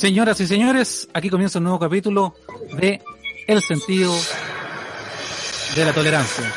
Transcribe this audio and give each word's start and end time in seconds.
Señoras 0.00 0.40
y 0.40 0.46
señores, 0.46 1.08
aquí 1.12 1.28
comienza 1.28 1.58
un 1.58 1.64
nuevo 1.64 1.78
capítulo 1.78 2.34
de 2.72 3.02
El 3.46 3.60
sentido 3.60 4.16
de 5.76 5.84
la 5.84 5.92
tolerancia. 5.92 6.50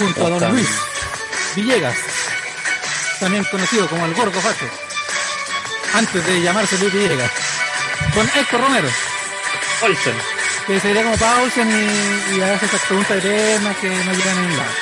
Junto 0.00 0.26
a 0.26 0.30
don 0.30 0.50
Luis 0.50 0.68
Villegas, 1.54 1.96
también 3.20 3.44
conocido 3.44 3.86
como 3.86 4.04
el 4.06 4.14
Gordo 4.14 4.40
Facho, 4.40 4.64
antes 5.94 6.26
de 6.26 6.42
llamarse 6.42 6.76
Luis 6.78 6.92
Villegas, 6.92 7.30
con 8.14 8.28
Héctor 8.34 8.60
Romero, 8.60 8.88
Olsen. 9.82 10.16
que 10.66 10.80
sería 10.80 11.04
como 11.04 11.16
Paulsen 11.18 11.68
y, 11.70 12.36
y 12.36 12.40
hace 12.40 12.66
esas 12.66 12.80
preguntas 12.80 13.16
eternas 13.16 13.76
que 13.76 13.88
no 13.88 14.12
llegan 14.12 14.38
a 14.38 14.40
ningún 14.40 14.56
lado. 14.56 14.72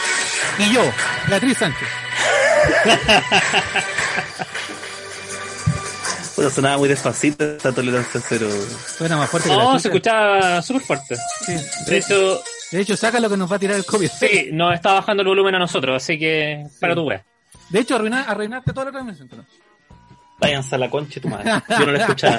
Y 0.60 0.72
yo, 0.72 0.90
Beatriz 1.28 1.58
Sánchez. 1.58 1.88
Bueno, 6.36 6.50
sonaba 6.50 6.76
muy 6.78 6.88
despacito 6.88 7.44
esta 7.44 7.72
tolerancia 7.72 8.20
cero. 8.28 8.46
Suena 8.98 9.16
más 9.16 9.30
fuerte 9.30 9.48
que 9.48 9.56
la 9.56 9.62
No, 9.62 9.68
chucha. 9.70 9.80
se 9.80 9.88
escuchaba 9.88 10.62
súper 10.62 10.82
fuerte. 10.82 11.16
Sí. 11.46 11.54
De 11.86 11.96
hecho, 11.98 12.40
De 12.72 12.80
hecho, 12.80 12.96
saca 12.96 13.18
lo 13.20 13.30
que 13.30 13.36
nos 13.38 13.50
va 13.50 13.56
a 13.56 13.58
tirar 13.58 13.76
el 13.76 13.84
COVID. 13.86 14.08
sí, 14.10 14.50
nos 14.52 14.74
está 14.74 14.92
bajando 14.94 15.22
el 15.22 15.28
volumen 15.28 15.54
a 15.54 15.58
nosotros, 15.58 15.96
así 16.02 16.18
que 16.18 16.64
para 16.80 16.94
tu 16.94 17.02
wea. 17.04 17.24
De 17.70 17.80
hecho, 17.80 17.96
arruina, 17.96 18.22
arruinaste 18.24 18.72
toda 18.72 18.86
la 18.86 18.92
transmisión. 18.92 19.28
¿no? 19.34 19.44
Váyanse 20.38 20.74
a 20.74 20.78
la 20.78 20.90
concha 20.90 21.14
de 21.14 21.20
tu 21.22 21.28
madre. 21.28 21.50
Yo 21.70 21.86
no 21.86 21.92
la 21.92 21.98
escuchaba. 22.00 22.38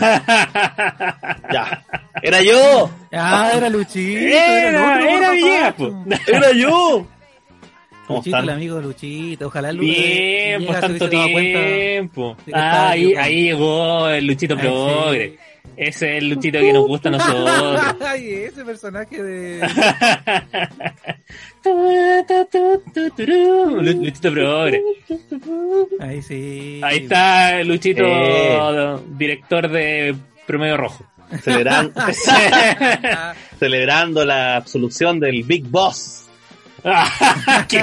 ya. 1.52 1.84
¡Era 2.22 2.42
yo! 2.44 2.90
Ah, 3.12 3.52
era 3.56 3.70
Luchito. 3.70 4.20
Era, 4.20 5.00
el 5.00 5.06
otro 5.08 5.18
era 5.18 5.28
gordo 5.28 5.32
Villegas. 5.34 6.28
¡Era 6.28 6.52
yo! 6.52 7.08
¿Cómo 8.08 8.20
Luchito, 8.20 8.38
el 8.38 8.44
están? 8.44 8.56
amigo 8.56 8.76
de 8.78 8.82
Luchito. 8.84 9.48
Ojalá 9.48 9.72
Lu- 9.74 9.82
Bien, 9.82 10.66
por 10.66 10.76
se 10.76 10.82
tanto 10.82 11.10
tiempo. 11.10 12.38
Ah, 12.54 12.90
ahí, 12.92 13.14
ahí 13.16 13.44
llegó 13.44 14.08
el 14.10 14.26
Luchito 14.26 14.56
Ay, 14.56 14.62
Progre. 14.62 15.38
Ese 15.76 16.16
es 16.18 16.24
el 16.24 16.30
Luchito 16.30 16.60
que 16.60 16.74
nos 16.74 16.88
gusta 16.88 17.10
a 17.10 17.12
nosotros. 17.12 17.82
Ay, 18.08 18.30
ese 18.34 18.64
personaje 18.66 19.22
de. 19.22 19.68
Lu- 23.28 23.82
Luchito 23.82 24.32
Progre. 24.32 24.82
Ahí 26.00 26.22
sí. 26.22 26.80
Ahí 26.84 26.98
está 27.00 27.64
Luchito, 27.64 28.04
Eh. 28.06 28.98
director 29.18 29.70
de 29.70 30.16
Promedio 30.46 30.78
Rojo. 30.78 31.06
Celebran- 31.44 31.92
Ah, 31.96 33.34
celebrando 33.60 34.24
la 34.26 34.56
absolución 34.56 35.20
del 35.20 35.44
Big 35.44 35.66
Boss. 35.68 36.27
¿Qué? 37.68 37.82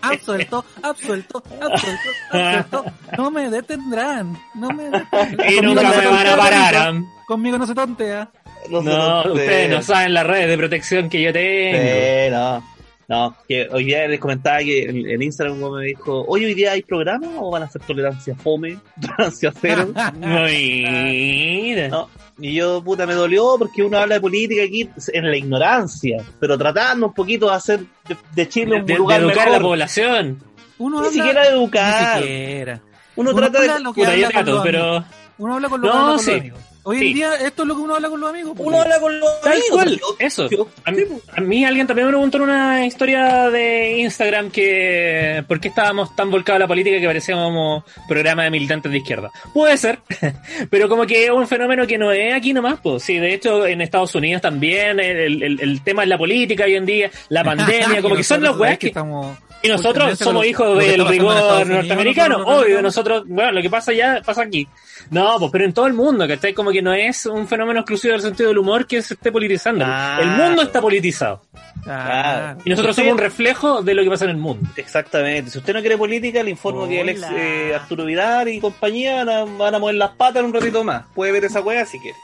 absuelto, 0.00 0.64
absuelto, 0.82 1.42
absuelto, 1.60 2.10
absuelto. 2.30 2.84
No 3.16 3.30
me 3.30 3.50
detendrán. 3.50 4.36
No 4.54 4.70
me 4.70 4.84
detendrán. 4.84 5.50
y 5.50 5.56
Conmigo 5.56 5.62
nunca 5.62 5.82
no 5.82 5.92
se 5.92 6.00
me 6.00 6.08
van 6.08 6.26
a 6.26 6.36
parar. 6.36 6.76
¿ah? 6.76 6.92
Conmigo 7.26 7.58
no 7.58 7.66
se 7.66 7.74
tontea. 7.74 8.30
No, 8.70 9.22
sé 9.22 9.30
ustedes 9.30 9.70
no 9.70 9.82
saben 9.82 10.14
las 10.14 10.26
redes 10.26 10.48
de 10.48 10.56
protección 10.56 11.08
que 11.08 11.20
yo 11.20 11.32
tengo. 11.32 11.78
Sí, 11.78 12.30
no. 12.30 12.71
No, 13.12 13.36
que 13.46 13.68
hoy 13.70 13.84
día 13.84 14.08
les 14.08 14.18
comentaba 14.18 14.58
que 14.60 14.84
en, 14.84 15.06
en 15.06 15.20
Instagram 15.22 15.58
uno 15.62 15.72
me 15.76 15.84
dijo, 15.88 16.24
oye, 16.26 16.46
hoy 16.46 16.54
día 16.54 16.72
hay 16.72 16.80
programa 16.82 17.26
o 17.40 17.50
van 17.50 17.62
a 17.62 17.66
hacer 17.66 17.82
tolerancia 17.82 18.34
fome, 18.34 18.78
tolerancia 19.00 19.52
cero. 19.60 19.92
Mira. 20.18 21.88
No, 21.88 22.08
y 22.38 22.54
yo, 22.54 22.82
puta, 22.82 23.06
me 23.06 23.14
dolió 23.14 23.56
porque 23.58 23.82
uno 23.82 23.98
habla 23.98 24.14
de 24.14 24.20
política 24.22 24.62
aquí 24.64 24.88
en 25.12 25.30
la 25.30 25.36
ignorancia, 25.36 26.24
pero 26.40 26.56
tratando 26.56 27.08
un 27.08 27.12
poquito 27.14 27.50
de 27.50 27.54
hacer 27.54 27.80
de, 28.08 28.16
de 28.34 28.48
Chile 28.48 28.76
De, 28.76 28.80
un 28.80 28.86
de 28.86 28.94
lugar 28.94 29.20
educar 29.20 29.48
a 29.48 29.50
la 29.52 29.60
población. 29.60 30.38
Uno 30.78 31.00
Ni 31.02 31.06
habla- 31.08 31.12
siquiera 31.18 31.42
de 31.42 31.48
educar. 31.50 32.16
Ni 32.16 32.22
siquiera. 32.22 32.80
Uno 33.16 33.30
Uno 33.30 33.38
trata 33.38 33.60
de... 33.74 33.80
lo 33.80 33.92
que 33.92 34.00
Puta, 34.00 34.16
yo 34.16 34.26
habla 34.26 34.36
con 34.38 34.44
trato, 34.44 34.52
los 34.54 34.62
pero. 34.64 35.04
Uno 35.38 35.54
habla 35.54 35.68
con 35.68 35.80
lo 35.82 35.86
que 35.90 35.94
No, 35.98 36.12
los 36.14 36.28
amigos. 36.28 36.60
Hoy 36.84 36.98
Sí. 36.98 37.06
en 37.08 37.14
día 37.14 37.34
esto 37.36 37.62
es 37.62 37.68
lo 37.68 37.76
que 37.76 37.80
uno 37.82 37.94
habla 37.94 38.08
con 38.08 38.20
los 38.20 38.30
amigos. 38.30 38.54
pues. 38.56 38.66
Uno 38.68 38.80
habla 38.82 38.98
con 38.98 39.20
los 39.20 39.40
Tal 39.40 39.52
amigos. 39.52 39.70
cual, 39.70 40.00
eso. 40.18 40.50
yo- 40.50 40.68
A 40.84 40.90
mí, 40.90 41.02
a 41.36 41.40
mí 41.40 41.64
alguien 41.64 41.86
también 41.86 42.06
me 42.06 42.12
preguntó 42.12 42.38
en 42.38 42.42
una 42.44 42.84
historia 42.86 43.50
de 43.50 43.98
Instagram 43.98 44.50
que 44.50 45.44
por 45.46 45.60
qué 45.60 45.68
estábamos 45.68 46.14
tan 46.16 46.30
volcados 46.30 46.56
a 46.56 46.60
la 46.60 46.66
política 46.68 46.98
que 46.98 47.06
parecíamos 47.06 47.84
programa 48.08 48.44
de 48.44 48.50
militantes 48.50 48.90
de 48.90 48.98
izquierda. 48.98 49.30
Puede 49.54 49.76
ser, 49.76 50.00
pero 50.70 50.88
como 50.88 51.06
que 51.06 51.24
es 51.24 51.30
un 51.30 51.46
fenómeno 51.46 51.86
que 51.86 51.98
no 51.98 52.10
es 52.12 52.34
aquí 52.34 52.52
nomás, 52.52 52.80
pues 52.82 53.02
sí, 53.04 53.18
de 53.18 53.34
hecho 53.34 53.66
en 53.66 53.80
Estados 53.80 54.14
Unidos 54.14 54.42
también 54.42 54.98
el, 54.98 55.42
el- 55.42 55.60
el 55.60 55.82
tema 55.82 56.02
es 56.02 56.08
la 56.08 56.18
política 56.18 56.64
hoy 56.64 56.74
en 56.74 56.86
día, 56.86 57.10
la 57.28 57.44
pandemia, 57.44 58.02
como 58.02 58.16
que 58.16 58.24
son 58.24 58.42
los 58.42 58.56
weas 58.58 58.70
¿sabes 58.70 58.78
que... 58.78 58.86
estamos... 58.88 59.36
Y 59.64 59.68
nosotros 59.68 60.18
somos 60.18 60.44
hijos 60.44 60.76
del 60.76 61.06
rigor 61.06 61.64
norteamericano, 61.64 62.38
obvio, 62.44 62.82
nosotros, 62.82 63.22
bueno, 63.28 63.52
lo 63.52 63.62
que 63.62 63.70
pasa 63.70 63.92
allá 63.92 64.20
pasa 64.26 64.42
aquí. 64.42 64.66
No, 65.12 65.36
pues 65.38 65.52
pero 65.52 65.64
en 65.66 65.72
todo 65.72 65.86
el 65.86 65.92
mundo, 65.92 66.26
que 66.26 66.32
está 66.32 66.52
como 66.54 66.70
que 66.72 66.82
no 66.82 66.92
es 66.92 67.26
un 67.26 67.46
fenómeno 67.46 67.80
exclusivo 67.80 68.12
del 68.12 68.22
sentido 68.22 68.48
del 68.48 68.58
humor 68.58 68.86
que 68.86 69.00
se 69.02 69.14
esté 69.14 69.30
politizando. 69.30 69.84
Ah. 69.86 70.18
el 70.20 70.28
mundo 70.28 70.62
está 70.62 70.80
politizado. 70.80 71.42
Ah, 71.86 72.56
Y 72.64 72.70
nosotros 72.70 72.96
somos 72.96 73.12
un 73.12 73.18
reflejo 73.18 73.82
de 73.82 73.94
lo 73.94 74.02
que 74.02 74.08
pasa 74.10 74.24
en 74.24 74.30
el 74.30 74.36
mundo. 74.38 74.68
Exactamente. 74.76 75.50
Si 75.50 75.58
usted 75.58 75.74
no 75.74 75.80
quiere 75.80 75.96
política, 75.98 76.42
le 76.42 76.50
informo 76.50 76.88
que 76.88 77.00
el 77.00 77.08
ex 77.10 77.22
eh, 77.30 77.72
Arturo 77.74 78.04
Vidal 78.04 78.48
y 78.48 78.58
compañía 78.60 79.24
van 79.24 79.28
a, 79.28 79.44
van 79.44 79.74
a 79.74 79.78
mover 79.78 79.96
las 79.96 80.10
patas 80.12 80.40
en 80.40 80.46
un 80.46 80.54
ratito 80.54 80.82
más. 80.82 81.04
Puede 81.14 81.30
ver 81.32 81.44
esa 81.44 81.60
wea 81.60 81.84
si 81.84 81.98
quiere. 81.98 82.16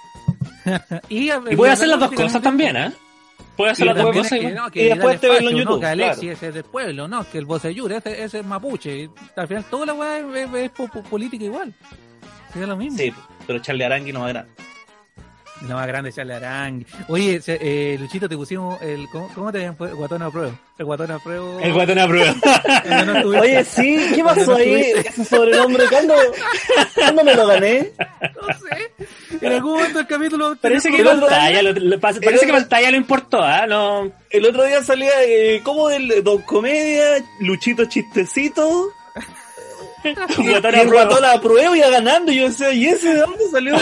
y, 1.08 1.30
Y 1.30 1.56
puede 1.56 1.72
hacer 1.72 1.88
las 1.88 2.00
dos 2.00 2.12
cosas 2.12 2.40
también, 2.42 2.76
¿eh? 2.76 2.92
Puede 3.56 3.72
hacer 3.72 3.86
las 3.86 3.96
dos 3.96 4.04
también 4.04 4.22
cosas. 4.24 4.32
es 4.32 4.38
que, 4.38 4.48
igual. 4.48 4.64
no, 4.64 4.70
que 4.70 4.82
Y 4.82 4.88
después 4.88 5.20
te 5.20 5.28
ven 5.28 5.44
en 5.48 5.56
YouTube, 5.56 5.74
No, 5.74 5.80
que 5.80 5.86
Alexi 5.86 6.20
claro. 6.20 6.32
ese 6.36 6.48
es 6.48 6.54
del 6.54 6.64
pueblo, 6.64 7.08
no, 7.08 7.28
que 7.28 7.38
el 7.38 7.44
Bocellur, 7.44 7.92
ese, 7.92 8.22
ese 8.22 8.38
es 8.38 8.46
mapuche. 8.46 8.96
Y 9.02 9.10
al 9.36 9.48
final 9.48 9.64
toda 9.68 9.86
la 9.86 9.94
weá 9.94 10.18
es, 10.18 10.24
es- 10.36 10.54
es 10.54 10.70
po- 10.70 10.88
po- 10.88 11.02
política 11.02 11.44
igual. 11.44 11.74
Es 12.54 12.68
lo 12.68 12.76
mismo. 12.76 12.98
Sí, 12.98 13.12
pero 13.46 13.58
Charlie 13.60 13.84
Arangui 13.84 14.12
no 14.12 14.20
va 14.20 14.28
a 14.30 14.32
ver. 14.32 14.46
La 15.66 15.74
más 15.74 15.88
grande 15.88 16.12
Charlie 16.12 16.34
Arangui. 16.34 16.86
Oye, 17.08 17.40
eh, 17.48 17.96
Luchito, 17.98 18.28
te 18.28 18.36
pusimos 18.36 18.80
el. 18.80 19.08
¿Cómo, 19.10 19.28
cómo 19.34 19.50
te 19.50 19.58
llaman? 19.62 19.76
Guatón 19.96 20.22
a 20.22 20.30
prueba. 20.30 20.52
El 20.78 20.84
guatón 20.86 21.10
a 21.10 21.18
prueba. 21.18 21.60
El 21.62 21.72
guatón 21.72 21.98
a 21.98 22.06
prueba. 22.06 22.34
No. 23.06 23.40
Oye, 23.40 23.64
sí, 23.64 23.98
¿qué 24.14 24.22
pasó 24.22 24.54
ahí? 24.54 24.92
Ese 25.04 25.24
sobrenombre, 25.24 25.84
¿cuándo, 25.90 26.14
¿cuándo 26.94 27.24
me 27.24 27.34
lo 27.34 27.46
gané? 27.48 27.90
No 27.98 28.48
sé. 28.54 28.92
En 29.44 29.52
algún 29.52 29.72
momento 29.78 29.98
del 29.98 30.06
capítulo. 30.06 30.56
Parece 30.60 30.90
que 30.90 30.98
El 30.98 31.04
pantalla, 31.04 31.62
lo, 31.62 31.72
lo- 31.72 31.98
parece 32.00 32.20
el 32.24 32.40
que 32.40 32.52
pantalla 32.52 32.90
lo 32.92 32.96
importó, 32.96 33.42
¿ah? 33.42 33.66
No. 33.66 34.12
El 34.30 34.46
otro 34.46 34.64
día 34.64 34.82
salía 34.84 35.10
eh, 35.24 35.60
como 35.64 35.88
del 35.88 36.22
Don 36.22 36.40
Comedia, 36.42 37.24
Luchito 37.40 37.84
Chistecito. 37.86 38.90
Y, 40.04 40.08
y 40.42 40.48
Guatón 40.50 40.74
el 40.74 40.86
prueba. 40.88 41.04
guatón 41.06 41.24
a 41.24 41.40
prueba 41.40 41.76
iba 41.76 41.88
ganando. 41.90 42.30
Y 42.32 42.36
yo 42.36 42.48
decía, 42.48 42.72
¿y 42.72 42.86
ese 42.86 43.14
de 43.14 43.20
dónde 43.20 43.44
salió? 43.50 43.76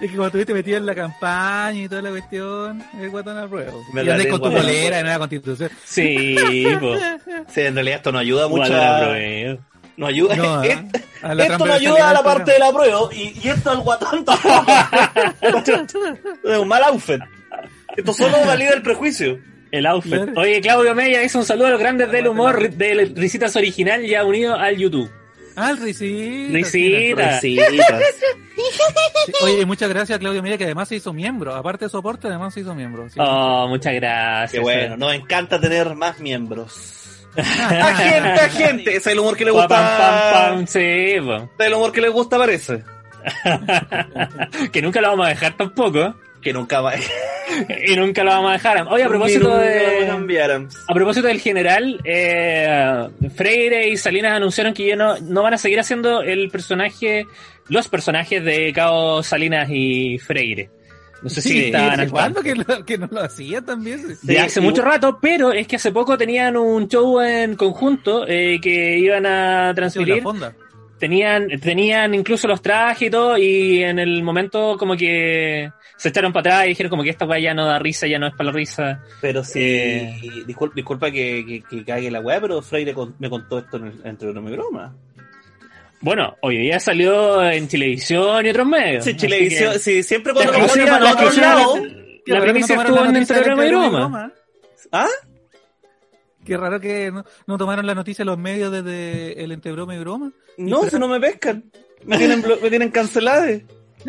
Es 0.00 0.10
que 0.10 0.16
cuando 0.16 0.26
estuviste 0.26 0.52
metido 0.54 0.76
en 0.78 0.86
la 0.86 0.94
campaña 0.94 1.80
y 1.82 1.88
toda 1.88 2.02
la 2.02 2.10
cuestión, 2.10 2.82
el 3.00 3.10
guatón 3.10 3.38
a 3.38 3.48
prueba. 3.48 3.72
Me 3.92 4.02
Y 4.02 4.04
la 4.04 4.12
andás 4.14 4.26
con 4.28 4.42
tu 4.42 4.52
polera 4.52 4.98
en 5.00 5.06
la 5.06 5.18
constitución. 5.18 5.70
Sí, 5.84 6.36
pues. 6.80 7.02
Sí, 7.52 7.60
en 7.62 7.74
realidad 7.74 7.96
esto 7.98 8.12
no 8.12 8.18
ayuda 8.18 8.48
mucho. 8.48 8.74
A. 8.74 9.14
No 9.96 10.06
ayuda. 10.06 10.36
No, 10.36 10.62
¿eh? 10.64 10.72
Esto- 10.92 11.00
A 11.22 11.34
la 11.34 11.44
esto 11.44 11.66
no 11.66 11.72
ayuda 11.72 12.10
a 12.10 12.12
la 12.12 12.22
parte 12.22 12.52
de 12.52 12.58
la 12.58 12.70
prueba. 12.70 13.00
Y, 13.12 13.40
y 13.42 13.48
esto 13.48 13.70
al 13.70 13.80
guatón 13.80 14.22
tampoco. 14.24 14.66
es 16.44 16.58
un 16.58 16.68
mal 16.68 16.82
outfit. 16.84 17.20
Esto 17.96 18.12
solo 18.12 18.36
valida 18.46 18.74
el 18.74 18.82
prejuicio. 18.82 19.38
El 19.70 19.86
outfit. 19.86 20.14
Claro. 20.14 20.32
Oye, 20.36 20.60
Claudio 20.60 20.94
Mella 20.94 21.22
hizo 21.22 21.38
un 21.38 21.44
saludo 21.44 21.66
a 21.66 21.70
los 21.70 21.80
grandes 21.80 22.10
del 22.12 22.28
humor 22.28 22.70
de 22.70 23.12
Risitas 23.14 23.56
Original 23.56 24.04
ya 24.06 24.24
unido 24.24 24.54
al 24.54 24.76
YouTube. 24.76 25.10
Ah, 25.56 25.70
el 25.70 25.78
Risita. 25.78 26.52
Risitas. 26.52 27.40
sí. 27.40 27.58
Oye, 29.42 29.64
muchas 29.66 29.88
gracias 29.88 30.16
a 30.16 30.18
Claudio 30.18 30.42
Mira, 30.42 30.56
que 30.58 30.64
además 30.64 30.88
se 30.88 30.96
hizo 30.96 31.12
miembro. 31.12 31.54
Aparte 31.54 31.86
de 31.86 31.88
soporte, 31.90 32.28
además 32.28 32.54
se 32.54 32.60
hizo 32.60 32.74
miembro. 32.74 33.08
Sí. 33.08 33.18
Oh, 33.22 33.66
muchas 33.68 33.94
gracias. 33.94 34.52
Qué 34.52 34.60
bueno, 34.60 34.96
nos 34.96 35.14
encanta 35.14 35.60
tener 35.60 35.94
más 35.94 36.20
miembros. 36.20 36.92
A 37.36 37.94
gente, 37.96 38.28
a 38.40 38.48
gente. 38.48 38.90
Ese 38.92 38.96
es 38.96 39.06
el 39.08 39.18
humor 39.18 39.36
que 39.36 39.44
le 39.44 39.52
Pa, 39.52 39.58
gusta. 39.58 39.68
pam, 39.76 40.32
pam, 40.32 40.56
pam, 40.56 40.66
sí, 40.66 41.16
po. 41.20 41.34
Ese 41.34 41.44
es 41.58 41.66
el 41.66 41.74
humor 41.74 41.92
que 41.92 42.00
le 42.00 42.08
gusta, 42.08 42.38
parece. 42.38 42.82
que 44.72 44.80
nunca 44.80 45.02
lo 45.02 45.08
vamos 45.08 45.26
a 45.26 45.28
dejar 45.30 45.54
tampoco. 45.54 46.14
Que 46.46 46.52
nunca 46.52 46.80
va. 46.80 46.92
Y 47.86 47.94
nunca 47.96 48.22
lo 48.24 48.30
vamos 48.32 48.50
a 48.50 48.52
dejar. 48.54 48.86
Oye, 48.88 49.04
a 49.04 49.08
propósito 49.08 49.56
de. 49.56 50.08
A 50.88 50.94
propósito 50.94 51.26
del 51.28 51.40
general, 51.40 52.00
eh, 52.04 53.08
Freire 53.34 53.88
y 53.88 53.96
Salinas 53.96 54.32
anunciaron 54.32 54.74
que 54.74 54.86
ya 54.86 54.96
no, 54.96 55.16
no 55.20 55.42
van 55.42 55.54
a 55.54 55.58
seguir 55.58 55.78
haciendo 55.80 56.22
el 56.22 56.50
personaje, 56.50 57.26
los 57.68 57.88
personajes 57.88 58.44
de 58.44 58.72
Cabo 58.72 59.22
Salinas 59.22 59.68
y 59.70 60.18
Freire. 60.18 60.70
No 61.22 61.30
sé 61.30 61.40
si 61.40 61.64
estaban 61.66 61.90
¿desde 61.90 62.02
al 62.02 62.10
cuándo 62.10 62.42
que, 62.42 62.54
lo- 62.56 62.84
que 62.84 62.98
no 62.98 63.08
lo 63.10 63.20
hacía 63.22 63.60
también? 63.62 64.02
De 64.22 64.38
hace 64.40 64.60
y- 64.60 64.62
mucho 64.62 64.82
rato, 64.82 65.18
pero 65.20 65.52
es 65.52 65.66
que 65.66 65.76
hace 65.76 65.92
poco 65.92 66.18
tenían 66.18 66.56
un 66.56 66.88
show 66.88 67.20
en 67.20 67.54
conjunto 67.56 68.26
eh, 68.28 68.58
que 68.60 68.98
iban 68.98 69.24
a 69.24 69.60
Sí, 69.62 69.66
la 69.68 69.74
transmitir. 69.74 70.22
Tenían, 70.98 71.48
tenían 71.60 72.14
incluso 72.14 72.48
los 72.48 72.60
trajes 72.62 73.08
y 73.08 73.10
todo, 73.10 73.36
y 73.38 73.82
en 73.84 73.98
el 73.98 74.22
momento 74.22 74.76
como 74.78 74.96
que 74.96 75.70
se 75.96 76.08
echaron 76.10 76.32
para 76.32 76.40
atrás 76.50 76.66
y 76.66 76.68
dijeron 76.70 76.90
como 76.90 77.02
que 77.02 77.10
esta 77.10 77.24
weá 77.26 77.38
ya 77.40 77.54
no 77.54 77.64
da 77.66 77.78
risa, 77.78 78.06
ya 78.06 78.18
no 78.18 78.26
es 78.26 78.34
para 78.34 78.50
la 78.50 78.52
risa. 78.52 79.02
Pero 79.20 79.42
sí, 79.44 79.60
Eh. 79.62 80.20
disculpa, 80.46 80.74
disculpa 80.74 81.10
que, 81.10 81.44
que, 81.46 81.62
que 81.62 81.84
cague 81.84 82.10
la 82.10 82.20
weá, 82.20 82.40
pero 82.40 82.60
Freire 82.62 82.92
con- 82.94 83.14
me 83.18 83.30
contó 83.30 83.58
esto 83.58 83.78
en 83.78 83.86
el, 83.86 84.00
entre 84.04 84.30
broma 84.30 84.50
y 84.50 84.52
broma. 84.52 84.94
Bueno, 86.00 86.36
hoy 86.42 86.58
día 86.58 86.78
salió 86.78 87.42
en 87.48 87.66
televisión 87.68 88.44
y 88.44 88.50
otros 88.50 88.66
medios. 88.66 89.04
Sí, 89.04 89.16
que- 89.16 89.78
sí, 89.78 90.02
siempre 90.02 90.32
cuando 90.34 90.52
La 90.52 90.58
exclusiva- 90.58 90.98
ponían 90.98 91.02
la 91.04 91.12
otro 91.12 91.40
lado. 91.40 91.76
La 92.26 92.40
no 92.40 92.58
estuvo 92.58 92.74
en 92.74 92.86
programa 92.86 93.12
de 93.12 93.26
programa 93.26 93.64
broma. 93.66 94.32
¿Ah? 94.92 95.08
Qué 96.44 96.56
raro 96.56 96.78
que 96.80 97.10
no, 97.10 97.24
no 97.46 97.58
tomaron 97.58 97.86
la 97.86 97.94
noticia 97.94 98.24
los 98.24 98.38
medios 98.38 98.70
desde 98.70 99.42
el 99.42 99.50
entre 99.52 99.72
broma 99.72 99.96
y 99.96 99.98
broma. 99.98 100.32
No, 100.58 100.84
si 100.84 100.98
no 100.98 101.08
me 101.08 101.18
pescan. 101.18 101.64
Me 102.04 102.18
tienen, 102.18 102.44
me 102.62 102.68
tienen 102.70 102.90
cancelada. 102.90 103.48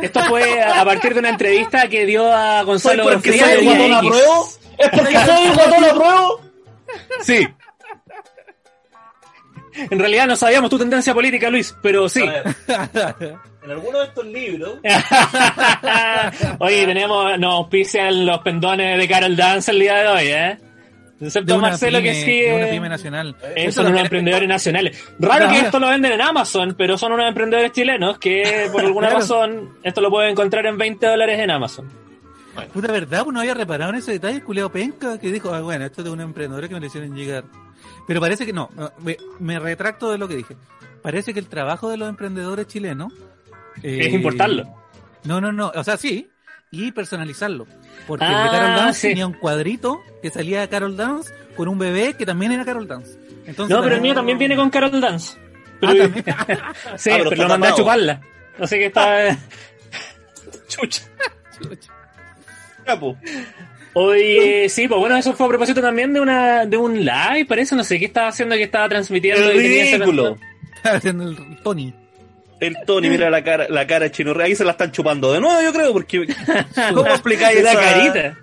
Esto 0.01 0.19
fue 0.25 0.61
a 0.61 0.85
partir 0.85 1.13
de 1.13 1.19
una 1.19 1.29
entrevista 1.29 1.87
que 1.87 2.05
dio 2.05 2.31
a 2.31 2.57
¿Soy 2.59 2.65
Gonzalo 2.65 3.03
porque 3.03 3.31
Frías 3.31 3.49
soy 3.49 3.53
de 3.53 3.59
el 3.59 3.65
guatón 3.65 3.93
a 3.93 3.97
X. 3.99 4.09
prueba? 4.09 4.37
¿Es 4.77 4.89
porque 4.89 5.13
soy 5.25 5.47
guatón 5.55 5.83
a 5.85 5.93
prueba? 5.93 6.29
Sí. 7.21 7.47
En 9.91 9.99
realidad 9.99 10.27
no 10.27 10.35
sabíamos 10.35 10.69
tu 10.69 10.79
tendencia 10.79 11.13
política, 11.13 11.49
Luis, 11.49 11.75
pero 11.81 12.09
sí. 12.09 12.21
Ver, 12.21 12.55
en 13.63 13.71
alguno 13.71 13.99
de 13.99 14.05
estos 14.05 14.25
libros. 14.25 14.79
Oye, 16.59 16.85
tenemos, 16.85 17.37
nos 17.37 17.53
auspician 17.53 18.25
los 18.25 18.39
pendones 18.39 18.97
de 18.97 19.07
Carol 19.07 19.35
Dance 19.35 19.71
el 19.71 19.79
día 19.79 19.97
de 19.97 20.07
hoy, 20.07 20.27
¿eh? 20.29 20.57
Excepto 21.19 21.53
De 21.55 21.59
Marcelo 21.59 21.99
que 21.99 22.11
pyme- 22.11 22.25
sí. 22.25 22.39
de 22.41 22.53
una 22.55 22.67
eh, 22.67 22.71
pyme 22.71 22.89
nacional. 22.89 23.35
eh, 23.43 23.53
Eso 23.55 23.81
son 23.81 23.87
unos 23.87 23.99
es- 24.01 24.05
emprendedores 24.05 24.47
nacionales. 24.47 25.03
Raro 25.19 25.49
que 25.49 25.59
esto 25.59 25.79
lo 25.79 25.89
venden 25.89 26.11
en 26.11 26.21
Amazon, 26.21 26.75
pero 26.77 26.97
son 26.97 27.13
unos 27.13 27.27
emprendedores 27.27 27.71
chilenos 27.71 28.19
que 28.19 28.69
por 28.71 28.81
alguna 28.85 29.07
Claro. 29.07 29.21
razón 29.21 29.69
esto 29.83 30.01
lo 30.01 30.09
pueden 30.11 30.31
encontrar 30.31 30.65
en 30.67 30.77
20 30.77 31.05
dólares 31.07 31.39
en 31.39 31.49
Amazon. 31.51 31.89
Puta 32.73 32.91
verdad, 32.91 33.23
uno 33.27 33.39
había 33.39 33.53
reparado 33.53 33.91
en 33.91 33.97
ese 33.97 34.11
detalle, 34.13 34.41
culeo 34.41 34.71
penca, 34.71 35.19
que 35.19 35.31
dijo, 35.31 35.53
ah, 35.53 35.61
bueno, 35.61 35.85
esto 35.85 36.01
es 36.01 36.05
de 36.05 36.11
un 36.11 36.21
emprendedor 36.21 36.67
que 36.67 36.73
me 36.73 36.79
lo 36.79 36.85
hicieron 36.87 37.15
llegar. 37.15 37.43
Pero 38.07 38.19
parece 38.19 38.45
que 38.47 38.53
no, 38.53 38.69
no, 38.75 38.91
me, 39.03 39.15
me 39.39 39.59
retracto 39.59 40.11
de 40.11 40.17
lo 40.17 40.27
que 40.27 40.35
dije. 40.37 40.55
Parece 41.03 41.33
que 41.33 41.39
el 41.39 41.47
trabajo 41.47 41.89
de 41.89 41.97
los 41.97 42.09
emprendedores 42.09 42.65
chilenos 42.67 43.13
eh, 43.83 43.99
Es 44.07 44.13
importarlo. 44.13 44.63
No, 45.23 45.39
no, 45.39 45.51
no, 45.51 45.71
o 45.75 45.83
sea, 45.83 45.97
sí, 45.97 46.29
y 46.71 46.91
personalizarlo. 46.91 47.67
Porque 48.05 48.25
el 48.25 48.33
Ah, 48.33 48.43
de 48.43 48.49
Carol 48.51 48.75
Dance 48.75 48.99
sí. 49.01 49.07
tenía 49.09 49.27
un 49.27 49.33
cuadrito 49.33 50.01
que 50.21 50.29
salía 50.29 50.61
de 50.61 50.69
Carol 50.69 50.95
Dance 50.95 51.33
con 51.55 51.67
un 51.67 51.77
bebé 51.79 52.13
que 52.13 52.25
también 52.25 52.51
era 52.51 52.63
Carol 52.65 52.87
Dance. 52.87 53.17
Entonces, 53.45 53.75
No, 53.75 53.81
pero 53.83 53.95
el 53.95 54.01
mío 54.01 54.13
también 54.13 54.37
viene 54.37 54.55
con 54.55 54.69
Carol 54.69 54.99
Dance. 55.01 55.37
Pero, 55.79 55.91
Ah, 55.91 55.95
también. 55.97 56.25
sí, 56.97 57.09
Ah, 57.11 57.15
pero 57.17 57.29
pero, 57.29 57.43
lo 57.43 57.49
mandé 57.49 57.67
a 57.67 57.75
chuparla. 57.75 58.21
Así 58.59 58.77
que 58.77 58.85
está. 58.87 59.37
Chucha. 60.67 61.03
Ya, 62.85 62.99
po. 62.99 63.17
Oye, 63.93 64.69
sí, 64.69 64.87
pues 64.87 64.99
bueno, 64.99 65.17
eso 65.17 65.33
fue 65.33 65.45
a 65.47 65.49
propósito 65.49 65.81
también 65.81 66.13
de 66.13 66.19
una 66.21 66.65
de 66.65 66.77
un 66.77 66.99
live, 67.03 67.45
parece, 67.47 67.75
no 67.75 67.83
sé 67.83 67.97
qué 67.97 68.05
estaba 68.05 68.27
haciendo, 68.27 68.55
que 68.55 68.63
estaba 68.63 68.87
transmitiendo. 68.87 69.49
El 69.49 69.57
y 69.57 69.67
ridículo. 69.67 70.37
Estaba 70.75 70.97
haciendo 70.97 71.23
el 71.29 71.61
Tony. 71.63 71.93
El 72.59 72.75
Tony, 72.85 73.09
mira 73.09 73.29
la 73.29 73.43
cara, 73.43 73.67
la 73.69 73.85
cara 73.85 74.05
de 74.05 74.11
Chino. 74.11 74.33
Ahí 74.39 74.55
se 74.55 74.65
la 74.65 74.71
están 74.71 74.91
chupando 74.91 75.31
de 75.33 75.39
nuevo, 75.39 75.61
yo 75.61 75.71
creo, 75.73 75.93
porque. 75.93 76.25
¿Cómo 76.93 77.07
explicáis 77.07 77.59
Esa 77.59 77.71
esa 77.73 77.79
carita. 77.81 78.39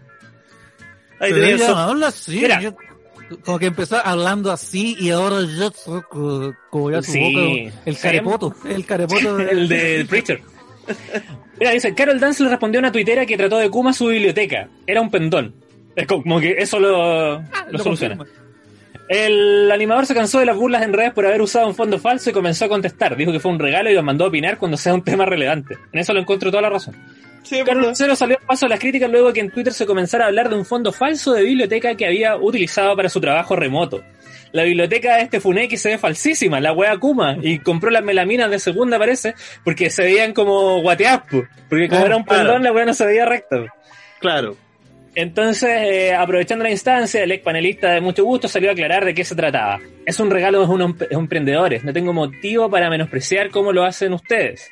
Ahí 1.20 1.32
ella 1.32 1.54
eso. 1.64 1.76
habla 1.76 2.08
así. 2.08 2.40
Mira. 2.40 2.60
yo- 2.60 2.74
como 3.44 3.58
que 3.58 3.66
empezó 3.66 3.96
hablando 4.04 4.52
así 4.52 4.96
y 5.00 5.10
ahora 5.10 5.38
yo 5.58 5.72
co- 6.08 6.54
como 6.70 6.90
ya 6.90 7.02
su 7.02 7.12
Sí. 7.12 7.32
boca, 7.66 7.80
el 7.86 7.98
carepoto, 7.98 8.54
el 8.68 8.84
carepoto 8.86 9.36
de- 9.38 9.50
El 9.50 9.68
de 9.68 10.04
Preacher. 10.08 10.40
Mira, 11.58 11.70
dice, 11.72 11.94
Carol 11.94 12.20
Dance 12.20 12.42
le 12.42 12.50
respondió 12.50 12.78
a 12.78 12.82
una 12.82 12.92
tuitera 12.92 13.24
que 13.24 13.36
trató 13.38 13.56
de 13.58 13.70
Kuma 13.70 13.92
su 13.94 14.08
biblioteca. 14.08 14.68
Era 14.86 15.00
un 15.00 15.10
pendón. 15.10 15.54
Es 15.96 16.06
como 16.06 16.38
que 16.38 16.56
eso 16.58 16.78
lo, 16.78 17.38
lo 17.38 17.42
Lo 17.70 17.78
soluciona. 17.78 18.16
confirma. 18.18 18.43
El 19.08 19.70
animador 19.70 20.06
se 20.06 20.14
cansó 20.14 20.38
de 20.40 20.46
las 20.46 20.56
burlas 20.56 20.82
en 20.82 20.92
redes 20.92 21.12
por 21.12 21.26
haber 21.26 21.42
usado 21.42 21.66
un 21.66 21.74
fondo 21.74 21.98
falso 21.98 22.30
y 22.30 22.32
comenzó 22.32 22.64
a 22.64 22.68
contestar. 22.68 23.16
Dijo 23.16 23.32
que 23.32 23.40
fue 23.40 23.50
un 23.50 23.58
regalo 23.58 23.90
y 23.90 23.94
los 23.94 24.02
mandó 24.04 24.24
a 24.24 24.28
opinar 24.28 24.56
cuando 24.56 24.76
sea 24.76 24.94
un 24.94 25.04
tema 25.04 25.26
relevante. 25.26 25.76
En 25.92 26.00
eso 26.00 26.12
lo 26.14 26.20
encuentro 26.20 26.50
toda 26.50 26.62
la 26.62 26.70
razón. 26.70 26.96
Sí, 27.42 27.56
Carlos 27.58 27.74
verdad. 27.76 27.88
Lucero 27.90 28.16
salió 28.16 28.38
a 28.42 28.46
paso 28.46 28.64
a 28.64 28.70
las 28.70 28.80
críticas 28.80 29.10
luego 29.10 29.26
de 29.28 29.34
que 29.34 29.40
en 29.40 29.50
Twitter 29.50 29.74
se 29.74 29.84
comenzara 29.84 30.24
a 30.24 30.28
hablar 30.28 30.48
de 30.48 30.56
un 30.56 30.64
fondo 30.64 30.92
falso 30.92 31.34
de 31.34 31.42
biblioteca 31.42 31.94
que 31.94 32.06
había 32.06 32.36
utilizado 32.36 32.96
para 32.96 33.10
su 33.10 33.20
trabajo 33.20 33.54
remoto. 33.54 34.02
La 34.52 34.62
biblioteca 34.62 35.16
de 35.16 35.22
este 35.22 35.40
Funeki 35.40 35.76
se 35.76 35.90
ve 35.90 35.98
falsísima, 35.98 36.60
la 36.60 36.72
wea 36.72 36.96
Kuma, 36.96 37.36
y 37.42 37.58
compró 37.58 37.90
las 37.90 38.04
melaminas 38.04 38.50
de 38.50 38.58
segunda 38.60 38.98
parece, 38.98 39.34
porque 39.64 39.90
se 39.90 40.04
veían 40.04 40.32
como 40.32 40.80
guateadas, 40.80 41.22
po. 41.30 41.42
porque 41.68 41.88
como 41.88 42.02
Ah, 42.02 42.06
era 42.06 42.16
un 42.16 42.22
claro. 42.22 42.42
pendón 42.44 42.62
la 42.62 42.72
wea 42.72 42.86
no 42.86 42.94
se 42.94 43.04
veía 43.04 43.26
recta. 43.26 43.66
Claro. 44.20 44.56
Entonces, 45.16 45.70
eh, 45.70 46.14
aprovechando 46.14 46.64
la 46.64 46.70
instancia, 46.70 47.22
el 47.22 47.30
ex 47.30 47.42
panelista 47.44 47.92
de 47.92 48.00
mucho 48.00 48.24
gusto 48.24 48.48
salió 48.48 48.70
a 48.70 48.72
aclarar 48.72 49.04
de 49.04 49.14
qué 49.14 49.24
se 49.24 49.36
trataba. 49.36 49.80
Es 50.04 50.18
un 50.18 50.30
regalo 50.30 50.60
de 50.60 50.72
unos 50.72 51.00
em- 51.02 51.06
emprendedores, 51.10 51.84
no 51.84 51.92
tengo 51.92 52.12
motivo 52.12 52.68
para 52.68 52.90
menospreciar 52.90 53.50
cómo 53.50 53.72
lo 53.72 53.84
hacen 53.84 54.12
ustedes. 54.12 54.70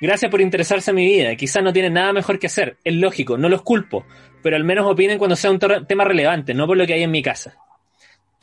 Gracias 0.00 0.30
por 0.30 0.40
interesarse 0.40 0.92
en 0.92 0.96
mi 0.96 1.06
vida. 1.06 1.34
Quizás 1.34 1.62
no 1.62 1.72
tienen 1.72 1.92
nada 1.94 2.12
mejor 2.12 2.38
que 2.38 2.46
hacer. 2.46 2.76
Es 2.84 2.94
lógico, 2.94 3.36
no 3.36 3.48
los 3.48 3.62
culpo. 3.62 4.06
Pero 4.42 4.54
al 4.56 4.62
menos 4.64 4.86
opinen 4.86 5.18
cuando 5.18 5.34
sea 5.34 5.50
un 5.50 5.58
tema 5.58 6.04
relevante, 6.04 6.54
no 6.54 6.66
por 6.66 6.76
lo 6.76 6.86
que 6.86 6.94
hay 6.94 7.02
en 7.02 7.10
mi 7.10 7.20
casa. 7.22 7.56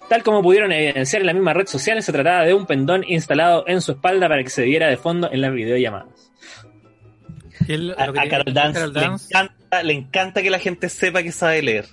Tal 0.10 0.22
como 0.22 0.44
pudieron 0.44 0.72
evidenciar 0.72 1.22
en 1.22 1.28
la 1.28 1.34
misma 1.34 1.54
red 1.54 1.66
social, 1.66 2.04
se 2.04 2.12
trataba 2.12 2.44
de 2.44 2.54
un 2.54 2.66
pendón 2.66 3.04
instalado 3.08 3.64
en 3.68 3.82
su 3.82 3.94
espalda 3.94 4.28
para 4.28 4.44
que 4.44 4.50
se 4.50 4.64
viera 4.64 4.88
de 4.88 4.98
fondo 4.98 5.32
en 5.32 5.42
las 5.42 5.54
videollamadas. 5.54 6.32
Él- 7.74 7.96
A, 7.98 8.04
a 8.06 8.12
tiene- 8.14 8.30
Carol 8.30 8.54
Dance, 8.54 8.80
Carol 8.80 8.94
Le, 8.94 9.00
Dance, 9.02 9.26
encanta, 9.30 9.84
le 9.84 9.94
encanta 9.94 10.42
que 10.42 10.50
la 10.50 10.60
gente 10.60 10.90
sepa 10.90 11.24
que 11.24 11.32
sabe 11.32 11.62
leer. 11.62 11.86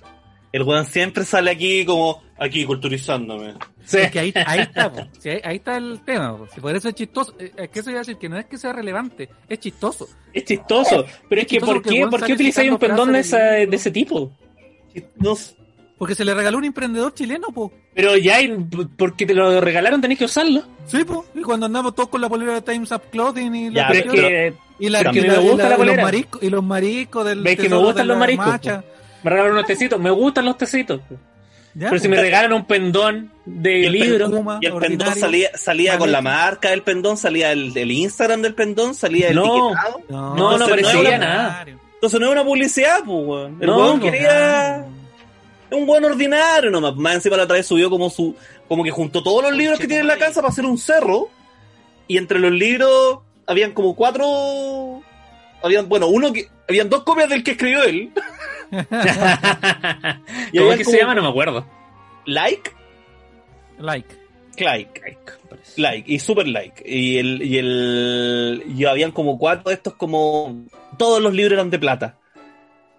El 0.51 0.61
weón 0.63 0.85
siempre 0.85 1.25
sale 1.25 1.49
aquí 1.49 1.83
como, 1.83 2.21
aquí 2.37 2.63
culturizándome. 2.65 3.55
Sí. 3.85 3.97
es 3.97 4.11
que 4.11 4.19
ahí, 4.19 4.33
ahí 4.45 4.59
está. 4.61 4.91
Sí, 5.19 5.29
ahí, 5.29 5.41
ahí 5.43 5.55
está 5.55 5.77
el 5.77 5.99
tema. 6.05 6.37
Si 6.53 6.61
por 6.61 6.75
eso 6.75 6.89
es 6.89 6.95
chistoso. 6.95 7.33
Eh, 7.39 7.51
Es 7.57 7.69
que 7.69 7.79
eso 7.79 7.89
iba 7.89 7.99
a 7.99 8.03
decir 8.03 8.17
que 8.17 8.29
no 8.29 8.37
es 8.37 8.45
que 8.45 8.57
sea 8.59 8.71
relevante, 8.71 9.29
es 9.49 9.59
chistoso. 9.59 10.07
Es 10.31 10.45
chistoso. 10.45 11.05
Pero 11.27 11.41
es 11.41 11.47
que, 11.47 11.59
¿por 11.59 11.81
qué, 11.81 12.05
¿por 12.07 12.23
qué 12.23 12.33
utilizáis 12.33 12.71
un 12.71 12.77
pendón 12.77 13.11
de, 13.13 13.19
esa- 13.19 13.39
de 13.39 13.75
ese 13.75 13.89
tipo? 13.89 14.31
No, 15.17 15.35
Porque 15.97 16.13
se 16.15 16.23
le 16.23 16.33
regaló 16.35 16.59
un 16.59 16.65
emprendedor 16.65 17.13
chileno, 17.15 17.47
po. 17.47 17.71
Pero 17.95 18.15
ya, 18.17 18.35
hay- 18.37 18.55
porque 18.97 19.25
te 19.25 19.33
lo 19.33 19.59
regalaron, 19.59 20.01
tenés 20.01 20.19
que 20.19 20.25
usarlo. 20.25 20.63
Sí, 20.85 21.03
po. 21.03 21.25
Y 21.33 21.41
cuando 21.41 21.65
andamos 21.65 21.95
todos 21.95 22.09
con 22.09 22.21
la 22.21 22.29
polera 22.29 22.53
de 22.53 22.61
Times 22.61 22.91
Up 22.91 23.01
Clothing 23.11 23.55
y 23.55 23.73
Ya, 23.73 23.83
la 23.83 23.87
pero 23.87 23.99
es 23.99 24.11
pero- 24.11 24.27
que 24.27 24.53
y 24.85 24.89
la, 24.89 25.03
que 25.11 25.21
la- 25.21 25.33
me 25.33 25.39
gusta 25.39 25.69
la 25.69 25.75
y 25.83 25.85
los 25.87 25.97
mariscos 25.97 26.43
y 26.43 26.49
los 26.49 26.63
mariscos 26.63 27.25
del 27.25 27.41
Ves 27.41 27.57
que 27.57 27.69
me 27.69 27.77
gustan 27.77 28.07
los 28.07 28.17
mariscos, 28.17 28.47
macha. 28.47 28.83
me 29.23 29.29
regalaron 29.29 29.57
unos 29.57 29.67
tecitos. 29.67 29.99
Me 29.99 30.11
gustan 30.11 30.45
los 30.45 30.57
tecitos. 30.57 31.01
Ya, 31.75 31.89
Pero 31.89 31.99
si 31.99 32.07
me 32.07 32.21
regalan 32.21 32.53
un 32.53 32.65
pendón 32.65 33.31
de 33.45 33.79
Y 33.79 33.85
el 33.85 33.91
libro. 33.93 34.59
Y 34.61 34.65
el 34.67 34.73
pendón 34.75 35.15
salía, 35.15 35.49
salía 35.55 35.97
con 35.97 36.11
la 36.11 36.21
marca 36.21 36.69
del 36.69 36.83
pendón, 36.83 37.17
salía 37.17 37.51
el, 37.51 37.75
el 37.75 37.91
Instagram 37.91 38.43
del 38.43 38.53
pendón, 38.53 38.93
salía 38.93 39.29
el 39.29 39.35
No. 39.37 39.71
etiquetado. 39.71 40.01
No, 40.09 40.35
No, 40.35 40.57
no 40.59 40.67
parecía 40.67 41.17
nada. 41.17 41.65
Entonces 41.95 42.19
no 42.19 42.27
es 42.27 42.31
una 42.31 42.43
publicidad, 42.43 42.99
pues, 43.05 43.25
weón. 43.27 43.57
El 43.59 43.67
No, 43.67 43.77
weón 43.77 43.99
quería 44.01 44.85
un 45.71 45.85
buen 45.87 46.05
ordinario 46.05 46.69
nomás. 46.69 46.95
Más 46.95 47.15
encima 47.15 47.37
la 47.37 47.43
otra 47.45 47.55
vez 47.55 47.65
subió 47.65 47.89
como 47.89 48.09
su, 48.11 48.35
como 48.67 48.83
que 48.83 48.91
juntó 48.91 49.23
todos 49.23 49.41
los 49.41 49.53
libros 49.53 49.79
que 49.79 49.87
tiene 49.87 50.01
en 50.01 50.07
la 50.07 50.17
casa 50.17 50.41
para 50.41 50.51
hacer 50.51 50.65
un 50.65 50.77
cerro. 50.77 51.29
Y 52.07 52.17
entre 52.17 52.37
los 52.37 52.51
libros 52.51 53.19
habían 53.47 53.71
como 53.73 53.95
cuatro. 53.95 55.01
Habían, 55.61 55.87
bueno, 55.89 56.07
uno 56.07 56.31
que. 56.33 56.47
Habían 56.67 56.89
dos 56.89 57.03
copias 57.03 57.29
del 57.29 57.43
que 57.43 57.51
escribió 57.51 57.83
él. 57.83 58.11
Y 60.51 60.57
¿Cómo 60.57 60.71
es 60.71 60.77
que 60.79 60.83
como- 60.83 60.95
se 60.95 60.99
llama? 61.01 61.15
No 61.15 61.21
me 61.23 61.29
acuerdo. 61.29 61.65
Like, 62.25 62.71
Like. 63.77 64.07
like. 64.57 65.01
Like, 65.77 66.11
y 66.11 66.19
super 66.19 66.47
like. 66.47 66.83
Y 66.85 67.17
el, 67.17 67.41
y 67.41 67.57
el, 67.57 68.63
y 68.75 68.85
habían 68.85 69.11
como 69.11 69.37
cuatro 69.37 69.69
de 69.69 69.75
estos 69.75 69.93
como, 69.95 70.65
todos 70.97 71.21
los 71.21 71.33
libros 71.33 71.53
eran 71.53 71.69
de 71.69 71.79
plata. 71.79 72.17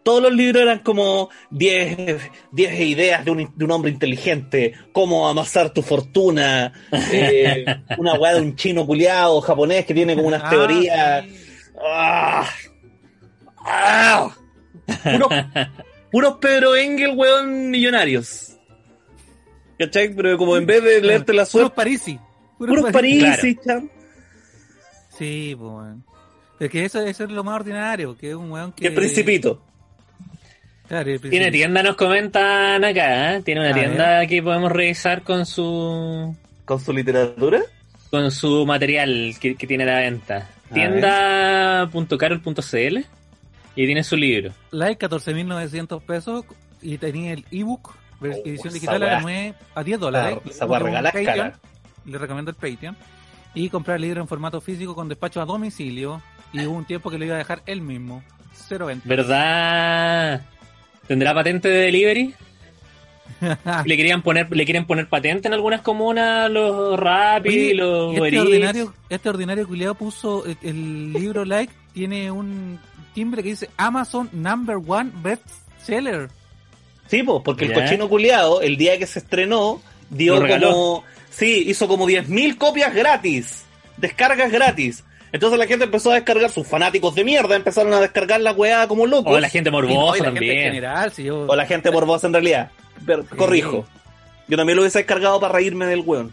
Todos 0.04 0.23
los 0.23 0.32
libros 0.34 0.62
eran 0.62 0.80
como 0.80 1.30
10 1.50 2.20
10 2.52 2.80
ideas 2.80 3.25
de 3.25 3.30
un, 3.30 3.52
de 3.56 3.64
un 3.64 3.70
hombre 3.70 3.90
inteligente, 3.90 4.75
cómo 4.92 5.26
amasar 5.28 5.70
tu 5.70 5.82
fortuna, 5.82 6.73
eh, 7.12 7.64
una 7.99 8.14
weá 8.14 8.34
de 8.34 8.42
un 8.42 8.54
chino 8.54 8.87
culiado 8.87 9.40
japonés 9.40 9.87
que 9.87 9.94
tiene 9.94 10.14
como 10.14 10.28
unas 10.28 10.42
Ah, 10.44 10.50
teorías. 10.50 11.25
¡Ah! 11.82 12.49
¡Ah! 13.64 14.30
Puros, 15.02 15.28
puros 16.12 16.34
Pedro 16.40 16.76
Engel, 16.76 17.14
weón, 17.16 17.70
millonarios. 17.70 18.50
¿Cachai? 19.78 20.14
Pero 20.14 20.37
como 20.38 20.56
en 20.56 20.66
vez 20.66 20.84
de 20.84 21.00
leerte 21.00 21.32
la 21.32 21.42
Puros 21.44 21.49
suerte, 21.50 21.75
Parisi. 21.75 22.18
puros 22.58 22.92
Parisi. 22.92 23.25
París, 23.25 23.58
chan. 23.66 23.90
Sí, 25.18 25.56
pues. 25.58 25.96
Es 26.61 26.70
que 26.70 26.84
eso, 26.84 27.00
eso 27.00 27.25
es 27.25 27.30
lo 27.30 27.42
más 27.42 27.56
ordinario, 27.56 28.16
que 28.16 28.30
es 28.30 28.34
un 28.37 28.50
weón 28.52 28.73
que... 28.73 28.87
El 28.87 28.94
Principito. 28.94 29.62
Claro, 30.88 31.10
el 31.10 31.20
Tiene 31.20 31.50
tienda, 31.50 31.82
nos 31.82 31.96
comentan 31.96 32.84
acá. 32.84 33.36
¿eh? 33.36 33.42
Tiene 33.42 33.62
una 33.62 33.70
A 33.70 33.74
tienda 33.74 34.26
que 34.26 34.42
podemos 34.42 34.70
revisar 34.70 35.22
con 35.22 35.46
su 35.46 36.36
Con 36.64 36.78
su 36.80 36.92
literatura. 36.92 37.60
con 38.10 38.30
su 38.30 38.64
material 38.66 39.34
que, 39.40 39.54
que 39.56 39.66
tiene 39.66 39.84
a 39.84 39.86
la 39.86 39.98
venta. 40.00 40.50
Tienda.carol.cl 40.72 42.98
y 43.76 43.86
tiene 43.86 44.04
su 44.04 44.16
libro. 44.16 44.52
Like 44.70 45.04
14.900 45.08 46.00
pesos 46.02 46.44
y 46.82 46.98
tenía 46.98 47.32
el 47.32 47.44
ebook, 47.50 47.94
Oh, 48.20 48.26
edición 48.26 48.72
digital 48.72 49.02
a, 49.02 49.06
weá. 49.06 49.20
9, 49.20 49.54
a 49.74 49.82
10 49.84 50.00
dólares. 50.00 50.38
Cara. 51.24 51.58
Le 52.06 52.16
recomiendo 52.18 52.50
el 52.52 52.56
Patreon. 52.56 52.96
y 53.54 53.68
comprar 53.68 54.00
libros 54.00 54.22
en 54.22 54.28
formato 54.28 54.60
físico 54.60 54.94
con 54.94 55.08
despacho 55.08 55.42
a 55.42 55.44
domicilio 55.44 56.22
y 56.52 56.64
hubo 56.64 56.76
un 56.76 56.84
tiempo 56.86 57.10
que 57.10 57.18
lo 57.18 57.24
iba 57.26 57.34
a 57.34 57.38
dejar 57.38 57.62
él 57.66 57.80
mismo. 57.82 58.22
Cero 58.54 58.86
venta. 58.86 59.06
¿Verdad? 59.06 60.42
¿Tendrá 61.06 61.34
patente 61.34 61.68
de 61.68 61.82
delivery? 61.82 62.34
le 63.84 63.96
querían 63.96 64.23
poner, 64.23 64.54
le 64.54 64.64
quieren 64.64 64.87
poner 64.87 65.08
patente 65.08 65.49
en 65.49 65.54
algunas 65.54 65.82
comunas 65.82 66.50
los 66.50 66.99
Rappi, 66.99 67.49
Oye, 67.49 67.75
los 67.75 68.16
este 68.16 68.40
ordinario, 68.40 68.94
este 69.08 69.28
ordinario 69.28 69.66
culiado 69.66 69.94
puso 69.94 70.44
el, 70.46 70.56
el 70.62 71.12
libro 71.12 71.44
like, 71.44 71.73
tiene 71.92 72.30
un 72.30 72.78
timbre 73.14 73.42
que 73.42 73.50
dice 73.50 73.70
Amazon 73.76 74.28
Number 74.32 74.76
One 74.87 75.11
Best 75.23 75.46
Seller. 75.82 76.28
Sí, 77.06 77.23
pues, 77.23 77.42
porque 77.44 77.66
el 77.66 77.73
cochino 77.73 78.08
culiado, 78.08 78.62
el 78.62 78.76
día 78.76 78.99
que 78.99 79.06
se 79.06 79.18
estrenó, 79.18 79.80
dio 80.11 80.40
como. 80.46 81.04
Sí, 81.30 81.64
hizo 81.66 81.88
como 81.88 82.06
10.000 82.06 82.56
copias 82.56 82.94
gratis. 82.94 83.64
Descargas 83.96 84.52
gratis. 84.52 85.04
Entonces 85.34 85.58
la 85.58 85.66
gente 85.66 85.84
empezó 85.86 86.12
a 86.12 86.14
descargar, 86.14 86.48
sus 86.48 86.64
fanáticos 86.64 87.12
de 87.16 87.24
mierda 87.24 87.56
empezaron 87.56 87.92
a 87.92 87.98
descargar 88.00 88.40
la 88.40 88.52
weá 88.52 88.86
como 88.86 89.04
locos. 89.04 89.32
O 89.34 89.40
la 89.40 89.48
gente 89.48 89.68
morbosa 89.68 90.16
Y 90.16 90.20
la 90.20 90.26
gente 90.26 90.28
en 90.28 90.34
también. 90.34 90.64
general, 90.66 91.12
si 91.12 91.24
yo- 91.24 91.46
O 91.48 91.56
la 91.56 91.66
gente 91.66 91.90
morbosa 91.90 92.28
en 92.28 92.34
realidad. 92.34 92.70
Pero, 93.04 93.26
corrijo. 93.36 93.84
Yo 94.46 94.56
también 94.56 94.76
lo 94.76 94.82
hubiese 94.82 95.00
descargado 95.00 95.40
para 95.40 95.54
reírme 95.54 95.86
del 95.86 96.02
weón. 96.06 96.32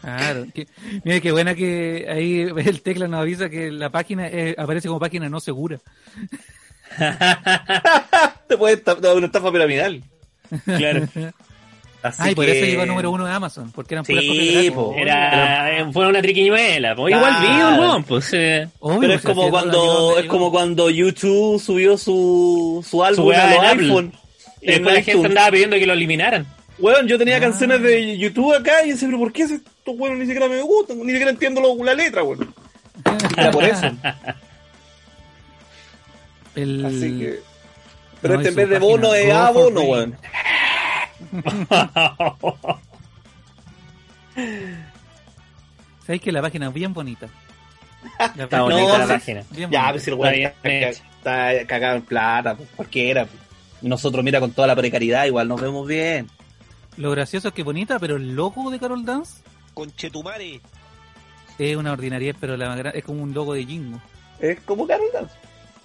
Claro. 0.00 0.46
que- 0.54 0.66
mira 1.04 1.20
qué 1.20 1.30
buena 1.30 1.54
que 1.54 2.06
ahí 2.08 2.40
el 2.70 2.80
tecla 2.80 3.06
nos 3.06 3.20
avisa 3.20 3.50
que 3.50 3.70
la 3.70 3.90
página 3.90 4.26
eh, 4.28 4.54
aparece 4.56 4.88
como 4.88 4.98
página 4.98 5.28
no 5.28 5.40
segura. 5.40 5.78
Te 8.48 8.56
puede 8.56 8.76
estar 8.76 8.96
una 9.14 9.26
estafa 9.26 9.52
piramidal. 9.52 10.02
claro. 10.64 11.06
Así 12.00 12.22
Ay, 12.22 12.34
por 12.34 12.44
eso 12.48 12.64
llegó 12.64 12.86
número 12.86 13.10
uno 13.10 13.24
de 13.26 13.32
Amazon, 13.32 13.72
porque 13.72 13.94
eran 13.94 14.04
puras 14.04 14.22
Sí, 14.22 14.28
copias 14.28 14.52
gratis. 14.52 14.70
po. 14.70 14.94
Era, 14.96 15.88
fue 15.92 16.06
una 16.08 16.22
triquiñuela. 16.22 16.94
po. 16.94 17.08
Igual 17.08 17.36
Claro. 17.36 17.48
vi 17.48 17.60
el 17.74 17.80
weón, 17.80 18.04
pues. 18.04 18.30
eh, 18.34 18.68
Obvio, 18.78 19.00
Pero 19.00 19.12
pues, 19.14 19.20
es 19.24 19.26
como 19.26 19.42
así 19.42 19.50
cuando 19.50 20.18
es 20.18 20.26
como 20.26 20.50
cuando 20.52 20.90
YouTube 20.90 21.60
subió 21.60 21.98
su, 21.98 22.86
su 22.88 23.02
álbum 23.02 23.32
a 23.32 23.50
los 23.54 23.64
iPhone. 23.64 24.12
Y 24.62 24.66
después 24.68 24.94
la 24.94 25.02
gente 25.02 25.26
andaba 25.26 25.50
pidiendo 25.50 25.76
que 25.76 25.86
lo 25.86 25.92
eliminaran. 25.92 26.46
Weón, 26.78 27.08
yo 27.08 27.18
tenía 27.18 27.38
Ah. 27.38 27.40
canciones 27.40 27.82
de 27.82 28.16
YouTube 28.16 28.54
acá 28.54 28.84
y 28.84 28.90
decía, 28.90 29.08
pero 29.08 29.18
¿por 29.18 29.32
qué 29.32 29.42
estos 29.42 29.60
weones 29.86 30.20
ni 30.20 30.26
siquiera 30.26 30.48
me 30.48 30.62
gustan? 30.62 30.98
Ni 30.98 31.10
siquiera 31.10 31.30
entiendo 31.32 31.60
lo- 31.60 31.84
la 31.84 31.94
letra, 31.94 32.22
weón. 32.22 32.54
Era 33.36 33.50
por 33.50 33.64
eso. 33.64 33.90
El- 36.54 36.84
Así 36.84 37.18
que. 37.18 37.40
Pero 38.20 38.34
No, 38.34 38.40
este 38.40 38.48
en 38.50 38.54
vez 38.56 38.68
de 38.68 38.78
bono 38.78 39.14
es 39.14 39.26
Go 39.26 39.32
a 39.34 39.52
for 39.52 39.54
bono, 39.64 39.80
Free. 39.80 39.90
weón. 39.90 40.16
¿Sabéis 46.06 46.22
que 46.22 46.32
la 46.32 46.40
página 46.42 46.68
es 46.68 46.74
bien 46.74 46.92
bonita? 46.94 47.28
La 48.36 48.44
Está 48.44 48.58
No, 48.58 48.64
bonita 48.64 48.98
la 48.98 49.06
sí. 49.06 49.12
página. 49.12 49.42
bien 49.50 49.70
Ya, 49.70 49.78
bonita. 49.80 49.92
pues 49.92 50.02
si 50.04 50.10
el 50.10 50.16
weón 50.16 50.34
Está 50.62 50.90
está, 50.90 51.66
cagado 51.66 51.96
en 51.96 52.02
plata, 52.02 52.54
pues, 52.54 52.68
cualquiera. 52.76 53.26
pues. 53.26 53.42
Y 53.82 53.88
nosotros, 53.88 54.24
mira, 54.24 54.40
con 54.40 54.52
toda 54.52 54.66
la 54.68 54.76
precariedad, 54.76 55.24
igual 55.26 55.48
nos 55.48 55.60
vemos 55.60 55.86
bien. 55.86 56.28
Lo 56.96 57.10
gracioso 57.10 57.48
es 57.48 57.54
que 57.54 57.62
bonita, 57.62 57.98
pero 57.98 58.16
el 58.16 58.34
logo 58.34 58.70
de 58.70 58.78
Carol 58.80 59.04
Dance 59.04 59.42
Conchetumare. 59.74 60.60
es 61.58 61.76
una 61.76 61.92
ordinariedad, 61.92 62.36
pero 62.40 62.56
la 62.56 62.74
es 62.90 63.04
como 63.04 63.22
un 63.22 63.34
logo 63.34 63.54
de 63.54 63.64
Jingo. 63.66 64.00
Es 64.40 64.60
como 64.60 64.86
Carol 64.86 65.06
Dance. 65.12 65.34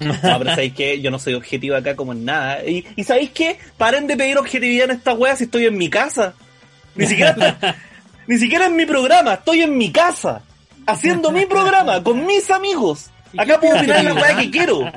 No, 0.24 0.38
pero 0.40 0.50
¿sabéis 0.52 0.74
qué? 0.74 1.02
Yo 1.02 1.12
no 1.12 1.20
soy 1.20 1.34
objetivo 1.34 1.76
acá 1.76 1.96
como 1.96 2.14
en 2.14 2.26
nada. 2.26 2.64
Y, 2.66 2.86
y 2.96 3.04
¿sabéis 3.04 3.32
qué? 3.32 3.58
Paren 3.78 4.08
de 4.08 4.18
pedir 4.18 4.38
objetividad 4.38 4.90
en 4.90 4.98
esta 4.98 5.14
wea 5.14 5.36
si 5.36 5.46
estoy 5.46 5.66
en 5.66 5.78
mi 5.78 5.90
casa. 5.90 6.34
Ni 6.96 7.08
siquiera, 7.08 7.58
ni 8.28 8.38
siquiera 8.38 8.66
en 8.68 8.76
mi 8.76 8.86
programa, 8.86 9.36
estoy 9.36 9.62
en 9.62 9.78
mi 9.78 9.92
casa. 9.92 10.42
Haciendo 10.86 11.32
mi 11.32 11.46
programa, 11.46 12.04
con 12.04 12.26
mis 12.26 12.50
amigos. 12.52 13.10
¿Y 13.32 13.40
Acá 13.40 13.60
puedo 13.60 13.78
opinar 13.78 14.04
la 14.04 14.14
wea 14.14 14.38
que 14.38 14.52
quiero. 14.52 14.92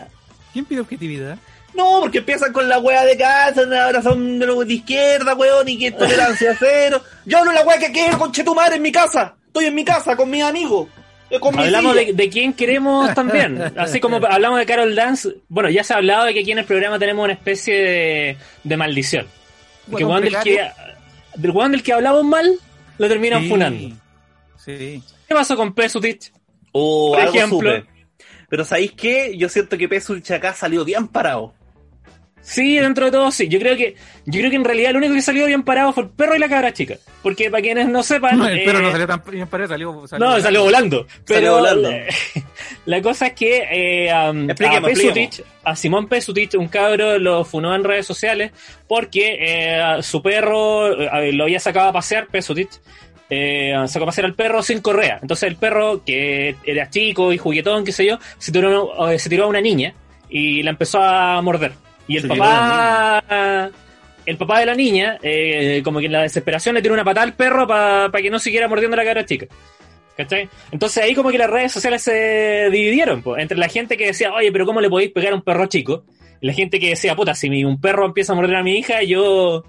¿Quién 0.52 0.64
pide 0.64 0.80
objetividad? 0.80 1.38
No, 1.74 2.00
porque 2.00 2.18
empiezan 2.18 2.52
con 2.52 2.68
la 2.68 2.78
wea 2.78 3.04
de 3.04 3.16
casa, 3.16 3.62
ahora 3.84 4.02
son 4.02 4.38
de, 4.38 4.46
los 4.46 4.66
de 4.66 4.74
izquierda, 4.74 5.34
weón, 5.34 5.68
y 5.68 5.78
que 5.78 5.92
tolerancia 5.92 6.56
cero. 6.58 7.02
Yo 7.26 7.38
hablo 7.38 7.52
la 7.52 7.62
wea 7.62 7.78
que 7.78 7.92
quiero, 7.92 8.18
conchetumare, 8.18 8.76
en 8.76 8.82
mi 8.82 8.90
casa. 8.90 9.34
Estoy 9.46 9.66
en 9.66 9.74
mi 9.74 9.84
casa 9.84 10.16
con 10.16 10.30
mis 10.30 10.42
amigos. 10.42 10.88
Hablamos 11.56 11.94
de, 11.94 12.12
de 12.12 12.28
quién 12.28 12.52
queremos 12.52 13.12
también. 13.14 13.60
Así 13.76 14.00
como 14.00 14.16
hablamos 14.16 14.58
de 14.58 14.66
Carol 14.66 14.94
Dance. 14.94 15.28
Bueno, 15.48 15.68
ya 15.70 15.82
se 15.84 15.92
ha 15.92 15.96
hablado 15.96 16.24
de 16.26 16.34
que 16.34 16.40
aquí 16.40 16.52
en 16.52 16.58
el 16.58 16.64
programa 16.64 16.98
tenemos 16.98 17.24
una 17.24 17.32
especie 17.32 17.74
de, 17.74 18.36
de 18.62 18.76
maldición. 18.76 19.26
Que 19.26 19.90
Bueno, 19.92 20.08
weón 20.08 20.22
del 20.22 20.36
que, 20.42 20.70
del 21.34 21.50
weón 21.50 21.72
del 21.72 21.82
que 21.82 21.92
hablamos 21.92 22.24
mal, 22.24 22.50
lo 22.98 23.08
terminan 23.08 23.42
Sí. 23.42 23.48
funando. 23.48 23.96
Sí. 24.64 25.02
¿Qué 25.28 25.34
pasó 25.34 25.56
con 25.56 25.74
Pesutich? 25.74 26.32
O 26.72 27.12
Por 27.12 27.20
algo 27.20 27.34
ejemplo. 27.34 27.76
supe. 27.76 27.86
Pero 28.48 28.64
¿sabéis 28.64 28.92
qué? 28.92 29.36
Yo 29.36 29.48
siento 29.48 29.76
que 29.76 29.88
Pesulch 29.88 30.30
acá 30.30 30.54
salió 30.54 30.84
bien 30.84 31.08
parado. 31.08 31.52
Sí, 32.46 32.78
dentro 32.78 33.06
de 33.06 33.10
todo 33.10 33.32
sí. 33.32 33.48
Yo 33.48 33.58
creo 33.58 33.76
que 33.76 33.96
yo 34.24 34.38
creo 34.38 34.50
que 34.50 34.56
en 34.56 34.64
realidad 34.64 34.92
lo 34.92 34.98
único 34.98 35.14
que 35.14 35.20
salió 35.20 35.46
bien 35.46 35.64
parado 35.64 35.92
fue 35.92 36.04
el 36.04 36.10
perro 36.10 36.36
y 36.36 36.38
la 36.38 36.48
cabra 36.48 36.72
chica. 36.72 36.94
Porque 37.20 37.50
para 37.50 37.60
quienes 37.60 37.88
no 37.88 38.04
sepan... 38.04 38.38
No, 38.38 38.46
el 38.46 38.62
perro 38.62 38.78
eh, 38.78 38.82
no 38.82 38.92
salió 38.92 39.06
tan 39.08 39.22
bien 39.28 39.48
para 39.48 39.66
salió, 39.66 40.04
No, 40.16 40.40
salió 40.40 40.62
volando. 40.62 41.06
Pero 41.26 41.40
Salió 41.40 41.54
volando. 41.54 41.90
La, 41.90 42.06
la 42.86 43.02
cosa 43.02 43.26
es 43.26 43.32
que 43.32 43.64
eh, 43.68 44.12
um, 44.12 44.48
a, 44.48 44.52
Expliquemos, 44.52 44.90
Pesutich, 44.90 45.42
a 45.64 45.74
Simón 45.74 46.06
Pesutich, 46.06 46.54
un 46.54 46.68
cabro, 46.68 47.18
lo 47.18 47.44
funó 47.44 47.74
en 47.74 47.82
redes 47.82 48.06
sociales 48.06 48.52
porque 48.86 49.38
eh, 49.40 50.02
su 50.02 50.22
perro 50.22 50.92
eh, 50.92 51.32
lo 51.32 51.44
había 51.44 51.58
sacado 51.58 51.88
a 51.88 51.92
pasear, 51.92 52.28
Pesutich. 52.28 52.80
Eh, 53.28 53.74
sacó 53.88 54.04
a 54.04 54.06
pasear 54.06 54.26
al 54.26 54.34
perro 54.34 54.62
sin 54.62 54.80
correa. 54.80 55.18
Entonces 55.20 55.48
el 55.48 55.56
perro, 55.56 56.04
que 56.04 56.54
era 56.64 56.90
chico 56.90 57.32
y 57.32 57.38
juguetón, 57.38 57.84
qué 57.84 57.90
sé 57.90 58.06
yo, 58.06 58.18
se 58.38 58.52
tiró, 58.52 59.10
eh, 59.10 59.18
se 59.18 59.28
tiró 59.28 59.44
a 59.44 59.48
una 59.48 59.60
niña 59.60 59.94
y 60.28 60.62
la 60.62 60.70
empezó 60.70 61.02
a 61.02 61.42
morder. 61.42 61.72
Y 62.08 62.16
el 62.16 62.22
Se 62.22 62.28
papá 62.28 63.70
el 64.26 64.36
papá 64.36 64.58
de 64.58 64.66
la 64.66 64.74
niña, 64.74 65.18
eh, 65.22 65.80
como 65.84 66.00
que 66.00 66.06
en 66.06 66.12
la 66.12 66.22
desesperación 66.22 66.74
le 66.74 66.82
tiró 66.82 66.94
una 66.94 67.04
patada 67.04 67.24
al 67.24 67.34
perro 67.34 67.66
para 67.66 68.10
que 68.10 68.28
no 68.30 68.38
siguiera 68.40 68.66
mordiendo 68.66 68.94
a 68.94 68.98
la 68.98 69.04
cara 69.04 69.24
chica. 69.24 69.46
¿Cachai? 70.16 70.48
Entonces 70.72 71.04
ahí 71.04 71.14
como 71.14 71.30
que 71.30 71.38
las 71.38 71.50
redes 71.50 71.70
sociales 71.72 72.02
se 72.02 72.68
dividieron, 72.72 73.22
po, 73.22 73.36
entre 73.38 73.56
la 73.58 73.68
gente 73.68 73.96
que 73.96 74.06
decía, 74.06 74.32
oye, 74.32 74.50
pero 74.50 74.64
¿cómo 74.66 74.80
le 74.80 74.88
podéis 74.88 75.12
pegar 75.12 75.32
a 75.32 75.36
un 75.36 75.42
perro 75.42 75.66
chico? 75.66 76.04
Y 76.40 76.46
la 76.46 76.54
gente 76.54 76.80
que 76.80 76.88
decía, 76.88 77.14
puta, 77.14 77.34
si 77.34 77.50
mi- 77.50 77.64
un 77.64 77.80
perro 77.80 78.06
empieza 78.06 78.32
a 78.32 78.36
morder 78.36 78.56
a 78.56 78.62
mi 78.62 78.78
hija, 78.78 79.02
yo 79.02 79.62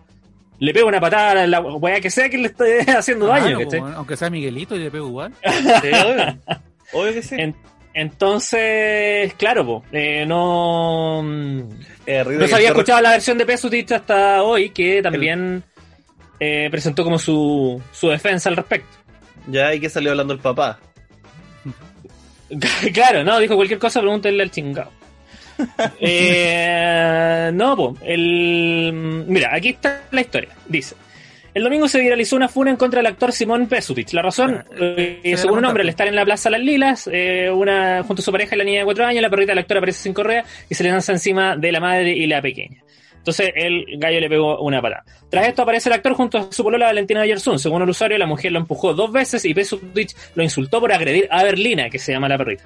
le 0.60 0.74
pego 0.74 0.88
una 0.88 1.00
patada 1.02 1.44
a 1.44 1.48
la 1.48 1.60
weá 1.60 2.00
que 2.00 2.10
sea 2.10 2.30
que 2.30 2.38
le 2.38 2.48
esté 2.48 2.80
haciendo 2.98 3.28
daño, 3.28 3.60
aunque 3.96 4.16
sea 4.18 4.30
Miguelito 4.30 4.76
y 4.76 4.80
le 4.80 4.90
pego 4.90 5.08
igual. 5.08 5.34
Sí, 5.44 5.90
obvio. 6.06 6.38
Obvio 6.94 7.14
que 7.14 7.22
sí. 7.22 7.36
En- 7.38 7.56
entonces, 7.98 9.34
claro, 9.34 9.66
po, 9.66 9.84
eh, 9.92 10.24
no... 10.28 11.22
Eh, 12.06 12.24
No 12.24 12.40
que 12.40 12.48
se 12.48 12.56
había 12.56 12.70
escuchado 12.70 13.02
la 13.02 13.10
versión 13.10 13.40
de 13.40 13.46
Pesutich 13.48 13.92
hasta 13.92 14.44
hoy, 14.44 14.70
que 14.70 15.02
también 15.02 15.64
eh, 16.40 16.68
presentó 16.70 17.04
como 17.04 17.18
su, 17.18 17.82
su 17.92 18.10
defensa 18.10 18.50
al 18.50 18.56
respecto. 18.56 18.96
Ya, 19.48 19.74
¿y 19.74 19.80
qué 19.80 19.90
salió 19.90 20.12
hablando 20.12 20.34
el 20.34 20.40
papá? 20.40 20.78
claro, 22.94 23.24
no, 23.24 23.40
dijo 23.40 23.56
cualquier 23.56 23.80
cosa, 23.80 24.00
pregúntenle 24.00 24.44
al 24.44 24.52
chingado. 24.52 24.92
Eh, 26.00 27.50
no, 27.52 27.76
po, 27.76 27.98
el... 28.04 29.26
Mira, 29.28 29.56
aquí 29.56 29.70
está 29.70 30.04
la 30.12 30.22
historia. 30.22 30.50
Dice. 30.68 30.96
El 31.58 31.64
domingo 31.64 31.88
se 31.88 32.00
viralizó 32.00 32.36
una 32.36 32.50
funa 32.50 32.70
en 32.70 32.78
contra 32.78 33.00
del 33.00 33.08
actor 33.08 33.32
Simón 33.32 33.66
Pesutich. 33.66 34.14
La 34.14 34.22
razón, 34.22 34.64
eh, 34.80 35.22
se 35.24 35.38
según 35.38 35.58
un 35.58 35.66
hombre, 35.66 35.82
al 35.82 35.90
estar 35.90 36.08
en 36.08 36.16
la 36.16 36.24
Plaza 36.24 36.52
Las 36.52 36.62
Lilas, 36.62 37.10
eh, 37.12 37.50
una, 37.50 38.04
junto 38.04 38.22
a 38.22 38.24
su 38.24 38.32
pareja 38.32 38.54
y 38.54 38.60
la 38.60 38.64
niña 38.64 38.80
de 38.82 38.86
cuatro 38.86 39.04
años, 39.08 39.24
la 39.24 39.30
perrita 39.32 39.54
del 39.54 39.58
actor 39.58 39.78
aparece 39.78 40.04
sin 40.04 40.14
correa 40.14 40.46
y 40.70 40.76
se 40.76 40.84
le 40.84 40.92
lanza 40.92 41.14
encima 41.14 41.58
de 41.58 41.72
la 41.72 41.80
madre 41.80 42.12
y 42.12 42.28
la 42.28 42.44
pequeña. 42.44 42.84
Entonces 43.18 43.54
el 43.56 43.86
gallo 43.98 44.20
le 44.20 44.30
pegó 44.30 44.60
una 44.60 44.84
patada. 44.84 45.04
Tras 45.32 45.48
esto 45.48 45.64
aparece 45.64 45.90
el 45.90 45.94
actor 45.94 46.14
junto 46.14 46.38
a 46.38 46.52
su 46.52 46.64
polola 46.64 46.86
Valentina 46.86 47.22
Ayersun. 47.22 47.58
Según 47.58 47.82
el 47.82 47.90
usuario, 47.90 48.20
la 48.20 48.28
mujer 48.28 48.52
lo 48.52 48.60
empujó 48.60 48.94
dos 48.94 49.12
veces 49.12 49.44
y 49.44 49.56
Pesutich 49.56 50.16
lo 50.36 50.44
insultó 50.44 50.80
por 50.80 50.92
agredir 50.92 51.28
a 51.32 51.42
Berlina, 51.42 51.90
que 51.90 51.98
se 51.98 52.12
llama 52.12 52.30
la 52.30 52.38
perrita. 52.38 52.66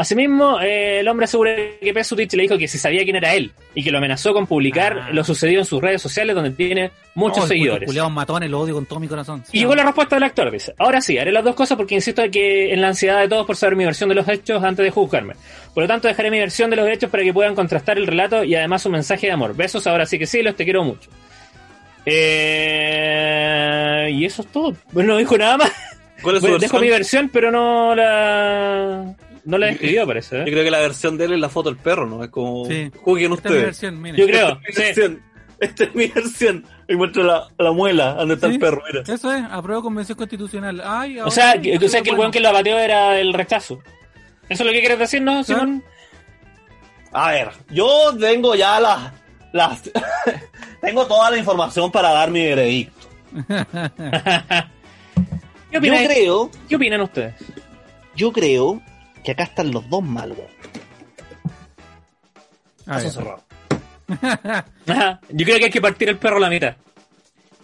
Asimismo, 0.00 0.58
eh, 0.60 1.00
el 1.00 1.08
hombre 1.08 1.24
asegura 1.24 1.54
que 1.78 1.92
Pesutich 1.92 2.32
le 2.32 2.44
dijo 2.44 2.56
que 2.56 2.66
si 2.66 2.78
sabía 2.78 3.04
quién 3.04 3.16
era 3.16 3.34
él 3.34 3.52
y 3.74 3.84
que 3.84 3.90
lo 3.90 3.98
amenazó 3.98 4.32
con 4.32 4.46
publicar 4.46 4.98
Ah. 4.98 5.10
lo 5.12 5.22
sucedido 5.24 5.60
en 5.60 5.66
sus 5.66 5.82
redes 5.82 6.00
sociales 6.00 6.34
donde 6.34 6.52
tiene 6.52 6.90
muchos 7.14 7.40
Oh, 7.40 7.42
el 7.42 7.48
seguidores. 7.48 7.86
culiao 7.86 8.08
matones, 8.08 8.48
lo 8.48 8.60
odio 8.60 8.72
con 8.74 8.86
todo 8.86 8.98
mi 8.98 9.08
corazón. 9.08 9.44
Y 9.52 9.58
llegó 9.58 9.74
la 9.74 9.84
respuesta 9.84 10.16
del 10.16 10.22
actor, 10.22 10.50
dice. 10.50 10.72
Ahora 10.78 11.02
sí, 11.02 11.18
haré 11.18 11.32
las 11.32 11.44
dos 11.44 11.54
cosas 11.54 11.76
porque 11.76 11.96
insisto 11.96 12.22
en 12.22 12.30
que 12.30 12.72
en 12.72 12.80
la 12.80 12.88
ansiedad 12.88 13.20
de 13.20 13.28
todos 13.28 13.46
por 13.46 13.56
saber 13.56 13.76
mi 13.76 13.84
versión 13.84 14.08
de 14.08 14.14
los 14.14 14.26
hechos 14.26 14.64
antes 14.64 14.82
de 14.84 14.90
juzgarme. 14.90 15.34
Por 15.74 15.84
lo 15.84 15.88
tanto, 15.88 16.08
dejaré 16.08 16.30
mi 16.30 16.38
versión 16.38 16.70
de 16.70 16.76
los 16.76 16.88
hechos 16.88 17.10
para 17.10 17.22
que 17.22 17.34
puedan 17.34 17.54
contrastar 17.54 17.98
el 17.98 18.06
relato 18.06 18.42
y 18.42 18.54
además 18.54 18.86
un 18.86 18.92
mensaje 18.92 19.26
de 19.26 19.34
amor. 19.34 19.54
Besos, 19.54 19.86
ahora 19.86 20.06
sí 20.06 20.18
que 20.18 20.26
sí, 20.26 20.42
los 20.42 20.56
te 20.56 20.64
quiero 20.64 20.82
mucho. 20.82 21.10
Eh, 22.06 24.08
y 24.12 24.24
eso 24.24 24.42
es 24.42 24.48
todo. 24.48 24.74
Bueno, 24.92 25.12
no 25.12 25.18
dijo 25.18 25.36
nada 25.36 25.58
más. 25.58 25.72
¿Cuál 26.22 26.36
es 26.36 26.40
su 26.42 26.46
Bueno, 26.48 26.58
dejo 26.58 26.78
versión? 26.78 26.82
mi 26.82 26.90
versión, 26.90 27.30
pero 27.32 27.50
no 27.50 27.94
la... 27.94 29.14
No 29.44 29.58
la 29.58 29.66
describió, 29.68 30.06
parece. 30.06 30.36
¿eh? 30.36 30.44
Yo 30.46 30.52
creo 30.52 30.64
que 30.64 30.70
la 30.70 30.80
versión 30.80 31.16
de 31.18 31.24
él 31.26 31.32
es 31.34 31.40
la 31.40 31.48
foto 31.48 31.70
del 31.70 31.78
perro, 31.78 32.06
¿no? 32.06 32.22
Es 32.24 32.30
como, 32.30 32.64
Sí. 32.66 32.90
Esta 32.92 32.98
es 33.10 33.16
mi 33.16 33.26
ustedes. 33.26 33.62
versión. 33.62 34.04
Yo 34.16 34.26
creo, 34.26 34.54
Mi 34.68 34.72
sí. 34.74 34.82
versión. 34.82 35.22
Esta 35.60 35.84
es 35.84 35.94
mi 35.94 36.06
versión. 36.06 36.64
Y 36.88 36.96
muestro 36.96 37.22
la, 37.22 37.48
la 37.58 37.72
muela, 37.72 38.14
donde 38.14 38.34
está 38.34 38.48
Sí. 38.48 38.54
el 38.54 38.60
perro, 38.60 38.82
mira. 38.90 39.02
Eso 39.14 39.32
es, 39.32 39.44
apruebo 39.50 39.82
convención 39.82 40.16
constitucional. 40.18 40.82
Ay, 40.84 41.20
O 41.20 41.30
sea, 41.30 41.60
que, 41.60 41.76
o 41.76 41.88
sea 41.88 42.02
que 42.02 42.10
el 42.10 42.18
weón 42.18 42.30
que 42.32 42.40
lo 42.40 42.48
abateó 42.48 42.78
era 42.78 43.18
el 43.20 43.32
rechazo. 43.32 43.80
¿Eso 44.48 44.62
es 44.62 44.66
lo 44.66 44.72
que 44.72 44.80
quieres 44.80 44.98
decir, 44.98 45.22
no, 45.22 45.44
Simón? 45.44 45.82
A 47.12 47.30
ver, 47.32 47.50
yo 47.70 48.14
tengo 48.18 48.54
ya 48.54 48.80
las... 48.80 49.12
las 49.52 49.82
tengo 50.80 51.06
toda 51.06 51.30
la 51.30 51.38
información 51.38 51.90
para 51.92 52.10
dar 52.10 52.30
mi 52.30 52.40
veredicto. 52.44 53.08
¿Qué, 55.70 55.78
Yo 55.80 55.80
creo, 55.80 56.50
¿Qué 56.68 56.76
opinan 56.76 57.00
ustedes? 57.02 57.34
yo 58.16 58.32
creo 58.32 58.82
que 59.22 59.32
acá 59.32 59.44
están 59.44 59.70
los 59.72 59.88
dos 59.88 60.02
mal, 60.02 60.32
weón. 60.32 60.50
Ah, 62.86 62.94
Caso 63.00 63.06
ya. 63.06 63.10
cerrado. 63.12 63.44
Yo 65.30 65.44
creo 65.46 65.58
que 65.58 65.64
hay 65.66 65.70
que 65.70 65.80
partir 65.80 66.08
el 66.08 66.18
perro 66.18 66.38
a 66.38 66.40
la 66.40 66.48
mitad. 66.50 66.76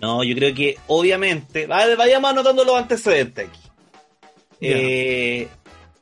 No, 0.00 0.22
yo 0.22 0.34
creo 0.36 0.54
que 0.54 0.76
obviamente, 0.88 1.66
vaya- 1.66 1.96
vayamos 1.96 2.30
anotando 2.30 2.64
los 2.64 2.76
antecedentes 2.76 3.48
aquí. 3.48 3.60
Eh, 4.60 5.48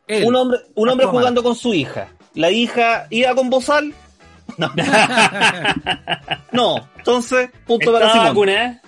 Él. 0.09 0.25
un 0.25 0.35
hombre, 0.35 0.59
un 0.75 0.89
hombre 0.89 1.07
jugando 1.07 1.43
con 1.45 1.55
su 1.55 1.73
hija. 1.73 2.09
La 2.35 2.51
hija 2.51 3.07
iba 3.11 3.33
con 3.37 3.49
bozal. 3.51 3.95
No. 4.59 4.73
no, 6.53 6.89
entonces, 6.99 7.51
punto 7.67 7.93
para 7.93 8.07
¿Estaba 8.09 8.31
Simón. 8.31 8.81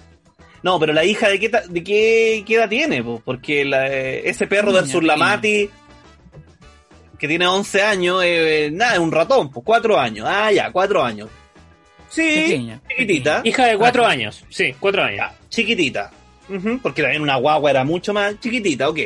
No, 0.62 0.80
pero 0.80 0.92
la 0.92 1.04
hija 1.04 1.28
de 1.28 1.38
qué, 1.38 1.48
de 1.68 1.84
qué, 1.84 2.42
qué 2.44 2.54
edad 2.56 2.68
tiene, 2.68 3.02
po? 3.04 3.22
porque 3.24 3.64
la, 3.64 3.86
eh, 3.86 4.28
ese 4.28 4.48
perro 4.48 4.70
Niña, 4.70 4.80
versus 4.82 5.04
la 5.04 5.14
niña. 5.14 5.26
Mati, 5.26 5.70
que 7.18 7.28
tiene 7.28 7.46
11 7.46 7.82
años, 7.82 8.22
eh, 8.24 8.70
nada, 8.72 8.94
es 8.94 8.98
un 8.98 9.12
ratón, 9.12 9.50
pues 9.50 9.64
4 9.64 9.98
años. 9.98 10.26
Ah, 10.28 10.52
ya, 10.52 10.70
4 10.70 11.02
años. 11.02 11.28
Sí, 12.08 12.22
Pequeña, 12.22 12.80
chiquitita. 12.88 13.40
Hija 13.44 13.66
de 13.66 13.76
cuatro 13.76 14.06
años. 14.06 14.44
Sí, 14.48 14.74
cuatro 14.78 15.02
años. 15.02 15.18
Ya, 15.18 15.34
chiquitita. 15.48 16.10
Ujú, 16.48 16.78
porque 16.82 17.02
también 17.02 17.22
una 17.22 17.36
guagua 17.36 17.70
era 17.70 17.84
mucho 17.84 18.12
más 18.14 18.38
chiquitita, 18.40 18.88
ok. 18.88 18.98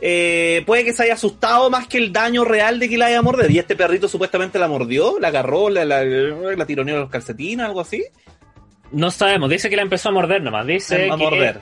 Eh, 0.00 0.62
puede 0.66 0.84
que 0.84 0.92
se 0.92 1.04
haya 1.04 1.14
asustado 1.14 1.70
más 1.70 1.86
que 1.86 1.98
el 1.98 2.12
daño 2.12 2.44
real 2.44 2.78
de 2.78 2.88
que 2.88 2.98
la 2.98 3.06
haya 3.06 3.22
mordido. 3.22 3.50
Y 3.50 3.58
este 3.58 3.76
perrito 3.76 4.08
supuestamente 4.08 4.58
la 4.58 4.68
mordió, 4.68 5.18
la 5.18 5.28
agarró, 5.28 5.68
la, 5.70 5.84
la, 5.84 6.04
la 6.04 6.66
tironeó 6.66 6.98
los 6.98 7.10
calcetines, 7.10 7.64
algo 7.64 7.80
así. 7.80 8.04
No 8.92 9.10
sabemos, 9.10 9.50
dice 9.50 9.70
que 9.70 9.76
la 9.76 9.82
empezó 9.82 10.08
a 10.08 10.12
morder 10.12 10.42
nomás. 10.42 10.66
Dice 10.66 11.10
a 11.10 11.16
que, 11.16 11.16
morder. 11.16 11.60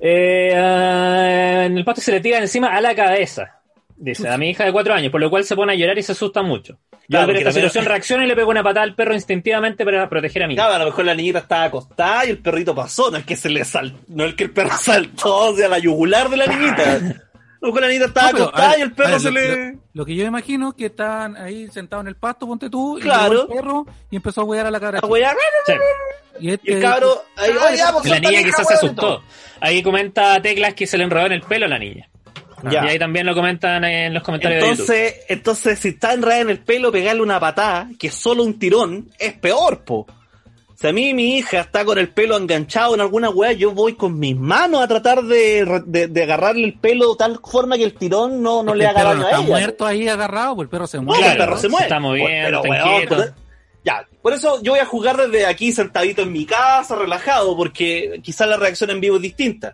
Eh, 0.00 0.52
ah, 0.54 1.62
en 1.66 1.78
el 1.78 1.84
pasto 1.84 2.00
se 2.00 2.12
le 2.12 2.20
tira 2.20 2.38
encima 2.38 2.74
a 2.74 2.80
la 2.80 2.94
cabeza. 2.94 3.55
Dice, 3.98 4.28
a 4.28 4.36
mi 4.36 4.50
hija 4.50 4.64
de 4.64 4.72
cuatro 4.72 4.92
años, 4.94 5.10
por 5.10 5.20
lo 5.20 5.30
cual 5.30 5.44
se 5.44 5.56
pone 5.56 5.72
a 5.72 5.76
llorar 5.76 5.96
y 5.98 6.02
se 6.02 6.12
asusta 6.12 6.42
mucho. 6.42 6.78
Yo 7.08 7.18
al 7.20 7.26
ver 7.26 7.36
esta 7.36 7.52
situación 7.52 7.84
reacciona 7.86 8.24
y 8.24 8.26
le 8.28 8.36
pego 8.36 8.50
una 8.50 8.62
patada 8.62 8.82
al 8.82 8.94
perro 8.94 9.14
instintivamente 9.14 9.84
para 9.84 10.08
proteger 10.08 10.42
a 10.42 10.46
mi 10.48 10.54
hija. 10.54 10.62
Claro, 10.64 10.74
a 10.74 10.78
lo 10.80 10.84
mejor 10.86 11.04
la 11.06 11.14
niñita 11.14 11.38
estaba 11.38 11.64
acostada 11.64 12.26
y 12.26 12.30
el 12.30 12.38
perrito 12.38 12.74
pasó. 12.74 13.10
No 13.10 13.16
es 13.16 13.24
que 13.24 13.36
se 13.36 13.48
le 13.48 13.64
saltó, 13.64 13.98
no 14.08 14.24
es 14.24 14.34
que 14.34 14.44
el 14.44 14.50
perro 14.50 14.76
saltó 14.80 15.50
hacia 15.52 15.68
la 15.68 15.78
yugular 15.78 16.28
de 16.28 16.36
la 16.36 16.46
niñita. 16.46 16.82
A 17.56 17.68
lo 17.68 17.72
mejor 17.72 17.80
la 17.82 17.88
niñita 17.88 18.06
estaba 18.06 18.32
No, 18.32 18.38
acostada 18.44 18.66
a 18.68 18.70
ver, 18.72 18.78
y 18.78 18.82
el 18.82 18.92
perro 18.92 19.08
a 19.08 19.12
ver, 19.12 19.20
se 19.20 19.30
lo, 19.30 19.40
le. 19.40 19.72
lo- 19.72 19.78
lo 19.94 20.04
que 20.04 20.14
yo 20.14 20.24
imagino 20.26 20.72
que 20.76 20.86
estaban 20.86 21.36
ahí 21.38 21.68
sentados 21.68 22.04
en 22.04 22.08
el 22.08 22.16
pasto, 22.16 22.46
ponte 22.46 22.68
tú, 22.68 22.98
y 22.98 23.00
Claro. 23.00 23.32
llegó 23.32 23.42
el 23.42 23.48
perro 23.60 23.86
y 24.10 24.16
empezó 24.16 24.42
a 24.42 24.44
huear 24.44 24.66
a 24.66 24.70
la 24.70 24.78
cabra. 24.78 25.00
La 25.02 25.08
wea- 25.08 25.34
Sí. 25.64 25.72
Y, 26.38 26.50
este- 26.50 26.70
Y 26.70 26.74
el 26.74 26.82
cabro. 26.82 27.24
Ahí, 27.34 27.50
Ah, 27.58 27.66
"Oye, 27.66 27.76
ya, 27.78 27.92
pues, 27.92 28.04
Y 28.06 28.08
la 28.10 28.20
niña 28.20 28.42
quizás 28.42 28.56
se 28.68 28.74
weón", 28.74 28.84
y 28.84 28.86
asustó. 28.86 29.22
Ahí 29.58 29.82
comenta 29.82 30.40
Teclas 30.42 30.74
que 30.74 30.86
se 30.86 30.98
le 30.98 31.04
enredó 31.04 31.26
en 31.26 31.32
el 31.32 31.42
pelo 31.42 31.64
a 31.64 31.68
la 31.70 31.78
niña. 31.78 32.08
Ya. 32.70 32.84
Y 32.84 32.88
ahí 32.88 32.98
también 32.98 33.26
lo 33.26 33.34
comentan 33.34 33.84
en 33.84 34.14
los 34.14 34.22
comentarios 34.22 34.62
de 34.62 34.68
YouTube. 34.70 34.80
Entonces, 34.90 35.14
entonces, 35.28 35.78
si 35.78 35.88
está 35.88 36.14
enredada 36.14 36.40
en 36.42 36.50
el 36.50 36.58
pelo, 36.60 36.90
pegarle 36.90 37.22
una 37.22 37.38
patada, 37.38 37.88
que 37.98 38.06
es 38.08 38.14
solo 38.14 38.42
un 38.42 38.58
tirón, 38.58 39.10
es 39.18 39.34
peor, 39.34 39.84
po. 39.84 40.06
Si 40.78 40.86
a 40.86 40.92
mí 40.92 41.14
mi 41.14 41.38
hija 41.38 41.60
está 41.60 41.84
con 41.86 41.96
el 41.98 42.08
pelo 42.10 42.36
enganchado 42.36 42.94
en 42.94 43.00
alguna 43.00 43.30
weá, 43.30 43.52
yo 43.52 43.72
voy 43.72 43.94
con 43.94 44.18
mis 44.18 44.36
manos 44.36 44.82
a 44.82 44.86
tratar 44.88 45.22
de, 45.22 45.82
de, 45.86 46.06
de 46.08 46.22
agarrarle 46.22 46.64
el 46.66 46.74
pelo 46.74 47.12
de 47.12 47.16
tal 47.16 47.40
forma 47.42 47.76
que 47.78 47.84
el 47.84 47.94
tirón 47.94 48.42
no, 48.42 48.62
no 48.62 48.66
porque 48.72 48.78
le 48.80 48.86
haga 48.86 49.04
daño 49.04 49.20
no 49.20 49.26
a 49.26 49.30
está 49.30 49.40
ella. 49.42 49.48
muerto 49.48 49.86
ahí 49.86 50.06
agarrado, 50.08 50.56
pues 50.56 50.66
el 50.66 50.70
perro 50.70 50.86
se 50.86 50.98
No, 50.98 51.04
muere. 51.04 51.28
el 51.32 51.38
perro 51.38 51.56
se 51.56 51.62
se 51.62 51.68
muere. 51.70 51.86
está 51.86 51.98
moviendo, 52.00 52.60
Pero, 52.62 52.74
está 52.74 52.84
weón, 52.90 53.08
por- 53.08 53.34
ya, 53.84 54.06
por 54.20 54.32
eso 54.34 54.62
yo 54.62 54.72
voy 54.72 54.80
a 54.80 54.84
jugar 54.84 55.16
desde 55.16 55.46
aquí 55.46 55.72
sentadito 55.72 56.20
en 56.22 56.32
mi 56.32 56.44
casa, 56.44 56.94
relajado, 56.94 57.56
porque 57.56 58.20
quizás 58.22 58.46
la 58.46 58.58
reacción 58.58 58.90
en 58.90 59.00
vivo 59.00 59.16
es 59.16 59.22
distinta. 59.22 59.72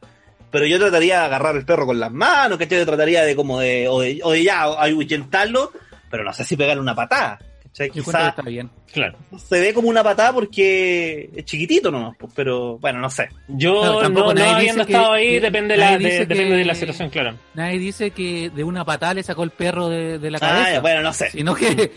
Pero 0.53 0.67
yo 0.67 0.79
trataría 0.79 1.21
de 1.21 1.25
agarrar 1.25 1.57
el 1.57 1.65
perro 1.65 1.87
con 1.87 1.99
las 1.99 2.13
manos, 2.13 2.59
¿cachai? 2.59 2.79
Yo 2.79 2.87
trataría 2.87 3.25
de 3.25 3.35
como 3.35 3.59
de, 3.59 3.89
o 3.89 4.01
de, 4.01 4.21
o 4.23 4.33
de 4.33 4.45
ya, 4.45 4.63
ahuyentarlo, 4.63 5.73
pero 6.11 6.23
no 6.23 6.33
sé 6.33 6.45
si 6.45 6.57
pegarle 6.57 6.83
una 6.83 6.95
patada. 6.95 7.39
¿Cachai? 7.73 7.89
Yo 7.89 8.01
encuentro 8.01 8.13
que 8.13 8.19
Quizás 8.19 8.29
está 8.29 8.43
bien. 8.43 8.71
Claro. 8.93 9.17
se 9.49 9.59
ve 9.61 9.73
como 9.73 9.89
una 9.89 10.05
patada 10.05 10.35
porque 10.35 11.31
es 11.35 11.45
chiquitito 11.47 11.91
nomás, 11.91 12.15
pues, 12.19 12.31
pero 12.37 12.79
bueno, 12.79 12.99
no 13.01 13.09
sé. 13.09 13.31
Yo 13.49 13.81
Claro, 13.81 13.99
tampoco 14.01 14.27
no, 14.27 14.35
no 14.35 14.41
nadie 14.41 14.55
habiendo 14.57 14.85
dice 14.85 14.93
estado 14.93 15.15
que- 15.15 15.19
ahí, 15.19 15.29
que- 15.31 15.41
depende, 15.41 15.75
de 15.75 15.81
la, 15.81 15.91
nadie 15.93 15.99
de, 16.07 16.13
dice 16.13 16.27
depende 16.27 16.57
de 16.57 16.65
la 16.67 16.73
que- 16.75 16.79
situación, 16.81 17.09
claro. 17.11 17.39
Nadie 17.55 17.79
dice 17.79 18.11
que 18.11 18.51
de 18.51 18.65
una 18.65 18.85
patada 18.85 19.15
le 19.15 19.23
sacó 19.23 19.45
el 19.45 19.51
perro 19.51 19.89
de, 19.89 20.19
de 20.19 20.31
la 20.31 20.37
Ah, 20.37 20.41
cabeza. 20.41 20.73
ya, 20.73 20.81
bueno, 20.81 21.01
no 21.01 21.13
sé. 21.15 21.31
Sino 21.31 21.55
que, 21.55 21.91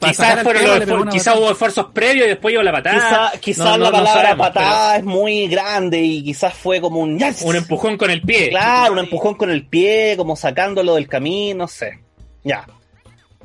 Quizás, 0.00 1.36
hubo 1.38 1.50
esfuerzos 1.50 1.86
previos 1.92 2.26
y 2.26 2.28
después 2.30 2.52
llegó 2.52 2.62
la 2.62 2.72
patada. 2.72 3.30
Quizás 3.30 3.40
quizás 3.40 3.64
No, 3.66 3.70
no- 3.76 3.84
la 3.84 3.90
no 3.90 3.96
palabra 3.98 4.22
sabemos, 4.22 4.46
patada 4.48 4.96
es 4.96 5.04
muy 5.04 5.46
grande 5.48 6.00
y 6.00 6.22
quizás 6.24 6.54
fue 6.54 6.80
como 6.80 7.00
un... 7.00 7.20
Un 7.42 7.56
empujón 7.56 7.96
con 7.98 8.10
el 8.10 8.22
pie. 8.22 8.48
Claro, 8.48 8.94
un 8.94 8.98
empujón 9.00 9.34
con 9.34 9.50
el 9.50 9.66
pie, 9.66 10.14
como 10.16 10.36
sacándolo 10.36 10.94
del 10.94 11.06
camino, 11.08 11.58
no 11.64 11.68
sé. 11.68 12.00
Ya. 12.44 12.64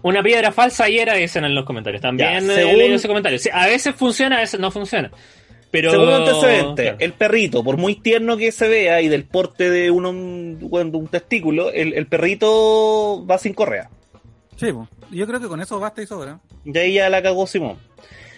Una 0.08 0.22
piedra 0.22 0.52
falsa 0.52 0.88
y 0.88 1.00
era 1.00 1.16
dicen 1.16 1.46
en 1.46 1.56
los 1.56 1.66
comentarios. 1.66 2.02
También 2.02 2.46
Ya, 2.48 2.54
según- 2.54 2.80
ese 2.94 3.08
comentario. 3.08 3.40
Sí, 3.40 3.50
a 3.52 3.66
veces 3.66 3.96
funciona, 3.96 4.38
a 4.38 4.40
veces 4.42 4.60
no 4.60 4.70
funciona. 4.70 5.10
Pero... 5.72 5.90
Segundo 5.92 6.16
antecedente, 6.16 6.84
Claro. 6.84 6.98
el 7.00 7.14
perrito, 7.14 7.64
por 7.64 7.78
muy 7.78 7.96
tierno 7.96 8.38
que 8.38 8.52
se 8.52 8.68
vea 8.68 9.02
y 9.02 9.08
del 9.08 9.24
porte 9.26 9.70
de 9.70 9.90
uno, 9.90 10.12
un, 10.12 10.58
bueno, 10.62 10.92
de 10.92 10.98
un 10.98 11.08
testículo, 11.08 11.72
el, 11.72 11.94
el 11.94 12.06
perrito 12.08 13.26
va 13.30 13.38
sin 13.40 13.54
correa. 13.54 13.90
Sí, 14.58 14.68
yo 15.12 15.28
creo 15.28 15.40
que 15.40 15.48
con 15.48 15.60
eso 15.62 15.80
basta 15.80 16.02
y 16.02 16.06
sobra. 16.08 16.40
Y 16.64 16.78
ahí 16.78 16.94
ya 16.94 17.10
la 17.10 17.22
cagó 17.22 17.46
Simón. 17.48 17.78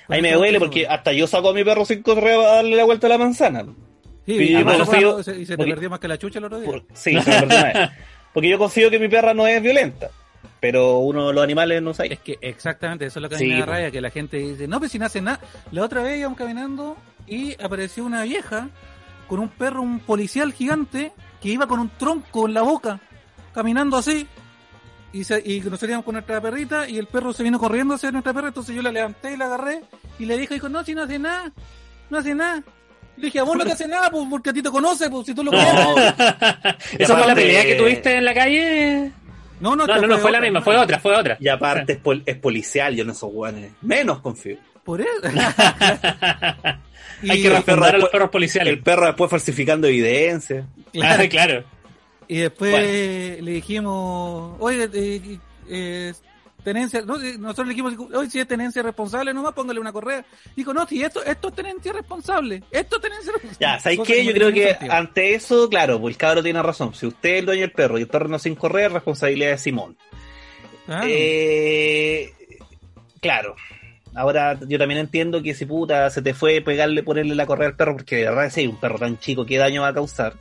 Con 0.07 0.15
Ahí 0.15 0.21
me 0.21 0.31
duele 0.33 0.59
porque 0.59 0.83
sobra. 0.83 0.95
hasta 0.95 1.11
yo 1.11 1.27
saco 1.27 1.49
a 1.49 1.53
mi 1.53 1.63
perro 1.63 1.85
sin 1.85 2.01
correa 2.01 2.37
para 2.37 2.51
darle 2.55 2.75
la 2.77 2.85
vuelta 2.85 3.07
a 3.07 3.09
la 3.09 3.17
manzana. 3.17 3.65
Sí, 4.25 4.33
y, 4.33 4.55
además 4.55 4.77
confío- 4.79 5.21
se- 5.23 5.37
y 5.39 5.45
se 5.45 5.53
te 5.53 5.57
porque- 5.57 5.71
perdió 5.73 5.89
más 5.89 5.99
que 5.99 6.07
la 6.07 6.17
chucha 6.17 6.39
el 6.39 6.45
otro 6.45 6.59
día. 6.59 6.69
Por- 6.71 6.85
sí, 6.93 7.11
se 7.21 7.29
me 7.29 7.39
perdió 7.41 7.45
una 7.57 7.63
vez. 7.65 7.89
Porque 8.33 8.49
yo 8.49 8.57
confío 8.59 8.89
que 8.91 8.99
mi 8.99 9.07
perra 9.09 9.33
no 9.33 9.47
es 9.47 9.61
violenta. 9.61 10.09
Pero 10.59 10.99
uno, 10.99 11.31
los 11.31 11.43
animales 11.43 11.81
no 11.81 11.93
saben. 11.93 12.13
Es 12.13 12.19
que 12.19 12.37
exactamente, 12.41 13.05
eso 13.05 13.19
es 13.19 13.23
lo 13.23 13.29
que 13.29 13.35
a 13.35 13.37
mí 13.37 13.45
Sí, 13.45 13.51
me 13.51 13.59
da 13.59 13.65
rabia, 13.65 13.91
que 13.91 14.01
la 14.01 14.09
gente 14.09 14.37
dice, 14.37 14.67
no, 14.67 14.79
pues 14.79 14.91
si 14.91 14.99
no 14.99 15.05
hace 15.05 15.21
nada. 15.21 15.39
La 15.71 15.83
otra 15.83 16.01
vez 16.01 16.19
íbamos 16.19 16.37
caminando 16.37 16.97
y 17.27 17.53
apareció 17.61 18.03
una 18.05 18.23
vieja 18.23 18.69
con 19.27 19.39
un 19.39 19.49
perro, 19.49 19.81
un 19.81 19.99
policial 19.99 20.53
gigante, 20.53 21.11
que 21.41 21.49
iba 21.49 21.67
con 21.67 21.79
un 21.79 21.89
tronco 21.89 22.47
en 22.47 22.53
la 22.53 22.61
boca, 22.63 22.99
caminando 23.53 23.97
así. 23.97 24.25
Y, 25.13 25.23
se, 25.23 25.41
y 25.45 25.61
nos 25.61 25.79
salíamos 25.79 26.05
con 26.05 26.13
nuestra 26.13 26.41
perrita 26.41 26.87
y 26.87 26.97
el 26.97 27.07
perro 27.07 27.33
se 27.33 27.41
vino 27.43 27.57
corriendo 27.59 27.93
hacia 27.95 28.11
nuestra 28.11 28.33
perra, 28.33 28.49
entonces 28.49 28.75
yo 28.75 28.81
la 28.81 28.91
levanté 28.91 29.33
y 29.33 29.37
la 29.37 29.45
agarré 29.45 29.81
y 30.19 30.25
le 30.25 30.37
dije, 30.37 30.55
dijo, 30.55 30.69
no, 30.69 30.83
si 30.83 30.93
no 30.93 31.03
hace 31.03 31.17
nada, 31.17 31.51
no 32.09 32.17
hace 32.17 32.35
nada. 32.35 32.63
Le 33.15 33.25
dije, 33.25 33.39
a 33.39 33.43
vos 33.43 33.57
no 33.57 33.63
te 33.63 33.71
hace 33.71 33.87
nada, 33.89 34.09
pues, 34.11 34.25
porque 34.29 34.49
a 34.49 34.53
ti 34.53 34.61
te 34.61 34.69
conoce, 34.69 35.09
pues 35.09 35.25
si 35.25 35.33
tú 35.33 35.43
lo 35.43 35.51
No, 35.51 35.57
conoces. 35.57 36.13
¿Esa 36.99 37.17
fue 37.17 37.27
la 37.27 37.35
pelea 37.35 37.63
que 37.63 37.75
tuviste 37.75 38.15
en 38.17 38.25
la 38.25 38.33
calle? 38.33 39.11
No, 39.59 39.75
no, 39.75 39.87
No, 39.87 39.99
no, 40.01 40.07
no 40.07 40.17
fue 40.19 40.31
la 40.31 40.39
misma, 40.39 40.59
no. 40.59 40.65
fue 40.65 40.77
otra, 40.77 40.99
fue 40.99 41.15
otra. 41.15 41.37
Y 41.39 41.47
aparte 41.47 41.93
es, 41.93 41.99
pol- 41.99 42.23
es 42.25 42.35
policial, 42.37 42.95
yo 42.95 43.03
en 43.03 43.09
esos 43.09 43.31
guanes. 43.31 43.71
Menos 43.81 44.19
confío. 44.19 44.57
Por 44.83 45.01
eso. 45.01 45.09
Hay 47.29 47.41
que 47.41 47.49
perro 47.65 47.83
a 47.83 47.87
los 47.87 47.91
después- 47.93 48.11
perros 48.11 48.29
policiales. 48.29 48.73
El 48.73 48.79
perro 48.83 49.05
después 49.07 49.29
falsificando 49.31 49.87
evidencia. 49.87 50.65
Claro. 50.93 51.29
Claro. 51.29 51.63
Y 52.27 52.37
después 52.39 52.71
Bueno. 52.71 52.87
le 53.45 53.51
dijimos, 53.51 54.55
oye, 54.59 54.89
eh, 54.93 55.39
eh, 55.69 56.13
tenencia, 56.73 57.01
no, 57.01 57.15
eh, 57.21 57.37
nosotros 57.37 57.67
le 57.67 57.73
dijimos, 57.73 57.93
oye, 58.13 58.29
si 58.29 58.39
es 58.39 58.47
tenencia 58.47 58.83
responsable, 58.83 59.33
nomás 59.33 59.53
póngale 59.53 59.79
una 59.79 59.93
correa. 59.93 60.25
Dijo, 60.55 60.73
no, 60.73 60.85
si 60.85 61.01
esto, 61.01 61.23
esto 61.23 61.47
es 61.47 61.55
tenencia 61.55 61.93
responsable, 61.93 62.61
esto 62.69 62.97
es 62.97 63.01
tenencia 63.01 63.31
responsable. 63.31 63.57
Ya, 63.65 63.79
¿sabéis 63.79 64.01
qué? 64.05 64.25
Yo 64.25 64.33
creo 64.33 64.51
que 64.51 64.69
sentido. 64.71 64.93
ante 64.93 65.33
eso, 65.33 65.69
claro, 65.69 65.99
pues 66.01 66.15
el 66.15 66.17
cabro 66.17 66.43
tiene 66.43 66.61
razón. 66.61 66.93
Si 66.93 67.05
usted 67.05 67.29
es 67.29 67.39
el 67.39 67.45
dueño 67.45 67.61
del 67.61 67.71
perro 67.71 67.97
y 67.97 68.01
el 68.01 68.07
perro 68.09 68.27
no 68.27 68.37
sin 68.37 68.55
correr, 68.55 68.91
responsabilidad 68.91 69.51
de 69.51 69.57
Simón. 69.57 69.97
Ah, 70.89 71.03
Eh, 71.05 72.33
claro. 73.21 73.55
Ahora 74.13 74.59
yo 74.67 74.77
también 74.77 74.99
entiendo 74.99 75.41
que 75.43 75.53
si 75.53 75.65
puta 75.65 76.09
se 76.09 76.21
te 76.21 76.33
fue 76.33 76.59
pegarle, 76.61 77.03
ponerle 77.03 77.35
la 77.35 77.45
correa 77.45 77.69
al 77.69 77.75
perro, 77.75 77.95
porque 77.97 78.17
de 78.17 78.23
verdad 78.25 78.49
si 78.49 78.61
hay 78.61 78.67
un 78.67 78.77
perro 78.77 78.97
tan 78.99 79.19
chico, 79.19 79.45
¿qué 79.45 79.57
daño 79.57 79.83
va 79.83 79.89
a 79.89 79.93
causar? 79.93 80.33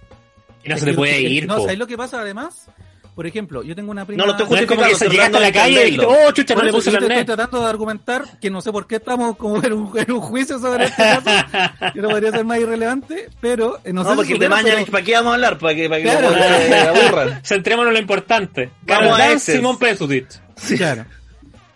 Y 0.65 0.71
no 0.71 0.77
se 0.79 0.87
te 0.87 0.95
puede 0.95 1.21
ir, 1.21 1.47
No, 1.47 1.57
po. 1.57 1.63
¿sabes 1.63 1.79
lo 1.79 1.87
que 1.87 1.97
pasa 1.97 2.21
además? 2.21 2.69
Por 3.17 3.27
ejemplo, 3.27 3.63
yo 3.63 3.75
tengo 3.75 3.91
una 3.91 4.05
prima... 4.05 4.21
No 4.21 4.27
lo 4.27 4.33
estoy 4.33 4.47
No 4.51 4.57
es 4.57 4.67
como 4.67 4.83
que 4.83 5.09
llegaste 5.09 5.37
a 5.39 5.41
la 5.41 5.51
calle 5.51 5.81
y 5.81 5.85
dijiste, 5.87 6.05
oh, 6.07 6.31
chucha, 6.33 6.55
no 6.55 6.63
le 6.63 6.71
puse 6.71 6.91
te 6.91 6.99
estoy 6.99 7.25
tratando 7.25 7.63
de 7.63 7.67
argumentar 7.71 8.39
que 8.39 8.51
no 8.51 8.61
sé 8.61 8.71
por 8.71 8.87
qué 8.87 8.97
estamos 8.97 9.39
como 9.39 9.57
en 9.65 9.73
un, 9.73 9.99
en 9.99 10.13
un 10.13 10.21
juicio 10.21 10.59
sobre 10.59 10.85
este 10.85 11.03
caso, 11.03 11.31
que 11.95 12.03
no 12.03 12.11
podría 12.11 12.31
ser 12.31 12.45
más 12.45 12.59
irrelevante, 12.61 13.31
pero 13.41 13.79
eh, 13.85 13.93
no, 13.95 14.03
No, 14.05 14.11
sé 14.11 14.17
porque 14.17 14.35
si 14.35 14.39
de 14.39 14.49
mañana, 14.51 14.81
pero- 14.81 14.93
¿para 14.93 15.05
qué 15.05 15.13
vamos 15.15 15.31
a 15.31 15.35
hablar? 15.37 15.57
¿Para 15.59 15.75
que, 15.75 15.89
para 15.89 16.03
que 16.03 16.09
Claro. 16.11 16.37
eh, 16.37 16.89
aburran? 17.05 17.41
Centrémonos 17.43 17.89
en 17.89 17.95
lo 17.95 18.01
importante. 18.01 18.71
Vamos 18.83 19.15
a 19.15 19.17
Carl 19.17 19.33
ese. 19.33 19.57
Simón 19.57 19.79
Pesutich. 19.79 20.39
Claro. 20.77 21.07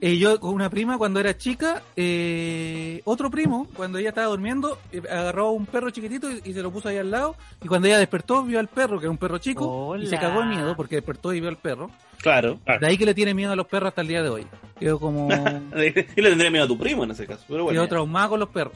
Eh, 0.02 0.16
yo 0.16 0.40
con 0.40 0.54
una 0.54 0.70
prima 0.70 0.96
cuando 0.96 1.20
era 1.20 1.36
chica, 1.36 1.82
eh, 1.94 3.02
otro 3.04 3.30
primo, 3.30 3.68
cuando 3.76 3.98
ella 3.98 4.08
estaba 4.08 4.28
durmiendo, 4.28 4.78
eh, 4.92 5.02
agarró 5.10 5.50
un 5.50 5.66
perro 5.66 5.90
chiquitito 5.90 6.30
y, 6.30 6.40
y 6.44 6.52
se 6.54 6.62
lo 6.62 6.70
puso 6.70 6.88
ahí 6.88 6.96
al 6.96 7.10
lado. 7.10 7.36
Y 7.62 7.68
cuando 7.68 7.86
ella 7.86 7.98
despertó, 7.98 8.42
vio 8.42 8.58
al 8.58 8.68
perro, 8.68 8.98
que 8.98 9.04
era 9.04 9.10
un 9.10 9.18
perro 9.18 9.36
chico, 9.38 9.96
y 9.96 10.06
se 10.06 10.18
cagó 10.18 10.40
de 10.40 10.46
miedo 10.46 10.74
porque 10.74 10.96
despertó 10.96 11.34
y 11.34 11.40
vio 11.40 11.50
al 11.50 11.58
perro. 11.58 11.90
Claro. 12.22 12.58
De 12.80 12.86
ahí 12.86 12.96
que 12.96 13.04
le 13.04 13.14
tiene 13.14 13.34
miedo 13.34 13.52
a 13.52 13.56
los 13.56 13.66
perros 13.66 13.88
hasta 13.88 14.00
el 14.00 14.08
día 14.08 14.22
de 14.22 14.28
hoy. 14.30 14.46
Quedó 14.78 14.98
como. 14.98 15.28
Y 16.16 16.20
le 16.20 16.28
tendría 16.30 16.50
miedo 16.50 16.64
a 16.64 16.68
tu 16.68 16.78
primo 16.78 17.04
en 17.04 17.10
ese 17.10 17.26
caso. 17.26 17.44
Pero 17.48 17.64
bueno. 17.64 17.76
quedó 17.76 17.84
ya. 17.84 17.88
traumado 17.88 18.30
con 18.30 18.40
los 18.40 18.48
perros. 18.48 18.74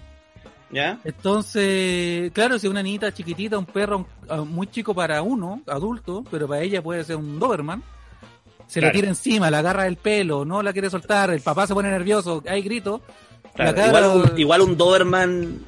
¿Ya? 0.70 0.98
Entonces, 1.04 2.32
claro, 2.32 2.58
si 2.58 2.66
una 2.66 2.82
niñita 2.82 3.12
chiquitita, 3.12 3.56
un 3.56 3.66
perro 3.66 4.06
ah, 4.28 4.38
muy 4.38 4.66
chico 4.66 4.94
para 4.94 5.22
uno, 5.22 5.62
adulto, 5.66 6.24
pero 6.30 6.48
para 6.48 6.62
ella 6.62 6.82
puede 6.82 7.04
ser 7.04 7.16
un 7.16 7.38
Doberman, 7.38 7.82
se 8.66 8.80
le 8.80 8.86
Claro. 8.86 8.94
tira 8.98 9.08
encima, 9.08 9.50
la 9.50 9.58
agarra 9.58 9.84
del 9.84 9.96
pelo, 9.96 10.44
no 10.44 10.62
la 10.62 10.72
quiere 10.72 10.90
soltar, 10.90 11.30
el 11.30 11.40
papá 11.40 11.66
se 11.66 11.74
pone 11.74 11.90
nervioso, 11.90 12.42
hay 12.48 12.62
grito. 12.62 13.00
Claro, 13.54 13.70
la 13.70 13.76
cara- 13.76 13.88
igual, 13.88 14.04
un, 14.32 14.38
igual 14.38 14.60
un 14.62 14.76
Doberman 14.76 15.58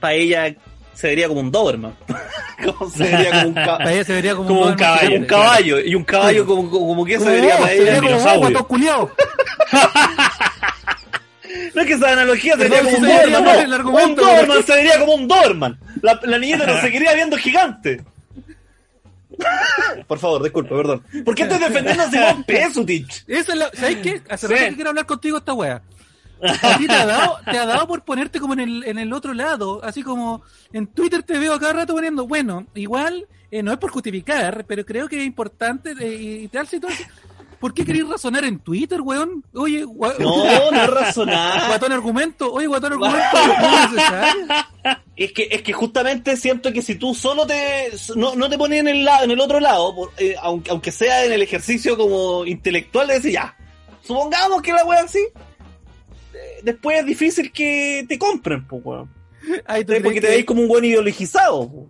para 0.00 0.14
ella 0.14 0.54
se 0.94 1.08
vería 1.08 1.28
como 1.28 1.40
un 1.40 1.50
Doberman. 1.50 1.94
como 2.78 2.90
se 2.90 3.02
vería 3.04 3.30
como 3.30 3.48
un, 3.48 3.54
ca- 3.54 3.78
Para 3.78 3.92
ella 3.92 4.04
se 4.04 4.12
vería 4.12 4.34
como, 4.34 4.48
Como 4.48 4.62
un 4.66 4.74
caballo, 4.74 5.16
un 5.16 5.24
caballo. 5.24 5.80
Y 5.80 5.94
un 5.94 6.04
caballo 6.04 6.46
como, 6.46 6.70
como, 6.70 7.04
que 7.04 7.18
se 7.18 7.24
vería 7.30 7.56
para 7.58 7.68
se 7.70 7.78
vería 7.78 7.98
ella. 7.98 8.34
como 8.34 8.66
culiao. 8.68 9.10
No 11.74 11.82
es 11.82 11.86
que 11.88 11.94
esa 11.94 12.12
analogía 12.12 12.56
sería 12.56 12.78
como 12.82 12.96
un 12.96 13.04
se 13.04 13.12
Doberman. 13.12 13.44
No. 13.84 13.90
Un 14.04 14.14
Doberman 14.14 14.62
se 14.64 14.72
vería 14.74 14.98
como 14.98 15.14
un 15.14 15.28
Doberman. 15.28 15.78
La, 16.02 16.18
la 16.22 16.38
niñita 16.38 16.66
no 16.66 16.80
seguiría 16.80 17.12
viendo 17.14 17.36
gigante. 17.36 18.02
Por 20.06 20.18
favor, 20.18 20.42
disculpa, 20.42 20.76
perdón. 20.76 21.02
¿Por 21.24 21.34
qué 21.34 21.42
estoy 21.44 21.58
defendiendo 21.58 22.02
a 22.02 22.10
Simón 22.10 22.44
Pesutich? 22.44 23.24
Esa 23.26 23.52
es 23.52 23.58
la, 23.58 23.70
¿Sabes 23.74 23.96
qué? 23.98 24.22
Hace 24.28 24.46
Sí. 24.48 24.54
rato 24.54 24.66
que 24.68 24.74
quiero 24.74 24.90
hablar 24.90 25.06
contigo 25.06 25.38
esta 25.38 25.52
wea. 25.52 25.82
A 26.42 26.76
ti 26.78 26.86
te 26.86 26.92
ha 26.92 27.06
dado, 27.06 27.38
te 27.50 27.58
ha 27.58 27.64
dado 27.66 27.86
por 27.86 28.02
ponerte 28.04 28.38
como 28.40 28.52
en 28.52 28.60
el, 28.60 28.84
en 28.84 28.98
el 28.98 29.12
otro 29.12 29.32
lado, 29.32 29.80
así 29.82 30.02
como 30.02 30.42
en 30.72 30.86
Twitter 30.86 31.22
te 31.22 31.38
veo 31.38 31.54
a 31.54 31.58
cada 31.60 31.72
rato 31.72 31.94
poniendo, 31.94 32.26
bueno, 32.26 32.66
igual, 32.74 33.26
eh, 33.50 33.62
no 33.62 33.72
es 33.72 33.78
por 33.78 33.90
justificar, 33.90 34.64
pero 34.68 34.84
creo 34.84 35.08
que 35.08 35.18
es 35.18 35.26
importante 35.26 35.94
eh, 35.98 36.42
y 36.42 36.48
tal 36.48 36.66
situación. 36.66 37.08
¿Por 37.60 37.72
qué 37.74 37.84
queréis 37.84 38.06
razonar 38.08 38.44
en 38.44 38.58
Twitter, 38.58 39.00
weón? 39.00 39.42
Oye, 39.54 39.84
gua- 39.84 40.14
No, 40.18 40.70
no 40.70 40.82
es 40.82 40.90
razonable. 40.90 41.66
guatón 41.68 41.92
argumento, 41.92 42.52
oye, 42.52 42.66
guatón 42.66 42.92
argumento, 42.92 43.18
no 44.84 44.96
es 45.16 45.32
que, 45.32 45.48
es 45.50 45.62
que 45.62 45.72
justamente 45.72 46.36
siento 46.36 46.72
que 46.72 46.82
si 46.82 46.96
tú 46.96 47.14
solo 47.14 47.46
te 47.46 47.90
no, 48.16 48.34
no 48.34 48.50
te 48.50 48.58
pones 48.58 48.80
en 48.80 48.88
el 48.88 49.04
lado, 49.04 49.24
en 49.24 49.30
el 49.30 49.40
otro 49.40 49.58
lado, 49.60 49.94
por- 49.94 50.12
eh, 50.18 50.34
aunque, 50.42 50.70
aunque 50.70 50.92
sea 50.92 51.24
en 51.24 51.32
el 51.32 51.40
ejercicio 51.42 51.96
como 51.96 52.44
intelectual 52.44 53.06
de 53.08 53.14
decir 53.14 53.32
ya, 53.32 53.56
supongamos 54.02 54.60
que 54.62 54.72
la 54.74 54.84
wea 54.84 55.00
así, 55.00 55.18
eh, 56.34 56.60
después 56.62 57.00
es 57.00 57.06
difícil 57.06 57.50
que 57.50 58.04
te 58.08 58.18
compren, 58.18 58.66
pues 58.66 58.82
weón. 58.84 59.10
Ay, 59.66 59.84
¿tú, 59.84 59.92
Sí, 59.94 60.00
Porque 60.02 60.20
te 60.20 60.26
que, 60.26 60.32
veis 60.34 60.44
como 60.44 60.60
un 60.62 60.68
buen 60.68 60.84
ideologizado. 60.84 61.68
po. 61.68 61.86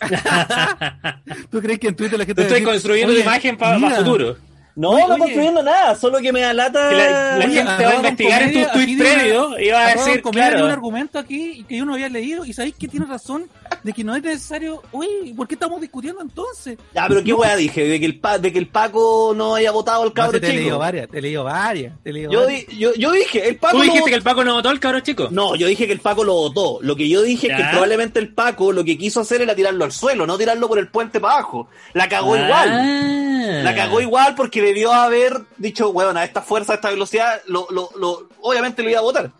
¿Tú 1.50 1.60
crees 1.60 1.78
que 1.78 1.88
en 1.88 1.96
Twitter 1.96 2.18
la 2.18 2.24
gente 2.26 2.42
Estoy 2.42 2.62
va 2.64 2.70
a 2.70 2.74
decir, 2.74 2.90
construyendo 2.90 3.12
"Oye, 3.12 3.22
una 3.22 3.30
imagen 3.32 3.56
para 3.56 3.78
mira, 3.78 3.96
futuro. 3.96 4.36
No, 4.78 4.90
Oye, 4.90 5.02
no 5.08 5.14
oye. 5.14 5.18
construyendo 5.24 5.60
nada, 5.64 5.96
solo 5.96 6.18
que 6.20 6.32
me 6.32 6.40
da 6.40 6.52
lata. 6.54 6.92
La, 6.92 7.36
la 7.38 7.44
Oye, 7.46 7.54
gente 7.64 7.84
va 7.84 7.90
a 7.90 7.96
investigar 7.96 8.42
en 8.42 8.52
tus 8.52 8.72
tweets 8.72 8.96
previos 8.96 9.54
y 9.60 9.70
va 9.70 9.86
a 9.86 9.94
decir, 9.94 10.22
comer 10.22 10.50
claro, 10.52 10.66
un 10.66 10.70
argumento 10.70 11.18
aquí 11.18 11.64
que 11.68 11.78
yo 11.78 11.84
no 11.84 11.94
había 11.94 12.08
leído 12.08 12.44
y 12.44 12.52
sabéis 12.52 12.76
que 12.78 12.86
tiene 12.86 13.04
razón 13.06 13.48
de 13.82 13.92
que 13.92 14.04
no 14.04 14.14
es 14.14 14.22
necesario. 14.22 14.80
Uy, 14.92 15.34
¿por 15.36 15.48
qué 15.48 15.54
estamos 15.54 15.80
discutiendo 15.80 16.22
entonces? 16.22 16.78
Ya, 16.94 17.06
pero 17.08 17.24
qué 17.24 17.32
wea 17.32 17.56
dije, 17.56 17.88
de 17.88 17.98
que 17.98 18.06
el 18.06 18.20
pa- 18.20 18.38
de 18.38 18.52
que 18.52 18.58
el 18.60 18.68
Paco 18.68 19.32
no 19.36 19.56
haya 19.56 19.72
votado 19.72 20.02
al 20.02 20.08
No, 20.10 20.14
cabro 20.14 20.38
si 20.38 20.42
te 20.42 20.46
he 20.46 20.52
leído 20.52 20.66
chico. 20.68 20.78
varias, 20.78 21.08
te 21.08 21.18
he 21.18 21.22
leído 21.22 21.42
varias, 21.42 21.94
te 22.04 22.10
he 22.10 22.12
leído 22.12 22.30
Yo, 22.30 22.40
varias. 22.44 22.66
di- 22.68 22.78
yo, 22.78 22.94
yo 22.94 23.10
dije, 23.10 23.48
el 23.48 23.56
Paco 23.56 23.78
Tú 23.78 23.82
dijiste 23.82 24.00
votó. 24.02 24.10
que 24.10 24.16
el 24.16 24.22
Paco 24.22 24.44
no 24.44 24.54
votó 24.54 24.68
al 24.68 24.78
cabro 24.78 25.00
chico. 25.00 25.26
No, 25.32 25.56
yo 25.56 25.66
dije 25.66 25.88
que 25.88 25.92
el 25.92 26.00
Paco 26.00 26.22
lo 26.22 26.34
votó. 26.34 26.78
Lo 26.82 26.94
que 26.94 27.08
yo 27.08 27.22
dije 27.22 27.48
es 27.48 27.56
que 27.56 27.62
Ya. 27.62 27.70
probablemente 27.72 28.20
el 28.20 28.32
Paco 28.32 28.70
lo 28.70 28.84
que 28.84 28.96
quiso 28.96 29.22
hacer 29.22 29.42
era 29.42 29.56
tirarlo 29.56 29.84
al 29.84 29.90
suelo, 29.90 30.24
no 30.24 30.38
tirarlo 30.38 30.68
por 30.68 30.78
el 30.78 30.86
puente 30.86 31.18
para 31.18 31.34
abajo. 31.34 31.68
La 31.94 32.08
cagó 32.08 32.36
igual. 32.36 32.68
Ah. 32.72 33.60
La 33.64 33.74
cagó 33.74 34.00
igual 34.00 34.34
porque 34.36 34.60
debió 34.68 34.92
haber 34.92 35.40
dicho, 35.56 35.90
weón, 35.90 36.16
a 36.16 36.24
esta 36.24 36.40
fuerza, 36.42 36.72
a 36.72 36.76
esta 36.76 36.90
velocidad, 36.90 37.40
lo, 37.46 37.66
lo, 37.70 37.90
lo- 37.98 38.28
obviamente 38.40 38.82
lo 38.82 38.90
iba 38.90 39.00
a 39.00 39.02
votar. 39.02 39.30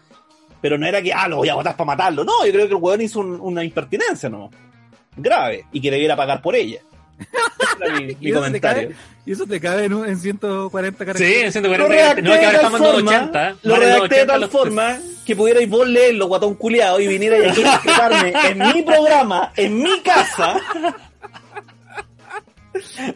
Pero 0.61 0.77
no 0.77 0.87
era 0.87 1.01
que, 1.01 1.13
ah, 1.13 1.29
lo 1.29 1.37
voy 1.37 1.49
a 1.49 1.55
votar 1.55 1.77
para 1.77 1.87
matarlo. 1.87 2.25
No, 2.25 2.45
yo 2.45 2.53
creo 2.53 2.67
que 2.67 2.75
el 2.75 2.81
weón 2.81 3.01
hizo 3.01 3.21
un- 3.21 3.41
una 3.41 3.63
impertinencia, 3.65 4.29
¿no? 4.29 4.51
Grave. 5.17 5.65
Y 5.73 5.81
que 5.81 5.91
debiera 5.91 6.17
pagar 6.17 6.43
por 6.43 6.55
ella. 6.57 6.81
Mi, 7.99 8.07
mi 8.07 8.17
¿Y 8.21 8.31
eso 8.31 8.41
te 8.41 8.47
comentario. 8.47 8.89
cabe? 8.89 8.97
¿Y 9.27 9.33
eso 9.33 9.47
te 9.47 9.61
cabe 9.61 9.85
en, 9.85 9.93
un- 9.95 10.09
en 10.09 10.19
140 10.19 10.99
Sí, 10.99 11.05
caracteres? 11.05 11.45
en 11.45 11.53
140 11.53 11.79
Lo 11.85 11.89
redacté 11.89 12.23
No, 12.23 12.33
es 12.35 12.39
que 12.41 12.47
ahora 12.47 12.57
estamos 12.59 12.81
en 12.81 12.87
los 12.87 12.95
forma, 12.95 13.11
80. 13.11 13.57
lo 13.63 13.75
ahora 13.75 13.87
en 13.87 13.91
los 13.91 13.99
redacté 14.01 14.15
de 14.15 14.21
80 14.23 14.33
tal 14.33 14.41
los- 14.41 14.51
forma 14.51 14.99
que 15.27 15.37
pudierais 15.37 15.69
vos 15.69 15.87
leerlo, 15.89 16.27
guatón 16.27 16.55
culiado, 16.55 16.99
y 17.01 17.07
vinierais 17.07 17.51
aquí 17.53 17.63
a 17.63 17.75
explicarme 17.75 18.33
en 18.47 18.59
mi 18.75 18.83
programa, 18.83 19.53
en 19.57 19.79
mi 19.83 20.01
casa, 20.01 20.59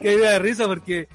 Que 0.00 0.16
me 0.16 0.22
da 0.22 0.38
risa 0.38 0.66
porque, 0.66 1.08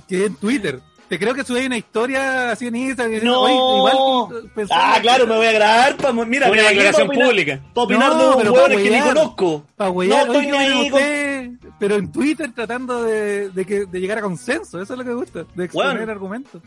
porque 0.00 0.26
en 0.26 0.34
Twitter. 0.36 0.80
Te 1.08 1.18
creo 1.18 1.34
que 1.34 1.44
subí 1.44 1.66
una 1.66 1.76
historia 1.76 2.50
así 2.50 2.66
en 2.66 2.76
Instagram. 2.76 3.22
No. 3.24 3.48
Igual 3.76 4.46
Ah, 4.70 4.98
claro, 5.02 5.26
me 5.26 5.36
voy 5.36 5.46
a 5.46 5.52
grabar 5.52 5.96
para 5.96 6.12
mira, 6.12 6.50
Una 6.50 6.62
declaración 6.62 7.08
pública. 7.08 7.60
Para 7.74 7.84
opinar 7.84 8.08
No, 8.08 8.18
de 8.18 8.28
un 8.28 8.36
pero 8.38 8.52
hueón 8.52 8.70
pa' 8.70 8.76
que 8.76 8.90
ni 8.90 9.00
conozco. 9.00 9.64
Para 9.76 9.90
No 9.90 10.02
estoy 10.02 10.46
¿qué 10.46 10.50
ni 10.52 10.56
ahí 10.58 10.90
con-? 10.90 11.72
Pero 11.78 11.96
en 11.96 12.10
Twitter 12.10 12.52
tratando 12.54 13.02
de, 13.02 13.50
de, 13.50 13.66
que, 13.66 13.84
de 13.84 14.00
llegar 14.00 14.18
a 14.18 14.22
consenso, 14.22 14.80
eso 14.80 14.94
es 14.94 14.98
lo 14.98 15.04
que 15.04 15.10
me 15.10 15.16
gusta, 15.16 15.44
de 15.54 15.64
exponer 15.64 15.96
Bueno. 15.98 16.12
argumentos. 16.12 16.62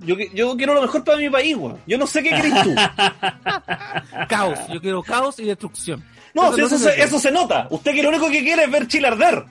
Yo, 0.00 0.16
yo 0.34 0.56
quiero 0.56 0.74
lo 0.74 0.82
mejor 0.82 1.04
para 1.04 1.18
mi 1.18 1.28
país, 1.30 1.56
weón. 1.56 1.78
Yo 1.86 1.98
no 1.98 2.06
sé 2.06 2.22
qué 2.22 2.30
crees 2.30 2.62
tú. 2.62 2.74
Caos, 4.28 4.58
yo 4.72 4.80
quiero 4.80 5.02
caos 5.02 5.38
y 5.38 5.44
destrucción. 5.44 6.02
No, 6.34 6.46
Eso 6.48 6.54
si 6.54 6.60
no 6.60 6.66
eso, 6.66 6.78
se 6.78 7.02
eso 7.02 7.18
se 7.20 7.30
nota. 7.30 7.68
Usted 7.70 7.92
que 7.94 8.02
lo 8.02 8.08
único 8.08 8.28
que 8.28 8.42
quiere 8.42 8.64
es 8.64 8.70
ver 8.70 8.88
Chile 8.88 9.08
arder. 9.08 9.44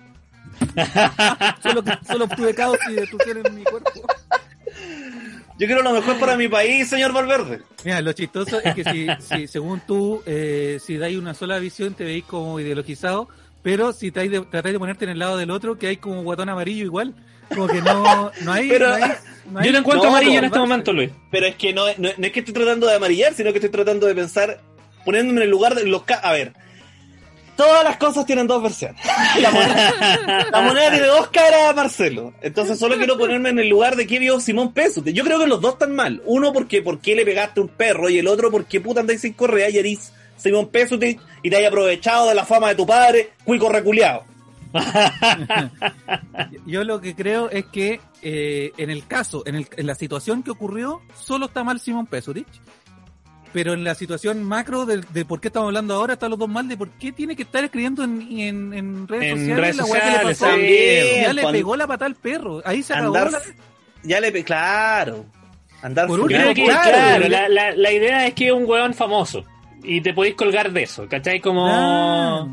Solo, 1.62 1.84
solo 2.08 2.26
obtuve 2.26 2.54
caos 2.54 2.78
y 2.90 2.94
destrucción 2.94 3.46
en 3.46 3.56
mi 3.56 3.64
cuerpo. 3.64 3.92
Yo 5.60 5.68
quiero 5.68 5.82
lo 5.84 5.92
mejor 5.94 6.20
para 6.20 6.36
mi 6.36 6.48
país, 6.48 6.90
señor 6.90 7.14
Valverde. 7.14 7.62
Mira, 7.86 8.02
lo 8.02 8.12
chistoso 8.14 8.60
es 8.60 8.74
que 8.74 8.84
si, 8.84 9.08
si 9.20 9.48
según 9.48 9.82
tú, 9.86 10.24
eh, 10.26 10.80
si 10.84 10.98
dais 10.98 11.16
una 11.18 11.34
sola 11.34 11.60
visión, 11.60 11.94
te 11.94 12.04
veis 12.04 12.24
como 12.24 12.60
ideologizado, 12.60 13.28
pero 13.62 13.94
si 13.94 14.12
tratáis 14.12 14.32
de, 14.32 14.42
tratáis 14.42 14.74
de 14.74 14.80
ponerte 14.80 15.06
en 15.06 15.12
el 15.12 15.20
lado 15.20 15.38
del 15.38 15.52
otro, 15.52 15.78
que 15.78 15.88
hay 15.88 15.98
como 15.98 16.24
guatón 16.24 16.50
amarillo 16.50 16.84
igual, 16.86 17.14
como 17.54 17.68
que 17.68 17.82
no, 17.82 18.32
no 18.42 18.52
hay... 18.52 18.68
Pero- 18.68 18.90
no 18.90 18.96
hay- 18.96 19.12
no 19.52 19.60
hay- 19.60 19.66
Yo 19.68 19.72
lo 19.74 19.78
encuentro 19.78 20.04
No, 20.10 20.16
amarillo 20.16 20.36
en 20.36 20.42
no, 20.42 20.48
este 20.48 20.58
no, 20.60 20.66
momento, 20.66 20.92
Luis. 20.94 21.12
Pero 21.32 21.46
es 21.46 21.56
que 21.56 21.72
no, 21.74 21.86
no, 21.98 22.10
no 22.18 22.26
es 22.26 22.32
que 22.34 22.40
estoy 22.40 22.54
tratando 22.54 22.88
de 22.88 22.96
amarillar, 22.96 23.34
sino 23.34 23.52
que 23.52 23.60
estoy 23.60 23.70
tratando 23.70 24.08
de 24.08 24.16
pensar, 24.16 24.60
poniéndome 25.06 25.42
en 25.42 25.44
el 25.44 25.50
lugar 25.52 25.76
de 25.76 25.86
los... 25.86 26.04
ca- 26.04 26.16
A 26.24 26.32
ver, 26.32 26.54
todas 27.56 27.84
las 27.84 27.98
cosas 27.98 28.26
tienen 28.26 28.48
dos 28.48 28.62
versiones. 28.62 29.00
La 29.40 29.52
moneda, 29.52 30.48
la 30.52 30.62
moneda 30.62 30.92
tiene 30.92 31.08
dos 31.08 31.30
Marcelo. 31.76 32.34
Entonces 32.42 32.78
solo 32.80 32.98
quiero 32.98 33.18
ponerme 33.18 33.50
en 33.50 33.60
el 33.60 33.70
lugar 33.70 33.96
de 33.96 34.06
qué 34.08 34.20
vio 34.20 34.40
Simón 34.40 34.74
Peso. 34.74 35.02
Yo 35.04 35.24
creo 35.24 35.40
que 35.40 35.48
los 35.48 35.62
dos 35.62 35.74
están 35.74 35.96
mal. 35.96 36.22
Uno 36.26 36.54
porque 36.54 36.82
por 36.82 37.00
qué 37.00 37.16
le 37.16 37.26
pegaste 37.26 37.60
un 37.62 37.68
perro 37.70 38.10
y 38.10 38.20
el 38.20 38.28
otro 38.28 38.52
porque 38.52 38.80
puta 38.82 39.00
andáis 39.02 39.22
sin 39.22 39.34
correa 39.34 39.70
y 39.70 39.78
eres 39.78 40.12
Simón 40.38 40.70
Peso 40.70 40.98
y 41.42 41.50
te 41.50 41.56
hay 41.56 41.66
aprovechado 41.66 42.30
de 42.30 42.36
la 42.36 42.46
fama 42.46 42.70
de 42.70 42.76
tu 42.76 42.86
padre, 42.86 43.32
cuico 43.44 43.70
reculeado. 43.70 44.24
Yo 46.66 46.84
lo 46.84 47.00
que 47.02 47.16
creo 47.16 47.50
es 47.50 47.66
que 47.66 48.00
eh, 48.22 48.72
en 48.78 48.90
el 48.90 49.06
caso, 49.06 49.44
en, 49.46 49.56
el- 49.56 49.68
en 49.78 49.86
la 49.88 49.96
situación 49.96 50.44
que 50.44 50.52
ocurrió, 50.52 51.02
solo 51.20 51.46
está 51.48 51.64
mal 51.64 51.80
Simón 51.80 52.08
Pesurich. 52.08 52.48
Pero 53.54 53.74
en 53.74 53.84
la 53.84 53.94
situación 53.96 54.44
macro 54.44 54.86
de, 54.86 55.02
de 55.14 55.26
por 55.26 55.40
qué 55.40 55.48
estamos 55.50 55.68
hablando 55.68 55.94
ahora, 55.94 56.14
están 56.14 56.32
los 56.32 56.40
dos 56.40 56.50
mal 56.50 56.68
de 56.68 56.76
por 56.76 56.90
qué 56.90 57.12
tiene 57.12 57.36
que 57.36 57.44
estar 57.44 57.64
escribiendo 57.64 58.04
en, 58.04 58.22
en, 58.40 58.74
en 58.74 59.08
redes 59.08 59.24
En 59.32 59.38
sociales 59.40 59.58
redes 59.62 59.76
la 59.78 59.86
weá 59.86 60.02
que 60.02 60.06
le 60.08 60.12
sociales, 60.12 60.40
pasó. 60.40 60.52
también, 60.52 61.22
Ya 61.24 61.34
le 61.34 61.42
cuando- 61.44 61.60
pegó 61.60 61.76
la 61.76 61.88
pata 61.88 62.06
al 62.06 62.16
perro. 62.16 62.62
Ahí 62.66 62.82
se 62.84 62.94
acabó 62.94 63.16
Andar, 63.16 63.32
la... 63.32 63.40
ya 64.04 64.20
le 64.20 64.32
pe- 64.32 64.44
claro. 64.44 65.26
Andar 65.84 66.08
Por 66.08 66.26
creo 66.26 66.54
que, 66.54 66.64
claro, 66.66 67.28
la, 67.30 67.48
la, 67.50 67.72
la 67.76 67.92
idea 67.92 68.26
es 68.26 68.34
que 68.34 68.48
es 68.48 68.54
un 68.54 68.66
weón 68.66 68.94
famoso. 68.94 69.44
Y 69.84 70.02
te 70.02 70.14
podéis 70.14 70.36
colgar 70.36 70.72
de 70.72 70.84
eso, 70.84 71.08
¿cachai? 71.10 71.40
Como, 71.42 71.68
Ah. 71.70 72.48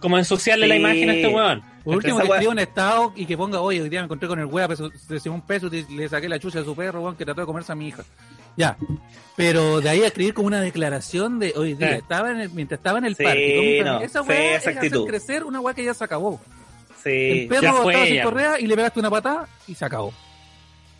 como 0.00 0.18
ensuciarle 0.18 0.66
la 0.66 0.74
Sí. 0.74 0.80
imagen 0.80 1.08
a 1.10 1.14
este 1.14 1.28
weón. 1.28 1.62
Por 1.84 1.96
último, 1.96 2.18
que 2.18 2.24
escriba 2.26 2.50
un 2.52 2.58
estado 2.58 3.12
y 3.14 3.26
que 3.26 3.36
ponga, 3.36 3.60
oye, 3.60 3.80
hoy 3.82 3.88
día 3.90 4.00
me 4.00 4.06
encontré 4.06 4.26
con 4.26 4.38
el 4.40 4.46
wea 4.46 4.66
de 4.66 5.20
Simón 5.20 5.42
Peso 5.42 5.68
y 5.72 5.84
le 5.94 6.08
saqué 6.08 6.28
la 6.28 6.38
chucha 6.38 6.60
a 6.60 6.64
su 6.64 6.74
perro, 6.74 7.00
weón, 7.02 7.14
que 7.16 7.24
trató 7.24 7.42
de 7.42 7.46
comerse 7.46 7.72
a 7.72 7.74
mi 7.74 7.88
hija. 7.88 8.02
Ya. 8.56 8.76
Pero 9.36 9.80
de 9.80 9.88
ahí 9.90 10.02
a 10.02 10.06
escribir 10.06 10.32
como 10.34 10.46
una 10.46 10.60
declaración 10.60 11.38
de 11.40 11.52
hoy 11.56 11.74
día, 11.74 11.88
Sí. 11.90 11.94
estaba 11.96 12.30
en 12.30 12.40
el- 12.40 12.50
mientras 12.50 12.78
estaba 12.78 12.98
en 12.98 13.04
el 13.06 13.16
Sí, 13.16 13.24
parque. 13.24 13.82
no, 13.84 14.00
esa 14.00 14.22
weá 14.22 14.56
es 14.56 14.66
hacer 14.68 14.90
crecer 15.06 15.44
una 15.44 15.60
weá 15.60 15.74
que 15.74 15.84
ya 15.84 15.94
se 15.94 16.04
acabó. 16.04 16.40
Sí. 17.02 17.10
el 17.10 17.48
perro 17.48 17.62
ya 17.62 17.72
fue 17.74 17.92
estaba 17.92 18.06
sin 18.06 18.22
correa 18.22 18.60
y 18.60 18.66
le 18.66 18.76
pegaste 18.76 18.98
una 19.00 19.10
patada 19.10 19.46
y 19.66 19.74
se 19.74 19.84
acabó. 19.84 20.14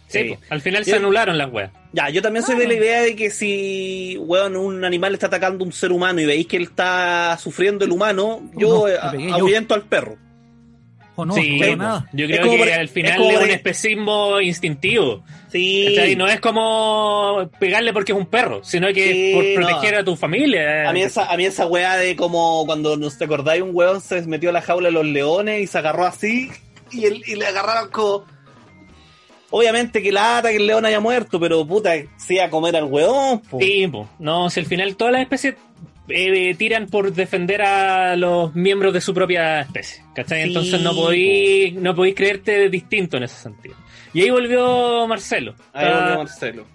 Sí, 0.07 0.19
Sí. 0.19 0.29
po. 0.35 0.41
al 0.51 0.61
final 0.61 0.85
Yo- 0.85 0.91
se 0.91 0.97
anularon 0.99 1.39
las 1.39 1.51
weas. 1.51 1.71
Ya, 1.95 2.11
yo 2.11 2.21
también 2.21 2.45
soy 2.45 2.57
de 2.57 2.67
la 2.69 2.75
idea 2.75 3.01
de 3.01 3.17
que 3.17 3.31
si, 3.31 4.19
weón, 4.21 4.55
un 4.57 4.85
animal 4.85 5.15
está 5.15 5.29
atacando 5.29 5.65
a 5.65 5.67
un 5.67 5.73
ser 5.73 5.93
humano 5.93 6.21
y 6.21 6.27
veis 6.27 6.47
que 6.47 6.59
él 6.59 6.65
está 6.65 7.39
sufriendo 7.41 7.87
el 7.87 7.91
humano, 7.93 8.43
yo 8.55 8.81
No, 8.81 8.89
eh, 8.89 8.99
al 8.99 9.83
perro. 9.89 10.19
¿O 11.17 11.25
no? 11.25 11.35
sí, 11.35 11.59
no 11.61 11.77
nada. 11.77 12.09
yo 12.13 12.27
creo 12.27 12.43
que 12.51 12.75
al 12.75 12.89
final 12.89 13.23
es, 13.23 13.39
un 13.43 13.51
especismo 13.51 14.41
instintivo. 14.41 15.23
Sí. 15.53 15.95
No 16.17 16.27
es 16.27 16.41
como 16.41 17.49
pegarle 17.61 17.93
porque 17.93 18.11
es 18.13 18.19
un 18.19 18.27
perro, 18.27 18.65
sino 18.65 18.89
que 18.89 19.13
Sí, 19.13 19.33
por 19.35 19.45
no. 19.45 19.69
proteger 19.69 19.95
a 20.01 20.05
tu 20.05 20.17
familia. 20.17 20.89
A 20.89 20.93
mí, 20.93 21.03
esa, 21.03 21.27
a 21.33 21.37
mí 21.37 21.45
esa 21.45 21.67
weá 21.67 21.97
de 21.97 22.17
como 22.17 22.65
cuando 22.67 22.97
nos 22.97 23.17
te 23.17 23.27
acordáis, 23.27 23.63
un 23.63 23.71
weón 23.73 24.01
se 24.01 24.23
metió 24.23 24.51
a 24.51 24.53
la 24.53 24.63
jaula 24.63 24.89
de 24.89 24.93
los 24.93 25.07
leones 25.07 25.63
y 25.63 25.67
se 25.69 25.79
agarró 25.79 26.05
así 26.07 26.51
y, 26.91 27.05
el- 27.05 27.23
y 27.27 27.37
le 27.37 27.47
agarraron 27.47 27.91
como. 27.91 28.25
Obviamente 29.51 30.03
que 30.03 30.11
lata 30.11 30.51
que 30.51 30.57
el 30.57 30.67
león 30.67 30.85
haya 30.85 30.99
muerto, 30.99 31.39
pero 31.39 31.65
puta, 31.65 31.93
sí 32.17 32.41
a 32.41 32.51
comer 32.51 32.75
al 32.77 32.85
weón. 32.85 33.39
po. 33.41 33.61
Sí, 33.61 33.87
po. 33.87 34.09
no, 34.19 34.51
si 34.51 34.59
al 34.59 34.67
final 34.67 34.97
todas 34.97 35.13
las 35.13 35.23
especies 35.23 35.55
eh, 36.09 36.55
tiran 36.59 36.87
por 36.87 37.13
defender 37.13 37.63
a 37.63 38.17
los 38.17 38.55
miembros 38.55 38.93
de 38.93 39.01
su 39.01 39.15
propia 39.15 39.61
especie, 39.61 40.03
¿cachai? 40.15 40.43
Sí, 40.43 40.49
Entonces 40.49 40.81
no 40.81 40.95
podéis, 40.95 41.75
no 41.75 41.95
podéis 41.95 42.15
creerte 42.15 42.69
distinto 42.69 43.17
en 43.17 43.23
ese 43.25 43.37
sentido. 43.37 43.75
Y 44.13 44.23
ahí 44.23 44.31
volvió 44.31 45.07
Marcelo. 45.07 45.55
Ahí 45.73 45.87
Está- 45.87 46.01
volvió 46.01 46.19
Marcelo. 46.19 46.67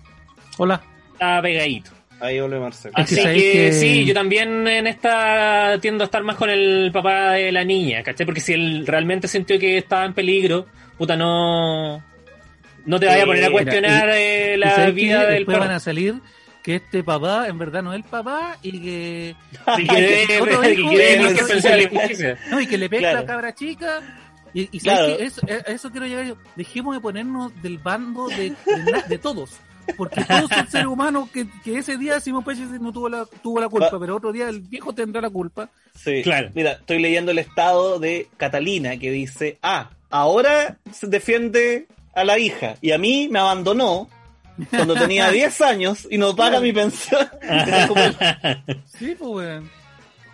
Hola. 0.58 0.82
está 1.14 1.42
pegadito. 1.42 1.92
Ahí 2.22 2.40
volvió 2.42 2.60
Marcelo. 2.60 2.94
Es 2.98 3.08
que 3.08 3.22
Así 3.22 3.40
que, 3.40 3.72
sí, 3.72 4.06
yo 4.06 4.14
también 4.14 4.68
en 4.68 4.88
esta 4.88 5.78
tiendo 5.82 6.04
a 6.04 6.06
estar 6.06 6.22
más 6.24 6.36
con 6.36 6.50
el 6.50 6.90
papá 6.92 7.32
de 7.34 7.52
la 7.52 7.64
niña, 7.64 8.04
¿cachai? 8.04 8.26
Porque 8.26 8.42
si 8.42 8.54
él 8.54 8.86
realmente 8.86 9.28
sintió 9.30 9.58
que 9.58 9.78
estaba 9.78 10.04
en 10.06 10.14
peligro, 10.14 10.66
puta, 10.98 11.16
no. 11.16 12.04
No 12.86 13.00
te 13.00 13.06
vaya 13.06 13.24
a 13.24 13.26
poner 13.26 13.44
a 13.44 13.48
Sí, 13.48 13.52
cuestionar 13.54 14.06
mira, 14.06 14.20
eh, 14.20 14.54
¿Y 14.56 14.58
la 14.58 14.90
vida 14.90 15.20
qué? 15.22 15.26
del 15.28 15.36
Después 15.38 15.56
perro. 15.56 15.68
van 15.68 15.76
a 15.76 15.80
salir 15.80 16.16
que 16.70 16.76
este 16.76 17.04
papá 17.04 17.48
en 17.48 17.58
verdad 17.58 17.82
no 17.82 17.92
es 17.94 17.98
el 17.98 18.04
papá 18.04 18.58
y 18.62 18.80
que... 18.80 19.36
Y 19.80 20.40
Otro 20.40 20.70
hijo. 20.70 20.92
No, 22.52 22.62
y 22.62 22.68
que 22.68 22.78
le 22.78 22.88
pega 22.90 23.02
Claro. 23.02 23.18
a 23.18 23.22
la 23.22 23.26
cabra 23.28 23.56
chica. 23.56 24.02
Y, 24.54 24.70
y 24.72 24.80
Claro. 24.80 25.06
¿sabes 25.06 25.18
qué? 25.18 25.26
eso, 25.26 25.42
a 25.68 25.72
eso 25.72 25.90
quiero 25.92 26.06
llegar 26.06 26.26
yo. 26.28 26.38
Dejemos 26.56 26.94
de 26.96 27.02
ponernos 27.02 27.60
del 27.64 27.80
bando 27.80 28.28
de, 28.28 28.54
de, 29.08 29.18
todos. 29.18 29.52
Porque 29.98 30.24
todos 30.24 30.48
son 30.52 30.68
seres 30.70 30.86
humanos 30.92 31.30
que, 31.32 31.48
que 31.64 31.80
ese 31.80 31.98
día 31.98 32.20
Simón 32.20 32.44
Pérez 32.44 32.70
no 32.80 32.92
tuvo 32.94 33.10
la, 33.10 33.26
tuvo 33.42 33.60
la 33.60 33.68
culpa, 33.68 33.90
Va- 33.92 34.00
pero 34.00 34.16
otro 34.18 34.32
día 34.32 34.48
el 34.48 34.62
viejo 34.62 34.94
tendrá 34.94 35.22
la 35.22 35.32
culpa. 35.32 35.70
Sí. 35.96 36.22
Claro. 36.22 36.52
Mira, 36.54 36.74
estoy 36.74 37.00
leyendo 37.00 37.32
el 37.32 37.40
estado 37.40 37.98
de 38.00 38.28
Catalina 38.38 38.98
que 38.98 39.10
dice, 39.10 39.58
ah, 39.64 39.90
ahora 40.12 40.78
se 40.94 41.08
defiende 41.08 41.88
a 42.14 42.24
la 42.24 42.38
hija 42.38 42.76
y 42.82 42.92
a 42.92 43.00
mí 43.00 43.28
me 43.32 43.40
abandonó 43.40 44.08
cuando 44.70 44.94
tenía 44.96 45.30
10 45.32 45.62
años 45.62 46.08
y 46.10 46.18
no 46.18 46.36
paga 46.36 46.60
mi 46.60 46.72
pensión. 46.74 47.28
Sí, 48.98 49.16
pues, 49.18 49.32
weón. 49.32 49.70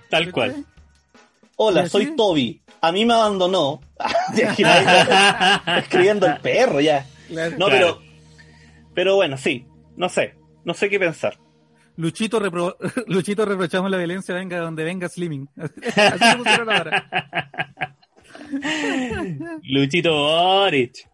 Tal 0.10 0.32
cual. 0.32 0.66
Hola, 1.58 1.84
¿Sí? 1.84 1.90
soy 1.90 2.16
Toby. 2.16 2.62
A 2.82 2.92
mí 2.92 3.06
me 3.06 3.14
abandonó. 3.14 3.82
Escribiendo 5.78 6.28
el 6.28 6.38
perro 6.38 6.80
ya. 6.82 7.06
Claro. 7.28 7.56
No, 7.58 7.68
pero 7.68 8.02
pero 8.94 9.16
bueno, 9.16 9.38
sí, 9.38 9.66
no 9.98 10.08
sé, 10.10 10.36
no 10.64 10.74
sé 10.74 10.90
qué 10.90 11.00
pensar. 11.00 11.38
Luchito, 11.98 12.40
repro- 12.42 12.76
Luchito 13.08 13.46
reprochamos 13.46 13.90
la 13.90 13.98
violencia, 13.98 14.36
venga 14.36 14.60
donde 14.60 14.84
venga 14.84 15.08
Slimming. 15.10 15.50
Así 15.58 16.26
se 16.32 16.38
pusieron 16.38 16.70
ahora. 16.70 17.08
Luchito 19.64 20.14
Boric. 20.14 21.08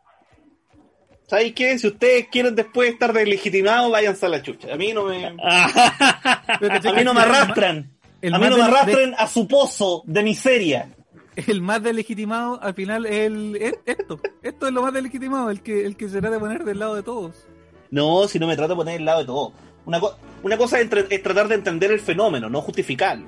¿Sabéis 1.32 1.54
qué? 1.56 1.80
Si 1.80 1.88
ustedes 1.88 2.28
quieren 2.30 2.56
después 2.56 2.92
estar 2.92 3.14
deslegitimados, 3.14 3.90
váyanse 3.90 4.26
a 4.26 4.30
la 4.30 4.42
chucha. 4.42 4.74
A 4.74 4.76
mí 4.76 4.92
no 4.92 5.06
me, 5.06 5.26
a 5.42 6.60
¿cachai 6.60 6.94
mí 6.94 7.04
no 7.06 7.14
me 7.14 7.22
arrastran. 7.22 7.90
el 8.22 8.34
A 8.34 8.38
mí 8.38 8.44
no 8.50 8.58
me 8.58 8.64
del- 8.64 8.64
arrastren 8.74 9.16
a 9.18 9.28
su 9.28 9.48
pozo 9.48 10.04
de 10.06 10.24
miseria. 10.24 10.90
el 11.38 11.62
más 11.62 11.82
deslegitimado 11.82 12.62
al 12.62 12.74
final 12.74 13.06
es 13.06 13.14
el, 13.28 13.56
es 13.56 13.76
esto. 13.86 14.20
Esto 14.44 14.68
es 14.68 14.74
lo 14.74 14.82
más 14.82 14.92
deslegitimado, 14.92 15.50
el 15.50 15.62
que, 15.62 15.86
el 15.86 15.96
que 15.96 16.10
se 16.10 16.20
trata 16.20 16.32
de 16.36 16.40
poner 16.42 16.66
del 16.66 16.80
lado 16.80 16.96
de 16.96 17.04
todos. 17.04 17.48
No, 17.92 18.28
si 18.28 18.38
no 18.38 18.46
me 18.48 18.58
trato 18.58 18.74
de 18.74 18.76
poner 18.78 18.96
el 19.00 19.06
lado 19.06 19.20
de 19.22 19.26
todo. 19.26 19.54
Una, 19.86 20.02
co- 20.02 20.18
una 20.44 20.58
cosa 20.58 20.82
es 20.82 20.90
tratar 20.90 21.48
de 21.48 21.56
entender 21.56 21.92
el 21.94 22.02
fenómeno, 22.02 22.50
no 22.50 22.62
justificarlo. 22.62 23.28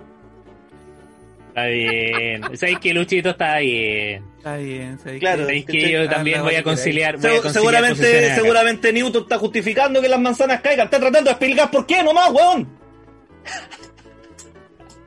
Está 1.55 1.65
bien. 1.67 2.41
¿Sabes 2.57 2.79
que 2.79 2.93
Luchito 2.95 3.29
está 3.29 3.57
bien? 3.59 4.23
Está 4.37 4.57
bien, 4.57 4.97
¿sabes 4.99 5.19
Claro. 5.19 5.41
¿Sabéis 5.43 5.65
que 5.65 5.91
yo 5.91 6.01
Ah, 6.01 6.09
también 6.09 6.41
voy 6.41 6.55
a 6.55 6.57
que 6.57 6.63
conciliar? 6.63 7.17
Voy 7.17 7.21
Se- 7.21 7.27
a 7.27 7.41
conciliar 7.41 7.53
seguramente, 7.53 8.35
seguramente 8.35 8.91
Newton 8.93 9.21
está 9.23 9.37
justificando 9.37 10.01
que 10.01 10.09
las 10.09 10.19
manzanas 10.19 10.61
caigan. 10.61 10.85
Está 10.85 10.99
tratando 10.99 11.29
de 11.29 11.31
explicar 11.31 11.69
por 11.69 11.85
qué 11.85 12.01
nomás, 12.03 12.31
weón. 12.31 12.67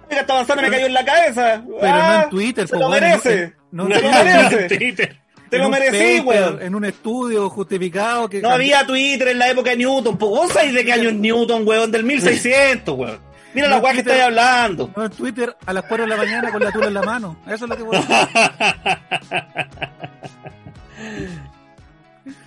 Esta 0.09 0.35
manzana 0.35 0.63
me 0.63 0.71
cayó 0.71 0.87
en 0.87 0.95
la 0.95 1.05
cabeza. 1.05 1.65
Pero 1.67 1.93
no 1.93 2.03
Ah, 2.03 2.21
en 2.25 2.31
Twitter, 2.31 2.69
se 2.69 2.75
po, 2.75 2.81
lo 2.81 2.89
weón, 2.91 3.01
merece. 3.03 3.43
en- 3.43 3.57
no, 3.73 3.89
No, 3.89 3.95
Te 3.97 4.03
lo 4.03 4.11
no, 4.13 4.25
mereces. 4.25 4.79
Twitter. 4.79 5.17
Te 5.51 5.57
en 5.57 5.63
lo 5.63 5.69
merecí, 5.69 6.21
weón. 6.21 6.63
En 6.63 6.75
un 6.75 6.85
estudio 6.85 7.51
justificado 7.51 8.29
que 8.29 8.41
No 8.41 8.51
había 8.51 8.87
Twitter 8.87 9.29
en 9.29 9.39
la 9.41 9.51
época 9.51 9.71
de 9.71 9.77
Newton. 9.79 10.17
¿Vos 10.19 10.53
sabés 10.53 10.73
de 10.75 10.85
qué 10.85 10.93
año 10.93 11.09
es 11.09 11.15
Newton, 11.17 11.67
weón? 11.67 11.91
Del 11.91 12.05
1600, 12.05 12.97
weón. 12.97 13.26
Mira 13.57 13.69
la 13.69 13.79
weá 13.79 13.93
que 13.95 13.99
estáis 14.01 14.23
hablando. 14.23 14.91
No, 14.97 15.05
en 15.07 15.11
Twitter 15.11 15.57
a 15.67 15.73
las 15.73 15.85
4 15.85 16.05
de 16.05 16.11
la 16.11 16.17
mañana 16.17 16.53
con 16.53 16.63
la 16.63 16.71
tula 16.73 16.87
en 16.89 16.95
la 16.95 17.03
mano. 17.03 17.37
Eso 17.47 17.65
es 17.65 17.71
lo 17.71 17.77
que 17.77 17.83
voy 17.83 17.97
a 17.97 18.01
decir. 18.01 18.17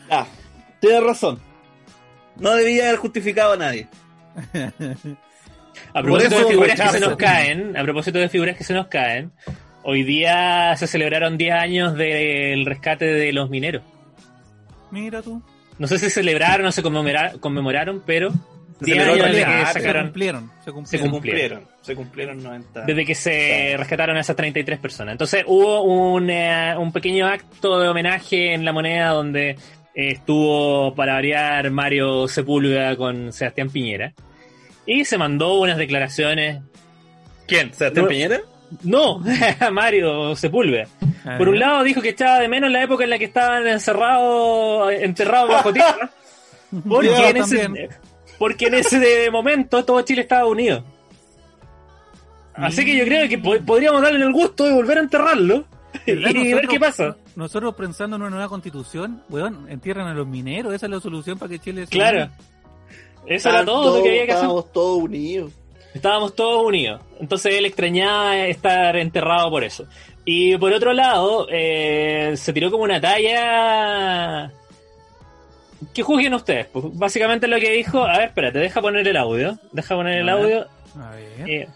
Ah, 0.10 0.26
tienes 0.80 1.04
razón. 1.04 1.40
No 2.38 2.54
debía 2.56 2.86
haber 2.88 2.98
justificado 2.98 3.54
a 3.54 3.58
nadie. 3.58 3.88
A 5.94 6.02
propósito 6.04 6.36
eso 6.36 6.46
de 6.46 6.52
figuras 6.52 6.80
que 6.80 6.90
se 6.90 7.00
nos 7.00 7.16
caen, 7.18 7.76
a 7.78 7.84
propósito 7.84 8.20
de 8.20 8.30
figuras 8.30 8.56
que 8.58 8.64
se 8.64 8.74
nos 8.74 8.88
caen, 8.88 9.32
hoy 9.84 10.04
día 10.04 10.76
se 10.78 10.88
celebraron 10.88 11.38
10 11.38 11.54
años 11.54 11.96
del 11.96 12.66
rescate 12.66 13.06
de 13.06 13.34
los 13.34 13.50
mineros. 13.50 13.82
Mira 14.92 15.22
tú. 15.22 15.42
No 15.78 15.88
sé 15.88 15.98
si 15.98 16.10
celebraron 16.10 16.66
o 16.68 16.72
se 16.72 16.84
conmemora- 16.84 17.40
conmemoraron, 17.40 18.04
pero 18.06 18.32
10 18.86 18.98
celebró 18.98 19.14
años 19.14 19.26
el 19.26 19.34
desde 19.34 19.46
que. 19.52 19.66
Se 19.66 19.74
sacaron, 19.74 20.04
cumplieron. 20.04 20.52
Se 20.64 20.72
cumplieron. 20.72 20.86
Se 20.86 21.00
cumplieron. 21.00 21.12
cumplieron. 21.12 21.68
Se 21.82 21.96
cumplieron 21.96 22.44
90. 22.44 22.82
desde 22.86 23.06
que 23.06 23.16
se 23.16 23.76
rescataron 23.78 24.18
a 24.18 24.22
esas 24.22 24.36
33 24.36 24.80
personas. 24.80 25.14
Entonces 25.14 25.44
hubo 25.48 25.84
un, 25.84 26.30
eh, 26.30 26.76
un 26.78 26.92
pequeño 26.92 27.28
acto 27.28 27.80
de 27.80 27.88
homenaje 27.88 28.54
en 28.54 28.66
la 28.66 28.72
moneda 28.74 29.10
donde 29.10 29.50
eh, 29.52 29.58
estuvo 29.96 30.94
para 30.96 31.14
variar 31.14 31.70
Mario 31.72 32.28
Sepúlveda 32.28 32.96
con 32.96 33.34
Sebastián 33.34 33.70
Piñera. 33.70 34.14
Y 34.86 35.06
se 35.06 35.18
mandó 35.18 35.60
unas 35.60 35.78
declaraciones. 35.78 36.62
¿Quién? 37.48 37.74
¿Sebastián 37.74 38.06
No. 38.06 38.10
Piñera? 38.10 38.40
No, 38.84 39.22
Mario 39.72 40.36
Sepúlveda. 40.36 40.88
Ah, 41.26 41.36
Por 41.38 41.50
un 41.50 41.60
lado 41.60 41.84
dijo 41.84 42.02
que 42.02 42.10
echaba 42.10 42.40
de 42.40 42.48
menos 42.48 42.72
la 42.72 42.84
época 42.84 43.04
en 43.04 43.10
la 43.10 43.18
que 43.18 43.26
estaban 43.26 43.68
encerrados, 43.68 44.92
enterrados 44.94 45.50
bajo 45.50 45.74
tierra. 45.74 46.12
Porque, 46.88 47.30
en 47.30 47.38
ese. 47.38 47.90
Porque 48.40 48.66
en 48.68 48.74
ese 48.76 49.30
momento 49.30 49.86
todo 49.86 50.02
Chile 50.02 50.22
estaba 50.22 50.46
unido. 50.48 50.84
Así 52.56 52.84
que 52.84 52.98
yo 52.98 53.06
creo 53.06 53.30
que 53.30 53.38
po- 53.38 53.60
podríamos 53.66 54.02
darle 54.02 54.26
el 54.26 54.34
gusto 54.34 54.66
de 54.66 54.74
volver 54.74 54.98
a 54.98 55.02
enterrarlo 55.02 55.64
y 56.06 56.54
ver 56.54 56.68
qué 56.68 56.80
pasa. 56.80 57.16
Nosotros 57.36 57.74
pensando 57.76 58.16
en 58.18 58.24
una 58.24 58.32
nueva 58.32 58.50
constitución, 58.50 59.24
weón, 59.30 59.68
entierran 59.70 60.08
a 60.08 60.14
los 60.14 60.28
mineros, 60.28 60.74
esa 60.74 60.88
es 60.88 60.92
la 60.92 61.00
solución 61.00 61.38
para 61.38 61.50
que 61.50 61.60
Chile 61.60 61.86
se 61.86 61.92
Claro. 61.92 62.30
Eso 63.26 63.50
era 63.50 63.64
todo 63.64 63.98
lo 63.98 64.04
que 64.04 64.10
había 64.10 64.26
que 64.26 64.32
hacer. 64.32 64.44
Estábamos 64.46 64.72
todos 64.74 65.04
unidos. 65.04 65.52
Estábamos 65.94 66.36
todos 66.36 66.66
unidos. 66.66 67.02
Entonces 67.20 67.56
él 67.56 67.66
extrañaba 67.66 68.38
estar 68.46 68.96
enterrado 68.98 69.50
por 69.50 69.64
eso. 69.64 69.86
Y 70.26 70.58
por 70.58 70.74
otro 70.74 70.94
lado, 70.94 71.48
eh, 71.52 72.34
se 72.36 72.52
tiró 72.54 72.70
como 72.72 72.84
una 72.84 73.00
talla. 73.00 74.52
Que 75.94 76.04
juzguen 76.04 76.34
ustedes. 76.34 76.68
Pues 76.68 76.86
básicamente 76.94 77.48
lo 77.48 77.60
que 77.60 77.72
dijo. 77.72 78.04
A 78.04 78.18
ver, 78.18 78.28
espérate, 78.30 78.60
deja 78.60 78.82
poner 78.82 79.08
el 79.08 79.18
audio. 79.18 79.58
Deja 79.72 79.96
poner 79.96 80.20
el 80.20 80.30
A 80.30 80.36
ver. 80.36 80.44
audio. 80.44 80.68
A 81.04 81.12
ver. 81.12 81.50
Eh, 81.50 81.68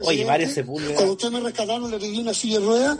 Oye, 0.00 0.24
Mario 0.24 0.48
Sepúlveda. 0.48 0.94
Cuando 0.94 1.12
usted 1.14 1.30
me 1.30 1.40
rescataron 1.40 1.90
le 1.90 1.98
pedí 1.98 2.20
una 2.20 2.32
silla 2.32 2.60
de 2.60 2.66
ruedas 2.66 2.98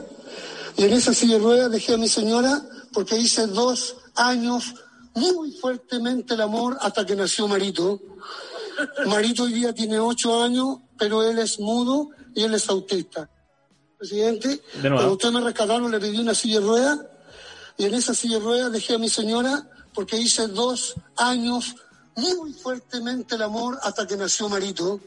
y 0.76 0.84
en 0.84 0.92
esa 0.92 1.14
silla 1.14 1.34
de 1.34 1.40
ruedas 1.44 1.70
dejé 1.70 1.94
a 1.94 1.96
mi 1.96 2.08
señora 2.08 2.60
porque 2.92 3.16
hice 3.16 3.46
dos 3.46 3.96
años 4.16 4.74
muy 5.14 5.52
fuertemente 5.52 6.34
el 6.34 6.40
amor 6.40 6.76
hasta 6.80 7.06
que 7.06 7.14
nació 7.14 7.46
Marito. 7.46 8.00
Marito 9.06 9.44
hoy 9.44 9.52
día 9.52 9.72
tiene 9.72 9.98
ocho 10.00 10.42
años, 10.42 10.78
pero 10.98 11.22
él 11.28 11.38
es 11.38 11.60
mudo 11.60 12.10
y 12.34 12.42
él 12.42 12.54
es 12.54 12.68
autista. 12.68 13.28
Presidente, 13.96 14.48
De 14.74 14.88
nuevo. 14.88 14.96
cuando 14.96 15.12
usted 15.12 15.30
me 15.30 15.40
rescataron 15.40 15.90
le 15.90 15.98
pedí 16.00 16.18
una 16.18 16.34
silla 16.34 16.60
de 16.60 16.66
ruedas 16.66 16.98
y 17.76 17.84
en 17.84 17.94
esa 17.94 18.14
silla 18.14 18.38
de 18.38 18.44
ruedas 18.44 18.72
dejé 18.72 18.94
a 18.94 18.98
mi 18.98 19.08
señora 19.08 19.68
porque 19.98 20.16
hice 20.16 20.46
dos 20.46 20.94
años 21.16 21.74
muy 22.14 22.52
fuertemente 22.52 23.34
el 23.34 23.42
amor 23.42 23.76
hasta 23.82 24.06
que 24.06 24.16
nació 24.16 24.48
Marito. 24.48 25.00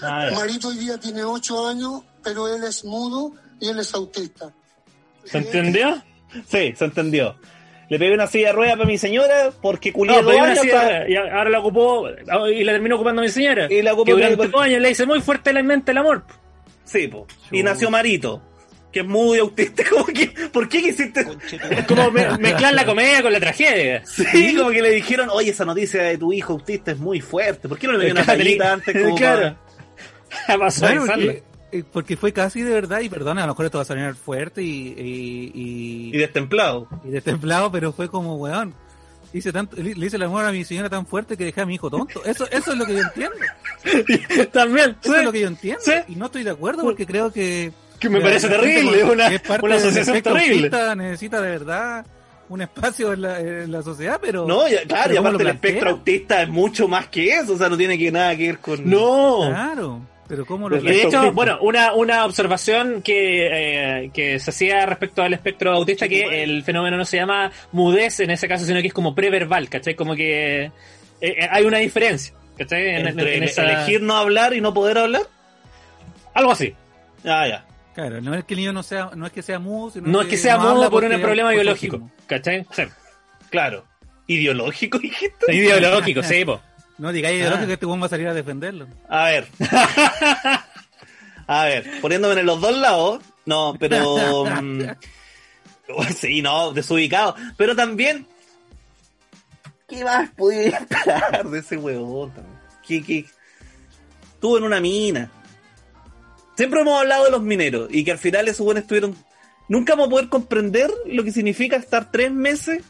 a 0.00 0.26
ver, 0.26 0.34
Marito 0.34 0.68
hoy 0.68 0.78
día 0.78 0.96
tiene 0.96 1.24
ocho 1.24 1.66
años, 1.66 2.04
pero 2.22 2.46
él 2.46 2.62
es 2.62 2.84
mudo 2.84 3.32
y 3.58 3.66
él 3.66 3.80
es 3.80 3.92
autista. 3.92 4.52
¿Se 5.24 5.38
entendió? 5.38 6.00
Sí, 6.46 6.72
se 6.76 6.84
entendió. 6.84 7.34
Le 7.88 7.98
pegué 7.98 8.14
una 8.14 8.28
silla 8.28 8.46
de 8.46 8.52
ruedas 8.52 8.76
para 8.76 8.86
mi 8.86 8.96
señora 8.96 9.50
porque 9.60 9.92
culié 9.92 10.14
No, 10.14 10.22
dos 10.22 10.40
años 10.40 10.60
silla 10.60 11.08
y 11.08 11.16
ahora 11.16 11.50
la 11.50 11.58
ocupó 11.58 12.08
y 12.08 12.62
la 12.62 12.72
terminó 12.74 12.94
ocupando 12.94 13.22
mi 13.22 13.28
señora. 13.28 13.66
Y 13.68 13.82
la 13.82 13.92
ocupó 13.94 14.04
que 14.04 14.12
durante 14.12 14.46
dos 14.46 14.62
años 14.62 14.80
le 14.80 14.90
hice 14.92 15.04
muy 15.04 15.20
fuerte 15.20 15.52
la 15.52 15.64
mente 15.64 15.90
el 15.90 15.98
amor. 15.98 16.22
Sí, 16.84 17.08
po. 17.08 17.26
Y 17.50 17.64
nació 17.64 17.90
Marito. 17.90 18.40
Que 18.92 19.00
es 19.00 19.06
muy 19.06 19.38
autista, 19.38 19.82
como 19.90 20.04
que, 20.06 20.26
¿por 20.52 20.68
qué 20.68 20.82
quisiste? 20.82 21.26
Es 21.70 21.86
como 21.86 22.10
me- 22.10 22.36
mezclar 22.38 22.74
la 22.74 22.84
comedia 22.84 23.22
con 23.22 23.32
la 23.32 23.40
tragedia. 23.40 24.04
Sí, 24.06 24.54
como 24.56 24.70
que 24.70 24.82
le 24.82 24.90
dijeron, 24.90 25.28
oye, 25.30 25.50
esa 25.50 25.64
noticia 25.64 26.02
de 26.02 26.18
tu 26.18 26.32
hijo 26.32 26.52
autista 26.52 26.92
es 26.92 26.98
muy 26.98 27.20
fuerte. 27.20 27.68
¿Por 27.68 27.78
qué 27.78 27.86
no 27.86 27.94
le 27.94 28.04
dio 28.04 28.12
una 28.14 28.24
Claro, 28.24 28.38
tallita 28.38 28.72
antes? 28.72 29.02
Como 29.02 29.16
claro. 29.16 29.40
para- 29.40 29.56
Claro, 30.46 30.70
suavizarlo. 30.70 31.32
porque, 31.32 31.84
porque 31.92 32.16
fue 32.16 32.32
casi 32.32 32.62
de 32.62 32.70
verdad, 32.72 33.00
y 33.00 33.08
perdona, 33.08 33.44
a 33.44 33.46
lo 33.46 33.52
mejor 33.54 33.66
esto 33.66 33.78
va 33.78 33.82
a 33.82 33.86
sonar 33.86 34.14
fuerte 34.14 34.62
y, 34.62 34.94
y, 34.96 35.52
Y 35.54 36.10
y, 36.14 36.18
destemplado. 36.18 36.88
y 37.04 37.08
destemplado, 37.10 37.70
pero 37.72 37.92
fue 37.92 38.08
como, 38.08 38.36
weón, 38.36 38.74
hice 39.34 39.52
tanto, 39.52 39.76
le 39.76 39.94
le 39.94 40.06
hice 40.06 40.16
el 40.16 40.22
amor 40.24 40.44
a 40.44 40.52
mi 40.52 40.64
señora 40.64 40.90
tan 40.90 41.06
fuerte 41.06 41.36
que 41.36 41.44
dejé 41.44 41.62
a 41.62 41.66
mi 41.66 41.74
hijo 41.76 41.88
tonto. 41.90 42.22
Eso, 42.24 42.46
eso 42.50 42.72
es 42.72 42.78
lo 42.78 42.84
que 42.84 42.92
yo 42.94 43.00
entiendo. 43.00 43.36
También, 44.52 44.96
Eso 45.02 45.12
sí. 45.12 45.18
es 45.18 45.24
lo 45.24 45.32
que 45.32 45.40
yo 45.40 45.46
entiendo. 45.48 45.80
Sí. 45.82 45.92
Y 46.08 46.16
no 46.16 46.26
estoy 46.26 46.44
de 46.44 46.50
acuerdo 46.50 46.82
porque 46.82 47.06
creo 47.06 47.32
que... 47.32 47.72
que 48.02 48.08
me 48.10 48.20
parece 48.20 48.48
terrible, 48.48 49.04
una, 49.04 49.28
que 49.28 49.34
es 49.36 49.40
parte 49.40 49.64
una 49.64 49.76
asociación 49.76 50.16
espectro 50.16 50.34
terrible. 50.34 50.66
autista 50.66 50.94
necesita 50.94 51.40
de 51.40 51.50
verdad 51.50 52.06
un 52.48 52.60
espacio 52.60 53.12
en 53.14 53.22
la, 53.22 53.40
en 53.40 53.72
la 53.72 53.82
sociedad, 53.82 54.18
pero... 54.20 54.46
No, 54.46 54.68
ya- 54.68 54.82
claro, 54.82 55.04
pero 55.04 55.14
y 55.14 55.16
¿cómo 55.16 55.28
aparte 55.28 55.42
el 55.44 55.48
espectro 55.48 55.90
autista 55.90 56.42
es 56.42 56.48
mucho 56.50 56.86
más 56.88 57.06
que 57.06 57.30
eso, 57.34 57.54
o 57.54 57.56
sea, 57.56 57.68
no 57.70 57.78
tiene 57.78 57.96
que 57.96 58.12
nada 58.12 58.36
que 58.36 58.46
ver 58.48 58.58
con... 58.58 58.90
No. 58.90 59.46
Claro, 59.48 60.00
pero 60.28 60.44
¿cómo 60.44 60.68
lo 60.68 60.76
de 60.80 60.96
hecho, 60.98 61.16
autista. 61.18 61.30
bueno, 61.30 61.58
una, 61.62 61.94
una 61.94 62.24
observación 62.26 63.00
que, 63.02 64.02
eh, 64.04 64.10
que 64.12 64.38
se 64.38 64.50
hacía 64.50 64.84
respecto 64.84 65.22
al 65.22 65.32
espectro 65.32 65.72
autista, 65.72 66.08
que 66.08 66.42
el 66.42 66.62
fenómeno 66.62 66.96
no 66.98 67.04
se 67.06 67.16
llama 67.16 67.50
mudez 67.72 68.20
en 68.20 68.30
ese 68.30 68.48
caso, 68.48 68.66
sino 68.66 68.80
que 68.82 68.88
es 68.88 68.92
como 68.94 69.14
preverbal, 69.14 69.68
¿cachai? 69.70 69.94
Como 69.94 70.14
que 70.14 70.64
eh, 70.64 70.70
eh, 71.20 71.48
hay 71.50 71.64
una 71.64 71.78
diferencia, 71.78 72.34
¿cachai? 72.58 72.82
En, 72.88 72.96
en- 73.02 73.08
Entre 73.08 73.36
en 73.38 73.44
esa- 73.44 73.62
elegir 73.64 74.02
no 74.02 74.16
hablar 74.16 74.52
y 74.54 74.60
no 74.60 74.74
poder 74.74 74.98
hablar. 74.98 75.22
Algo 76.34 76.52
así. 76.52 76.74
Ah, 77.24 77.46
ya. 77.48 77.64
Claro, 77.94 78.20
no 78.22 78.34
es 78.34 78.44
que 78.44 78.54
el 78.54 78.60
niño 78.60 78.72
no 78.72 78.82
sea, 78.82 79.10
no 79.14 79.26
es 79.26 79.32
que 79.32 79.42
sea 79.42 79.58
mudo, 79.58 79.90
sino 79.90 80.08
No 80.08 80.22
es 80.22 80.28
que 80.28 80.38
sea 80.38 80.56
no 80.56 80.74
mudo 80.74 80.90
por 80.90 81.04
un 81.04 81.20
problema 81.20 81.50
biológico, 81.50 81.96
autismo. 81.96 82.12
¿cachai? 82.26 82.66
Sí. 82.72 82.82
Claro. 83.50 83.84
¿Ideológico, 84.26 84.98
dijiste? 84.98 85.54
Ideológico, 85.54 86.22
sí, 86.22 86.44
po. 86.44 86.60
No 86.98 87.12
digáis 87.12 87.34
Ah. 87.34 87.38
ideológico 87.40 87.66
que 87.66 87.72
este 87.74 87.86
weón 87.86 88.00
va 88.00 88.06
a 88.06 88.08
salir 88.08 88.28
a 88.28 88.34
defenderlo. 88.34 88.86
A 89.08 89.24
ver. 89.24 89.46
A 91.46 91.64
ver, 91.64 92.00
poniéndome 92.00 92.38
en 92.40 92.46
los 92.46 92.60
dos 92.60 92.76
lados. 92.78 93.20
No, 93.44 93.74
pero. 93.78 94.44
mm, 94.62 94.82
sí, 96.16 96.40
no, 96.40 96.72
desubicado. 96.72 97.34
Pero 97.56 97.74
también. 97.76 98.26
¿Qué 99.88 100.04
más 100.04 100.30
podía 100.30 100.68
esperar 100.78 101.44
de 101.50 101.58
ese 101.58 101.76
huevón? 101.76 102.32
¿Qué, 102.86 103.02
qué? 103.02 103.26
Estuvo 104.34 104.56
en 104.56 104.64
una 104.64 104.80
mina. 104.80 105.30
Siempre 106.56 106.80
hemos 106.80 107.00
hablado 107.00 107.24
de 107.24 107.30
los 107.30 107.42
mineros 107.42 107.88
y 107.90 108.04
que 108.04 108.12
al 108.12 108.18
final 108.18 108.48
esos 108.48 108.64
buenos 108.64 108.82
estuvieron. 108.82 109.16
Nunca 109.68 109.94
vamos 109.94 110.08
a 110.08 110.10
poder 110.10 110.28
comprender 110.28 110.90
lo 111.06 111.24
que 111.24 111.32
significa 111.32 111.76
estar 111.76 112.10
tres 112.10 112.30
meses 112.30 112.82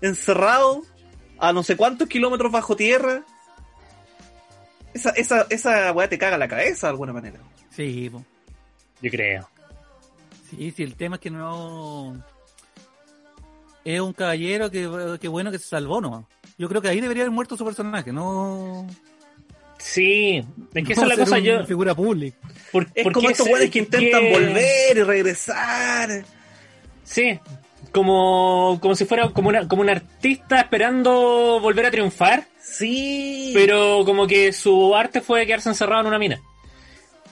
encerrado 0.00 0.82
a 1.38 1.52
no 1.52 1.62
sé 1.62 1.76
cuántos 1.76 2.08
kilómetros 2.08 2.52
bajo 2.52 2.76
tierra. 2.76 3.24
Esa, 4.94 5.10
esa, 5.10 5.46
esa 5.50 5.90
weá 5.92 6.08
te 6.08 6.18
caga 6.18 6.38
la 6.38 6.48
cabeza 6.48 6.86
de 6.86 6.90
alguna 6.90 7.12
manera. 7.12 7.40
Sí, 7.70 8.10
po. 8.10 8.24
Yo 9.00 9.10
creo. 9.10 9.48
sí, 10.50 10.70
sí, 10.70 10.82
el 10.82 10.94
tema 10.94 11.16
es 11.16 11.20
que 11.20 11.30
no... 11.30 12.22
Es 13.84 14.00
un 14.00 14.12
caballero 14.12 14.70
que, 14.70 15.18
que 15.20 15.26
bueno 15.26 15.50
que 15.50 15.58
se 15.58 15.66
salvó, 15.66 16.00
¿no? 16.00 16.28
Yo 16.56 16.68
creo 16.68 16.80
que 16.80 16.88
ahí 16.88 17.00
debería 17.00 17.24
haber 17.24 17.32
muerto 17.32 17.56
su 17.56 17.64
personaje, 17.64 18.12
no... 18.12 18.86
Sí, 19.84 20.42
es 20.74 20.86
que 20.86 20.92
esa 20.92 21.02
es 21.02 21.08
la 21.08 21.16
cosa 21.16 21.36
una 21.36 21.38
yo. 21.40 21.64
figura 21.66 21.94
pública. 21.94 22.36
por- 22.70 22.86
Es 22.94 23.06
como 23.12 23.28
estos 23.28 23.46
weones 23.48 23.68
que 23.70 23.80
intentan 23.80 24.22
que- 24.22 24.30
volver 24.32 24.96
y 24.96 25.02
regresar. 25.02 26.24
Sí, 27.04 27.38
como, 27.90 28.78
como 28.80 28.94
si 28.94 29.04
fuera 29.04 29.28
como, 29.30 29.48
una, 29.48 29.66
como 29.68 29.82
un 29.82 29.90
artista 29.90 30.60
esperando 30.60 31.58
volver 31.60 31.86
a 31.86 31.90
triunfar, 31.90 32.44
Sí. 32.62 33.50
pero 33.54 34.02
como 34.06 34.26
que 34.26 34.52
su 34.52 34.94
arte 34.94 35.20
fue 35.20 35.44
quedarse 35.46 35.68
encerrado 35.68 36.02
en 36.02 36.06
una 36.06 36.18
mina. 36.18 36.40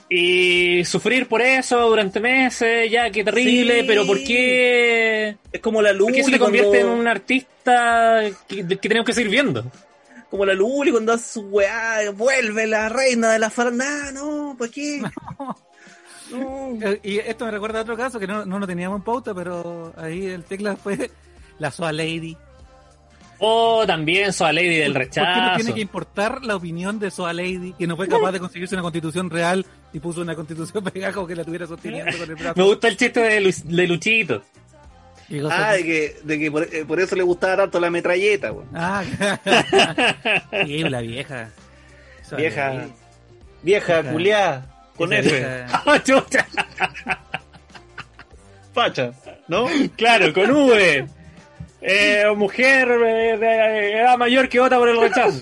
Y 0.09 0.83
sufrir 0.83 1.25
por 1.27 1.41
eso 1.41 1.87
durante 1.87 2.19
meses, 2.19 2.91
ya, 2.91 3.09
qué 3.09 3.23
terrible, 3.23 3.79
Sí. 3.79 3.85
pero 3.87 4.05
¿por 4.05 4.21
qué? 4.23 5.37
es 5.53 5.61
como 5.61 5.81
la 5.81 5.89
¿Por 5.91 5.97
Luli 5.99 6.15
qué 6.17 6.23
se 6.25 6.31
te 6.31 6.39
convierte 6.39 6.81
en 6.81 6.87
un 6.87 7.07
artista 7.07 8.21
que, 8.47 8.67
que 8.67 8.75
tenemos 8.89 9.05
que 9.05 9.13
seguir 9.13 9.31
viendo? 9.31 9.63
Como 10.31 10.45
la 10.45 10.53
Luli 10.53 10.91
cuando 10.91 11.13
hace 11.13 11.33
su 11.33 11.41
weá, 11.41 12.09
vuelve 12.15 12.65
la 12.65 12.89
reina 12.89 13.33
de 13.33 13.39
la 13.39 13.49
farándula. 13.51 14.11
No, 14.13 14.55
¿por 14.57 14.69
qué? 14.71 15.01
No. 16.31 16.77
Eh, 16.81 16.99
Y 17.03 17.17
esto 17.17 17.43
me 17.43 17.51
recuerda 17.51 17.79
a 17.79 17.81
otro 17.81 17.97
caso 17.97 18.17
que 18.17 18.25
no, 18.25 18.45
no 18.45 18.57
lo 18.57 18.65
teníamos 18.65 18.99
en 18.99 19.03
pauta, 19.03 19.33
pero 19.33 19.93
ahí 19.97 20.27
el 20.27 20.45
tecla 20.45 20.77
fue 20.77 21.11
la 21.59 21.71
Soa 21.71 21.91
Lady. 21.91 22.37
O 23.39 23.83
también 23.85 24.31
Soa 24.31 24.53
Lady 24.53 24.77
del 24.77 24.93
¿Por 24.93 25.09
qué 25.09 25.19
nos 25.19 25.27
rechazo. 25.27 25.55
tiene 25.57 25.73
que 25.73 25.81
importar 25.81 26.45
la 26.45 26.55
opinión 26.55 26.99
de 26.99 27.11
Soa 27.11 27.33
Lady, 27.33 27.73
que 27.77 27.85
no 27.85 27.97
fue 27.97 28.07
capaz 28.07 28.31
de 28.31 28.39
conseguirse 28.39 28.75
una 28.75 28.81
constitución 28.83 29.29
real 29.29 29.65
y 29.91 29.99
puso 29.99 30.21
una 30.21 30.33
constitución 30.35 30.81
pegada 30.93 31.11
como 31.11 31.27
que 31.27 31.35
la 31.35 31.43
tuviera 31.43 31.67
sosteniendo 31.67 32.11
con 32.17 32.29
el 32.29 32.35
brazo? 32.35 32.53
Me 32.55 32.63
gusta 32.63 32.87
el 32.87 32.95
chiste 32.95 33.19
de, 33.19 33.41
Lu- 33.41 33.51
de 33.65 33.87
Luchito. 33.87 34.41
Y 35.31 35.39
Ah, 35.49 35.73
de 35.73 35.83
que, 35.85 36.17
de 36.23 36.39
que 36.39 36.51
por, 36.51 36.63
eh, 36.63 36.83
por 36.85 36.99
eso 36.99 37.15
le 37.15 37.23
gustaba 37.23 37.55
tanto 37.57 37.79
la 37.79 37.89
metralleta, 37.89 38.51
weón. 38.51 38.67
Ah, 38.73 39.01
sí, 40.65 40.79
la 40.83 40.99
vieja. 41.01 41.49
Vieja. 42.35 42.85
Vieja, 43.63 44.01
Vieja. 44.01 44.11
culiá, 44.11 44.65
con 44.97 45.13
F. 45.13 45.29
vieja- 45.29 45.67
¡Ah! 45.85 47.19
Facha, 48.73 49.11
¿no? 49.47 49.67
Claro, 49.97 50.33
con 50.33 50.49
V. 50.51 51.05
Eh, 51.81 52.23
mujer 52.35 52.87
eh, 52.91 53.37
de 53.37 53.99
edad 54.01 54.17
mayor 54.17 54.47
que 54.49 54.59
vota 54.59 54.77
por 54.77 54.87
el 54.89 54.99
rechazo. 54.99 55.39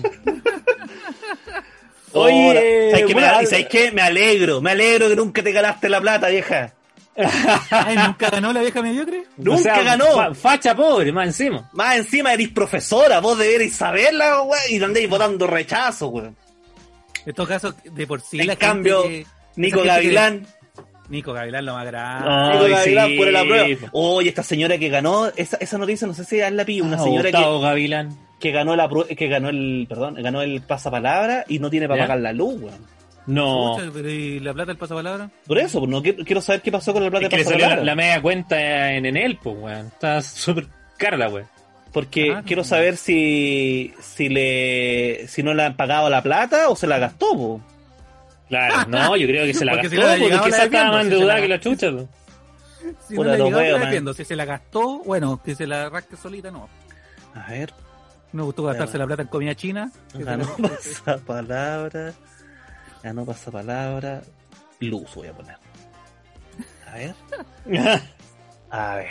Oye, 2.13 2.91
¿sabes 2.91 3.05
qué? 3.05 3.15
Me, 3.15 3.21
y 3.21 3.45
¿sabes 3.45 3.67
qué? 3.67 3.91
Me 3.91 4.01
alegro, 4.01 4.61
me 4.61 4.71
alegro 4.71 5.09
que 5.09 5.15
nunca 5.15 5.43
te 5.43 5.51
ganaste 5.51 5.89
la 5.89 6.01
plata, 6.01 6.29
vieja. 6.29 6.73
Ay, 7.71 7.95
¿nunca 7.97 8.29
ganó 8.29 8.53
la 8.53 8.61
vieja 8.61 8.81
mediocre? 8.81 9.23
Nunca 9.37 9.59
o 9.59 9.63
sea, 9.63 9.83
ganó. 9.83 10.05
fa- 10.15 10.33
facha 10.33 10.75
pobre, 10.75 11.11
más 11.11 11.27
encima. 11.27 11.69
Más 11.73 11.97
encima 11.97 12.33
eres 12.33 12.49
profesora, 12.49 13.19
vos 13.19 13.37
deberéis 13.37 13.75
saberla, 13.75 14.41
weón, 14.41 14.61
y 14.69 14.81
andéis 14.83 15.09
votando 15.09 15.47
rechazo, 15.47 16.07
weón. 16.07 16.35
En 17.25 17.33
todo 17.33 17.47
caso, 17.47 17.73
de 17.83 18.07
por 18.07 18.21
sí 18.21 18.39
en 18.39 18.47
la 18.47 18.55
cambio, 18.55 19.03
Nico 19.55 19.81
que- 19.81 19.87
Gavilán, 19.87 20.47
Nico 21.09 21.33
Gavilán 21.33 21.65
lo 21.65 21.73
más 21.73 21.85
grande. 21.85 22.27
Ah, 22.29 22.51
Nico 22.53 22.65
Ay, 22.65 22.71
Gavilán 22.71 23.07
sí. 23.09 23.17
por 23.17 23.27
la 23.31 23.43
prueba. 23.43 23.89
Oye, 23.93 24.29
esta 24.29 24.43
señora 24.43 24.77
que 24.77 24.89
ganó, 24.89 25.27
esa, 25.35 25.57
esa 25.57 25.77
noticia, 25.77 26.07
no 26.07 26.13
sé 26.13 26.23
si 26.23 26.39
es 26.39 26.51
la 26.51 26.65
pillo, 26.65 26.83
una 26.85 26.97
Ah, 26.97 27.03
señora 27.03 27.23
que, 27.31 27.37
Gustavo 27.37 27.59
Gavilán. 27.61 28.17
que 28.39 28.51
ganó 28.51 28.75
la 28.75 28.89
que 29.17 29.27
ganó 29.27 29.49
el, 29.49 29.85
perdón, 29.89 30.15
ganó 30.21 30.41
el 30.41 30.61
pasapalabra 30.61 31.45
y 31.47 31.59
no 31.59 31.69
tiene 31.69 31.87
para 31.87 31.99
¿Ya? 32.01 32.03
pagar 32.07 32.19
la 32.21 32.31
luz, 32.33 32.61
weón. 32.61 32.98
No. 33.27 33.77
¿y 34.07 34.39
la 34.39 34.53
plata 34.53 34.67
del 34.71 34.77
pasapalabra? 34.77 35.29
Por 35.45 35.59
eso, 35.59 35.79
pues, 35.79 35.89
no 35.91 36.01
quiero, 36.01 36.23
quiero 36.25 36.41
saber 36.41 36.61
qué 36.61 36.71
pasó 36.71 36.93
con 36.93 37.03
el 37.03 37.11
plata 37.11 37.25
Es 37.27 37.29
que 37.29 37.37
de 37.37 37.43
le 37.43 37.49
salió 37.49 37.59
la, 37.59 37.65
pasapalabra. 37.75 37.85
la 37.85 37.95
media 37.95 38.21
cuenta 38.21 38.91
en 38.93 39.05
Enel, 39.05 39.37
pues, 39.41 39.55
weón. 39.59 39.85
Está 39.87 40.21
súper 40.21 40.67
cara 40.97 41.17
la 41.17 41.29
weón. 41.29 41.47
Porque 41.93 42.31
Ah, 42.33 42.43
quiero 42.45 42.61
no. 42.61 42.67
saber 42.67 42.97
si 42.97 43.93
si 43.99 44.29
le 44.29 45.27
si 45.27 45.41
no 45.43 45.53
le 45.53 45.63
han 45.63 45.75
pagado 45.75 46.09
la 46.09 46.21
plata 46.21 46.69
o 46.69 46.75
se 46.75 46.85
la 46.87 46.99
gastó, 46.99 47.33
po. 47.35 47.61
Claro, 48.47 48.87
no, 48.89 49.15
yo 49.15 49.27
creo 49.27 49.45
que 49.45 49.53
se 49.53 49.65
la 49.65 49.71
Porque 49.75 49.89
si 49.89 49.95
gastó, 49.95 50.07
no 50.11 50.13
le 50.15 50.19
porque 50.19 50.33
llegaba, 50.33 50.47
es 50.47 50.51
que 50.51 50.51
la 50.51 50.57
esa 50.57 50.65
estaba 50.65 50.91
más 50.91 51.03
endeudada 51.05 51.33
la 51.35 51.41
que 51.41 51.47
la 51.47 51.59
chucha. 51.59 51.91
po. 51.91 52.09
Si 53.07 53.15
Puta, 53.15 53.37
no 53.37 53.49
la 53.51 53.59
defiendo. 53.79 54.13
Si 54.13 54.23
se 54.23 54.35
la 54.35 54.45
gastó, 54.45 54.99
bueno, 55.03 55.41
que 55.43 55.53
se 55.53 55.67
la 55.67 55.89
rasque 55.89 56.15
solita, 56.15 56.49
no. 56.49 56.69
A 57.35 57.49
ver, 57.51 57.73
Me 58.31 58.41
gustó 58.43 58.63
gastarse 58.63 58.97
la 58.97 59.05
plata 59.05 59.21
en 59.23 59.27
comida 59.27 59.53
china. 59.55 59.91
ganó 60.13 60.47
la- 63.03 63.03
pasapalabra. 63.03 63.03
Ganó 63.03 63.25
pasapalabra. 63.25 64.21
Luz 64.79 65.15
voy 65.15 65.27
a 65.27 65.33
poner. 65.33 65.55
A 66.87 66.95
ver. 66.95 67.15
A 68.71 68.95
ver, 68.97 69.07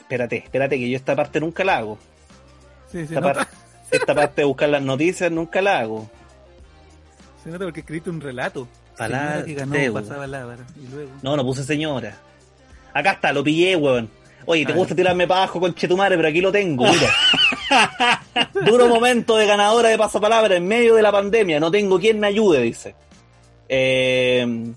espérate, 0.00 0.36
espérate 0.38 0.78
que 0.78 0.88
yo 0.88 0.96
esta 0.96 1.14
parte 1.14 1.38
nunca 1.38 1.62
la 1.64 1.76
hago. 1.76 1.98
Sí, 2.90 3.00
Esta, 3.00 3.20
parte, 3.20 3.44
esta 3.90 4.14
parte 4.14 4.40
de 4.40 4.46
buscar 4.46 4.70
las 4.70 4.80
noticias 4.80 5.30
nunca 5.30 5.60
la 5.60 5.80
hago. 5.80 6.10
se 7.44 7.50
nota 7.50 7.64
porque 7.66 7.80
escribiste 7.80 8.08
un 8.08 8.22
relato. 8.22 8.66
Palabra- 8.96 9.44
que 9.44 9.52
ganó. 9.52 9.74
Y 9.76 9.86
luego... 9.88 11.10
No, 11.22 11.36
no 11.36 11.44
puse 11.44 11.62
señora. 11.62 12.16
Acá 12.94 13.12
está, 13.12 13.32
lo 13.34 13.44
pillé, 13.44 13.76
weón. 13.76 14.08
Oye, 14.46 14.64
te 14.64 14.72
Ah, 14.72 14.76
gusta 14.76 14.94
tirarme 14.94 15.26
para 15.28 15.42
abajo 15.42 15.60
con 15.60 15.74
Chetumare, 15.74 16.16
pero 16.16 16.28
aquí 16.28 16.40
lo 16.40 16.50
tengo, 16.50 16.84
mira. 16.90 17.10
Duro 18.66 18.88
momento 18.88 19.36
de 19.36 19.46
ganadora 19.46 19.90
de 19.90 19.98
pasapalabra 19.98 20.56
en 20.56 20.66
medio 20.66 20.94
de 20.94 21.02
la 21.02 21.12
pandemia. 21.12 21.60
No 21.60 21.70
tengo 21.70 21.98
quien 22.00 22.18
me 22.18 22.28
ayude, 22.28 22.60
dice. 22.62 22.94
Eh, 23.68 24.72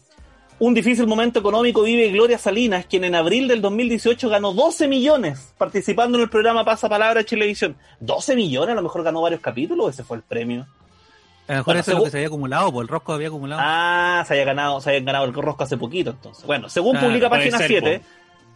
un 0.57 0.73
difícil 0.73 1.05
momento 1.05 1.39
económico 1.39 1.83
vive 1.83 2.09
Gloria 2.11 2.37
Salinas, 2.37 2.85
quien 2.85 3.03
en 3.03 3.13
abril 3.15 3.47
del 3.47 3.61
2018 3.61 4.29
ganó 4.29 4.53
12 4.53 4.87
millones 4.87 5.53
participando 5.57 6.17
en 6.17 6.23
el 6.23 6.29
programa 6.29 6.63
Pasapalabra 6.63 7.19
de 7.19 7.25
Televisión. 7.25 7.75
12 7.99 8.35
millones, 8.35 8.71
a 8.71 8.75
lo 8.75 8.81
mejor 8.81 9.03
ganó 9.03 9.21
varios 9.21 9.41
capítulos, 9.41 9.89
ese 9.93 10.03
fue 10.03 10.17
el 10.17 10.23
premio. 10.23 10.65
A 11.47 11.51
lo 11.51 11.57
mejor 11.57 11.65
Bueno, 11.65 11.79
eso 11.81 11.91
es 11.91 11.97
lo 11.97 12.03
que 12.05 12.09
se 12.11 12.17
había 12.17 12.27
acumulado, 12.27 12.71
pues 12.71 12.83
el 12.83 12.87
rosco 12.87 13.13
había 13.13 13.27
acumulado. 13.27 13.61
Ah, 13.63 14.23
se 14.25 14.33
había 14.33 14.45
ganado, 14.45 14.79
se 14.81 14.89
habían 14.91 15.05
ganado 15.05 15.25
el 15.25 15.33
rosco 15.33 15.63
hace 15.63 15.77
poquito 15.77 16.11
entonces. 16.11 16.45
Bueno, 16.45 16.69
según 16.69 16.95
publica 17.05 17.29
página 17.29 17.57
ser, 17.57 17.67
7, 17.67 18.01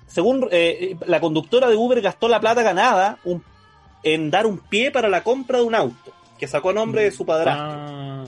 según 0.07 0.47
eh, 0.51 0.95
la 1.05 1.19
conductora 1.19 1.67
de 1.67 1.75
Uber 1.75 1.99
gastó 2.01 2.29
la 2.29 2.39
plata 2.39 2.63
ganada 2.63 3.17
un- 3.25 3.43
en 4.03 4.31
dar 4.31 4.47
un 4.47 4.57
pie 4.57 4.89
para 4.89 5.09
la 5.09 5.21
compra 5.23 5.57
de 5.59 5.65
un 5.65 5.75
auto 5.75 6.13
que 6.39 6.47
sacó 6.47 6.69
a 6.69 6.73
nombre 6.73 7.03
de 7.03 7.11
su 7.11 7.25
padrastro 7.25 7.65
Ah, 7.67 8.23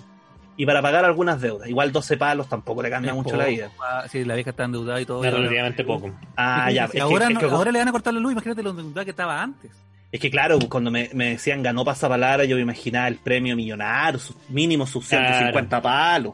y 0.61 0.65
para 0.65 0.81
pagar 0.81 1.03
algunas 1.05 1.41
deudas. 1.41 1.67
Igual 1.67 1.91
12 1.91 2.17
palos 2.17 2.47
tampoco 2.47 2.83
le 2.83 2.89
cambia 2.91 3.09
Es 3.11 3.15
mucho 3.15 3.31
poco, 3.31 3.37
la 3.41 3.47
vida. 3.47 3.71
ah, 3.81 4.03
Sí, 4.07 4.23
la 4.23 4.35
vieja 4.35 4.51
está 4.51 4.65
endeudada 4.65 5.01
y 5.01 5.05
todo. 5.05 5.23
relativamente 5.23 5.83
poco. 5.83 6.11
Ah, 6.37 6.69
ya. 6.71 6.85
Es 6.85 6.91
que, 6.91 7.01
ahora, 7.01 7.25
es 7.27 7.33
no- 7.33 7.39
que- 7.39 7.45
ahora 7.47 7.71
le 7.71 7.79
van 7.79 7.87
a 7.87 7.91
cortar 7.91 8.13
la 8.13 8.19
luz, 8.19 8.31
imagínate 8.33 8.61
lo 8.61 8.69
endeudada 8.71 9.03
que 9.03 9.09
estaba 9.11 9.41
antes. 9.41 9.71
es 10.11 10.19
que, 10.19 10.29
claro, 10.29 10.59
cuando 10.69 10.91
me, 10.91 11.09
me 11.13 11.31
decían 11.31 11.63
ganó 11.63 11.83
pasapalabra, 11.85 12.43
yo 12.45 12.55
me 12.57 12.61
imaginaba 12.61 13.07
el 13.07 13.15
premio 13.15 13.55
millonario, 13.55 14.19
mínimo 14.49 14.85
sus 14.85 15.07
150 15.07 15.81
palos. 15.81 16.33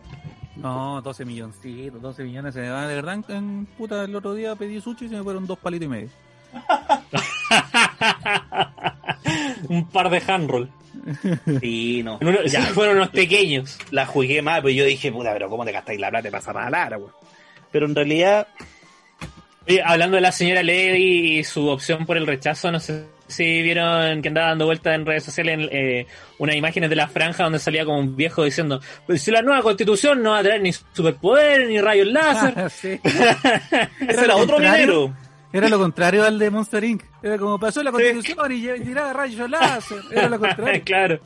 No, 0.57 1.01
12 1.03 1.23
milloncitos, 1.23 2.01
12 2.01 2.23
millones 2.23 2.55
se 2.55 2.61
me 2.61 2.71
van. 2.71 2.87
De 2.87 2.95
verdad, 2.95 3.13
en, 3.13 3.23
en 3.35 3.65
puta, 3.77 4.03
el 4.03 4.15
otro 4.15 4.33
día 4.33 4.55
pedí 4.55 4.81
sushi 4.81 5.05
y 5.05 5.09
se 5.09 5.15
me 5.15 5.21
fueron 5.23 5.45
dos 5.47 5.59
palitos 5.59 5.85
y 5.85 5.89
medio. 5.89 6.09
Un 9.69 9.85
par 9.89 10.09
de 10.09 10.21
handroll. 10.27 10.69
Sí, 11.61 12.01
no. 12.03 12.17
Uno- 12.21 12.43
Ya, 12.45 12.61
Fueron 12.63 12.97
unos 12.97 13.09
pequeños. 13.09 13.77
la 13.91 14.05
jugué 14.05 14.41
mal, 14.41 14.61
pues 14.61 14.75
yo 14.75 14.85
dije, 14.85 15.11
puta, 15.11 15.33
pero 15.33 15.49
¿cómo 15.49 15.65
te 15.65 15.71
gastáis 15.71 15.99
la 15.99 16.09
plata 16.09 16.23
de 16.23 16.31
pasapalabra, 16.31 16.97
weón? 16.97 17.11
Pero 17.71 17.85
en 17.85 17.95
realidad, 17.95 18.47
Oye, 19.69 19.81
hablando 19.83 20.15
de 20.15 20.21
la 20.21 20.31
señora 20.31 20.63
Levy 20.63 21.39
y 21.39 21.43
su 21.43 21.67
opción 21.67 22.05
por 22.05 22.15
el 22.15 22.25
rechazo, 22.25 22.71
no 22.71 22.79
sé 22.79 23.03
si 23.27 23.61
vieron 23.61 24.21
que 24.21 24.29
andaba 24.29 24.47
dando 24.47 24.65
vueltas 24.65 24.95
en 24.95 25.05
redes 25.05 25.25
sociales 25.25 25.67
eh, 25.73 26.07
unas 26.37 26.55
imágenes 26.55 26.89
de 26.89 26.95
la 26.95 27.09
franja 27.09 27.43
donde 27.43 27.59
salía 27.59 27.83
como 27.83 27.99
un 27.99 28.15
viejo 28.15 28.45
diciendo, 28.45 28.79
pues 29.05 29.21
si 29.21 29.29
la 29.31 29.41
nueva 29.41 29.61
constitución 29.61 30.23
no 30.23 30.31
va 30.31 30.39
a 30.39 30.43
traer 30.43 30.61
ni 30.61 30.71
superpoder 30.71 31.67
ni 31.67 31.81
rayos 31.81 32.07
láser. 32.07 32.71
Sí. 32.71 32.97
ese 34.07 34.23
era 34.23 34.37
otro 34.37 34.57
minero. 34.59 35.13
Era 35.57 35.69
lo 35.69 35.79
contrario 35.79 36.23
al 36.25 36.37
de 36.39 36.49
Monster 36.49 36.83
Inc. 36.83 37.03
Era 37.23 37.37
como 37.37 37.59
pasó 37.59 37.81
la 37.83 37.91
constitución 37.91 38.51
y 38.51 38.61
lle- 38.61 38.83
tiraba 38.83 39.13
rayos 39.13 39.49
láser. 39.49 39.99
Era 40.11 40.29
lo 40.29 40.39
contrario. 40.39 40.81
claro. 40.85 41.19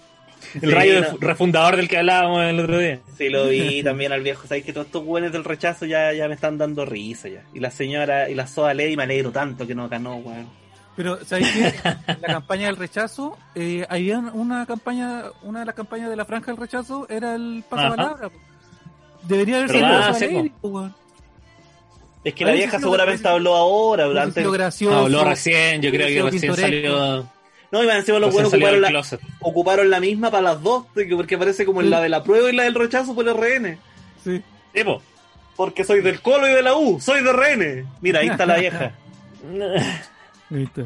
El 0.55 0.61
Sí, 0.61 0.67
rayo 0.71 1.01
no. 1.01 1.17
refundador 1.19 1.75
del 1.75 1.87
que 1.87 1.99
hablábamos 1.99 2.41
el 2.43 2.59
otro 2.59 2.79
día. 2.79 2.99
Sí, 3.15 3.29
lo 3.29 3.47
vi 3.47 3.83
también 3.83 4.11
al 4.11 4.21
viejo. 4.21 4.47
Sabéis 4.47 4.65
que 4.65 4.73
todos 4.73 4.87
estos 4.87 5.05
buenos 5.05 5.31
del 5.31 5.43
rechazo 5.43 5.85
ya, 5.85 6.11
ya 6.13 6.27
me 6.27 6.33
están 6.33 6.57
dando 6.57 6.83
risa 6.83 7.27
ya. 7.29 7.43
Y 7.53 7.59
la 7.59 7.69
señora, 7.69 8.27
y 8.27 8.33
la 8.33 8.47
Soda 8.47 8.73
Lady 8.73 8.97
me 8.97 9.03
alegro 9.03 9.31
tanto 9.31 9.67
que 9.67 9.75
no 9.75 9.87
ganó, 9.87 10.15
weón. 10.15 10.47
Pero, 10.95 11.23
¿sabéis 11.23 11.51
qué? 11.51 11.73
En 12.11 12.21
la 12.21 12.27
campaña 12.27 12.65
del 12.65 12.75
rechazo, 12.77 13.37
eh, 13.53 13.85
había 13.87 14.17
una 14.17 14.65
campaña, 14.65 15.25
una 15.43 15.59
de 15.59 15.65
las 15.67 15.75
campañas 15.75 16.09
de 16.09 16.15
la 16.15 16.25
franja 16.25 16.47
del 16.51 16.57
rechazo 16.59 17.05
era 17.07 17.35
el 17.35 17.63
pasapalabra. 17.69 18.29
po. 18.29 18.35
Debería 19.23 19.57
haber 19.57 19.69
sido 19.69 19.87
la 19.87 20.13
Sí, 20.15 20.25
Lady, 20.25 20.49
po, 20.49 20.67
weón. 20.69 20.95
Es 22.23 22.33
que 22.35 22.45
la 22.45 22.51
vieja 22.51 22.79
seguramente 22.79 23.23
parece- 23.23 23.35
habló 23.35 23.55
ahora, 23.55 24.31
sido 24.31 24.51
gracioso. 24.51 24.97
Habló 24.97 25.23
recién, 25.23 25.81
yo 25.81 25.89
creo 25.91 26.07
que 26.07 26.31
recién 26.31 26.55
salió, 26.55 27.27
No, 27.71 27.83
y 27.83 27.87
más 27.87 27.95
encima 27.97 28.19
los 28.19 28.31
buenos 28.33 28.53
ocuparon 28.53 28.81
la, 28.81 28.89
closet. 28.89 29.19
ocuparon 29.39 29.89
la 29.89 29.99
misma 29.99 30.29
para 30.29 30.43
las 30.43 30.61
dos, 30.61 30.85
porque 30.93 31.15
porque 31.15 31.37
parece 31.37 31.65
como 31.65 31.81
en 31.81 31.89
la 31.89 32.01
de 32.01 32.09
la 32.09 32.21
prueba 32.23 32.49
y 32.49 32.55
la 32.55 32.63
del 32.63 32.75
rechazo 32.75 33.15
por 33.15 33.27
el 33.27 33.33
RN. 33.35 33.77
Sí. 34.23 34.41
Sí, 34.75 34.83
po. 34.83 35.01
Porque 35.55 35.83
soy 35.83 36.01
del 36.01 36.21
Colo 36.21 36.47
y 36.49 36.53
de 36.53 36.61
la 36.61 36.75
U, 36.75 36.99
soy 36.99 37.23
de 37.23 37.31
RN. 37.31 37.85
Mira, 38.01 38.19
ahí 38.19 38.27
está 38.27 38.45
la 38.45 38.57
vieja. 38.57 38.91
¿Viste? 40.49 40.85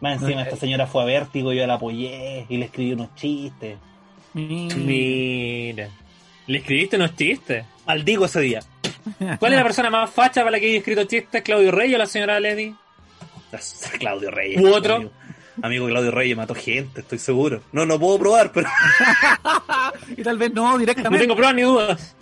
Más 0.00 0.20
encima 0.20 0.42
esta 0.42 0.56
señora 0.56 0.86
fue 0.86 1.02
a 1.02 1.06
Vértigo, 1.06 1.52
yo 1.52 1.66
la 1.66 1.74
apoyé 1.74 2.44
y 2.48 2.56
le 2.58 2.66
escribí 2.66 2.92
unos 2.92 3.14
chistes. 3.14 3.78
Mira. 4.34 5.88
¿Le 6.46 6.58
escribiste 6.58 6.96
unos 6.96 7.16
chistes? 7.16 7.64
Maldigo 7.86 8.26
ese 8.26 8.40
día. 8.40 8.60
¿Cuál 9.38 9.52
es 9.52 9.58
la 9.58 9.64
persona 9.64 9.90
más 9.90 10.10
facha 10.10 10.40
para 10.40 10.52
la 10.52 10.60
que 10.60 10.66
haya 10.66 10.78
escrito 10.78 11.04
chistes? 11.04 11.42
¿Claudio 11.42 11.70
Rey 11.70 11.94
o 11.94 11.98
la 11.98 12.06
señora 12.06 12.40
Lady? 12.40 12.74
Claudio 13.98 14.30
Reyes. 14.30 14.60
¿U 14.60 14.72
otro? 14.72 14.96
Amigo, 14.96 15.10
Amigo 15.62 15.86
Claudio 15.86 16.10
Reyes 16.10 16.36
mató 16.36 16.54
gente, 16.54 17.00
estoy 17.02 17.18
seguro. 17.18 17.62
No, 17.72 17.86
no 17.86 17.98
puedo 17.98 18.18
probar, 18.18 18.50
pero 18.52 18.68
Y 20.16 20.22
tal 20.22 20.38
vez 20.38 20.52
no 20.52 20.72
No 20.72 20.78
directamente. 20.78 21.18
tengo 21.20 21.36
pruebas 21.36 21.54
ni 21.54 21.62
dudas. 21.62 22.16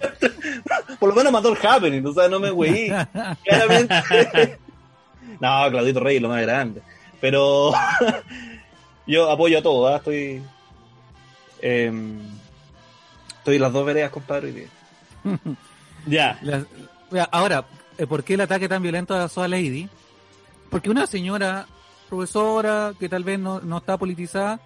por 1.00 1.08
lo 1.08 1.14
menos 1.14 1.32
mató 1.32 1.50
el 1.52 1.58
Happening, 1.66 2.06
o 2.06 2.12
sea, 2.12 2.28
no 2.28 2.38
me 2.40 2.50
güey. 2.50 2.88
Claramente. 3.44 4.58
No, 5.40 5.70
Claudito 5.70 6.00
Reyes 6.00 6.22
lo 6.22 6.28
más 6.28 6.42
grande. 6.42 6.80
Pero 7.20 7.72
yo 9.06 9.30
apoyo 9.30 9.58
a 9.58 9.62
todo, 9.62 9.88
¿ah? 9.88 9.96
estoy. 9.96 10.40
em, 11.60 12.20
estoy 13.38 13.56
en 13.56 13.62
las 13.62 13.72
dos 13.72 13.84
veredas, 13.84 14.10
compadre. 14.10 14.68
Ya. 16.06 16.38
La- 16.42 16.64
ahora, 17.32 17.64
eh, 17.96 18.06
¿por 18.06 18.22
qué 18.24 18.34
el 18.34 18.40
ataque 18.42 18.68
tan 18.68 18.82
violento 18.82 19.14
a 19.14 19.28
Soa 19.28 19.48
Lady? 19.48 19.88
Porque 20.70 20.90
una 20.90 21.06
señora 21.06 21.66
profesora 22.08 22.92
que 22.98 23.08
tal 23.08 23.24
vez 23.24 23.38
no, 23.38 23.60
no 23.60 23.78
está 23.78 23.96
politizada 23.96 24.60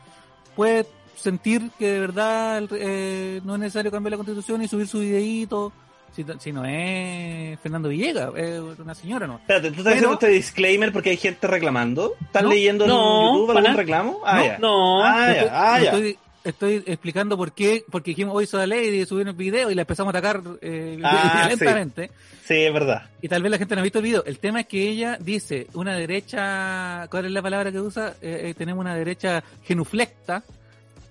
puede 0.56 0.86
sentir 1.16 1.70
que 1.78 1.86
de 1.86 2.00
verdad 2.00 2.62
eh, 2.72 3.40
no 3.44 3.54
es 3.54 3.60
necesario 3.60 3.90
cambiar 3.90 4.12
la 4.12 4.16
constitución 4.16 4.62
y 4.62 4.68
subir 4.68 4.86
su 4.88 5.00
videíto. 5.00 5.72
Si, 6.14 6.26
si 6.40 6.52
no 6.52 6.62
es 6.66 7.58
Fernando 7.60 7.88
Villegas, 7.88 8.32
es 8.36 8.60
una 8.78 8.94
señora, 8.94 9.26
¿no? 9.26 9.36
Espérate, 9.36 9.68
¿tú 9.70 9.78
estás 9.78 9.84
Pero- 9.94 9.94
haciendo 9.94 10.12
este 10.14 10.28
disclaimer 10.28 10.92
porque 10.92 11.08
hay 11.10 11.16
gente 11.16 11.46
reclamando? 11.46 12.12
¿Estás 12.20 12.42
No, 12.42 12.50
leyendo 12.50 12.86
no, 12.86 13.28
en 13.30 13.34
YouTube 13.38 13.56
algún 13.56 13.76
reclamo? 13.76 14.20
Ah, 14.26 14.36
No, 14.36 14.44
ya. 14.44 14.58
No. 14.58 15.02
Ah, 15.04 15.26
ya, 15.26 15.32
estoy, 15.32 15.48
ah, 15.52 15.78
yo 15.78 15.84
ya. 15.84 15.90
estoy, 15.90 16.18
estoy 16.44 16.82
explicando 16.86 17.36
por 17.36 17.52
qué, 17.52 17.84
porque 17.90 18.10
dijimos 18.12 18.34
hoy 18.34 18.46
Soa 18.46 18.66
Lady, 18.66 19.04
subieron 19.06 19.30
el 19.30 19.36
video 19.36 19.70
y 19.70 19.74
la 19.74 19.82
empezamos 19.82 20.14
a 20.14 20.18
atacar 20.18 20.42
eh, 20.60 20.98
Ah, 21.02 21.44
violentamente. 21.48 22.10
Sí, 22.44 22.54
es 22.54 22.72
verdad. 22.72 23.10
Y 23.20 23.28
tal 23.28 23.42
vez 23.42 23.50
la 23.50 23.58
gente 23.58 23.74
no 23.74 23.80
ha 23.80 23.84
visto 23.84 23.98
el 24.00 24.04
video. 24.04 24.24
El 24.24 24.38
tema 24.38 24.60
es 24.60 24.66
que 24.66 24.88
ella 24.88 25.16
dice 25.20 25.66
una 25.74 25.94
derecha, 25.96 27.06
¿cuál 27.10 27.26
es 27.26 27.30
la 27.32 27.42
palabra 27.42 27.70
que 27.72 27.80
usa? 27.80 28.14
Eh, 28.20 28.48
eh, 28.50 28.54
tenemos 28.54 28.80
una 28.80 28.94
derecha 28.94 29.42
genuflecta 29.64 30.42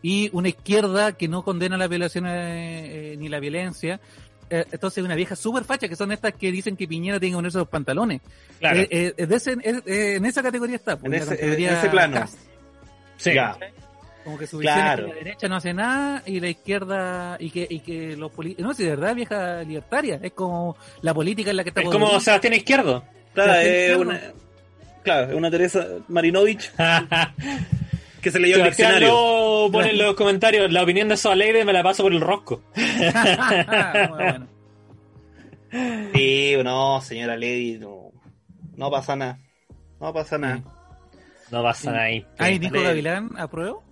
y 0.02 0.30
una 0.34 0.50
izquierda 0.50 1.14
que 1.14 1.28
no 1.28 1.44
condena 1.44 1.78
la 1.78 1.88
violación 1.88 2.26
eh, 2.28 3.14
eh, 3.14 3.16
ni 3.18 3.30
la 3.30 3.40
violencia. 3.40 4.00
Eh, 4.50 4.66
entonces 4.72 5.02
una 5.04 5.16
vieja 5.16 5.36
súper 5.38 5.64
facha, 5.64 5.88
que 5.88 5.96
son 5.96 6.12
estas 6.12 6.34
que 6.34 6.52
dicen 6.52 6.76
que 6.76 6.86
Piñera 6.88 7.20
tiene 7.20 7.32
que 7.34 7.38
ponerse 7.38 7.58
los 7.60 7.70
pantalones. 7.70 8.20
Claro. 8.60 8.82
Eh, 8.82 9.14
eh, 9.18 9.26
de 9.26 9.36
ese- 9.36 9.56
eh, 9.64 10.16
en 10.18 10.26
esa 10.26 10.44
categoría 10.44 10.76
está. 10.76 10.98
pues, 10.98 11.06
En 11.06 11.12
la 11.12 11.18
ese, 11.18 11.34
en 11.34 11.38
categoría 11.40 11.78
ese 11.80 11.90
plano. 11.90 12.14
Cast. 12.20 12.38
sí. 13.18 13.34
Ya. 13.34 13.58
Como 14.24 14.38
que 14.38 14.46
su 14.48 14.60
visión 14.60 14.76
Claro. 14.76 15.02
es 15.08 15.10
que 15.10 15.14
la 15.18 15.24
derecha 15.24 15.48
no 15.48 15.56
hace 15.56 15.74
nada 15.74 16.24
y 16.26 16.40
la 16.40 16.50
izquierda 16.50 17.38
y 17.40 17.50
que 17.50 17.68
y 17.70 17.80
que 17.80 18.16
los 18.16 18.32
políticos 18.32 18.64
no 18.64 18.74
si 18.74 18.84
de 18.84 18.90
verdad 18.92 19.16
vieja 19.16 19.64
libertaria 19.64 20.20
es 20.22 20.32
como 20.34 20.78
la 21.02 21.14
política 21.14 21.50
en 21.52 21.58
la 21.58 21.64
que 21.64 21.70
está 21.70 21.82
Es 21.82 21.88
como 21.90 22.06
podrida. 22.06 22.20
Sebastián 22.22 22.54
Izquierdo. 22.54 23.04
Claro, 23.34 23.52
Sebastián 23.54 23.74
es 23.74 23.90
Izquierdo. 23.90 24.02
una, 24.02 24.22
claro, 25.04 25.30
es 25.32 25.36
una 25.36 25.52
Teresa 25.52 25.88
Marinovich 26.08 26.72
que 28.22 28.30
se 28.32 28.40
leyó 28.40 28.58
el 28.58 28.64
diccionario. 28.66 29.70
pone 29.72 29.90
en 29.90 29.98
los 29.98 30.14
comentarios 30.16 30.72
la 30.72 30.84
opinión 30.84 31.08
de 31.10 31.18
Soa 31.18 31.36
Lady 31.36 31.64
me 31.66 31.74
la 31.74 31.82
paso 31.82 32.04
por 32.04 32.12
el 32.14 32.22
rosco. 32.22 32.62
Bueno. 34.10 34.48
Sí, 36.14 36.56
no, 36.64 37.00
señora 37.02 37.36
Lady, 37.38 37.78
no, 37.80 38.12
no 38.76 38.92
pasa 38.92 39.16
nada. 39.16 39.40
No 40.00 40.12
pasa 40.14 40.38
nada. 40.38 40.62
No 41.50 41.64
pasa 41.64 41.92
nada 41.92 42.04
ahí. 42.04 42.26
Ay, 42.38 42.60
Nico. 42.60 42.82
Gavilán, 42.82 43.30
¿apruebo? 43.38 43.84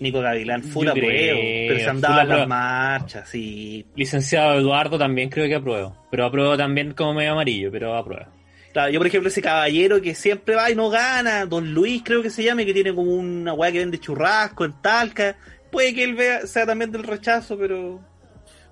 Nico 0.00 0.20
Gavilán, 0.20 0.62
full 0.62 0.86
Yo 0.86 0.90
apruebo. 0.92 1.08
creo, 1.10 1.36
Pero 1.68 1.78
se 1.78 1.84
full 1.84 1.90
andaba 1.90 2.24
las 2.24 2.48
marchas, 2.48 3.28
sí. 3.28 3.86
Licenciado 3.94 4.54
Eduardo 4.58 4.98
también 4.98 5.28
creo 5.28 5.46
que 5.46 5.54
apruebo. 5.54 5.96
Pero 6.10 6.24
apruebo 6.26 6.56
también 6.56 6.92
como 6.92 7.14
medio 7.14 7.32
amarillo, 7.32 7.70
pero 7.70 7.94
apruebo. 7.94 8.26
Claro, 8.72 8.90
yo 8.90 8.98
por 8.98 9.06
ejemplo 9.06 9.28
ese 9.28 9.42
caballero 9.42 10.00
que 10.00 10.14
siempre 10.14 10.54
va 10.56 10.70
y 10.70 10.74
no 10.74 10.88
gana, 10.88 11.44
Don 11.46 11.72
Luis 11.74 12.02
creo 12.04 12.22
que 12.22 12.30
se 12.30 12.42
llama, 12.42 12.62
y 12.62 12.66
que 12.66 12.72
tiene 12.74 12.94
como 12.94 13.12
una 13.12 13.52
weá 13.52 13.70
que 13.70 13.80
vende 13.80 13.98
churrasco 14.00 14.64
en 14.64 14.72
Talca. 14.80 15.36
Puede 15.70 15.94
que 15.94 16.04
él 16.04 16.14
vea, 16.14 16.46
sea 16.46 16.66
también 16.66 16.90
del 16.90 17.02
rechazo, 17.02 17.56
pero... 17.58 18.00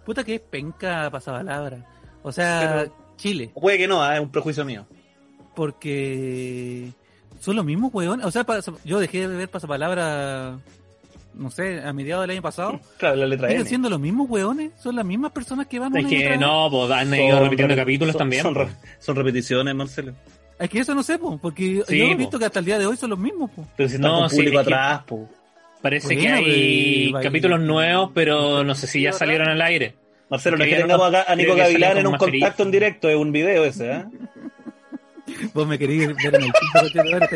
Puta 0.05 0.25
que 0.25 0.37
es 0.37 0.41
penca 0.41 1.11
pasapalabra. 1.11 1.85
O 2.23 2.33
sea, 2.33 2.83
Pero- 2.85 2.97
Chile. 3.17 3.51
O 3.55 3.61
puede 3.61 3.77
que 3.79 3.87
no, 3.87 4.03
ah, 4.03 4.15
es 4.17 4.21
un 4.21 4.31
prejuicio 4.33 4.65
mío. 4.65 4.87
Porque 5.55 6.91
son 7.39 7.57
los 7.57 7.65
mismos 7.65 7.93
hueones. 7.93 8.25
O 8.27 8.31
sea, 8.31 8.45
yo 8.85 8.99
dejé 8.99 9.29
de 9.29 9.37
ver 9.37 9.49
pasapalabra, 9.51 10.59
no 11.41 11.51
sé, 11.51 11.81
a 11.83 11.93
mediados 11.93 12.23
del 12.23 12.31
año 12.31 12.43
pasado. 12.43 12.79
Claro, 12.99 13.17
la 13.17 13.27
letra 13.27 13.49
Siguen 13.49 13.67
siendo 13.67 13.91
los 13.91 13.99
mismos 13.99 14.29
hueones. 14.31 14.73
Son 14.79 14.95
las 14.95 15.05
mismas 15.05 15.33
personas 15.33 15.67
que 15.67 15.79
van 15.79 15.97
Es 15.97 16.05
una 16.05 16.15
y 16.15 16.19
que 16.19 16.37
no, 16.39 16.69
pues 16.71 16.91
han 16.93 17.13
ido 17.15 17.31
Son 17.37 17.45
repitiendo 17.45 17.75
re- 17.75 17.81
capítulos 17.81 18.13
son- 18.13 18.19
también. 18.19 18.43
Son, 18.43 18.55
re- 18.55 18.69
son 18.99 19.17
repeticiones, 19.17 19.75
Marcelo. 19.75 20.13
Es 20.59 20.69
que 20.69 20.81
eso 20.81 20.95
no 20.95 21.03
sé, 21.03 21.19
po, 21.19 21.39
porque 21.39 21.83
Sí, 21.89 21.99
yo 21.99 22.05
he 22.05 22.15
visto 22.15 22.39
que 22.39 22.45
hasta 22.45 22.59
el 22.59 22.67
día 22.67 22.79
de 22.79 22.85
hoy 22.87 22.97
son 22.97 23.11
los 23.11 23.19
mismos. 23.19 23.51
Po. 23.51 23.67
Pero 23.77 23.89
si 23.89 23.95
están 23.97 24.11
No, 24.11 24.19
con 24.21 24.31
sí, 24.31 24.37
público 24.37 24.61
es 24.61 24.67
atrás. 24.67 25.03
Parece 25.83 26.15
que 26.17 26.29
hay 26.29 27.09
pues, 27.11 27.25
capítulos 27.25 27.59
nuevos, 27.61 28.11
pero 28.15 28.63
no 28.63 28.75
sé 28.75 28.87
si 28.87 29.01
ya 29.01 29.13
salieron 29.15 29.49
al 29.49 29.63
aire. 29.63 29.95
Marcelo, 30.29 30.59
no 30.59 30.65
es 30.65 30.71
Que 30.71 30.77
tengamos 30.77 31.11
no- 31.11 31.19
acá 31.19 31.33
a 31.33 31.35
Nico 31.35 31.57
Gavilán 31.57 31.97
en 31.99 32.07
un 32.07 32.17
con 32.17 32.31
contacto 32.31 32.63
en 32.65 32.71
directo, 32.71 33.09
es 33.09 33.17
un 33.17 33.33
video 33.33 33.65
ese, 33.65 33.91
¿eh? 33.93 34.05
Vos 35.55 35.67
me 35.67 35.79
queréis 35.79 36.09
ver 36.09 36.35
en 36.35 36.43
el 36.43 36.53
piso, 36.53 36.73
coche, 36.83 37.01
ahora 37.01 37.27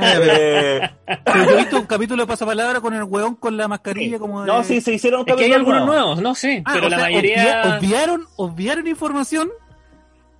pero, 0.00 0.90
pero 1.24 1.44
yo 1.44 1.50
he 1.50 1.56
visto 1.56 1.78
un 1.80 1.86
capítulo 1.86 2.22
de 2.22 2.26
pasapalabra 2.26 2.80
con 2.80 2.94
el 2.94 3.04
weón 3.04 3.34
con 3.36 3.56
la 3.56 3.68
mascarilla 3.68 4.18
como 4.18 4.42
de... 4.42 4.46
No, 4.46 4.64
sí, 4.64 4.80
se 4.80 4.94
hicieron 4.94 5.24
Es 5.26 5.34
que 5.36 5.44
hay 5.44 5.52
algunos 5.52 5.86
nuevos. 5.86 6.04
nuevos, 6.18 6.22
no 6.22 6.34
sé, 6.34 6.62
Ah, 6.64 6.70
pero 6.74 6.88
la 6.88 6.96
sea, 6.96 7.06
mayoría... 7.06 7.62
obvia- 7.62 7.78
obviaron, 7.78 8.26
obviaron 8.36 8.86
información 8.86 9.50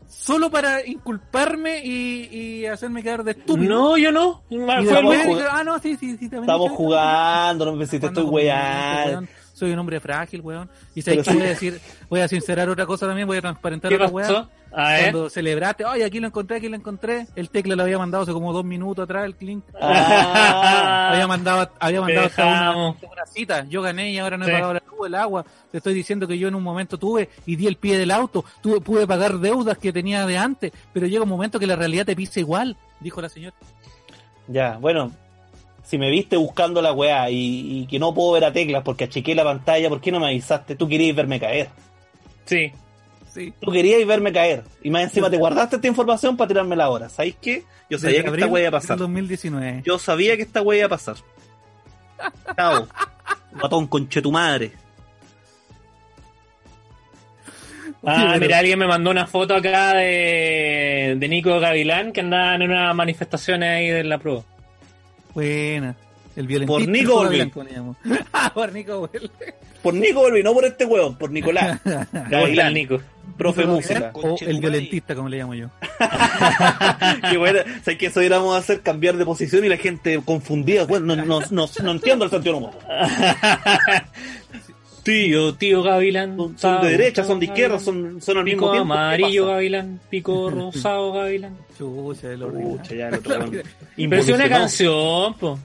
solo 0.08 0.50
para 0.50 0.86
inculparme 0.86 1.84
y, 1.84 2.28
y 2.30 2.66
hacerme 2.66 3.02
quedar 3.02 3.24
de 3.24 3.32
estúpido. 3.32 3.74
No, 3.74 3.96
yo 3.96 4.12
no. 4.12 4.42
Fue 4.48 4.56
dije, 4.56 5.44
ah, 5.50 5.64
no, 5.64 5.78
sí, 5.78 5.96
sí, 5.96 6.10
sí. 6.18 6.28
también 6.28 6.42
Estamos 6.42 6.64
dije, 6.70 6.76
jugando, 6.76 7.64
no 7.64 7.72
me 7.72 7.86
si 7.86 7.98
te 7.98 8.08
jugando 8.08 8.20
estoy 8.20 8.32
weando. 8.34 9.28
Soy 9.62 9.70
un 9.70 9.78
hombre 9.78 10.00
frágil, 10.00 10.40
weón. 10.40 10.68
Y 10.92 11.02
sabes 11.02 11.22
que 11.22 11.30
sí. 11.30 11.36
voy 11.36 11.46
a 11.46 11.50
decir, 11.50 11.80
voy 12.08 12.18
a 12.20 12.26
sincerar 12.26 12.68
otra 12.68 12.84
cosa 12.84 13.06
también, 13.06 13.28
voy 13.28 13.36
a 13.36 13.42
transparentar 13.42 13.90
¿Qué 13.90 13.94
otra 13.94 14.08
weón. 14.08 14.48
A 14.72 14.88
ver. 14.88 15.00
Cuando 15.12 15.30
celebraste, 15.30 15.84
ay, 15.86 16.02
aquí 16.02 16.18
lo 16.18 16.26
encontré, 16.26 16.56
aquí 16.56 16.68
lo 16.68 16.74
encontré. 16.74 17.28
El 17.36 17.48
tecla 17.48 17.76
lo 17.76 17.84
había 17.84 17.96
mandado 17.96 18.24
hace 18.24 18.32
como 18.32 18.52
dos 18.52 18.64
minutos 18.64 19.04
atrás, 19.04 19.26
el 19.26 19.36
link. 19.38 19.62
Ah, 19.80 21.10
había 21.12 21.28
mandado, 21.28 21.70
había 21.78 22.00
mandado 22.00 22.26
hasta 22.26 22.44
una, 22.74 22.96
cita. 23.32 23.64
Yo 23.68 23.82
gané 23.82 24.10
y 24.10 24.18
ahora 24.18 24.36
no 24.36 24.46
he 24.46 24.48
Sí. 24.48 24.52
pagado 24.52 24.74
la 24.74 24.82
luz, 24.90 25.06
el 25.06 25.14
agua. 25.14 25.44
Te 25.70 25.76
estoy 25.78 25.94
diciendo 25.94 26.26
que 26.26 26.36
yo 26.36 26.48
en 26.48 26.56
un 26.56 26.62
momento 26.64 26.98
tuve 26.98 27.28
y 27.46 27.54
di 27.54 27.68
el 27.68 27.76
pie 27.76 27.98
del 27.98 28.10
auto. 28.10 28.44
Tuve, 28.62 28.80
pude 28.80 29.06
pagar 29.06 29.38
deudas 29.38 29.78
que 29.78 29.92
tenía 29.92 30.26
de 30.26 30.38
antes, 30.38 30.72
pero 30.92 31.06
llega 31.06 31.22
un 31.22 31.28
momento 31.28 31.60
que 31.60 31.68
la 31.68 31.76
realidad 31.76 32.04
te 32.04 32.16
pisa 32.16 32.40
igual, 32.40 32.76
dijo 32.98 33.22
la 33.22 33.28
señora. 33.28 33.54
ya, 34.48 34.76
bueno. 34.78 35.12
Si 35.84 35.98
me 35.98 36.10
viste 36.10 36.36
buscando 36.36 36.80
la 36.80 36.92
weá 36.92 37.28
y, 37.30 37.82
y 37.82 37.86
que 37.86 37.98
no 37.98 38.14
puedo 38.14 38.32
ver 38.32 38.44
a 38.44 38.52
teclas 38.52 38.82
porque 38.82 39.04
achiqué 39.04 39.34
la 39.34 39.44
pantalla, 39.44 39.88
¿por 39.88 40.00
qué 40.00 40.10
no 40.12 40.20
me 40.20 40.26
avisaste? 40.26 40.76
Tú 40.76 40.88
querías 40.88 41.14
verme 41.14 41.38
caer. 41.40 41.68
Sí. 42.44 42.72
Sí. 43.32 43.52
Tú 43.60 43.70
querías 43.72 44.06
verme 44.06 44.32
caer. 44.32 44.62
Y 44.82 44.90
más 44.90 45.02
encima 45.04 45.30
te 45.30 45.38
guardaste 45.38 45.76
esta 45.76 45.88
información 45.88 46.36
para 46.36 46.48
tirármela 46.48 46.84
ahora. 46.84 47.08
¿Sabéis 47.08 47.36
qué? 47.40 47.64
Yo 47.88 47.98
sabía 47.98 48.18
Desde 48.18 48.22
que 48.24 48.28
abril 48.28 48.44
esta 48.44 48.52
weá 48.52 48.62
iba 48.68 48.68
a 48.68 48.80
pasar. 48.80 48.98
2019. 48.98 49.82
Yo 49.84 49.98
sabía 49.98 50.36
que 50.36 50.42
esta 50.42 50.62
weá 50.62 50.78
iba 50.78 50.86
a 50.86 50.90
pasar. 50.90 51.16
Chao. 52.56 52.86
Guatón, 53.52 53.86
conche 53.86 54.22
tu 54.22 54.30
madre. 54.30 54.72
Ah, 58.04 58.36
mira, 58.40 58.58
alguien 58.58 58.78
me 58.78 58.86
mandó 58.86 59.10
una 59.10 59.26
foto 59.26 59.54
acá 59.54 59.94
de, 59.94 61.14
de 61.16 61.28
Nico 61.28 61.60
Gavilán 61.60 62.12
que 62.12 62.20
andaba 62.20 62.56
en 62.56 62.62
una 62.62 62.92
manifestación 62.94 63.62
ahí 63.62 63.88
de 63.88 64.04
la 64.04 64.18
prueba. 64.18 64.42
Buena. 65.34 65.96
El 66.34 66.46
violentista. 66.46 67.52
Por 67.52 67.70
Nico. 67.70 67.94
Ah, 68.32 68.50
por 68.54 68.72
Nico 68.72 69.00
Olvin. 69.00 69.30
Por 69.82 69.94
Nico 69.94 70.20
Volvi, 70.20 70.42
no 70.42 70.52
por 70.52 70.64
este 70.64 70.84
weón, 70.84 71.16
por 71.16 71.30
Nicolás. 71.30 71.80
Gavilán, 72.30 72.72
Nico. 72.72 73.00
profe 73.36 73.66
música. 73.66 74.12
O 74.14 74.36
el 74.40 74.60
violentista, 74.60 75.14
como 75.14 75.28
le 75.28 75.38
llamo 75.38 75.54
yo. 75.54 75.68
Qué 77.30 77.36
bueno. 77.36 77.58
¿Sabes 77.82 77.98
que 77.98 78.06
eso 78.06 78.22
íbamos 78.22 78.54
a 78.54 78.58
hacer 78.58 78.80
cambiar 78.80 79.16
de 79.16 79.24
posición 79.24 79.64
y 79.64 79.68
la 79.68 79.76
gente 79.76 80.20
confundida? 80.24 80.84
Bueno, 80.84 81.16
no, 81.16 81.24
no, 81.24 81.40
no, 81.50 81.68
no 81.82 81.90
entiendo 81.90 82.24
el 82.24 82.30
sentido 82.30 82.58
humor. 82.58 82.74
Tío, 85.02 85.54
tío 85.54 85.82
Gavilán. 85.82 86.36
Son, 86.36 86.58
son 86.58 86.82
de 86.82 86.90
derecha, 86.90 87.24
son 87.24 87.40
de 87.40 87.46
izquierda, 87.46 87.78
son, 87.80 88.20
son 88.22 88.38
al 88.38 88.44
mismo 88.44 88.60
Pico 88.60 88.72
tiempo. 88.72 88.94
¿Qué 88.94 88.98
amarillo? 89.00 89.46
Gavilán, 89.46 90.00
pico 90.08 90.50
rosado 90.54 91.12
Gavilán. 91.12 91.56
Chucha, 91.76 92.30
el 92.32 92.42
horrible. 92.42 92.76
Pucha, 92.76 92.94
ya 92.94 93.10
una 94.34 94.48
canción, 94.48 95.34
po. 95.34 95.58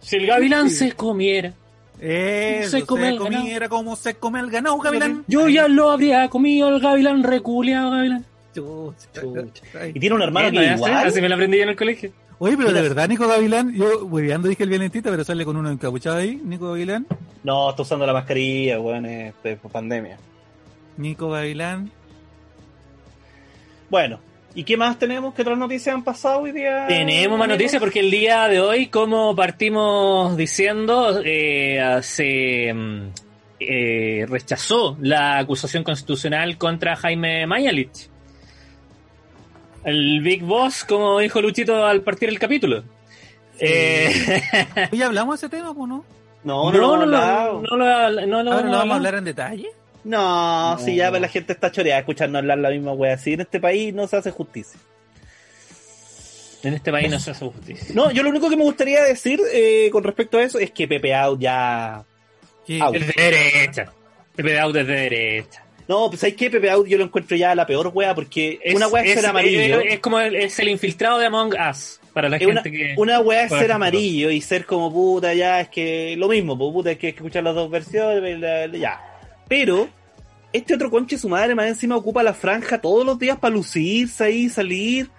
Si 0.00 0.16
el 0.16 0.26
Gavilán 0.26 0.70
Sí. 0.70 0.76
se 0.76 0.92
comiera, 0.92 1.52
Eso, 2.00 2.70
Se 2.70 2.80
se, 2.80 2.86
come 2.86 3.08
el 3.08 3.16
comiera 3.18 3.68
como 3.68 3.96
se 3.96 4.14
come 4.14 4.38
el 4.40 4.50
ganado, 4.50 4.78
Gavilán. 4.78 5.24
yo 5.26 5.48
ya 5.48 5.66
lo 5.68 5.90
habría 5.90 6.28
comido 6.28 6.68
el 6.68 6.80
Gavilán 6.80 7.22
reculeado, 7.22 7.90
Gavilán. 7.90 8.24
Chucha. 8.54 9.20
Chucha. 9.20 9.86
Y 9.88 10.00
tiene 10.00 10.14
un 10.14 10.22
hermano 10.22 10.48
Eh, 10.48 10.52
que 10.52 10.74
igual. 10.74 10.92
Así 10.94 11.20
me 11.20 11.28
lo 11.28 11.34
aprendí 11.34 11.56
yo 11.58 11.64
en 11.64 11.68
el 11.70 11.76
colegio. 11.76 12.12
Oye, 12.38 12.56
pero 12.56 12.72
de 12.72 12.82
verdad, 12.82 13.08
Nico 13.08 13.28
Gavilán, 13.28 13.72
yo 13.74 14.04
hueveando 14.06 14.48
dije 14.48 14.64
el 14.64 14.68
violentista, 14.68 15.10
pero 15.10 15.24
sale 15.24 15.44
con 15.44 15.56
uno 15.56 15.70
encapuchado 15.70 16.16
ahí, 16.16 16.40
Nico 16.44 16.68
Gavilán. 16.68 17.06
No, 17.44 17.70
está 17.70 17.82
usando 17.82 18.06
la 18.06 18.12
mascarilla, 18.12 18.80
weón, 18.80 19.06
es 19.06 19.34
de 19.42 19.56
pandemia. 19.56 20.18
Nico 20.96 21.30
Gavilán. 21.30 21.90
Bueno, 23.88 24.18
¿y 24.54 24.64
qué 24.64 24.76
más 24.76 24.98
tenemos? 24.98 25.34
¿Qué 25.34 25.42
otras 25.42 25.58
noticias 25.58 25.94
han 25.94 26.02
pasado 26.02 26.40
hoy 26.40 26.52
día? 26.52 26.86
Tenemos 26.88 27.38
más 27.38 27.48
noticias 27.48 27.80
porque 27.80 28.00
el 28.00 28.10
día 28.10 28.48
de 28.48 28.60
hoy, 28.60 28.88
como 28.88 29.36
partimos 29.36 30.36
diciendo, 30.36 31.22
eh, 31.24 31.80
se 32.02 32.74
mm, 32.74 33.02
eh, 33.60 34.26
rechazó 34.28 34.96
la 35.00 35.38
acusación 35.38 35.84
constitucional 35.84 36.58
contra 36.58 36.96
Jaime 36.96 37.46
Mañalich. 37.46 38.10
El 39.84 40.20
Big 40.22 40.42
Boss, 40.42 40.84
como 40.84 41.18
dijo 41.18 41.40
Luchito 41.42 41.84
al 41.86 42.00
partir 42.02 42.28
el 42.28 42.38
capítulo. 42.38 42.84
Eh, 43.60 44.42
Oye, 44.92 45.04
hablamos 45.04 45.40
de 45.40 45.46
ese 45.46 45.56
tema, 45.56 45.74
pues, 45.74 45.88
¿no? 45.88 46.04
No, 46.42 46.72
no, 46.72 46.78
no, 46.78 47.06
no, 47.06 47.06
no, 47.06 47.60
no, 47.62 47.76
lo- 48.10 48.26
no 48.26 48.42
lo 48.42 48.52
Ahora 48.52 48.66
lo 48.66 48.70
vamos 48.70 48.72
a 48.72 48.80
hablado. 48.80 48.92
hablar 48.94 49.14
en 49.16 49.24
detalle. 49.24 49.68
No, 50.04 50.76
si 50.78 50.90
No. 50.90 50.96
ya 50.96 51.10
la 51.10 51.28
gente 51.28 51.52
está 51.54 51.70
choreada 51.72 52.00
escuchando 52.00 52.38
hablar 52.38 52.58
la 52.58 52.68
misma 52.70 52.92
wea. 52.92 53.16
Si 53.16 53.32
en 53.32 53.40
este 53.40 53.60
país 53.60 53.94
no 53.94 54.06
se 54.06 54.16
hace 54.18 54.30
justicia. 54.30 54.78
En 56.62 56.74
este 56.74 56.90
país 56.90 57.10
no 57.10 57.18
se 57.18 57.30
hace 57.30 57.44
justicia. 57.44 57.94
No, 57.94 58.10
yo 58.10 58.22
lo 58.22 58.30
único 58.30 58.48
que 58.50 58.56
me 58.56 58.62
gustaría 58.64 59.02
decir 59.04 59.40
eh, 59.52 59.88
con 59.92 60.02
respecto 60.04 60.38
a 60.38 60.42
eso 60.42 60.58
es 60.58 60.70
que 60.70 60.88
Pepe 60.88 61.14
Out 61.14 61.40
ya. 61.40 61.96
Au. 62.80 62.94
Es 62.94 63.06
de 63.06 63.12
derecha. 63.16 63.92
Pepe 64.34 64.58
Out 64.58 64.76
es 64.76 64.86
de 64.86 64.94
derecha. 64.94 65.63
No, 65.86 66.08
pues 66.08 66.20
¿sabes 66.20 66.34
qué? 66.36 66.50
Pepe 66.50 66.70
Out 66.70 66.86
yo 66.86 66.96
lo 66.96 67.04
encuentro 67.04 67.36
ya 67.36 67.54
la 67.54 67.66
peor 67.66 67.90
wea 67.92 68.14
porque 68.14 68.58
Es, 68.62 68.74
una 68.74 68.88
wea 68.88 69.02
es, 69.04 69.14
ser 69.14 69.26
amarillo. 69.26 69.80
Es, 69.80 69.94
es 69.94 70.00
como 70.00 70.18
el, 70.18 70.34
es 70.34 70.58
el 70.58 70.68
infiltrado 70.68 71.18
de 71.18 71.26
Among 71.26 71.54
Us. 71.70 72.00
Para 72.14 72.28
la 72.28 72.36
Es 72.36 72.46
una, 72.46 72.62
gente 72.62 72.70
que. 72.78 72.94
una 72.96 73.20
wea 73.20 73.44
es 73.44 73.50
ser 73.50 73.70
amarillo 73.72 74.30
y 74.30 74.40
ser 74.40 74.64
como 74.66 74.90
puta, 74.92 75.34
ya 75.34 75.60
es 75.60 75.68
que 75.68 76.14
lo 76.16 76.28
mismo, 76.28 76.56
pues, 76.56 76.72
puta, 76.72 76.90
es 76.92 76.98
que 76.98 77.08
escuchar 77.08 77.42
las 77.42 77.54
dos 77.54 77.68
versiones, 77.70 78.40
ya. 78.80 79.00
Pero, 79.48 79.88
este 80.52 80.74
otro 80.74 80.90
conche 80.90 81.18
su 81.18 81.28
madre 81.28 81.54
más 81.54 81.66
encima 81.66 81.96
ocupa 81.96 82.22
la 82.22 82.32
franja 82.32 82.80
todos 82.80 83.04
los 83.04 83.18
días 83.18 83.36
para 83.38 83.54
lucirse 83.54 84.24
ahí, 84.24 84.48
salir. 84.48 85.10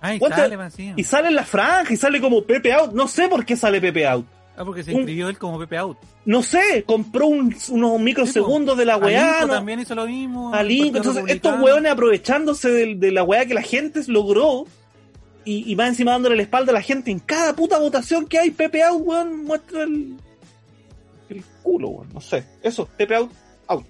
Ay, 0.00 0.18
¿Cuánto- 0.20 0.38
sale. 0.38 0.56
Y 0.96 1.02
sale 1.04 1.28
en 1.28 1.34
la 1.34 1.44
franja 1.44 1.92
y 1.92 1.96
sale 1.96 2.20
como 2.20 2.42
Pepe 2.44 2.72
Out. 2.72 2.92
No 2.92 3.08
sé 3.08 3.28
por 3.28 3.44
qué 3.44 3.56
sale 3.56 3.80
Pepe 3.80 4.06
Out. 4.06 4.24
Ah, 4.58 4.64
porque 4.64 4.82
se 4.82 4.90
un- 4.92 4.98
inscribió 4.98 5.28
él 5.28 5.38
como 5.38 5.58
Pepe 5.58 5.76
Out. 5.78 5.96
No 6.24 6.42
sé, 6.42 6.82
compró 6.84 7.26
un- 7.28 7.54
unos 7.70 8.00
microsegundos 8.00 8.76
de 8.76 8.84
la 8.84 8.96
weá. 8.96 9.30
Alinco 9.30 9.46
¿no? 9.46 9.52
también 9.54 9.80
hizo 9.80 9.94
lo 9.94 10.06
mismo. 10.06 10.52
A 10.54 10.60
el 10.62 10.68
Lincoln. 10.68 10.92
Partido 10.94 11.12
Entonces, 11.20 11.36
estos 11.36 11.60
weones 11.62 11.92
aprovechándose 11.92 12.70
de, 12.70 12.94
de 12.96 13.12
la 13.12 13.22
weá 13.22 13.46
que 13.46 13.54
la 13.54 13.62
gente 13.62 14.00
logró 14.08 14.66
y, 15.44 15.70
y 15.70 15.74
va 15.76 15.86
encima 15.86 16.10
dándole 16.12 16.36
la 16.36 16.42
espalda 16.42 16.72
a 16.72 16.74
la 16.74 16.82
gente 16.82 17.10
en 17.10 17.20
cada 17.20 17.54
puta 17.54 17.78
votación 17.78 18.26
que 18.26 18.38
hay. 18.38 18.50
Pepe 18.50 18.82
Out, 18.82 19.00
weón, 19.04 19.44
muestra 19.44 19.84
el, 19.84 20.16
el 21.30 21.44
culo, 21.62 21.88
weón. 21.88 22.08
No 22.12 22.20
sé. 22.20 22.44
Eso, 22.62 22.86
Pepe 22.96 23.14
Out, 23.14 23.30
out. 23.68 23.86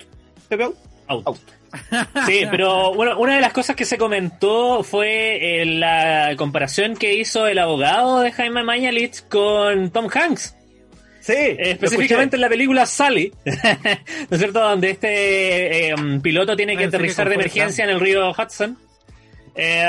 Pepe 0.49 0.65
Out, 0.65 0.77
Out. 1.09 1.27
out. 1.27 1.39
Sí, 2.27 2.45
pero 2.51 2.95
bueno, 2.95 3.19
una 3.19 3.35
de 3.35 3.43
las 3.43 3.53
cosas 3.53 3.77
que 3.77 3.85
se 3.85 3.99
comentó 3.99 4.83
fue 4.83 5.61
eh, 5.61 5.67
la 5.67 6.35
comparación 6.39 6.97
que 6.97 7.15
hizo 7.17 7.47
el 7.47 7.59
abogado 7.59 8.21
de 8.21 8.33
Jaime 8.33 8.63
Mañalich 8.63 9.29
con 9.29 9.91
Tom 9.91 10.09
Hanks. 10.13 10.55
Sí, 11.29 11.35
Eh, 11.37 11.73
específicamente 11.73 12.37
en 12.37 12.41
la 12.41 12.49
película 12.49 12.87
Sally, 12.87 13.31
¿no 13.45 13.53
es 14.31 14.39
cierto? 14.39 14.61
Donde 14.61 14.89
este 14.89 15.89
eh, 15.89 15.95
um, 15.95 16.23
piloto 16.23 16.57
tiene 16.57 16.75
que 16.75 16.85
aterrizar 16.85 17.29
de 17.29 17.35
emergencia 17.35 17.85
en 17.85 17.91
el 17.91 18.01
río 18.01 18.31
Hudson. 18.31 18.79
Eh, 19.55 19.87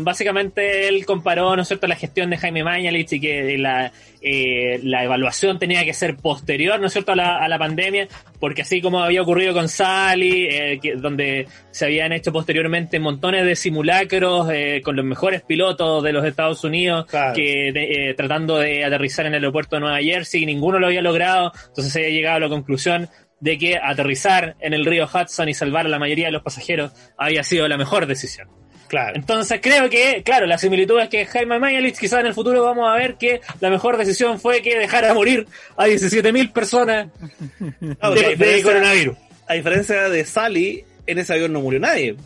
básicamente 0.00 0.88
él 0.88 1.04
comparó, 1.06 1.56
¿no 1.56 1.62
es 1.62 1.68
cierto?, 1.68 1.86
la 1.86 1.96
gestión 1.96 2.30
de 2.30 2.36
Jaime 2.36 2.64
Mañalich 2.64 3.12
y 3.12 3.20
que 3.20 3.58
la, 3.58 3.92
eh, 4.22 4.80
la 4.82 5.04
evaluación 5.04 5.58
tenía 5.58 5.84
que 5.84 5.92
ser 5.94 6.16
posterior, 6.16 6.80
¿no 6.80 6.86
es 6.86 6.92
cierto?, 6.92 7.12
a 7.12 7.16
la, 7.16 7.36
a 7.38 7.48
la 7.48 7.58
pandemia, 7.58 8.08
porque 8.38 8.62
así 8.62 8.80
como 8.80 9.02
había 9.02 9.22
ocurrido 9.22 9.52
con 9.54 9.68
Sally, 9.68 10.46
eh, 10.50 10.78
que- 10.82 10.94
donde 10.96 11.46
se 11.70 11.84
habían 11.86 12.12
hecho 12.12 12.32
posteriormente 12.32 12.98
montones 12.98 13.44
de 13.44 13.56
simulacros 13.56 14.48
eh, 14.52 14.80
con 14.84 14.96
los 14.96 15.04
mejores 15.04 15.42
pilotos 15.42 16.02
de 16.02 16.12
los 16.12 16.24
Estados 16.24 16.62
Unidos, 16.64 17.06
Claro. 17.06 17.34
que 17.34 17.72
de- 17.72 18.10
eh, 18.10 18.14
tratando 18.14 18.58
de 18.58 18.84
aterrizar 18.84 19.26
en 19.26 19.34
el 19.34 19.42
aeropuerto 19.42 19.76
de 19.76 19.80
Nueva 19.80 19.98
Jersey 20.00 20.42
y 20.42 20.46
ninguno 20.46 20.78
lo 20.78 20.86
había 20.86 21.02
logrado, 21.02 21.52
entonces 21.68 21.92
se 21.92 22.00
había 22.00 22.10
llegado 22.14 22.36
a 22.36 22.40
la 22.40 22.48
conclusión 22.48 23.08
de 23.40 23.56
que 23.56 23.78
aterrizar 23.82 24.56
en 24.60 24.74
el 24.74 24.84
río 24.84 25.06
Hudson 25.06 25.48
y 25.48 25.54
salvar 25.54 25.86
a 25.86 25.88
la 25.88 25.98
mayoría 25.98 26.26
de 26.26 26.32
los 26.32 26.42
pasajeros 26.42 26.92
había 27.16 27.42
sido 27.42 27.66
la 27.68 27.78
mejor 27.78 28.04
decisión. 28.06 28.48
Claro. 28.90 29.14
Entonces 29.14 29.60
creo 29.62 29.88
que, 29.88 30.22
claro, 30.24 30.46
la 30.46 30.58
similitud 30.58 30.98
es 31.00 31.08
que 31.08 31.24
Jaime 31.24 31.60
Mañalich 31.60 31.96
quizás 31.96 32.18
en 32.20 32.26
el 32.26 32.34
futuro 32.34 32.64
vamos 32.64 32.90
a 32.90 32.96
ver 32.96 33.14
que 33.14 33.40
la 33.60 33.70
mejor 33.70 33.96
decisión 33.96 34.40
fue 34.40 34.62
que 34.62 34.76
dejara 34.76 35.14
morir 35.14 35.46
a 35.76 35.86
17.000 35.86 36.52
personas 36.52 37.06
de, 37.80 38.60
coronavirus. 38.64 39.16
A 39.46 39.54
diferencia 39.54 40.08
de 40.08 40.24
Sally, 40.24 40.84
en 41.06 41.18
ese 41.20 41.32
avión 41.32 41.52
no 41.52 41.60
murió 41.60 41.78
nadie. 41.78 42.16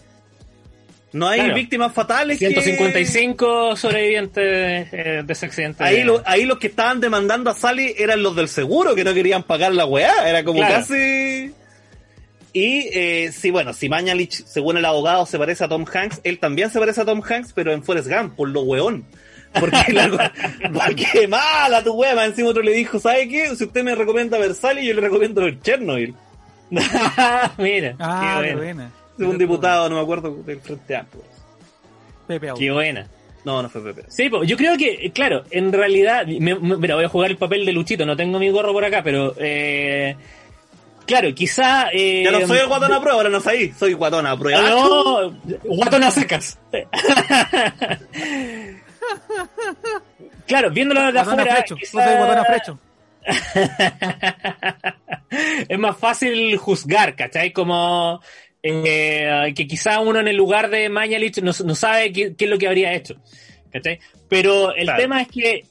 No 1.12 1.28
hay 1.28 1.40
Claro. 1.40 1.54
víctimas 1.54 1.92
fatales. 1.92 2.38
que- 2.38 2.48
155 2.48 3.76
sobrevivientes 3.76 4.88
eh, 4.92 5.22
de 5.24 5.32
ese 5.32 5.46
accidente. 5.46 5.84
Ahí, 5.84 6.02
lo- 6.02 6.22
ahí 6.26 6.44
los 6.44 6.58
que 6.58 6.68
estaban 6.68 6.98
demandando 7.00 7.50
a 7.50 7.54
Sally 7.54 7.94
eran 7.98 8.22
los 8.22 8.34
del 8.34 8.48
seguro 8.48 8.94
que 8.94 9.04
no 9.04 9.12
querían 9.14 9.42
pagar 9.42 9.72
la 9.74 9.84
weá. 9.84 10.28
Era 10.28 10.42
como 10.44 10.58
Claro. 10.60 10.74
casi. 10.76 11.52
Y 12.54 12.88
eh, 12.92 13.32
sí, 13.32 13.50
bueno, 13.50 13.72
si 13.74 13.88
Mañalich, 13.90 14.44
según 14.46 14.76
el 14.78 14.84
abogado, 14.86 15.26
se 15.26 15.38
parece 15.38 15.64
a 15.64 15.68
Tom 15.68 15.84
Hanks, 15.92 16.20
él 16.24 16.38
también 16.38 16.70
se 16.70 16.78
parece 16.78 17.00
a 17.00 17.04
Tom 17.04 17.20
Hanks, 17.28 17.52
pero 17.52 17.72
en 17.72 17.82
Forrest 17.82 18.08
Gump, 18.08 18.34
por 18.36 18.48
lo 18.48 18.62
weón. 18.62 19.04
Porque, 19.58 19.76
la, 19.92 20.32
porque 20.72 21.28
mala 21.28 21.82
tu 21.84 21.92
weá, 21.94 22.24
encima 22.24 22.48
otro 22.50 22.62
le 22.62 22.72
dijo, 22.72 22.98
¿sabe 22.98 23.28
qué? 23.28 23.54
Si 23.56 23.64
usted 23.64 23.82
me 23.84 23.94
recomienda 23.94 24.38
Versalles, 24.38 24.84
yo 24.86 24.94
le 24.94 25.00
recomiendo 25.00 25.42
ver 25.42 25.60
Chernobyl. 25.60 26.14
Mira, 27.58 27.96
Ah, 27.98 28.40
qué 28.42 28.54
buena. 28.54 28.90
buena. 29.18 29.30
un 29.30 29.38
diputado, 29.38 29.88
no 29.88 29.96
me 29.96 30.00
acuerdo, 30.02 30.34
del 30.44 30.60
Frente 30.60 30.96
Amplio. 30.96 31.22
Pepe. 32.26 32.48
Qué 32.58 32.70
buena. 32.70 33.06
No, 33.44 33.62
no 33.62 33.68
fue 33.68 33.82
Pepe. 33.82 34.04
Sí, 34.08 34.28
po, 34.30 34.42
yo 34.44 34.56
creo 34.56 34.76
que, 34.78 35.10
claro, 35.12 35.44
en 35.50 35.72
realidad, 35.72 36.26
me- 36.26 36.54
me- 36.58 36.76
mira, 36.78 36.94
voy 36.94 37.04
a 37.04 37.08
jugar 37.08 37.30
el 37.30 37.36
papel 37.36 37.66
de 37.66 37.72
Luchito, 37.72 38.06
no 38.06 38.16
tengo 38.16 38.38
mi 38.38 38.48
gorro 38.50 38.72
por 38.72 38.84
acá, 38.84 39.02
pero, 39.04 39.34
eh, 39.38 40.16
claro, 41.06 41.34
quizá... 41.34 41.88
Eh, 41.92 42.22
Ya 42.24 42.30
no 42.30 42.46
soy 42.46 42.58
el 42.58 42.66
guatón 42.66 42.92
a 42.92 43.00
prueba, 43.00 43.16
ahora 43.18 43.28
no 43.30 43.40
soy, 43.40 43.72
soy 43.78 43.92
guatón 43.94 44.26
a 44.26 44.36
prueba. 44.38 44.60
No, 44.62 45.30
guatón 45.64 46.04
a 46.04 46.10
secas. 46.10 46.58
claro, 50.46 50.70
viéndolo 50.70 51.02
de 51.06 51.12
Guatona 51.12 51.42
afuera, 51.42 51.56
Frecho. 51.56 51.76
quizá- 51.76 51.98
Yo 51.98 52.04
soy 52.10 52.16
Guatona 52.16 52.44
Frecho. 52.44 52.78
es 55.68 55.78
más 55.78 55.96
fácil 55.96 56.56
juzgar, 56.58 57.16
¿cachai? 57.16 57.52
Como 57.52 58.20
eh, 58.62 59.52
que 59.56 59.66
quizá 59.66 60.00
uno 60.00 60.20
en 60.20 60.28
el 60.28 60.36
lugar 60.36 60.68
de 60.70 60.88
Mañalich 60.90 61.40
no, 61.42 61.52
no 61.64 61.74
sabe 61.74 62.12
qué, 62.12 62.34
qué 62.36 62.44
es 62.44 62.50
lo 62.50 62.58
que 62.58 62.66
habría 62.66 62.92
hecho, 62.92 63.14
¿cachai? 63.72 63.98
Pero 64.28 64.74
el 64.74 64.84
Claro. 64.84 65.00
tema 65.02 65.22
es 65.22 65.28
que 65.28 65.64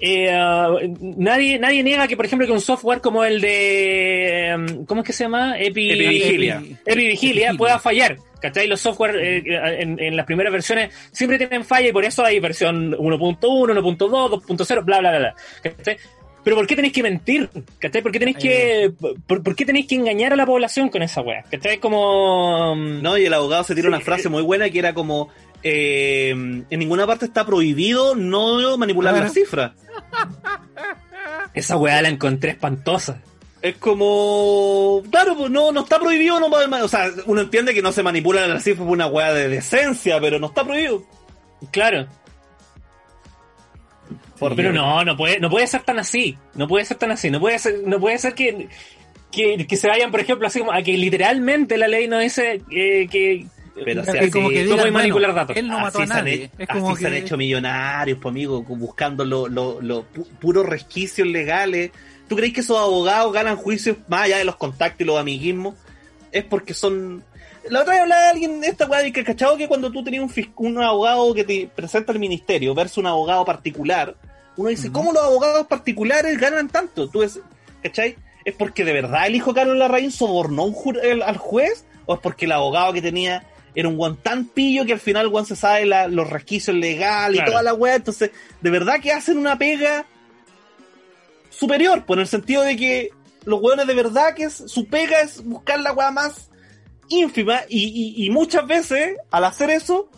eh, 0.00 0.94
nadie, 1.00 1.58
nadie 1.58 1.82
niega 1.82 2.06
que, 2.08 2.16
por 2.16 2.26
ejemplo, 2.26 2.46
que 2.46 2.52
un 2.52 2.60
software 2.60 3.00
como 3.00 3.24
el 3.24 3.40
de. 3.40 4.48
em, 4.48 4.84
¿Cómo 4.86 5.00
es 5.02 5.06
que 5.06 5.12
se 5.12 5.24
llama? 5.24 5.58
Epi, 5.58 5.90
Epivigilia. 5.92 6.60
Epi- 6.60 6.76
Epivigilia 6.86 7.54
pueda 7.54 7.78
fallar. 7.78 8.16
¿Cachai? 8.40 8.66
Los 8.66 8.80
software 8.80 9.16
eh, 9.16 9.42
en, 9.80 9.98
en 9.98 10.16
las 10.16 10.26
primeras 10.26 10.52
versiones 10.52 10.92
siempre 11.12 11.38
tienen 11.38 11.64
falla 11.64 11.88
y 11.88 11.92
por 11.92 12.04
eso 12.04 12.22
hay 12.24 12.40
versión 12.40 12.92
1.1, 12.92 13.38
1.2, 13.40 13.96
2.0, 13.98 14.84
bla, 14.84 14.98
bla, 15.00 15.10
bla, 15.10 15.18
bla. 15.18 15.34
¿Cachai? 15.62 15.96
Pero 16.42 16.56
¿por 16.56 16.66
qué 16.66 16.76
tenéis 16.76 16.92
que 16.92 17.02
mentir? 17.02 17.48
¿Cachai? 17.78 18.02
¿Por 18.02 18.12
qué 18.12 18.18
tenéis 18.18 18.36
que, 18.36 18.92
por, 19.26 19.42
por 19.42 19.56
qué 19.56 19.64
tenéis 19.64 19.86
que 19.86 19.94
engañar 19.94 20.34
a 20.34 20.36
la 20.36 20.44
población 20.44 20.90
con 20.90 21.00
esa 21.02 21.22
wea? 21.22 21.42
¿Cachai? 21.50 21.78
Como... 21.78 22.74
No, 22.76 23.16
y 23.16 23.24
el 23.24 23.32
abogado 23.32 23.64
se 23.64 23.74
tira 23.74 23.86
Sí, 23.86 23.88
una 23.94 24.00
frase 24.00 24.28
eh. 24.28 24.30
muy 24.30 24.42
buena 24.42 24.68
que 24.68 24.78
era 24.78 24.92
como, 24.92 25.30
eh, 25.64 26.30
en 26.30 26.78
ninguna 26.78 27.06
parte 27.06 27.24
está 27.24 27.44
prohibido 27.44 28.14
no 28.14 28.76
manipular 28.76 29.14
las 29.14 29.32
cifras. 29.32 29.72
Esa 31.54 31.76
weá 31.76 32.02
la 32.02 32.10
encontré 32.10 32.50
espantosa. 32.50 33.20
Es 33.62 33.76
como, 33.78 35.02
claro, 35.10 35.36
pues 35.36 35.50
no, 35.50 35.72
no 35.72 35.80
está 35.80 35.98
prohibido, 35.98 36.38
no 36.38 36.48
o 36.48 36.88
sea, 36.88 37.10
uno 37.24 37.40
entiende 37.40 37.72
que 37.72 37.80
no 37.80 37.92
se 37.92 38.02
manipulan 38.02 38.50
las 38.50 38.62
cifras 38.62 38.84
por 38.84 38.92
una 38.92 39.06
weá 39.06 39.32
de 39.32 39.48
decencia, 39.48 40.20
pero 40.20 40.38
no 40.38 40.48
está 40.48 40.64
prohibido. 40.64 41.02
Claro. 41.70 42.06
Por 44.38 44.54
Pero 44.54 44.72
Dios. 44.72 44.84
no, 44.84 45.04
no 45.04 45.16
puede, 45.16 45.40
no 45.40 45.48
puede 45.48 45.66
ser 45.66 45.82
tan 45.82 45.98
así. 45.98 46.36
No 46.54 46.68
puede 46.68 46.84
ser 46.84 46.98
tan 46.98 47.10
así. 47.10 47.30
No 47.30 47.40
puede 47.40 47.58
ser, 47.58 47.80
no 47.86 47.98
puede 48.00 48.18
ser 48.18 48.34
que, 48.34 48.68
que, 49.30 49.66
que 49.66 49.76
se 49.76 49.88
vayan, 49.88 50.10
por 50.10 50.20
ejemplo, 50.20 50.46
así 50.46 50.58
como 50.58 50.72
a 50.72 50.82
que 50.82 50.98
literalmente 50.98 51.78
la 51.78 51.88
ley 51.88 52.08
no 52.08 52.18
dice 52.18 52.60
eh, 52.70 53.08
que. 53.10 53.46
Pero 53.74 54.00
Es 54.00 54.04
sea 54.06 54.14
que 54.14 54.20
así, 54.20 54.30
como 54.30 54.48
que 54.50 54.56
no 54.56 54.62
digan, 54.62 54.78
puede 54.78 54.90
manipular 54.92 55.30
bueno, 55.30 55.40
datos. 55.40 55.56
Él 55.56 55.68
no 55.68 55.80
mató 55.80 55.98
a 55.98 56.02
así 56.02 56.12
se 56.12 56.18
han 56.18 56.28
Es 56.28 56.50
así 56.68 56.96
se 57.00 57.06
han 57.06 57.12
que 57.12 57.18
hecho 57.18 57.36
millonarios, 57.36 58.18
pues 58.20 58.32
amigo, 58.32 58.62
buscando 58.62 59.24
los 59.24 59.50
lo, 59.50 59.80
lo 59.80 60.02
pu- 60.12 60.26
puros 60.40 60.64
resquicios 60.66 61.26
legales. 61.26 61.90
¿Tú 62.28 62.36
crees 62.36 62.52
que 62.52 62.60
esos 62.60 62.78
abogados 62.78 63.32
ganan 63.32 63.56
juicios 63.56 63.96
más 64.08 64.22
allá 64.22 64.38
de 64.38 64.44
los 64.44 64.56
contactos 64.56 65.00
y 65.00 65.04
los 65.04 65.18
amiguismos? 65.18 65.74
Es 66.32 66.44
porque 66.44 66.72
son... 66.74 67.22
La 67.68 67.80
otra 67.80 67.94
vez 67.94 68.02
hablaba 68.02 68.28
alguien 68.30 68.60
de 68.60 68.68
esta 68.68 68.86
weá 68.86 69.02
de 69.02 69.10
que 69.12 69.24
cachado 69.24 69.56
que 69.56 69.68
cuando 69.68 69.90
tú 69.90 70.04
tenías 70.04 70.22
un, 70.22 70.52
un 70.56 70.82
abogado 70.82 71.32
que 71.34 71.44
te 71.44 71.68
presenta 71.74 72.12
al 72.12 72.18
ministerio 72.18 72.74
versus 72.74 72.98
un 72.98 73.06
abogado 73.06 73.44
particular, 73.44 74.14
uno 74.56 74.68
dice. 74.68 74.92
¿cómo 74.92 75.12
los 75.12 75.22
abogados 75.24 75.66
particulares 75.66 76.38
ganan 76.38 76.68
tanto? 76.68 77.08
Tú 77.08 77.20
ves, 77.20 77.40
¿cachai? 77.82 78.16
¿Es 78.44 78.54
porque 78.54 78.84
de 78.84 78.92
verdad 78.92 79.26
el 79.26 79.34
hijo 79.34 79.52
de 79.52 79.60
Carlos 79.60 79.78
Larraín 79.78 80.12
sobornó 80.12 80.64
un 80.64 80.74
al 81.24 81.38
juez? 81.38 81.86
¿O 82.06 82.14
es 82.14 82.20
porque 82.20 82.44
el 82.44 82.52
abogado 82.52 82.92
que 82.92 83.00
tenía 83.00 83.44
era 83.74 83.88
un 83.88 83.96
guan 83.96 84.16
tan 84.16 84.44
pillo 84.46 84.84
que 84.86 84.92
al 84.92 85.00
final 85.00 85.28
guan 85.28 85.46
se 85.46 85.56
sabe 85.56 85.84
la- 85.86 86.08
los 86.08 86.28
resquicios 86.30 86.76
legales 86.76 87.36
Claro. 87.38 87.50
y 87.50 87.52
toda 87.52 87.62
la 87.62 87.74
weá? 87.74 87.96
Entonces, 87.96 88.30
de 88.60 88.70
verdad 88.70 89.00
que 89.00 89.12
hacen 89.12 89.36
una 89.38 89.58
pega 89.58 90.06
superior, 91.50 92.04
por 92.04 92.18
el 92.18 92.26
sentido 92.26 92.62
de 92.62 92.76
que 92.76 93.10
los 93.44 93.60
weones 93.60 93.86
de 93.86 93.94
verdad 93.94 94.34
que 94.34 94.44
es, 94.44 94.54
su 94.66 94.86
pega 94.86 95.20
es 95.20 95.44
buscar 95.44 95.80
la 95.80 95.92
weá 95.92 96.10
más 96.10 96.50
ínfima 97.08 97.60
y, 97.68 97.84
y- 98.18 98.26
y 98.26 98.30
muchas 98.30 98.66
veces 98.66 99.16
al 99.30 99.44
hacer 99.44 99.70
eso 99.70 100.08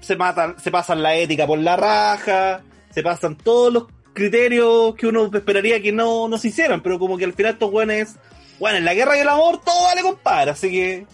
se 0.00 0.16
matan, 0.16 0.56
se 0.60 0.70
pasan 0.70 1.02
la 1.02 1.14
ética 1.16 1.46
por 1.46 1.58
la 1.58 1.76
raja, 1.76 2.62
se 2.90 3.02
pasan 3.02 3.36
todos 3.36 3.72
los 3.72 3.84
criterios 4.12 4.94
que 4.96 5.06
uno 5.06 5.30
esperaría 5.32 5.80
que 5.80 5.92
no, 5.92 6.28
no 6.28 6.38
se 6.38 6.48
hicieran, 6.48 6.82
pero 6.82 6.98
como 6.98 7.16
que 7.16 7.24
al 7.24 7.32
final 7.32 7.52
estos 7.52 7.70
weones, 7.72 8.16
bueno, 8.58 8.78
en 8.78 8.84
la 8.84 8.94
guerra 8.94 9.16
y 9.16 9.20
el 9.20 9.28
amor 9.28 9.60
todo 9.64 9.82
vale 9.84 10.02
compadre, 10.02 10.50
así 10.50 10.70
que 10.70 11.06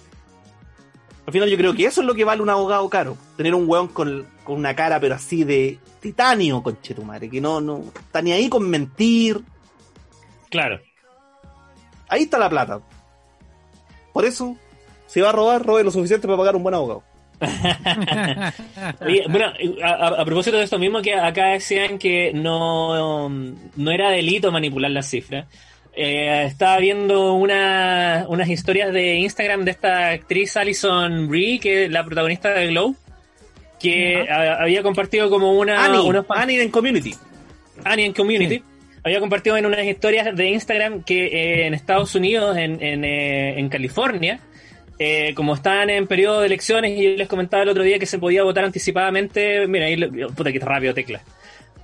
al 1.26 1.32
final 1.32 1.48
yo 1.50 1.56
creo 1.56 1.74
que 1.74 1.86
eso 1.86 2.00
es 2.00 2.06
lo 2.06 2.14
que 2.14 2.24
vale 2.24 2.40
un 2.42 2.50
abogado 2.50 2.88
caro, 2.88 3.16
tener 3.36 3.54
un 3.54 3.68
weón 3.68 3.88
con, 3.88 4.26
con 4.44 4.56
una 4.56 4.74
cara 4.76 5.00
pero 5.00 5.14
así 5.16 5.44
de 5.44 5.78
titanio, 6.00 6.62
conchetumare, 6.62 7.28
que 7.28 7.40
no, 7.40 7.60
no 7.60 7.82
está 7.98 8.22
ni 8.22 8.32
ahí 8.32 8.48
con 8.48 8.68
mentir, 8.68 9.40
Claro. 10.48 10.80
ahí 12.08 12.22
está 12.22 12.38
la 12.38 12.48
plata. 12.48 12.80
Por 14.12 14.24
eso, 14.24 14.56
si 15.06 15.20
va 15.20 15.30
a 15.30 15.32
robar, 15.32 15.66
robe 15.66 15.82
lo 15.84 15.90
suficiente 15.90 16.26
para 16.26 16.38
pagar 16.38 16.56
un 16.56 16.62
buen 16.62 16.74
abogado. 16.74 17.02
Oye, 19.04 19.24
bueno, 19.28 19.46
a, 19.82 19.88
a- 19.88 20.20
a 20.22 20.24
propósito 20.24 20.56
de 20.56 20.62
esto 20.64 20.78
mismo 20.78 21.02
que 21.02 21.14
acá 21.14 21.48
decían 21.48 21.98
que 21.98 22.32
no, 22.32 23.28
no 23.28 23.90
era 23.90 24.10
delito 24.10 24.50
manipular 24.52 24.90
las 24.90 25.08
cifras. 25.10 25.46
Eh, 25.98 26.44
estaba 26.44 26.78
viendo 26.78 27.32
una, 27.34 28.26
unas 28.28 28.48
historias 28.50 28.92
de 28.92 29.14
Instagram 29.16 29.64
de 29.64 29.70
esta 29.70 30.10
actriz 30.10 30.54
Alison 30.56 31.26
Brie, 31.28 31.58
que 31.58 31.84
es 31.86 31.90
la 31.90 32.04
protagonista 32.04 32.50
de 32.52 32.66
Glow, 32.68 32.94
que 33.80 34.26
a- 34.28 34.62
había 34.62 34.82
compartido 34.82 35.30
como 35.30 35.52
una 35.58 35.84
Annie, 35.86 36.00
unos 36.00 36.26
pa- 36.26 36.40
Annie 36.42 36.60
en 36.60 36.70
Community. 36.70 37.14
Annie 37.84 38.04
en 38.06 38.12
Community. 38.12 38.62
Había 39.04 39.20
compartido 39.20 39.56
en 39.56 39.64
unas 39.66 39.84
historias 39.84 40.34
de 40.36 40.48
Instagram 40.50 41.02
que 41.02 41.26
eh, 41.26 41.66
en 41.66 41.74
Estados 41.74 42.14
Unidos, 42.14 42.56
en, 42.58 42.82
en, 42.82 43.04
eh, 43.04 43.58
en 43.58 43.68
California, 43.70 44.40
eh, 44.98 45.32
como 45.34 45.54
estaban 45.54 45.88
en 45.90 46.06
periodo 46.06 46.40
de 46.40 46.46
elecciones, 46.46 46.98
y 46.98 47.04
yo 47.04 47.10
les 47.16 47.28
comentaba 47.28 47.62
el 47.62 47.68
otro 47.70 47.84
día 47.84 47.98
que 47.98 48.06
se 48.06 48.18
podía 48.18 48.42
votar 48.42 48.64
anticipadamente. 48.64 49.66
Mira, 49.68 49.86
ahí, 49.86 49.96
puta 50.36 50.52
que 50.52 50.58
rápido, 50.58 50.92
tecla. 50.92 51.22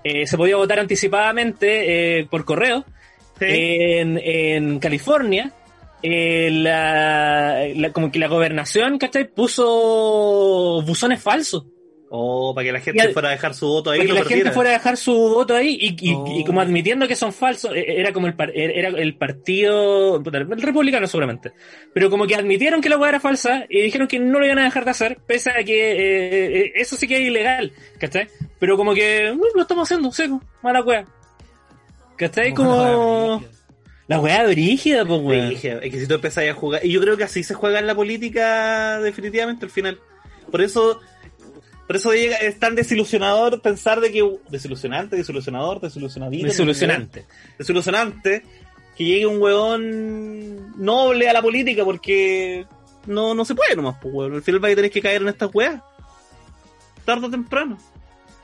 Eh, 0.04 0.26
se 0.26 0.36
podía 0.36 0.56
votar 0.56 0.80
anticipadamente 0.80 2.18
eh, 2.20 2.26
por 2.28 2.44
correo. 2.44 2.84
En, 3.48 4.18
en 4.22 4.78
California, 4.78 5.52
eh, 6.02 6.50
la, 6.52 7.66
la- 7.74 7.92
como 7.92 8.10
que 8.10 8.18
la 8.18 8.28
gobernación, 8.28 8.98
¿cachai? 8.98 9.28
Puso 9.32 10.82
buzones 10.86 11.20
falsos. 11.22 11.64
O 12.14 12.54
para 12.54 12.66
que 12.66 12.72
la 12.72 12.80
gente 12.80 13.08
Y 13.08 13.12
fuera 13.14 13.28
a 13.28 13.32
dejar 13.32 13.54
su 13.54 13.66
voto 13.66 13.90
ahí. 13.90 14.00
Para 14.00 14.06
que 14.10 14.18
la 14.18 14.24
gente 14.26 14.50
fuera 14.50 14.68
a 14.68 14.72
dejar 14.74 14.98
su 14.98 15.14
voto 15.14 15.54
ahí 15.56 15.78
y, 15.80 16.10
y- 16.10 16.14
Oh. 16.14 16.26
y 16.40 16.44
como 16.44 16.60
admitiendo 16.60 17.08
que 17.08 17.16
son 17.16 17.32
falsos, 17.32 17.74
eh, 17.74 17.86
era 18.00 18.12
como 18.12 18.26
el, 18.26 18.34
par- 18.34 18.52
era 18.54 18.88
el 18.88 19.14
partido, 19.16 20.16
el 20.22 20.60
republicano 20.62 21.06
seguramente, 21.06 21.52
pero 21.94 22.10
como 22.10 22.26
que 22.26 22.34
admitieron 22.34 22.82
que 22.82 22.90
la 22.90 22.98
hueá 22.98 23.08
era 23.08 23.20
falsa 23.20 23.64
y 23.66 23.80
dijeron 23.80 24.08
que 24.08 24.18
no 24.18 24.38
lo 24.40 24.44
iban 24.44 24.58
a 24.58 24.64
dejar 24.64 24.84
de 24.84 24.90
hacer, 24.90 25.18
pese 25.26 25.52
a 25.52 25.64
que 25.64 25.92
eh, 25.92 26.58
eh, 26.66 26.72
eso 26.74 26.96
sí 26.96 27.08
que 27.08 27.16
es 27.16 27.22
ilegal, 27.22 27.72
¿cachai? 27.98 28.26
Pero 28.58 28.76
como 28.76 28.92
que 28.92 29.32
"No, 29.34 29.44
lo 29.54 29.62
estamos 29.62 29.84
haciendo, 29.88 30.12
seco, 30.12 30.42
mala 30.62 30.82
hueá. 30.82 31.06
¿Cachai? 32.16 32.54
Como... 32.54 33.42
La 34.08 34.20
hueá 34.20 34.46
brígida, 34.46 35.04
pues 35.06 35.20
weón. 35.22 35.52
Es 35.52 35.60
que 35.60 36.00
si 36.00 36.06
tú 36.06 36.14
empezás 36.14 36.46
a 36.48 36.52
jugar. 36.54 36.84
Y 36.84 36.90
yo 36.92 37.00
creo 37.00 37.16
que 37.16 37.24
así 37.24 37.42
se 37.44 37.54
juega 37.54 37.78
en 37.78 37.86
la 37.86 37.94
política, 37.94 38.98
definitivamente, 39.00 39.64
al 39.64 39.70
final. 39.70 40.00
Por 40.50 40.60
eso. 40.60 41.00
Por 41.86 41.96
eso 41.96 42.12
llega- 42.12 42.36
es 42.36 42.58
tan 42.58 42.74
desilusionador 42.74 43.62
pensar 43.62 44.00
de 44.00 44.12
que. 44.12 44.38
Desilusionante, 44.50 45.16
desilusionador, 45.16 45.80
desilusionadito. 45.80 46.46
Desilusionante. 46.46 47.24
Desilusionante. 47.58 48.44
Que 48.96 49.04
llegue 49.04 49.26
un 49.26 49.40
huevón 49.40 50.74
noble 50.84 51.28
a 51.30 51.32
la 51.32 51.40
política 51.40 51.84
porque. 51.84 52.66
No, 53.06 53.34
no 53.34 53.44
se 53.44 53.54
puede 53.54 53.74
nomás, 53.76 53.96
pues, 54.02 54.12
huevón. 54.14 54.34
Al 54.34 54.42
final 54.42 54.62
va 54.62 54.68
a 54.68 54.74
tener 54.74 54.90
que 54.90 55.00
caer 55.00 55.22
en 55.22 55.28
estas 55.28 55.50
weas. 55.54 55.80
Tarde 57.04 57.26
o 57.26 57.30
temprano. 57.30 57.78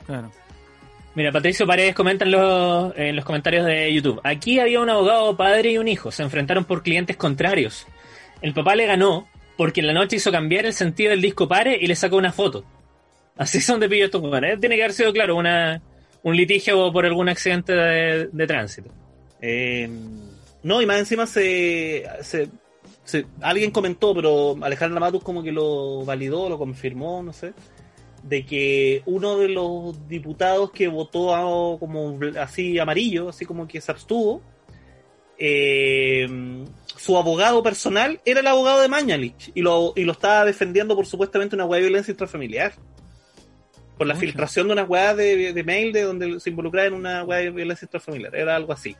Claro. 0.06 0.30
Mira, 1.14 1.32
Patricio 1.32 1.66
Paredes 1.66 1.94
comenta 1.94 2.24
en 2.24 2.30
los, 2.30 2.92
en 2.96 3.16
los 3.16 3.24
comentarios 3.24 3.66
de 3.66 3.92
YouTube. 3.92 4.20
Aquí 4.22 4.60
había 4.60 4.80
un 4.80 4.90
abogado, 4.90 5.36
padre 5.36 5.72
y 5.72 5.78
un 5.78 5.88
hijo. 5.88 6.10
Se 6.10 6.22
enfrentaron 6.22 6.64
por 6.64 6.82
clientes 6.82 7.16
contrarios. 7.16 7.86
El 8.40 8.54
papá 8.54 8.76
le 8.76 8.86
ganó 8.86 9.28
porque 9.56 9.80
en 9.80 9.88
la 9.88 9.92
noche 9.92 10.16
hizo 10.16 10.30
cambiar 10.30 10.66
el 10.66 10.72
sentido 10.72 11.10
del 11.10 11.20
disco 11.20 11.48
pare 11.48 11.76
y 11.80 11.86
le 11.86 11.96
sacó 11.96 12.16
una 12.16 12.32
foto. 12.32 12.64
Así 13.36 13.60
son 13.60 13.80
de 13.80 13.88
pillo 13.88 14.04
estos 14.04 14.20
jugadores. 14.20 14.60
Tiene 14.60 14.76
que 14.76 14.82
haber 14.82 14.94
sido, 14.94 15.12
claro, 15.12 15.36
una, 15.36 15.82
un 16.22 16.36
litigio 16.36 16.92
por 16.92 17.04
algún 17.04 17.28
accidente 17.28 17.72
de, 17.72 18.28
de 18.30 18.46
tránsito. 18.46 18.90
Eh, 19.40 19.88
no, 20.62 20.82
y 20.82 20.86
más 20.86 20.98
encima 20.98 21.26
se, 21.26 22.04
se, 22.22 22.48
alguien 23.40 23.70
comentó, 23.70 24.14
pero 24.14 24.56
Alejandra 24.60 25.00
Matus 25.00 25.22
como 25.22 25.42
que 25.42 25.52
lo 25.52 26.04
validó, 26.04 26.48
lo 26.48 26.58
confirmó, 26.58 27.22
no 27.22 27.32
sé, 27.32 27.52
de 28.22 28.44
que 28.44 29.02
uno 29.06 29.36
de 29.38 29.48
los 29.48 30.08
diputados 30.08 30.70
que 30.72 30.88
votó 30.88 31.34
a- 31.34 31.78
como 31.78 32.18
así 32.40 32.78
amarillo, 32.78 33.28
así 33.28 33.44
como 33.44 33.66
que 33.68 33.80
se 33.80 33.90
abstuvo, 33.92 34.42
eh, 35.38 36.26
su 36.96 37.16
abogado 37.16 37.62
personal 37.62 38.20
era 38.24 38.40
el 38.40 38.46
abogado 38.46 38.80
de 38.80 38.88
Mañalich 38.88 39.52
y 39.54 39.62
lo, 39.62 39.92
y 39.94 40.02
lo 40.04 40.12
estaba 40.12 40.44
defendiendo 40.44 40.96
por 40.96 41.06
supuestamente 41.06 41.54
una 41.54 41.64
hueá 41.64 41.78
de 41.80 41.86
violencia 41.86 42.10
intrafamiliar. 42.12 42.72
Por 43.96 44.06
la 44.06 44.14
filtración 44.20 44.66
de 44.68 44.72
una 44.74 44.84
hueá 44.84 45.14
de, 45.14 45.52
de 45.52 45.64
mail 45.64 45.92
de 45.92 46.02
donde 46.02 46.38
se 46.40 46.50
involucraba 46.50 46.86
en 46.86 46.94
una 46.94 47.24
hueá 47.24 47.38
de 47.40 47.50
violencia 47.50 47.86
intrafamiliar. 47.86 48.34
Era 48.34 48.54
algo 48.56 48.72
así. 48.72 48.96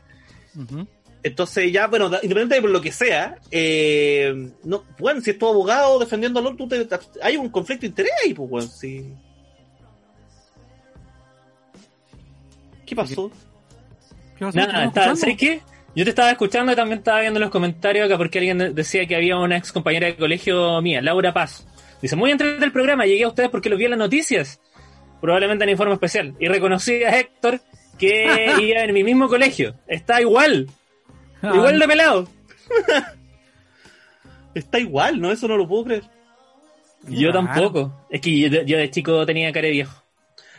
Entonces 1.22 1.72
ya, 1.72 1.86
bueno, 1.88 2.08
da- 2.08 2.18
independientemente 2.22 2.54
de 2.56 2.60
por 2.62 2.70
lo 2.70 2.80
que 2.80 2.92
sea, 2.92 3.36
eh, 3.50 4.50
no, 4.64 4.84
bueno, 4.98 5.20
si 5.20 5.30
es 5.30 5.38
tu 5.38 5.48
abogado 5.48 5.98
defendiéndolo, 5.98 6.54
tú 6.54 6.68
te, 6.68 6.84
te- 6.84 6.96
hay 7.22 7.36
un 7.36 7.48
conflicto 7.48 7.82
de 7.82 7.88
interés 7.88 8.12
ahí, 8.24 8.34
pues, 8.34 8.48
bueno, 8.48 8.68
sí. 8.68 9.12
¿Qué 12.86 12.96
pasó? 12.96 13.30
¿Qué 14.38 14.44
pasó? 14.44 14.56
Nada, 14.58 14.84
¿Estamos 14.84 14.88
está- 14.88 15.00
escuchando? 15.12 15.16
¿sabes 15.20 15.36
qué? 15.36 15.60
Yo 15.94 16.04
te 16.04 16.10
estaba 16.10 16.30
escuchando 16.30 16.72
y 16.72 16.76
también 16.76 16.98
estaba 16.98 17.20
viendo 17.20 17.40
los 17.40 17.50
comentarios 17.50 18.06
acá 18.06 18.16
porque 18.16 18.38
alguien 18.38 18.58
de- 18.58 18.70
decía 18.70 19.04
que 19.06 19.16
había 19.16 19.36
una 19.36 19.56
ex 19.56 19.72
compañera 19.72 20.06
de 20.06 20.16
colegio 20.16 20.80
mía, 20.80 21.02
Laura 21.02 21.32
Paz. 21.32 21.66
Dice, 22.00 22.14
muy 22.14 22.30
entretenido 22.30 22.64
el 22.64 22.72
programa, 22.72 23.04
llegué 23.06 23.24
a 23.24 23.28
ustedes 23.28 23.50
porque 23.50 23.68
los 23.68 23.78
vi 23.78 23.86
en 23.86 23.90
las 23.90 23.98
noticias. 23.98 24.60
Probablemente 25.20 25.64
en 25.64 25.70
informe 25.70 25.94
especial. 25.94 26.34
Y 26.38 26.46
reconocí 26.46 27.02
a 27.02 27.18
Héctor 27.18 27.60
que 27.98 28.24
iba 28.62 28.84
en 28.84 28.94
mi 28.94 29.02
mismo 29.02 29.28
colegio. 29.28 29.74
Está 29.88 30.20
igual, 30.20 30.68
Ah, 31.42 31.52
igual 31.54 31.78
de 31.78 31.86
pelado. 31.88 32.28
Está 34.54 34.78
igual, 34.78 35.20
¿no? 35.20 35.30
Eso 35.30 35.46
no 35.48 35.56
lo 35.56 35.68
puedo 35.68 35.84
creer. 35.84 36.04
Yo 37.08 37.30
raro. 37.32 37.44
tampoco. 37.46 38.06
Es 38.10 38.20
que 38.20 38.38
yo, 38.38 38.50
de- 38.50 38.64
yo 38.66 38.76
de 38.78 38.90
chico 38.90 39.24
tenía 39.24 39.52
cara 39.52 39.66
de 39.66 39.72
viejo. 39.72 40.02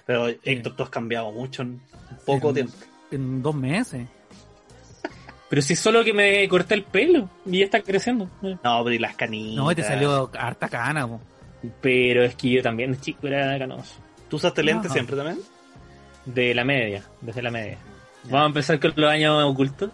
Pero, 0.06 0.28
Héctor, 0.44 0.76
tú 0.76 0.84
has 0.84 0.90
cambiado 0.90 1.32
mucho 1.32 1.62
en 1.64 1.82
poco 2.26 2.50
en- 2.50 2.56
tiempo. 2.56 2.74
En 3.12 3.42
dos 3.42 3.56
meses. 3.56 4.08
Pero 5.50 5.62
si 5.64 5.76
solo 5.76 6.04
que 6.04 6.14
me 6.14 6.48
corté 6.48 6.76
el 6.76 6.84
pelo 6.84 7.30
y 7.46 7.60
ya 7.60 7.66
está 7.66 7.82
creciendo. 7.82 8.30
No, 8.42 8.58
pero 8.84 8.92
y 8.94 9.00
las 9.00 9.16
canitas. 9.16 9.56
No, 9.56 9.72
y 9.72 9.76
te 9.76 9.84
salió 9.84 10.30
harta 10.38 10.70
cana, 10.70 11.08
po. 11.08 11.20
Pero 11.82 12.24
es 12.24 12.36
que 12.36 12.50
yo 12.52 12.62
también 12.62 12.92
de 12.92 13.00
chico 13.02 13.28
era 13.28 13.58
canoso. 13.58 13.96
¿Tú 14.30 14.36
usaste 14.38 14.62
lentes 14.64 14.86
Ajá. 14.86 14.94
siempre 14.94 15.16
también? 15.18 15.40
De 16.26 16.54
la 16.54 16.64
media, 16.64 17.04
desde 17.20 17.42
la 17.42 17.50
media. 17.50 17.78
Vamos 18.26 18.42
a 18.44 18.46
empezar 18.48 18.80
con 18.80 18.94
los 18.96 19.10
años 19.12 19.44
ocultos, 19.44 19.90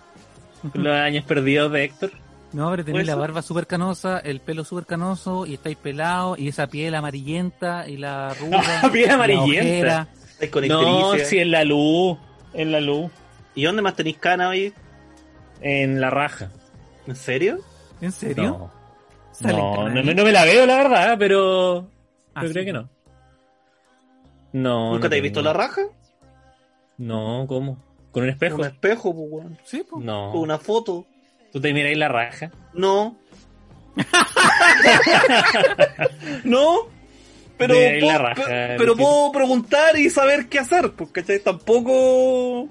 con 0.71 0.83
los 0.83 0.93
años 0.93 1.23
perdidos 1.25 1.71
de 1.71 1.83
Héctor. 1.85 2.11
No, 2.53 2.69
pero 2.71 2.85
tenéis 2.85 3.03
¿Puede 3.05 3.15
la 3.15 3.21
barba 3.21 3.41
súper 3.41 3.67
canosa, 3.67 4.19
el 4.19 4.39
pelo 4.39 4.63
súper 4.63 4.85
canoso, 4.85 5.45
y 5.45 5.55
estáis 5.55 5.75
pelados, 5.77 6.39
y 6.39 6.47
esa 6.47 6.67
piel 6.67 6.95
amarillenta, 6.95 7.87
y 7.87 7.97
la 7.97 8.29
arruga. 8.31 8.61
Ah, 8.83 8.89
piel 8.91 9.09
amarillenta. 9.09 10.07
con 10.51 10.67
No, 10.67 11.15
si 11.17 11.39
en 11.39 11.51
la 11.51 11.63
luz, 11.65 12.17
en 12.53 12.71
la 12.71 12.79
luz, 12.79 13.11
¿Y 13.57 13.63
dónde 13.63 13.81
más 13.81 13.95
tenéis 13.95 14.17
cana 14.17 14.49
hoy? 14.49 14.73
en 15.61 16.01
la 16.01 16.09
raja. 16.09 16.51
¿En 17.07 17.15
serio? 17.15 17.59
¿En 18.01 18.11
serio? 18.11 18.43
No, 18.43 18.71
¿Salen 19.31 19.57
no, 19.57 19.89
no, 19.89 20.03
no 20.13 20.23
me 20.25 20.31
la 20.33 20.43
veo 20.45 20.65
la 20.65 20.75
verdad, 20.77 21.15
pero 21.17 21.89
Ah, 22.33 22.41
yo 22.41 22.47
sí. 22.49 22.53
creo 22.53 22.65
que 22.65 22.73
no. 22.73 22.89
No. 24.53 24.91
¿Nunca 24.93 24.93
no 24.95 24.99
te 24.99 25.05
has 25.07 25.09
tengo. 25.11 25.23
visto 25.23 25.41
la 25.41 25.53
raja? 25.53 25.81
No, 26.97 27.45
¿cómo? 27.47 27.77
¿Con 28.15 28.23
un 28.23 28.29
espejo? 28.29 28.55
Un 28.55 28.65
espejo, 28.65 29.13
pues, 29.13 29.27
weón. 29.29 29.57
Sí, 29.65 29.83
po. 29.83 29.99
No. 29.99 30.31
Con 30.31 30.41
Una 30.41 30.57
foto. 30.57 31.05
¿Tú 31.51 31.59
te 31.59 31.73
miráis 31.73 31.97
la 31.97 32.07
raja? 32.07 32.49
No. 32.73 33.17
no. 36.43 36.77
Pero, 37.57 37.75
ahí 37.75 38.01
la 38.01 38.07
puedo, 38.07 38.19
raja, 38.19 38.43
pe- 38.45 38.75
pero 38.77 38.95
puedo 38.97 39.31
preguntar 39.31 39.97
y 39.97 40.09
saber 40.09 40.47
qué 40.49 40.59
hacer, 40.59 40.91
pues, 40.91 41.09
¿cachai? 41.11 41.39
Tampoco... 41.39 42.67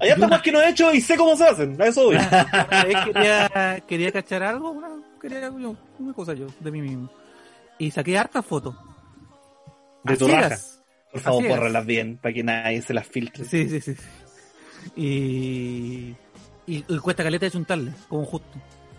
Hay 0.00 0.10
hartas 0.10 0.28
más 0.30 0.42
que 0.42 0.52
no 0.52 0.60
he 0.60 0.68
hecho 0.70 0.92
y 0.92 1.00
sé 1.00 1.16
cómo 1.16 1.36
se 1.36 1.44
hacen, 1.44 1.80
a 1.80 1.86
eso 1.86 2.04
voy. 2.06 2.16
Quería, 3.12 3.82
quería 3.86 4.12
cachar 4.12 4.42
algo, 4.42 4.70
una, 4.72 4.88
quería 5.20 5.40
yo, 5.40 5.76
una 5.98 6.12
cosa 6.12 6.34
yo, 6.34 6.46
de 6.60 6.70
mí 6.70 6.82
mismo. 6.82 7.10
Y 7.78 7.90
saqué 7.90 8.16
hartas 8.18 8.44
fotos. 8.44 8.74
De 10.04 10.14
A 10.14 10.16
tu 10.16 10.26
ciegas. 10.26 10.50
raja. 10.50 10.62
Por 11.12 11.20
favor, 11.20 11.48
bórralas 11.48 11.86
bien, 11.86 12.18
para 12.18 12.32
que 12.34 12.42
nadie 12.42 12.82
se 12.82 12.92
las 12.94 13.06
filtre. 13.06 13.44
Sí, 13.44 13.68
sí, 13.68 13.80
sí. 13.80 13.94
Y, 14.96 16.14
y, 16.66 16.84
y 16.88 16.98
cuesta 16.98 17.22
caleta 17.22 17.46
de 17.46 17.52
chuntarle, 17.52 17.92
como 18.08 18.24
justo. 18.24 18.48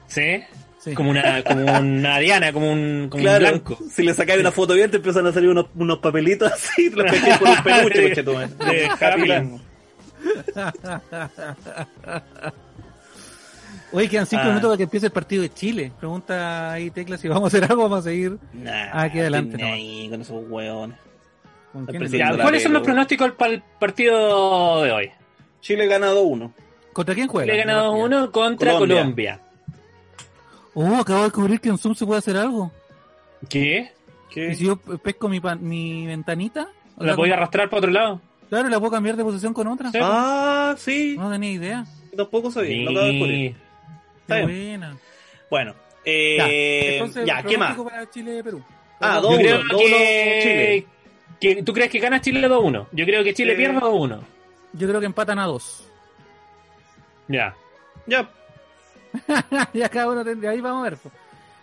¿Sí? 0.07 0.41
Sí. 0.79 0.93
Como 0.93 1.09
una, 1.09 1.43
como 1.43 1.65
una 1.79 2.19
diana, 2.19 2.53
como 2.53 2.71
un, 2.71 3.07
como 3.09 3.23
un 3.23 3.37
blanco. 3.39 3.77
si 3.89 4.03
le 4.03 4.13
sacáis 4.13 4.39
una 4.39 4.51
foto 4.51 4.75
bien, 4.75 4.91
te 4.91 4.97
empiezan 4.97 5.25
a 5.25 5.33
salir 5.33 5.49
unos, 5.49 5.65
unos 5.75 5.97
papelitos 5.97 6.51
así, 6.51 6.91
te 6.91 6.95
los 6.97 7.11
pegáis 7.11 7.37
por 7.39 7.49
un 7.49 7.63
peluche, 7.63 8.01
De- 8.01 8.05
conchetumare. 8.07 8.49
de 8.71 8.85
Happy 8.87 9.25
Land. 9.27 9.61
Oye, 13.91 14.09
quedan 14.09 14.25
cinco 14.25 14.41
Ah. 14.43 14.47
minutos 14.49 14.69
para 14.69 14.77
que 14.77 14.83
empiece 14.83 15.05
el 15.07 15.11
partido 15.11 15.41
de 15.43 15.53
Chile. 15.53 15.91
Pregunta 15.99 16.71
ahí, 16.73 16.89
Tecla, 16.91 17.17
si 17.17 17.27
vamos 17.27 17.45
a 17.45 17.47
hacer 17.57 17.69
algo, 17.69 17.83
vamos 17.83 17.99
a 17.99 18.09
seguir. 18.09 18.37
Nah, 18.53 19.01
Aquí 19.03 19.19
adelante, 19.19 19.61
ahí 19.63 20.09
con 20.09 20.21
esos 20.21 20.43
hueones. 20.49 20.97
¿Cuáles 22.41 22.63
son 22.63 22.73
los 22.73 22.83
pronósticos 22.83 23.31
para 23.33 23.53
el 23.53 23.61
partido 23.79 24.83
de 24.83 24.91
hoy? 24.91 25.11
Chile 25.65 25.87
gana 25.87 26.11
2-1. 26.13 26.51
¿Contra 26.93 27.15
quién 27.15 27.27
juega? 27.27 27.47
Le 27.47 27.53
he 27.55 27.57
ganado 27.65 27.93
uno 27.93 28.31
contra 28.31 28.73
Colombia. 28.73 28.97
Colombia. 28.97 29.39
Oh, 30.75 30.95
acabo 31.01 31.19
de 31.19 31.25
descubrir 31.25 31.59
que 31.59 31.69
en 31.69 31.77
Zoom 31.79 31.95
se 31.95 32.05
puede 32.05 32.19
hacer 32.19 32.37
algo. 32.37 32.71
¿Qué? 33.49 33.91
Y 34.35 34.53
si 34.55 34.65
yo 34.65 34.77
pesco 34.77 35.27
mi, 35.27 35.39
pan- 35.39 35.59
mi 35.67 36.05
ventanita, 36.05 36.67
¿La 36.97 37.07
la- 37.07 37.15
voy 37.15 37.31
a 37.31 37.33
arrastrar 37.33 37.67
para 37.69 37.79
otro 37.79 37.91
lado? 37.91 38.21
claro, 38.47 38.69
la 38.69 38.77
puedo 38.79 38.91
cambiar 38.91 39.15
de 39.15 39.23
posición 39.23 39.53
con 39.55 39.67
otra. 39.67 39.91
Sí. 39.91 39.97
Ah, 40.01 40.75
sí. 40.77 41.15
No 41.17 41.31
tenía 41.31 41.51
idea. 41.51 41.85
Tampoco 42.15 42.51
sabía. 42.51 42.83
Lo 42.83 42.91
acabo 42.91 43.05
de 43.07 43.11
descubrir. 43.13 43.55
Está 44.21 44.35
Qué 44.41 44.45
bien. 44.45 44.79
buena. 44.81 44.97
Bueno, 45.49 45.71
Ya, 46.05 46.47
eh, 46.47 46.93
entonces, 46.97 47.25
ya, 47.25 47.41
¿qué 47.41 47.57
más? 47.57 47.75
para 47.77 48.07
Chile-Perú. 48.11 48.61
Ah, 49.01 49.19
Yo 49.23 49.29
2-1. 49.31 49.37
creo 49.39 49.57
2-1 49.63 49.77
que... 49.79 50.39
Chile. 50.43 50.85
que- 51.55 51.63
¿Tú 51.63 51.73
crees 51.73 51.89
que 51.89 51.99
gana 51.99 52.21
Chile 52.21 52.47
2-1? 52.47 52.87
Yo 52.91 53.05
creo 53.05 53.23
que 53.23 53.33
Chile 53.33 53.53
Sí. 53.53 53.57
pierde 53.57 53.79
2-1. 53.79 54.19
Yo 54.77 54.87
creo 54.87 54.99
que 54.99 55.05
empatan 55.05 55.39
a 55.39 55.45
dos. 55.45 55.83
Ya. 57.27 57.55
Ya, 58.07 58.29
ya 59.73 59.89
cada 59.89 60.09
uno 60.09 60.23
tendría, 60.23 60.51
ahí 60.51 60.61
vamos 60.61 60.85
a 60.85 60.89
ver. 60.91 60.99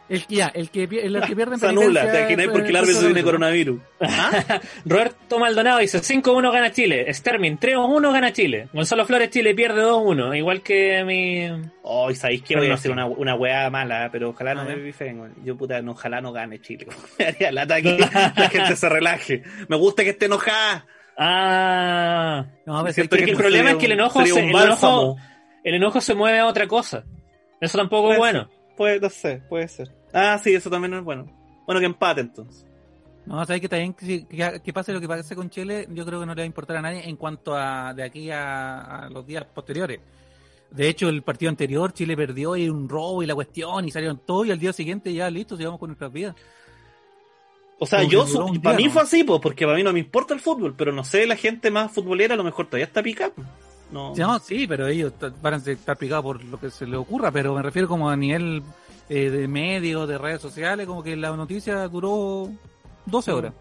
El 0.09 0.27
que 0.27 0.35
ya, 0.35 0.49
el 0.49 0.69
que, 0.71 0.89
pi- 0.89 0.99
el 0.99 1.21
que 1.23 1.37
pierde 1.37 1.55
en 1.55 1.61
se 1.61 1.69
anula. 1.69 2.11
Te 2.11 2.19
imaginas 2.21 2.47
es- 2.47 2.53
porque 2.53 2.69
el 2.69 2.77
árbitro 2.77 3.01
tiene 3.03 3.23
coronavirus. 3.23 3.81
coronavirus. 3.99 4.61
Roberto 4.85 5.39
Maldonado 5.39 5.79
dice 5.79 6.01
5-1 6.01 6.53
gana 6.53 6.73
Chile. 6.73 7.15
Stermin 7.15 7.59
3-1 7.61 8.13
gana 8.13 8.33
Chile. 8.33 8.69
Gonzalo 8.73 9.07
Flores 9.07 9.31
Chile 9.31 9.55
pierde 9.55 9.83
2-1. 9.83 10.37
Igual 10.37 10.61
que 10.63 11.05
mi... 11.05 11.71
Oh, 11.83 12.11
y 12.11 12.17
sabéis 12.17 12.43
que 12.43 12.57
voy 12.57 12.69
a 12.71 12.75
hacer 12.75 12.91
una, 12.91 13.07
una 13.07 13.37
weá 13.37 13.71
mala, 13.71 14.09
pero 14.11 14.31
ojalá 14.31 14.55
no 14.55 14.65
me 14.65 14.75
bifen. 14.75 15.33
Yo 15.45 15.57
puta, 15.57 15.81
no, 15.81 15.93
ojalá 15.93 16.21
no 16.21 16.33
gane 16.33 16.61
Chile. 16.61 16.89
Me 17.19 17.27
haría 17.27 17.53
lata 17.53 17.81
que 17.81 17.97
la 17.99 18.51
gente 18.51 18.75
se 18.77 18.89
relaje. 18.89 19.45
Me 19.69 19.77
gusta 19.77 20.03
que 20.03 20.11
esté 20.11 20.27
enojada. 20.27 20.85
Ah... 21.25 22.47
No, 22.67 22.79
a 22.79 22.83
ver, 22.83 22.93
Siento 22.93 23.17
Es 23.17 23.25
que 23.25 23.31
el 23.31 23.37
problema 23.37 23.71
es 23.73 23.77
que 23.77 23.87
el 23.87 23.93
enojo, 23.93 24.25
se, 24.25 24.41
el, 24.41 24.49
enojo, 24.57 25.17
el 25.65 25.75
enojo 25.75 26.01
se 26.01 26.15
mueve 26.15 26.39
a 26.41 26.47
otra 26.47 26.67
cosa. 26.67 27.05
Eso 27.61 27.79
tampoco 27.79 28.13
es 28.13 28.19
bueno. 28.19 28.49
Puede, 28.77 28.99
no 29.01 29.09
sé, 29.11 29.43
puede 29.49 29.69
ser. 29.69 29.91
Ah, 30.13 30.39
sí, 30.43 30.55
eso 30.55 30.69
también 30.71 30.95
es 30.95 31.05
bueno. 31.05 31.27
Bueno, 31.67 31.81
que 31.81 31.87
empate 31.87 32.21
entonces. 32.23 32.67
No, 33.25 33.45
sabes 33.45 33.61
que 33.61 33.69
también 33.69 33.95
que, 33.95 34.27
que- 34.27 34.61
que 34.65 34.73
pase 34.73 34.93
lo 34.93 35.01
que 35.01 35.07
pase 35.07 35.37
con 35.37 35.49
Chile, 35.49 35.87
yo 35.91 36.05
creo 36.05 36.19
que 36.21 36.27
no 36.27 36.35
le 36.35 36.41
va 36.41 36.45
a 36.45 36.47
importar 36.47 36.79
a 36.79 36.83
nadie 36.83 37.09
en 37.09 37.17
cuanto 37.17 37.55
a 37.57 37.95
de 37.95 38.03
aquí 38.03 38.31
a, 38.31 38.81
a 39.05 39.11
los 39.11 39.25
días 39.25 39.45
posteriores. 39.45 40.01
De 40.73 40.89
hecho, 40.89 41.09
el 41.09 41.23
partido 41.23 41.51
anterior 41.51 41.93
Chile 41.93 42.17
perdió 42.17 42.57
y 42.57 42.69
un 42.69 42.89
robo 42.89 43.23
y 43.23 43.27
la 43.27 43.35
cuestión 43.35 43.87
y 43.87 43.91
salieron 43.91 44.23
todos 44.27 44.47
y 44.47 44.51
al 44.51 44.59
día 44.59 44.73
siguiente 44.73 45.13
ya 45.13 45.31
listos, 45.31 45.59
sigamos 45.59 45.79
con 45.79 45.91
nuestras 45.91 46.11
vidas. 46.13 46.35
O 47.79 47.87
sea, 47.87 48.03
yo, 48.05 48.27
su- 48.27 48.61
para 48.63 48.77
mí 48.77 48.89
fue 48.89 49.03
así, 49.03 49.25
pues, 49.25 49.41
porque 49.41 49.65
para 49.67 49.77
mí 49.77 49.83
no 49.83 49.93
me 49.93 49.99
importa 49.99 50.35
el 50.35 50.41
fútbol, 50.41 50.75
pero 50.77 50.93
no 50.93 51.03
sé, 51.05 51.27
la 51.27 51.35
gente 51.37 51.71
más 51.71 51.91
futbolera 51.93 52.35
a 52.35 52.37
lo 52.37 52.45
mejor 52.45 52.67
todavía 52.67 52.87
está 52.87 53.03
pica. 53.03 53.31
pues. 53.35 53.47
No. 53.91 54.15
No, 54.17 54.39
sí, 54.39 54.67
pero 54.67 54.87
ellos 54.87 55.13
van 55.43 55.55
a 55.55 55.57
estar 55.59 55.97
picados 55.99 56.23
por 56.25 56.43
lo 56.45 56.59
que 56.59 56.71
se 56.71 56.87
les 56.87 56.97
ocurra, 56.99 57.31
pero 57.31 57.55
me 57.55 57.61
refiero 57.63 57.89
como 57.89 58.09
a 58.09 58.17
nivel 58.17 58.63
eh, 59.11 59.29
de 59.29 59.47
medios, 59.49 60.09
de 60.09 60.17
redes 60.17 60.41
sociales, 60.41 60.87
como 60.87 61.03
que 61.03 61.15
la 61.17 61.37
noticia 61.37 61.87
duró 61.89 62.49
12 63.07 63.33
horas. 63.33 63.53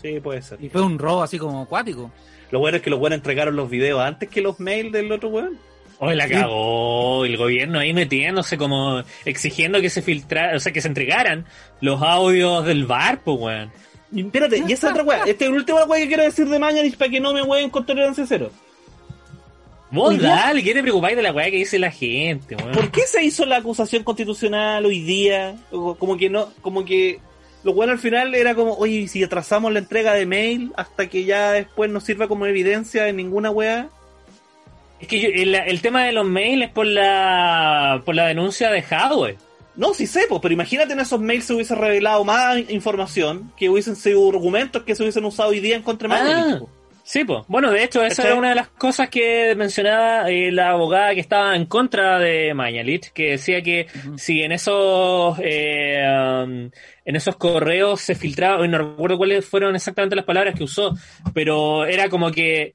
Sí, 0.00 0.20
puede 0.20 0.40
ser. 0.42 0.62
Y 0.62 0.68
fue 0.68 0.82
un 0.82 0.98
robo 0.98 1.22
así 1.22 1.38
como 1.38 1.62
acuático. 1.62 2.12
Lo 2.52 2.58
bueno 2.60 2.76
es 2.76 2.82
que 2.82 2.90
los 2.90 2.98
buenos 3.00 3.16
entregaron 3.16 3.56
los 3.56 3.68
videos 3.70 4.00
antes 4.02 4.28
que 4.28 4.40
los 4.42 4.60
mails 4.60 4.92
del 4.92 5.10
otro 5.10 5.30
weón. 5.30 5.58
Hoy 6.04 6.16
la 6.16 6.28
cagó 6.28 7.24
el 7.24 7.36
gobierno 7.36 7.78
ahí 7.78 7.92
metiéndose 7.92 8.58
como 8.58 9.04
exigiendo 9.24 9.80
que 9.80 9.88
se 9.88 10.02
filtrara, 10.02 10.56
o 10.56 10.58
sea, 10.58 10.72
que 10.72 10.80
se 10.80 10.88
entregaran 10.88 11.46
los 11.80 12.02
audios 12.02 12.66
del 12.66 12.86
bar, 12.86 13.20
pues 13.22 13.38
weón. 13.38 13.72
Y 14.10 14.22
espérate, 14.22 14.64
y 14.66 14.72
esa 14.72 14.90
otra 14.90 15.04
weá. 15.04 15.22
Este 15.24 15.44
es 15.44 15.50
el 15.50 15.56
último 15.56 15.78
weá 15.84 16.00
que 16.02 16.08
quiero 16.08 16.24
decir 16.24 16.48
de 16.48 16.58
Mañalich 16.58 16.96
para 16.96 17.08
que 17.08 17.20
no 17.20 17.32
me 17.32 17.40
hueven 17.40 17.70
con 17.70 17.86
tolerancia 17.86 18.24
cero. 18.26 18.50
Vos 19.92 20.10
Hoy 20.10 20.18
día- 20.18 20.30
dale, 20.30 20.64
¿qué 20.64 20.74
te 20.74 20.82
preocupáis 20.82 21.14
de 21.16 21.22
la 21.22 21.32
weá 21.32 21.50
que 21.52 21.58
dice 21.58 21.78
la 21.78 21.92
gente, 21.92 22.56
weón? 22.56 22.72
¿Por 22.72 22.90
qué 22.90 23.02
se 23.02 23.22
hizo 23.22 23.46
la 23.46 23.58
acusación 23.58 24.02
constitucional 24.02 24.84
hoy 24.84 25.02
día? 25.02 25.54
Como 25.70 26.16
que 26.16 26.28
no, 26.28 26.48
como 26.62 26.84
que 26.84 27.20
lo 27.62 27.74
bueno 27.74 27.92
al 27.92 28.00
final 28.00 28.34
era 28.34 28.56
como, 28.56 28.74
oye, 28.74 28.94
¿y 28.96 29.08
si 29.08 29.22
atrasamos 29.22 29.72
la 29.72 29.78
entrega 29.78 30.14
de 30.14 30.26
mail 30.26 30.72
hasta 30.76 31.06
que 31.08 31.22
ya 31.24 31.52
después 31.52 31.88
no 31.92 32.00
sirva 32.00 32.26
como 32.26 32.46
evidencia 32.46 33.06
en 33.06 33.14
ninguna 33.16 33.52
weá. 33.52 33.88
Es 35.02 35.08
que 35.08 35.20
yo- 35.20 35.28
el, 35.34 35.54
el 35.54 35.82
tema 35.82 36.04
de 36.04 36.12
los 36.12 36.24
mails 36.24 36.64
es 36.66 36.70
por 36.70 36.86
la 36.86 38.02
por 38.04 38.14
la 38.14 38.26
denuncia 38.28 38.70
de 38.70 38.82
Hadwe. 38.88 39.36
No, 39.74 39.94
sí 39.94 40.06
sé, 40.06 40.26
pues, 40.28 40.40
pero 40.42 40.52
imagínate 40.54 40.92
en 40.92 41.00
esos 41.00 41.18
mails 41.20 41.44
se 41.46 41.54
hubiese 41.54 41.74
revelado 41.74 42.24
más 42.24 42.58
información, 42.70 43.52
que 43.56 43.68
hubiesen 43.70 43.96
sido 43.96 44.28
argumentos 44.28 44.82
que 44.82 44.94
se 44.94 45.02
hubiesen 45.02 45.24
usado 45.24 45.48
hoy 45.48 45.60
día 45.60 45.76
en 45.76 45.82
contra 45.82 46.08
de 46.08 46.30
Ah. 46.32 46.60
Sí, 47.04 47.24
pues. 47.24 47.40
Bueno, 47.48 47.72
de 47.72 47.82
hecho, 47.82 48.04
esa 48.04 48.22
era 48.22 48.36
una 48.36 48.50
de 48.50 48.54
las 48.54 48.68
cosas 48.68 49.08
que 49.08 49.54
mencionaba 49.56 50.30
eh, 50.30 50.52
la 50.52 50.70
abogada 50.70 51.12
que 51.14 51.20
estaba 51.20 51.56
en 51.56 51.66
contra 51.66 52.20
de 52.20 52.54
Mañalich, 52.54 53.10
que 53.12 53.30
decía 53.32 53.60
que 53.60 53.88
si 54.16 54.42
en 54.42 54.52
esos 54.52 55.36
eh, 55.42 56.04
um, 56.44 56.70
en 57.04 57.16
esos 57.16 57.34
correos 57.36 58.00
se 58.00 58.14
filtraba, 58.14 58.64
no 58.68 58.78
recuerdo 58.78 59.16
cuáles 59.18 59.44
fueron 59.44 59.74
exactamente 59.74 60.14
las 60.14 60.24
palabras 60.24 60.54
que 60.54 60.62
usó, 60.62 60.94
pero 61.34 61.86
era 61.86 62.08
como 62.08 62.30
que 62.30 62.74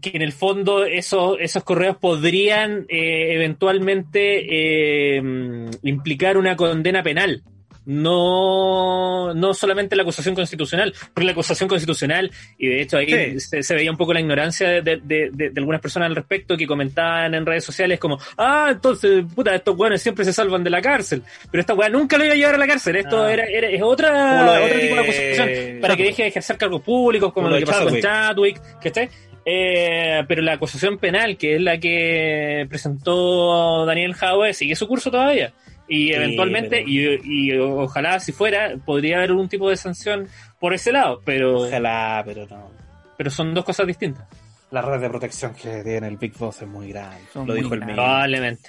que 0.00 0.10
en 0.14 0.22
el 0.22 0.32
fondo 0.32 0.84
esos, 0.84 1.36
esos 1.40 1.64
correos 1.64 1.96
podrían 1.96 2.84
eh, 2.88 3.34
eventualmente 3.34 5.16
eh, 5.16 5.22
implicar 5.82 6.36
una 6.36 6.54
condena 6.56 7.02
penal. 7.02 7.42
No, 7.88 9.32
no 9.34 9.54
solamente 9.54 9.94
la 9.96 10.02
acusación 10.02 10.34
constitucional, 10.34 10.92
porque 11.14 11.24
la 11.24 11.32
acusación 11.32 11.68
constitucional, 11.68 12.30
y 12.58 12.66
de 12.66 12.82
hecho 12.82 12.96
ahí 12.98 13.06
Sí. 13.06 13.40
se, 13.40 13.62
se 13.62 13.74
veía 13.74 13.90
un 13.92 13.96
poco 13.96 14.12
la 14.12 14.20
ignorancia 14.20 14.68
de, 14.68 14.82
de- 14.82 14.96
de- 15.02 15.30
de- 15.32 15.50
de 15.50 15.60
algunas 15.60 15.80
personas 15.80 16.08
al 16.08 16.16
respecto 16.16 16.56
que 16.56 16.66
comentaban 16.66 17.32
en 17.34 17.46
redes 17.46 17.64
sociales 17.64 17.98
como, 18.00 18.18
ah, 18.38 18.70
entonces, 18.72 19.24
puta, 19.34 19.54
estos 19.54 19.76
weones 19.78 20.02
siempre 20.02 20.24
se 20.24 20.32
salvan 20.32 20.64
de 20.64 20.70
la 20.70 20.82
cárcel, 20.82 21.22
pero 21.50 21.60
esta 21.60 21.74
weá 21.74 21.88
nunca 21.88 22.18
lo 22.18 22.24
iba 22.24 22.34
a 22.34 22.36
llevar 22.36 22.56
a 22.56 22.58
la 22.58 22.66
cárcel, 22.66 22.96
esto 22.96 23.22
Ah. 23.22 23.32
era, 23.32 23.44
era- 23.46 23.68
es 23.70 23.80
otra, 23.82 24.60
otro 24.64 24.80
tipo 24.80 24.94
de 24.96 25.00
acusación, 25.00 25.80
para 25.80 25.96
que 25.96 26.02
deje 26.04 26.22
de 26.22 26.28
ejercer 26.30 26.58
cargos 26.58 26.82
públicos, 26.82 27.32
como, 27.32 27.46
Como 27.46 27.54
lo 27.54 27.60
lo 27.60 27.66
que 27.66 27.72
pasó 27.72 27.84
con 27.84 28.00
Chadwick. 28.00 28.56
Chadwick, 28.56 28.80
¿cachai? 28.82 29.08
Eh, 29.48 30.24
pero 30.26 30.42
la 30.42 30.54
acusación 30.54 30.98
penal, 30.98 31.36
que 31.36 31.54
es 31.54 31.60
la 31.62 31.78
que 31.78 32.66
presentó 32.68 33.86
Daniel 33.86 34.14
Howe, 34.20 34.52
sigue 34.52 34.74
su 34.74 34.88
curso 34.88 35.10
todavía. 35.10 35.52
Y 35.88 36.08
Sí, 36.08 36.12
eventualmente, 36.14 36.82
pero- 36.84 36.88
y, 36.88 37.20
y 37.52 37.56
ojalá 37.56 38.18
si 38.18 38.32
fuera, 38.32 38.74
podría 38.84 39.18
haber 39.18 39.30
algún 39.30 39.48
tipo 39.48 39.70
de 39.70 39.76
sanción 39.76 40.26
por 40.58 40.74
ese 40.74 40.90
lado, 40.90 41.20
pero, 41.24 41.60
Ojalá, 41.60 42.22
pero 42.26 42.44
no. 42.48 42.70
pero 43.16 43.30
son 43.30 43.54
dos 43.54 43.64
cosas 43.64 43.86
distintas. 43.86 44.26
La 44.72 44.82
red 44.82 45.00
de 45.00 45.08
protección 45.08 45.54
que 45.54 45.84
tiene 45.84 46.08
el 46.08 46.16
Big 46.16 46.36
Boss 46.36 46.62
es 46.62 46.68
muy 46.68 46.88
grande. 46.88 47.18
Son 47.32 47.46
lo 47.46 47.52
muy 47.54 47.62
dijo 47.62 47.74
el 47.74 47.80
mail. 47.80 47.94
Probablemente. 47.94 48.68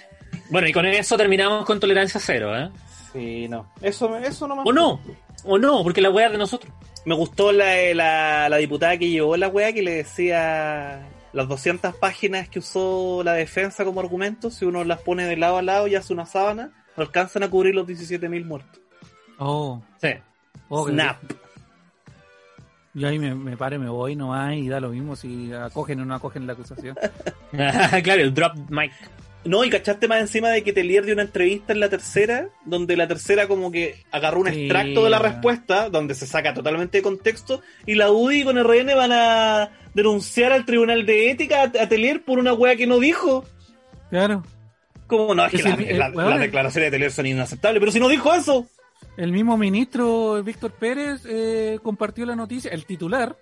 Bueno, 0.51 0.67
y 0.67 0.71
con 0.73 0.85
eso 0.85 1.17
terminamos 1.17 1.65
con 1.65 1.79
tolerancia 1.79 2.19
cero, 2.23 2.55
¿eh? 2.55 2.69
Sí, 3.11 3.47
no. 3.47 3.73
Eso, 3.81 4.15
eso 4.17 4.47
no 4.47 4.61
O 4.61 4.71
no, 4.71 5.01
o 5.43 5.57
no, 5.57 5.81
porque 5.81 6.01
la 6.01 6.11
weá 6.11 6.27
es 6.27 6.33
de 6.33 6.37
nosotros. 6.37 6.71
Me 7.07 7.15
gustó 7.15 7.53
la, 7.53 7.73
la, 7.93 8.49
la 8.49 8.57
diputada 8.57 8.97
que 8.97 9.09
llevó 9.09 9.37
la 9.37 9.47
weá 9.47 9.71
que 9.71 9.81
le 9.81 9.93
decía 9.93 11.07
las 11.31 11.47
200 11.47 11.95
páginas 11.95 12.49
que 12.49 12.59
usó 12.59 13.21
la 13.23 13.31
defensa 13.31 13.85
como 13.85 14.01
argumento, 14.01 14.51
si 14.51 14.65
uno 14.65 14.83
las 14.83 14.99
pone 15.03 15.25
de 15.25 15.37
lado 15.37 15.57
a 15.57 15.61
lado 15.61 15.87
y 15.87 15.95
hace 15.95 16.11
una 16.11 16.25
sábana, 16.25 16.73
alcanzan 16.97 17.43
a 17.43 17.49
cubrir 17.49 17.73
los 17.75 17.87
17.000 17.87 18.43
muertos. 18.43 18.81
Oh, 19.39 19.81
Sí. 20.01 20.09
oh, 20.67 20.89
Snap. 20.89 21.15
Yo 22.93 23.07
ahí 23.07 23.19
me, 23.19 23.33
me 23.35 23.55
pare, 23.55 23.79
me 23.79 23.87
voy 23.87 24.17
nomás 24.17 24.55
y 24.55 24.67
da 24.67 24.81
lo 24.81 24.89
mismo 24.89 25.15
si 25.15 25.53
acogen 25.53 26.01
o 26.01 26.05
no 26.05 26.13
acogen 26.13 26.45
la 26.45 26.53
acusación. 26.53 26.97
claro, 27.51 28.21
el 28.21 28.33
drop 28.33 28.53
mic. 28.69 28.91
No, 29.47 29.63
y 29.63 29.69
cachaste 29.69 30.07
más 30.07 30.19
encima 30.19 30.49
de 30.49 30.63
que 30.63 30.73
Telier 30.73 31.05
dio 31.05 31.13
una 31.13 31.23
entrevista 31.23 31.71
en 31.73 31.79
la 31.79 31.89
tercera, 31.89 32.49
donde 32.65 32.97
la 32.97 33.07
tercera 33.07 33.47
como 33.47 33.71
que 33.71 34.03
agarró 34.11 34.41
un 34.41 34.47
Sí. 34.47 34.61
extracto 34.63 35.03
de 35.03 35.09
la 35.09 35.19
respuesta, 35.19 35.89
donde 35.89 36.13
se 36.15 36.27
saca 36.27 36.53
totalmente 36.53 36.97
de 36.97 37.01
contexto, 37.01 37.61
y 37.85 37.95
la 37.95 38.11
UDI 38.11 38.43
con 38.43 38.57
RN 38.57 38.93
van 38.95 39.11
a 39.13 39.71
denunciar 39.93 40.51
al 40.51 40.65
Tribunal 40.65 41.05
de 41.05 41.31
Ética 41.31 41.63
a, 41.63 41.71
Telier 41.89 42.23
por 42.23 42.39
una 42.39 42.53
wea 42.53 42.75
que 42.75 42.87
no 42.87 42.99
dijo. 42.99 43.45
Claro. 44.09 44.43
Como 45.07 45.33
no, 45.33 45.45
es 45.45 45.51
que 45.51 45.57
Es 45.57 45.63
la- 45.63 45.73
el- 45.75 45.97
la- 45.99 46.09
las 46.09 46.39
declaraciones 46.39 46.87
de 46.87 46.91
Telier 46.91 47.11
son 47.11 47.25
inaceptables, 47.25 47.79
pero 47.79 47.91
si 47.91 47.99
no 47.99 48.09
dijo 48.09 48.33
eso. 48.33 48.67
El 49.15 49.31
mismo 49.31 49.57
ministro 49.57 50.43
Víctor 50.43 50.71
Pérez 50.73 51.21
eh, 51.27 51.79
compartió 51.81 52.25
la 52.25 52.35
noticia, 52.35 52.69
el 52.71 52.85
titular, 52.85 53.35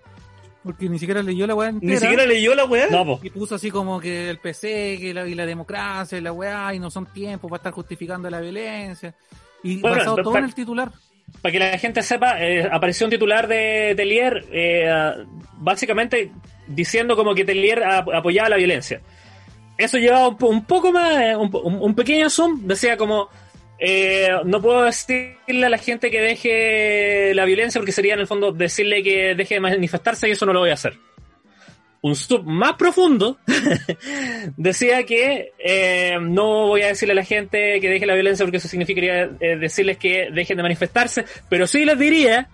porque 0.66 0.89
ni 0.89 0.99
siquiera 0.99 1.22
leyó 1.24 1.47
la 1.47 1.55
weá 1.55 1.70
entera. 1.70 1.93
Ni 1.93 1.97
siquiera 1.99 2.26
leyó 2.26 2.53
la 2.55 2.66
weá. 2.66 2.88
No, 2.89 3.05
po. 3.05 3.20
Y 3.24 3.30
puso 3.30 3.55
así 3.55 3.72
como 3.72 3.99
que 4.01 4.30
el 4.30 4.39
PC 4.39 4.97
que 4.99 5.13
la, 5.13 5.26
y 5.28 5.36
la 5.36 5.45
democracia 5.45 6.18
y 6.18 6.22
la 6.22 6.34
weá 6.34 6.74
y 6.74 6.80
no 6.80 6.89
son 6.91 7.05
tiempos 7.05 7.49
para 7.49 7.59
estar 7.59 7.72
justificando 7.74 8.30
la 8.30 8.41
violencia. 8.41 9.13
Y 9.63 9.80
Bueno, 9.80 9.97
basado 9.97 10.16
todo 10.18 10.34
pa- 10.34 10.39
en 10.39 10.45
el 10.45 10.53
titular. 10.55 10.91
Para 11.41 11.51
que 11.53 11.59
la 11.59 11.78
gente 11.78 12.01
sepa, 12.03 12.41
eh, 12.43 12.68
apareció 12.72 13.05
un 13.07 13.11
titular 13.11 13.47
de 13.47 13.93
Telier 13.95 14.45
eh, 14.51 14.89
básicamente 15.57 16.32
diciendo 16.68 17.16
como 17.16 17.34
que 17.36 17.45
Telier 17.45 17.84
ap- 17.84 18.09
apoyaba 18.09 18.49
la 18.49 18.57
violencia. 18.57 19.01
Eso 19.78 19.97
llevaba 19.97 20.30
un, 20.30 20.38
un 20.41 20.66
poco 20.66 20.91
más, 20.91 21.20
eh, 21.22 21.36
un- 21.36 21.49
un 21.82 21.95
pequeño 21.95 22.30
zoom, 22.30 22.61
decía 22.66 22.95
como, 22.97 23.30
eh, 23.80 24.30
no 24.45 24.61
puedo 24.61 24.84
decirle 24.84 25.65
a 25.65 25.69
la 25.69 25.78
gente 25.78 26.09
que 26.11 26.21
deje 26.21 27.34
la 27.36 27.45
violencia 27.45 27.80
porque 27.80 27.91
sería 27.91 28.13
en 28.13 28.21
el 28.21 28.28
fondo 28.28 28.51
decirle 28.51 29.03
que 29.03 29.36
deje 29.36 29.55
de 29.55 29.59
manifestarse 29.59 30.28
y 30.28 30.32
eso 30.32 30.45
no 30.45 30.53
lo 30.53 30.59
voy 30.61 30.69
a 30.69 30.73
hacer. 30.76 30.97
Un 32.01 32.15
sub 32.15 32.43
más 32.45 32.73
profundo 32.73 33.38
decía 34.57 35.03
que 35.05 35.53
eh, 35.57 36.17
no 36.21 36.67
voy 36.67 36.82
a 36.84 36.88
decirle 36.88 37.13
a 37.13 37.15
la 37.15 37.23
gente 37.23 37.80
que 37.80 37.89
deje 37.89 38.05
la 38.05 38.13
violencia 38.13 38.45
porque 38.45 38.57
eso 38.57 38.67
significaría 38.67 39.30
eh, 39.39 39.55
decirles 39.57 39.97
que 39.97 40.30
dejen 40.32 40.57
de 40.57 40.63
manifestarse, 40.63 41.26
pero 41.49 41.65
sí 41.67 41.84
les 41.86 41.97
diría 41.97 42.47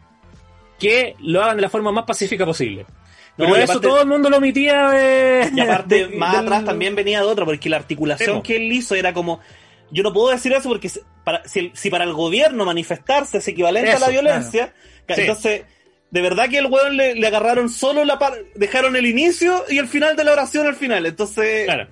que 0.79 1.15
lo 1.19 1.43
hagan 1.43 1.57
de 1.57 1.61
la 1.63 1.69
forma 1.69 1.91
más 1.91 2.05
pacífica 2.05 2.45
posible. 2.45 2.85
Pero 3.37 3.55
eso 3.55 3.73
aparte- 3.73 3.87
todo 3.87 4.01
el 4.01 4.07
mundo 4.07 4.29
lo 4.29 4.37
omitía. 4.37 4.91
eh, 4.95 5.49
Y 5.53 5.59
aparte, 5.59 6.07
de- 6.07 6.07
más 6.17 6.35
atrás 6.35 6.65
también 6.65 6.95
venía 6.95 7.19
de 7.19 7.25
otra, 7.25 7.45
porque 7.45 7.69
la 7.69 7.77
articulación 7.77 8.41
que 8.41 8.55
él 8.57 8.71
hizo 8.71 8.95
era 8.95 9.13
como, 9.13 9.39
yo 9.91 10.03
no 10.03 10.13
puedo 10.13 10.29
decir 10.29 10.51
eso 10.53 10.69
porque 10.69 10.89
si 10.89 10.99
para, 11.23 11.47
si, 11.47 11.59
el- 11.59 11.71
si 11.75 11.89
para 11.89 12.03
el 12.03 12.13
gobierno 12.13 12.65
manifestarse 12.65 13.37
es 13.39 13.47
equivalente 13.47 13.91
a 13.91 13.99
la 13.99 14.09
violencia, 14.09 14.73
Sí. 15.07 15.21
entonces, 15.21 15.63
de 16.09 16.21
verdad 16.21 16.49
que 16.49 16.57
el 16.57 16.65
weón 16.67 16.97
le, 16.97 17.15
le 17.15 17.27
agarraron 17.27 17.69
solo 17.69 18.03
la 18.05 18.17
par- 18.19 18.37
dejaron 18.55 18.95
el 18.95 19.05
inicio 19.05 19.63
y 19.69 19.77
el 19.77 19.87
final 19.87 20.15
de 20.15 20.23
la 20.23 20.31
oración 20.33 20.67
al 20.67 20.75
final. 20.75 21.05
Entonces, 21.05 21.65
Claro. 21.65 21.87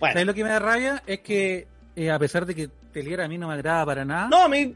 bueno, 0.00 0.12
¿Sabes 0.12 0.26
lo 0.26 0.34
que 0.34 0.44
me 0.44 0.50
da 0.50 0.58
rabia? 0.58 1.02
Es 1.06 1.20
que, 1.20 1.66
eh, 1.96 2.10
a 2.10 2.18
pesar 2.18 2.46
de 2.46 2.54
que 2.54 2.68
Telier 2.92 3.20
a 3.22 3.28
mí 3.28 3.38
no 3.38 3.48
me 3.48 3.54
agrada 3.54 3.86
para 3.86 4.04
nada, 4.04 4.28
no, 4.28 4.42
a 4.42 4.48
mí, 4.48 4.74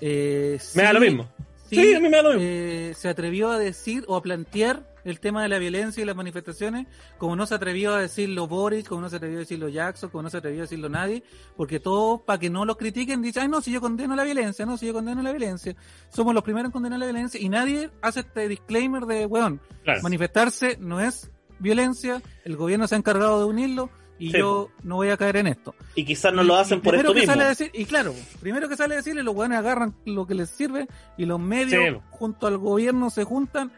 eh, 0.00 0.58
Me 0.74 0.82
da 0.84 0.92
lo 0.92 1.00
mismo. 1.00 1.28
Sí, 1.68 1.94
a 1.94 2.00
mí 2.00 2.08
me 2.08 2.16
da 2.16 2.22
lo 2.22 2.30
mismo. 2.30 2.44
eh, 2.44 2.94
se 2.96 3.08
atrevió 3.08 3.50
a 3.50 3.58
decir 3.58 4.04
o 4.08 4.16
a 4.16 4.22
plantear 4.22 4.82
el 5.04 5.20
tema 5.20 5.42
de 5.42 5.48
la 5.48 5.58
violencia 5.58 6.02
y 6.02 6.06
las 6.06 6.16
manifestaciones 6.16 6.86
como 7.18 7.36
no 7.36 7.46
se 7.46 7.54
atrevió 7.54 7.94
a 7.94 8.00
decirlo 8.00 8.46
Boris, 8.46 8.86
como 8.88 9.00
no 9.02 9.08
se 9.10 9.16
atrevió 9.16 9.38
a 9.38 9.40
decirlo 9.40 9.68
Jackson, 9.68 10.10
como 10.10 10.22
no 10.22 10.30
se 10.30 10.38
atrevió 10.38 10.60
a 10.60 10.62
decirlo 10.62 10.88
nadie, 10.88 11.22
porque 11.56 11.80
todos, 11.80 12.20
para 12.22 12.38
que 12.38 12.50
no 12.50 12.64
lo 12.64 12.76
critiquen, 12.76 13.22
dicen, 13.22 13.42
ay 13.44 13.48
no, 13.48 13.60
si 13.60 13.70
yo 13.72 13.80
condeno 13.80 14.14
la 14.16 14.24
violencia, 14.24 14.66
no, 14.66 14.76
si 14.76 14.86
yo 14.86 14.92
condeno 14.92 15.22
la 15.22 15.30
violencia. 15.30 15.74
Somos 16.10 16.34
los 16.34 16.42
primeros 16.44 16.68
en 16.68 16.72
condenar 16.72 16.98
la 16.98 17.06
violencia 17.06 17.40
y 17.40 17.48
nadie 17.48 17.90
hace 18.02 18.20
este 18.20 18.48
disclaimer 18.48 19.04
de, 19.06 19.26
weón, 19.26 19.60
Claro. 19.84 20.02
manifestarse 20.02 20.76
no 20.80 21.00
es 21.00 21.30
violencia, 21.58 22.22
el 22.44 22.56
gobierno 22.56 22.86
se 22.86 22.94
ha 22.94 22.98
encargado 22.98 23.40
de 23.40 23.44
unirlo 23.46 23.90
y 24.20 24.32
Sí, 24.32 24.38
yo 24.38 24.70
no 24.82 24.96
voy 24.96 25.10
a 25.10 25.16
caer 25.16 25.36
en 25.36 25.46
esto. 25.46 25.74
y 25.94 26.04
quizás 26.04 26.32
no 26.32 26.42
lo 26.42 26.56
hacen 26.56 26.78
y 26.78 26.80
por 26.82 26.94
esto 26.96 27.12
que 27.14 27.20
mismo. 27.20 27.32
Sale 27.34 27.44
a 27.44 27.48
decir, 27.50 27.70
y 27.72 27.84
claro, 27.84 28.14
primero 28.40 28.68
que 28.68 28.76
sale 28.76 28.94
a 28.94 28.96
decirle, 28.96 29.22
los 29.22 29.34
weones 29.34 29.58
agarran 29.58 29.94
lo 30.06 30.26
que 30.26 30.34
les 30.34 30.50
sirve 30.50 30.88
y 31.16 31.24
los 31.24 31.38
medios 31.38 31.84
Sí. 31.94 32.00
junto 32.10 32.48
al 32.48 32.58
gobierno 32.58 33.10
se 33.10 33.22
juntan 33.22 33.70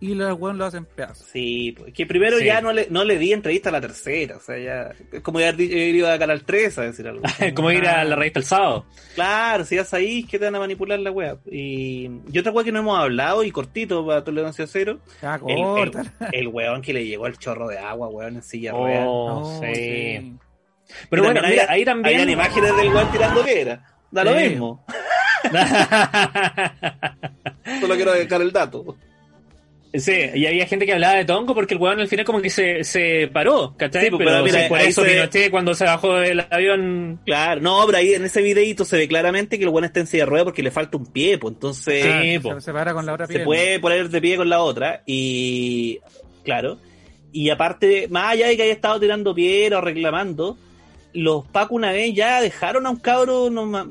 y 0.00 0.14
los 0.14 0.38
weones 0.38 0.58
lo 0.58 0.64
hacen 0.64 0.86
pedazos. 0.86 1.26
Sí, 1.30 1.74
pues, 1.76 1.92
que 1.92 2.06
primero 2.06 2.38
Sí. 2.38 2.46
ya 2.46 2.62
no 2.62 2.72
le, 2.72 2.86
no 2.90 3.04
le 3.04 3.18
di 3.18 3.32
entrevista 3.34 3.68
a 3.68 3.72
la 3.72 3.80
tercera, 3.82 4.36
o 4.36 4.40
sea, 4.40 4.56
ya, 4.58 4.92
es 5.12 5.20
como 5.20 5.40
ya 5.40 5.50
haber 5.50 5.60
ido 5.70 6.10
a 6.10 6.18
Canal 6.18 6.42
3 6.42 6.78
a 6.78 6.82
decir 6.82 7.06
algo. 7.06 7.22
como 7.54 7.70
ir 7.70 7.86
a 7.86 8.02
la 8.04 8.16
revista 8.16 8.38
el 8.38 8.44
sábado. 8.46 8.86
Claro, 9.14 9.64
si 9.64 9.76
ya 9.76 9.84
sabéis 9.84 10.26
que 10.26 10.38
te 10.38 10.46
van 10.46 10.56
a 10.56 10.60
manipular 10.60 10.98
la 10.98 11.10
web. 11.10 11.38
Y, 11.50 12.08
y 12.32 12.38
otra 12.38 12.50
wea 12.50 12.64
que 12.64 12.72
no 12.72 12.78
hemos 12.78 12.98
hablado, 12.98 13.44
y 13.44 13.50
cortito 13.50 14.06
para 14.06 14.24
tolerancia 14.24 14.66
cero, 14.66 15.00
Ya, 15.20 15.38
el, 15.46 15.58
el, 15.58 15.92
el 16.32 16.48
weón 16.48 16.80
que 16.82 16.92
le 16.94 17.04
llegó 17.06 17.26
el 17.26 17.36
chorro 17.38 17.68
de 17.68 17.78
agua, 17.78 18.08
weón, 18.08 18.36
en 18.36 18.42
silla 18.42 18.72
de 18.72 18.78
ruedas. 18.78 19.04
Oh, 19.06 19.40
No, 19.40 19.60
sí. 19.60 19.74
sí. 19.74 20.32
Pero 21.08 21.22
Y 21.22 21.26
bueno, 21.26 21.40
también 21.40 21.50
mira, 21.52 21.62
había- 21.64 21.72
ahí 21.74 21.84
también. 21.84 22.14
Habían 22.20 22.30
imágenes 22.30 22.76
del 22.76 22.88
weón 22.88 23.12
tirando 23.12 23.44
piedra. 23.44 23.86
Da 24.10 24.24
lo 24.24 24.34
mismo. 24.34 24.84
Solo 27.80 27.94
quiero 27.94 28.12
dejar 28.12 28.42
el 28.42 28.52
dato. 28.52 28.96
Sí, 29.92 30.12
y 30.34 30.46
había 30.46 30.66
gente 30.66 30.86
que 30.86 30.92
hablaba 30.92 31.14
de 31.16 31.24
Tongo 31.24 31.52
porque 31.52 31.74
el 31.74 31.80
weón 31.80 31.98
al 31.98 32.06
final 32.06 32.24
como 32.24 32.40
que 32.40 32.48
se, 32.48 32.84
se 32.84 33.28
paró, 33.32 33.74
¿cachai? 33.76 34.04
Sí, 34.04 34.10
pues, 34.10 34.18
pero 34.20 34.30
pero 34.30 34.44
mira, 34.44 34.62
sí, 34.62 34.68
por 34.68 34.78
ahí 34.78 34.86
eso 34.88 35.02
se- 35.02 35.10
Pinochet 35.10 35.50
cuando 35.50 35.74
se 35.74 35.84
bajó 35.84 36.14
del 36.14 36.46
avión... 36.48 37.20
Claro, 37.26 37.60
no, 37.60 37.82
pero 37.86 37.98
ahí 37.98 38.14
en 38.14 38.24
ese 38.24 38.40
videito 38.40 38.84
se 38.84 38.96
ve 38.96 39.08
claramente 39.08 39.58
que 39.58 39.64
el 39.64 39.70
weón 39.70 39.84
está 39.86 39.98
en 39.98 40.06
silla 40.06 40.22
de 40.22 40.30
ruedas 40.30 40.44
porque 40.44 40.62
le 40.62 40.70
falta 40.70 40.96
un 40.96 41.06
pie, 41.06 41.38
pues 41.38 41.54
entonces 41.54 42.04
Sí, 42.22 42.38
po. 42.38 42.54
se 42.54 42.60
separa 42.60 42.94
con 42.94 43.04
la 43.04 43.14
otra 43.14 43.26
se 43.26 43.32
pierna. 43.32 43.46
puede 43.46 43.80
poner 43.80 44.08
de 44.08 44.20
pie 44.20 44.36
con 44.36 44.48
la 44.48 44.60
otra. 44.62 45.02
Y 45.06 45.98
claro. 46.44 46.78
Y 47.32 47.50
aparte, 47.50 48.06
más 48.10 48.32
allá 48.32 48.46
de 48.46 48.56
que 48.56 48.62
haya 48.62 48.72
estado 48.72 49.00
tirando 49.00 49.34
piedra 49.34 49.78
o 49.78 49.80
reclamando, 49.80 50.56
los 51.14 51.44
Paco 51.48 51.74
una 51.74 51.90
vez 51.90 52.14
ya 52.14 52.40
dejaron 52.40 52.86
a 52.86 52.90
un 52.90 52.96
cabro. 53.00 53.50
No, 53.50 53.88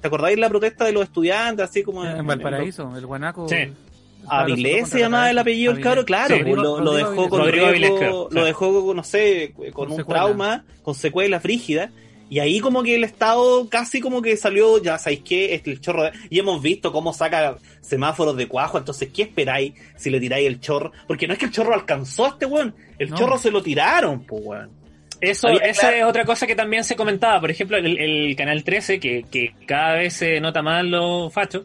¿Te 0.00 0.06
acordáis 0.08 0.38
la 0.38 0.48
protesta 0.50 0.84
de 0.84 0.92
los 0.92 1.04
estudiantes? 1.04 1.64
Así 1.68 1.82
como 1.82 2.04
En 2.04 2.26
Valparaíso, 2.26 2.94
el 2.96 3.06
guanaco. 3.06 3.48
Sí. 3.48 3.56
Avilés 4.28 4.88
se 4.88 4.98
llamaba 5.00 5.30
el 5.30 5.38
apellido 5.38 5.72
del 5.72 5.82
cabro, 5.82 6.04
claro, 6.04 6.36
Sí. 6.36 6.42
pues, 6.42 6.56
lo, 6.56 6.80
lo 6.80 6.92
dejó 6.94 7.28
con 7.28 7.40
Rodrigo 7.40 7.66
riesgo- 7.66 7.68
Avilés, 7.68 7.92
creo, 7.98 8.28
lo 8.30 8.44
dejó, 8.44 8.92
no 8.94 9.02
sé, 9.04 9.52
con, 9.56 9.70
Con 9.72 9.90
un 9.92 9.96
secuela. 9.98 10.20
trauma, 10.20 10.64
con 10.82 10.94
secuela 10.94 11.40
frígida. 11.40 11.90
Y 12.32 12.38
ahí 12.38 12.60
como 12.60 12.84
que 12.84 12.94
el 12.94 13.02
Estado 13.02 13.68
casi 13.68 14.00
como 14.00 14.22
que 14.22 14.36
salió, 14.36 14.80
ya 14.80 14.98
sabéis 14.98 15.22
qué, 15.24 15.52
este, 15.54 15.72
el 15.72 15.80
chorro 15.80 16.04
de- 16.04 16.12
Y 16.30 16.38
hemos 16.38 16.62
visto 16.62 16.92
cómo 16.92 17.12
saca 17.12 17.56
semáforos 17.80 18.36
de 18.36 18.46
cuajo, 18.46 18.78
entonces 18.78 19.08
¿qué 19.12 19.22
esperáis 19.22 19.72
si 19.96 20.10
le 20.10 20.20
tiráis 20.20 20.46
el 20.46 20.60
chorro? 20.60 20.92
Porque 21.08 21.26
no 21.26 21.32
es 21.32 21.40
que 21.40 21.46
el 21.46 21.50
chorro 21.50 21.74
alcanzó 21.74 22.26
a 22.26 22.28
este 22.28 22.46
weón, 22.46 22.72
el 23.00 23.10
No. 23.10 23.16
chorro 23.16 23.36
se 23.36 23.50
lo 23.50 23.60
tiraron, 23.62 24.24
pues 24.24 24.42
weón. 24.44 24.70
Eso, 25.20 25.48
Había 25.48 25.60
esa 25.66 25.88
claro- 25.88 25.96
es 25.96 26.04
otra 26.04 26.24
cosa 26.24 26.46
que 26.46 26.54
también 26.54 26.84
se 26.84 26.94
comentaba. 26.96 27.40
Por 27.40 27.50
ejemplo, 27.50 27.76
el, 27.76 27.98
el 27.98 28.36
Canal 28.36 28.62
13, 28.64 29.00
que, 29.00 29.24
que 29.30 29.52
cada 29.66 29.94
vez 29.96 30.14
se 30.14 30.40
nota 30.40 30.62
más 30.62 30.84
los 30.84 31.30
fachos. 31.32 31.64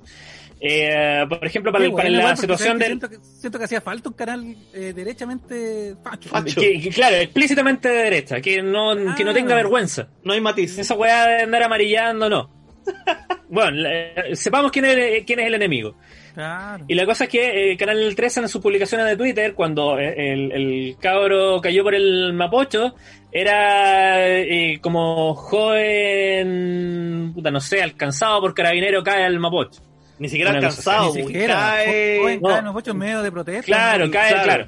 Eh, 0.68 1.26
por 1.30 1.46
ejemplo, 1.46 1.72
para, 1.72 1.88
bueno, 1.90 2.10
la 2.10 2.36
situación 2.36 2.80
del... 2.80 2.88
Siento 2.88 3.08
que, 3.10 3.18
siento 3.22 3.60
que 3.60 3.66
hacía 3.66 3.82
falta 3.82 4.10
un 4.10 4.16
canal 4.16 4.56
eh, 4.74 4.94
derechamente 4.96 5.94
facho. 6.04 6.28
Facho. 6.30 6.60
Que, 6.60 6.82
que, 6.82 6.90
claro, 6.90 7.18
explícitamente 7.18 7.88
de 7.88 7.96
derecha, 8.04 8.42
que 8.42 8.64
no, 8.64 8.96
que 9.16 9.24
no 9.24 9.32
tenga 9.32 9.54
Ah. 9.54 9.58
vergüenza. 9.58 10.08
No 10.24 10.34
hay 10.34 10.42
matiz. 10.42 10.76
Esa 10.80 10.96
weá 10.96 11.28
de 11.28 11.42
andar 11.44 11.62
amarillando, 11.64 12.30
no. 12.30 12.50
Bueno, 13.48 13.72
la- 13.78 14.36
sepamos 14.36 14.72
quién 14.72 14.86
es, 14.86 15.24
quién 15.24 15.40
es 15.40 15.46
el 15.48 15.54
enemigo. 15.54 15.96
Claro. 16.34 16.84
Y 16.88 16.96
la 16.96 17.06
cosa 17.06 17.26
es 17.26 17.30
que 17.30 17.72
eh, 17.74 17.78
Canal 17.78 18.16
13 18.16 18.40
en 18.42 18.50
sus 18.50 18.60
publicaciones 18.60 19.06
de 19.06 19.16
Twitter, 19.16 19.54
cuando 19.54 20.00
eh, 20.00 20.34
el, 20.34 20.52
el 20.52 20.96
cabro 21.00 21.62
cayó 21.62 21.84
por 21.84 21.94
el 21.94 22.34
Mapocho, 22.34 22.96
era 23.32 24.28
eh, 24.40 24.80
como 24.82 25.36
joven, 25.36 27.32
puta, 27.34 27.52
no 27.52 27.60
sé, 27.60 27.82
alcanzado 27.84 28.42
por 28.42 28.54
carabinero 28.56 29.04
cae 29.04 29.24
al 29.26 29.40
Mapocho. 29.40 29.82
Ni 30.20 30.30
siquiera 30.30 30.52
alcanzado, 30.52 31.14
Ni 31.14 31.24
siquiera. 31.24 31.56
cae- 31.56 32.20
Joven, 32.20 32.40
no. 32.42 32.50
cae 32.50 32.60
en 32.60 32.66
los 32.66 32.76
ocho 32.76 32.94
medios 32.94 33.24
de 33.24 33.32
protesta. 33.32 33.66
Claro, 33.66 34.10
cae, 34.12 34.30
claro. 34.32 34.44
claro. 34.44 34.68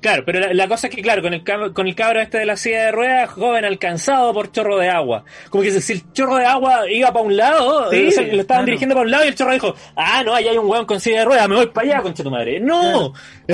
Claro, 0.00 0.22
pero 0.24 0.40
la, 0.40 0.54
la 0.54 0.66
cosa 0.66 0.86
es 0.86 0.94
que, 0.94 1.02
claro, 1.02 1.20
con 1.20 1.34
el, 1.34 1.44
con 1.74 1.86
el 1.86 1.94
cabro 1.94 2.22
este 2.22 2.38
de 2.38 2.46
la 2.46 2.56
silla 2.56 2.86
de 2.86 2.90
ruedas, 2.92 3.28
joven 3.28 3.66
alcanzado 3.66 4.32
por 4.32 4.50
chorro 4.50 4.78
de 4.78 4.88
agua. 4.88 5.24
Como 5.50 5.62
que 5.62 5.78
si 5.78 5.92
el 5.92 6.10
chorro 6.14 6.36
de 6.36 6.46
agua 6.46 6.90
iba 6.90 7.12
para 7.12 7.22
un 7.22 7.36
lado, 7.36 7.90
Sí, 7.90 7.96
eh, 7.98 8.08
o 8.08 8.10
sea, 8.10 8.22
lo 8.22 8.28
estaban 8.28 8.46
claro. 8.46 8.64
dirigiendo 8.64 8.94
para 8.94 9.04
un 9.04 9.10
lado 9.10 9.24
y 9.26 9.28
el 9.28 9.34
chorro 9.34 9.52
dijo, 9.52 9.74
ah, 9.96 10.22
no, 10.24 10.34
ahí 10.34 10.48
hay 10.48 10.56
un 10.56 10.66
weón 10.70 10.86
con 10.86 11.00
silla 11.00 11.18
de 11.18 11.24
ruedas, 11.26 11.46
me 11.50 11.56
voy 11.56 11.66
para 11.66 11.86
allá, 11.86 12.00
concha 12.02 12.22
tu 12.24 12.30
madre. 12.30 12.58
¡No! 12.60 13.12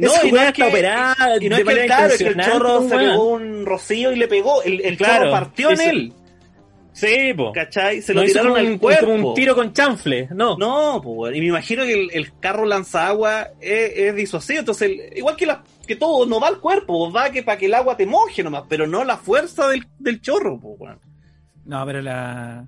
No, 0.00 0.10
y 0.24 0.30
no 0.30 0.40
es 0.40 0.52
que, 0.52 0.62
operada 0.62 1.16
y 1.40 1.48
no 1.48 1.56
es 1.56 1.64
que, 1.64 1.86
claro, 1.86 2.12
es 2.12 2.18
que 2.18 2.28
el 2.28 2.40
chorro 2.40 2.88
se 2.88 2.96
pegó 2.96 3.24
un 3.30 3.66
rocío 3.66 4.12
y 4.12 4.16
le 4.16 4.28
pegó, 4.28 4.62
el, 4.62 4.80
el 4.82 4.96
Claro, 4.96 5.24
chorro 5.24 5.30
partió 5.32 5.70
en 5.72 5.80
él, 5.80 6.12
Sí, 6.92 7.32
po. 7.34 7.52
¿cachai? 7.52 8.02
Se 8.02 8.12
No 8.14 8.20
lo 8.20 8.26
tiraron 8.26 8.56
al 8.56 8.66
un, 8.66 8.78
cuerpo. 8.78 9.06
como 9.06 9.28
un 9.30 9.34
tiro 9.34 9.54
con 9.54 9.72
chanfle, 9.72 10.28
no. 10.34 10.56
No, 10.58 11.00
pues, 11.02 11.16
weón. 11.16 11.36
y 11.36 11.40
me 11.40 11.46
imagino 11.46 11.84
que 11.84 11.92
el, 11.94 12.10
el 12.12 12.38
carro 12.38 12.66
lanza 12.66 13.06
agua 13.08 13.48
es, 13.60 13.92
es 13.96 14.14
disuasivo, 14.14 14.58
entonces, 14.60 14.90
el- 14.90 15.16
igual 15.18 15.34
que, 15.36 15.46
la, 15.46 15.62
que 15.86 15.96
todo, 15.96 16.26
no 16.26 16.38
va 16.38 16.48
al 16.48 16.58
cuerpo, 16.60 17.10
va 17.10 17.30
que 17.30 17.42
para 17.42 17.56
que 17.58 17.66
el 17.66 17.74
agua 17.74 17.96
te 17.96 18.04
moje 18.06 18.42
nomás, 18.42 18.64
pero 18.68 18.86
no 18.86 19.04
la 19.04 19.16
fuerza 19.16 19.68
del, 19.68 19.86
del 19.98 20.20
chorro, 20.20 20.58
pues, 20.60 20.74
weón. 20.78 21.00
No, 21.64 21.86
pero 21.86 22.02
la. 22.02 22.66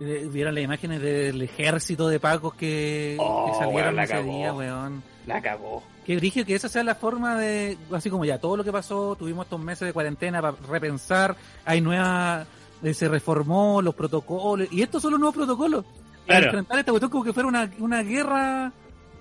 eh, 0.00 0.26
Vieron 0.32 0.54
las 0.54 0.64
imágenes 0.64 1.00
del 1.02 1.40
ejército 1.42 2.08
de 2.08 2.18
pacos 2.18 2.54
que, 2.54 3.16
Oh, 3.20 3.46
que 3.46 3.58
salieron 3.58 3.74
weón, 3.94 3.96
la 3.96 4.04
ese 4.04 4.22
día, 4.24 4.52
weón. 4.52 5.02
La 5.26 5.40
cagó. 5.40 5.82
Qué 6.04 6.16
brillo 6.16 6.44
que 6.44 6.56
esa 6.56 6.68
sea 6.68 6.82
la 6.82 6.96
forma 6.96 7.38
de. 7.38 7.78
Así 7.92 8.10
como 8.10 8.24
ya 8.24 8.38
todo 8.38 8.56
lo 8.56 8.64
que 8.64 8.72
pasó, 8.72 9.14
tuvimos 9.16 9.44
estos 9.46 9.60
meses 9.60 9.86
de 9.86 9.92
cuarentena 9.92 10.40
para 10.42 10.56
repensar, 10.68 11.36
hay 11.64 11.80
nuevas. 11.80 12.44
Eh, 12.82 12.94
Se 12.94 13.08
reformó 13.08 13.80
los 13.82 13.94
protocolos, 13.94 14.68
y 14.70 14.82
estos 14.82 15.02
son 15.02 15.12
los 15.12 15.20
nuevos 15.20 15.34
protocolos. 15.36 15.84
Para 16.26 16.40
Claro. 16.40 16.44
enfrentar 16.46 16.78
esta 16.78 16.92
cuestión 16.92 17.10
como 17.10 17.24
que 17.24 17.32
fuera 17.32 17.48
una, 17.48 17.70
una 17.78 18.02
guerra 18.02 18.72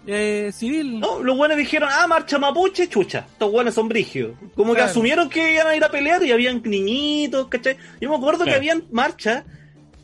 eh, 0.08 0.52
civil. 0.54 1.00
No, 1.00 1.22
los 1.22 1.38
buenos 1.38 1.58
dijeron, 1.58 1.90
ah, 1.92 2.08
marcha 2.08 2.38
mapuche, 2.40 2.88
chucha. 2.90 3.26
Estos 3.32 3.52
buenos 3.52 3.74
son 3.74 3.88
brígidos. 3.88 4.36
Como 4.56 4.74
que 4.74 4.82
asumieron 4.82 5.30
que 5.30 5.54
iban 5.54 5.68
a 5.68 5.76
ir 5.76 5.84
a 5.84 5.90
pelear 5.90 6.24
y 6.24 6.32
habían 6.32 6.62
niñitos, 6.64 7.48
¿cachai? 7.48 7.78
Yo 8.00 8.10
me 8.10 8.16
acuerdo 8.16 8.46
que 8.46 8.54
habían 8.56 8.84
marchas 8.92 9.44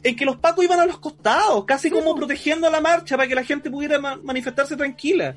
en 0.03 0.15
que 0.15 0.23
los 0.25 0.37
pacos 0.37 0.63
iban 0.63 0.79
a 0.79 0.85
los 0.85 0.99
costados, 0.99 1.65
casi 1.65 1.89
como 1.89 2.15
protegiendo 2.15 2.69
la 2.69 2.79
marcha 2.81 3.17
para 3.17 3.27
que 3.27 3.35
la 3.35 3.43
gente 3.43 3.69
pudiera 3.71 3.99
ma- 3.99 4.19
manifestarse 4.23 4.75
tranquila. 4.77 5.35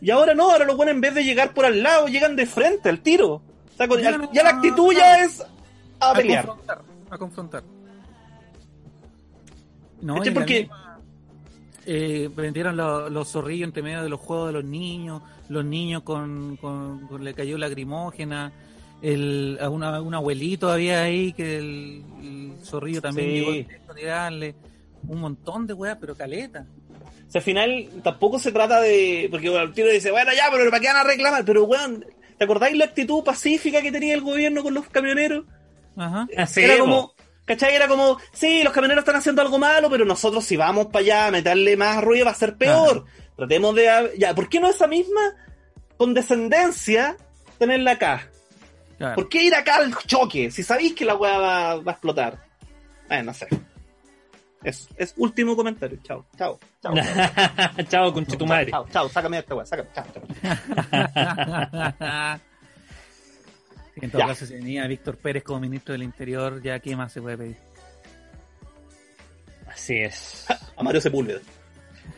Y 0.00 0.10
ahora 0.12 0.32
no, 0.34 0.50
ahora 0.50 0.64
los 0.64 0.76
buenos 0.76 0.94
en 0.94 1.00
vez 1.00 1.14
de 1.14 1.24
llegar 1.24 1.52
por 1.52 1.64
al 1.64 1.82
lado, 1.82 2.06
llegan 2.06 2.36
de 2.36 2.46
frente 2.46 2.88
al 2.88 3.00
tiro. 3.00 3.28
O 3.34 3.42
sea, 3.76 3.88
con- 3.88 3.98
Llegan 3.98 4.28
ya 4.32 4.42
la 4.44 4.50
a- 4.50 4.52
actitud 4.54 4.92
ya 4.94 5.24
es 5.24 5.40
a 6.00 6.10
a 6.10 6.14
pelear. 6.14 6.46
confrontar. 6.46 6.82
A 7.10 7.18
confrontar. 7.18 7.62
No, 10.00 10.22
la 10.22 10.32
Porque- 10.32 10.60
misma, 10.60 11.00
eh, 11.86 12.30
vendieron 12.34 12.76
lo- 12.76 13.08
los 13.10 13.28
zorrillos 13.32 13.66
entre 13.66 13.82
medio 13.82 14.02
de 14.02 14.08
los 14.08 14.20
juegos 14.20 14.48
de 14.48 14.52
los 14.52 14.64
niños, 14.64 15.22
los 15.48 15.64
niños 15.64 16.02
con, 16.02 16.56
con, 16.58 17.06
con- 17.08 17.24
le 17.24 17.34
cayó 17.34 17.58
lacrimógena, 17.58 18.52
el, 19.02 19.58
a 19.60 19.68
una, 19.68 20.00
un 20.00 20.14
abuelito 20.14 20.70
había 20.70 21.02
ahí 21.02 21.32
que 21.32 21.56
el, 21.58 22.04
el 22.20 22.52
zorrillo 22.64 23.00
también 23.00 23.28
Sí. 23.28 23.66
llegó 23.66 23.92
a 23.92 23.94
tirarle, 23.94 24.54
un 25.06 25.20
montón 25.20 25.66
de 25.66 25.72
weas, 25.74 25.96
pero 26.00 26.16
caleta. 26.16 26.66
O 27.26 27.30
sea, 27.30 27.40
al 27.40 27.44
final 27.44 27.88
tampoco 28.02 28.38
se 28.38 28.52
trata 28.52 28.80
de. 28.80 29.28
Porque 29.30 29.50
bueno, 29.50 29.64
el 29.66 29.72
tiro 29.74 29.88
dice, 29.90 30.10
bueno, 30.10 30.30
ya, 30.34 30.44
pero 30.50 30.70
¿para 30.70 30.80
qué 30.80 30.86
van 30.88 30.96
a 30.96 31.04
reclamar? 31.04 31.44
Pero, 31.44 31.64
weón, 31.64 32.04
¿te 32.38 32.44
acordáis 32.44 32.76
la 32.76 32.86
actitud 32.86 33.22
pacífica 33.22 33.82
que 33.82 33.92
tenía 33.92 34.14
el 34.14 34.22
gobierno 34.22 34.62
con 34.62 34.72
los 34.74 34.88
camioneros? 34.88 35.44
Ajá. 35.98 36.28
Así 36.36 36.62
era 36.62 36.78
como, 36.78 37.14
¿cachai? 37.44 37.74
Era 37.74 37.88
como, 37.88 38.18
sí, 38.32 38.62
los 38.62 38.72
camioneros 38.72 39.02
están 39.02 39.16
haciendo 39.16 39.42
algo 39.42 39.58
malo, 39.58 39.90
pero 39.90 40.04
nosotros 40.04 40.44
si 40.44 40.56
vamos 40.56 40.86
para 40.86 41.00
allá 41.00 41.26
a 41.26 41.30
meterle 41.30 41.76
más 41.76 42.02
ruido 42.02 42.24
va 42.24 42.30
a 42.30 42.34
ser 42.34 42.56
peor. 42.56 43.04
Tratemos 43.36 43.74
de... 43.74 44.14
Ya, 44.18 44.34
¿por 44.34 44.48
qué 44.48 44.60
no 44.60 44.68
esa 44.68 44.86
misma 44.86 45.20
condescendencia 45.96 47.16
tenerla 47.58 47.92
acá? 47.92 48.28
Claro. 48.96 49.14
¿Por 49.14 49.28
qué 49.28 49.44
ir 49.44 49.54
acá 49.54 49.76
al 49.76 49.96
choque? 49.96 50.50
Si 50.50 50.62
sabéis 50.62 50.94
que 50.94 51.04
la 51.04 51.14
weá 51.14 51.38
va, 51.38 51.76
va 51.76 51.92
a 51.92 51.94
explotar. 51.94 52.44
Eh, 53.08 53.22
no 53.22 53.32
sé. 53.32 53.46
Es, 54.62 54.88
es 54.96 55.14
último 55.16 55.54
comentario. 55.54 55.98
Chao, 56.02 56.26
chao, 56.36 56.58
chao. 56.82 56.94
chao. 57.76 57.84
Chao, 57.88 58.12
concha 58.12 58.36
tu 58.36 58.46
madre. 58.46 58.70
Chao, 58.72 58.86
chao, 58.92 59.08
sácame 59.08 59.36
de 59.36 59.40
esta 59.40 59.54
weá, 59.54 59.66
sácame, 59.66 59.88
chao, 59.94 60.04
chao. 60.12 60.22
en 64.00 64.10
todo 64.10 64.22
Ya. 64.22 64.28
caso, 64.28 64.46
si 64.46 64.54
venía 64.54 64.86
Víctor 64.86 65.16
Pérez 65.16 65.42
como 65.42 65.60
ministro 65.60 65.92
del 65.92 66.02
Interior, 66.02 66.62
ya 66.62 66.78
qué 66.78 66.94
más 66.96 67.12
se 67.12 67.20
puede 67.22 67.36
pedir. 67.38 67.56
Así 69.66 69.96
es. 69.98 70.46
A 70.76 70.82
Mario 70.82 71.00
Sepúlveda. 71.00 71.40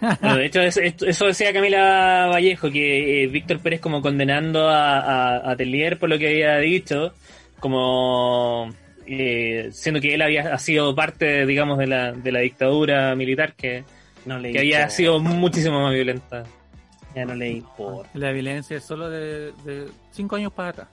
Bueno, 0.01 0.37
de 0.37 0.47
hecho, 0.47 0.61
es- 0.63 0.77
es- 0.77 1.03
eso 1.03 1.27
decía 1.27 1.53
Camila 1.53 2.29
Vallejo, 2.33 2.71
que 2.71 3.25
eh, 3.25 3.27
Víctor 3.27 3.59
Pérez 3.61 3.81
como 3.81 4.01
condenando 4.01 4.69
a, 4.69 4.99
a, 5.01 5.51
a 5.51 5.57
Telier 5.57 5.99
por 5.99 6.09
lo 6.09 6.19
que 6.19 6.29
había 6.29 6.57
dicho, 6.59 7.13
como 7.59 8.71
eh, 9.07 9.69
siendo 9.73 10.01
que 10.01 10.15
él 10.15 10.23
había 10.23 10.55
ha 10.55 10.59
sido 10.59 10.95
parte, 10.95 11.45
digamos, 11.45 11.77
de 11.79 11.87
la, 11.89 12.13
de 12.13 12.33
la 12.33 12.41
dictadura 12.41 13.15
militar 13.17 13.55
que, 13.55 13.85
No 14.25 14.39
le 14.39 14.53
que 14.53 14.61
había 14.61 14.89
sido 14.89 15.19
muchísimo 15.19 15.83
más 15.83 15.93
violenta. 15.93 16.45
Ya 17.15 17.25
no 17.25 17.35
le 17.35 17.51
importa. 17.51 18.09
La 18.15 18.31
violencia 18.31 18.77
es 18.77 18.85
solo 18.85 19.11
de, 19.11 19.51
de 19.65 19.89
cinco 20.13 20.37
años 20.37 20.53
para 20.53 20.69
atrás. 20.69 20.89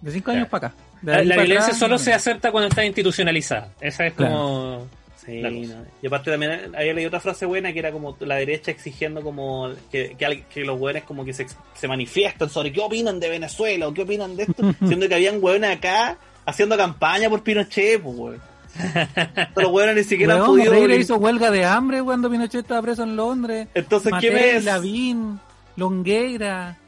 De 0.00 0.10
cinco 0.12 0.24
Claro. 0.26 0.38
años 0.40 0.48
para 0.50 0.66
acá. 0.68 0.76
De 1.02 1.12
La, 1.12 1.18
ahí 1.18 1.26
la 1.26 1.34
para 1.34 1.44
violencia 1.44 1.64
atrás, 1.66 1.78
solo 1.78 1.94
no. 1.94 1.98
se 1.98 2.12
acepta 2.12 2.50
cuando 2.52 2.68
está 2.68 2.84
institucionalizada. 2.84 3.72
Esa 3.80 4.06
es 4.06 4.12
Claro. 4.14 4.34
como... 4.34 4.86
Sí, 5.24 5.42
La 5.42 5.50
cosa. 5.50 5.74
no. 5.80 5.84
Y 6.00 6.06
aparte 6.06 6.30
también 6.30 6.74
había 6.74 6.94
leído 6.94 7.08
otra 7.08 7.20
frase 7.20 7.44
buena 7.44 7.72
que 7.72 7.78
era 7.80 7.92
como 7.92 8.16
la 8.20 8.36
derecha 8.36 8.70
exigiendo 8.70 9.20
como 9.22 9.68
que, 9.92 10.16
que, 10.48 10.64
los 10.64 10.80
hueones 10.80 11.02
como 11.04 11.24
que 11.24 11.34
se, 11.34 11.46
se 11.74 11.88
manifiestan 11.88 12.48
sobre 12.48 12.72
qué 12.72 12.80
opinan 12.80 13.20
de 13.20 13.28
Venezuela 13.28 13.88
o 13.88 13.92
qué 13.92 14.02
opinan 14.02 14.36
de 14.36 14.44
esto, 14.44 14.74
siendo 14.86 15.06
que 15.08 15.14
habían 15.16 15.42
hueones 15.42 15.76
acá 15.76 16.16
haciendo 16.46 16.76
campaña 16.78 17.28
por 17.28 17.42
Pinochet, 17.42 18.00
pues 18.00 18.16
weón. 18.16 18.40
Los 19.56 19.70
hueones 19.70 19.96
ni 19.96 20.04
siquiera 20.04 20.34
han 20.36 20.46
podido... 20.46 20.94
Hizo 20.94 21.16
huelga 21.16 21.50
de 21.50 21.64
hambre 21.64 22.02
cuando 22.02 22.30
Pinochet 22.30 22.62
estaba 22.62 22.80
preso 22.80 23.02
en 23.02 23.16
Londres. 23.16 23.68
Entonces, 23.74 24.12
¿qué 24.20 24.30
ves? 24.30 24.64
Lavín, 24.64 25.38
Longueira, 25.76 26.78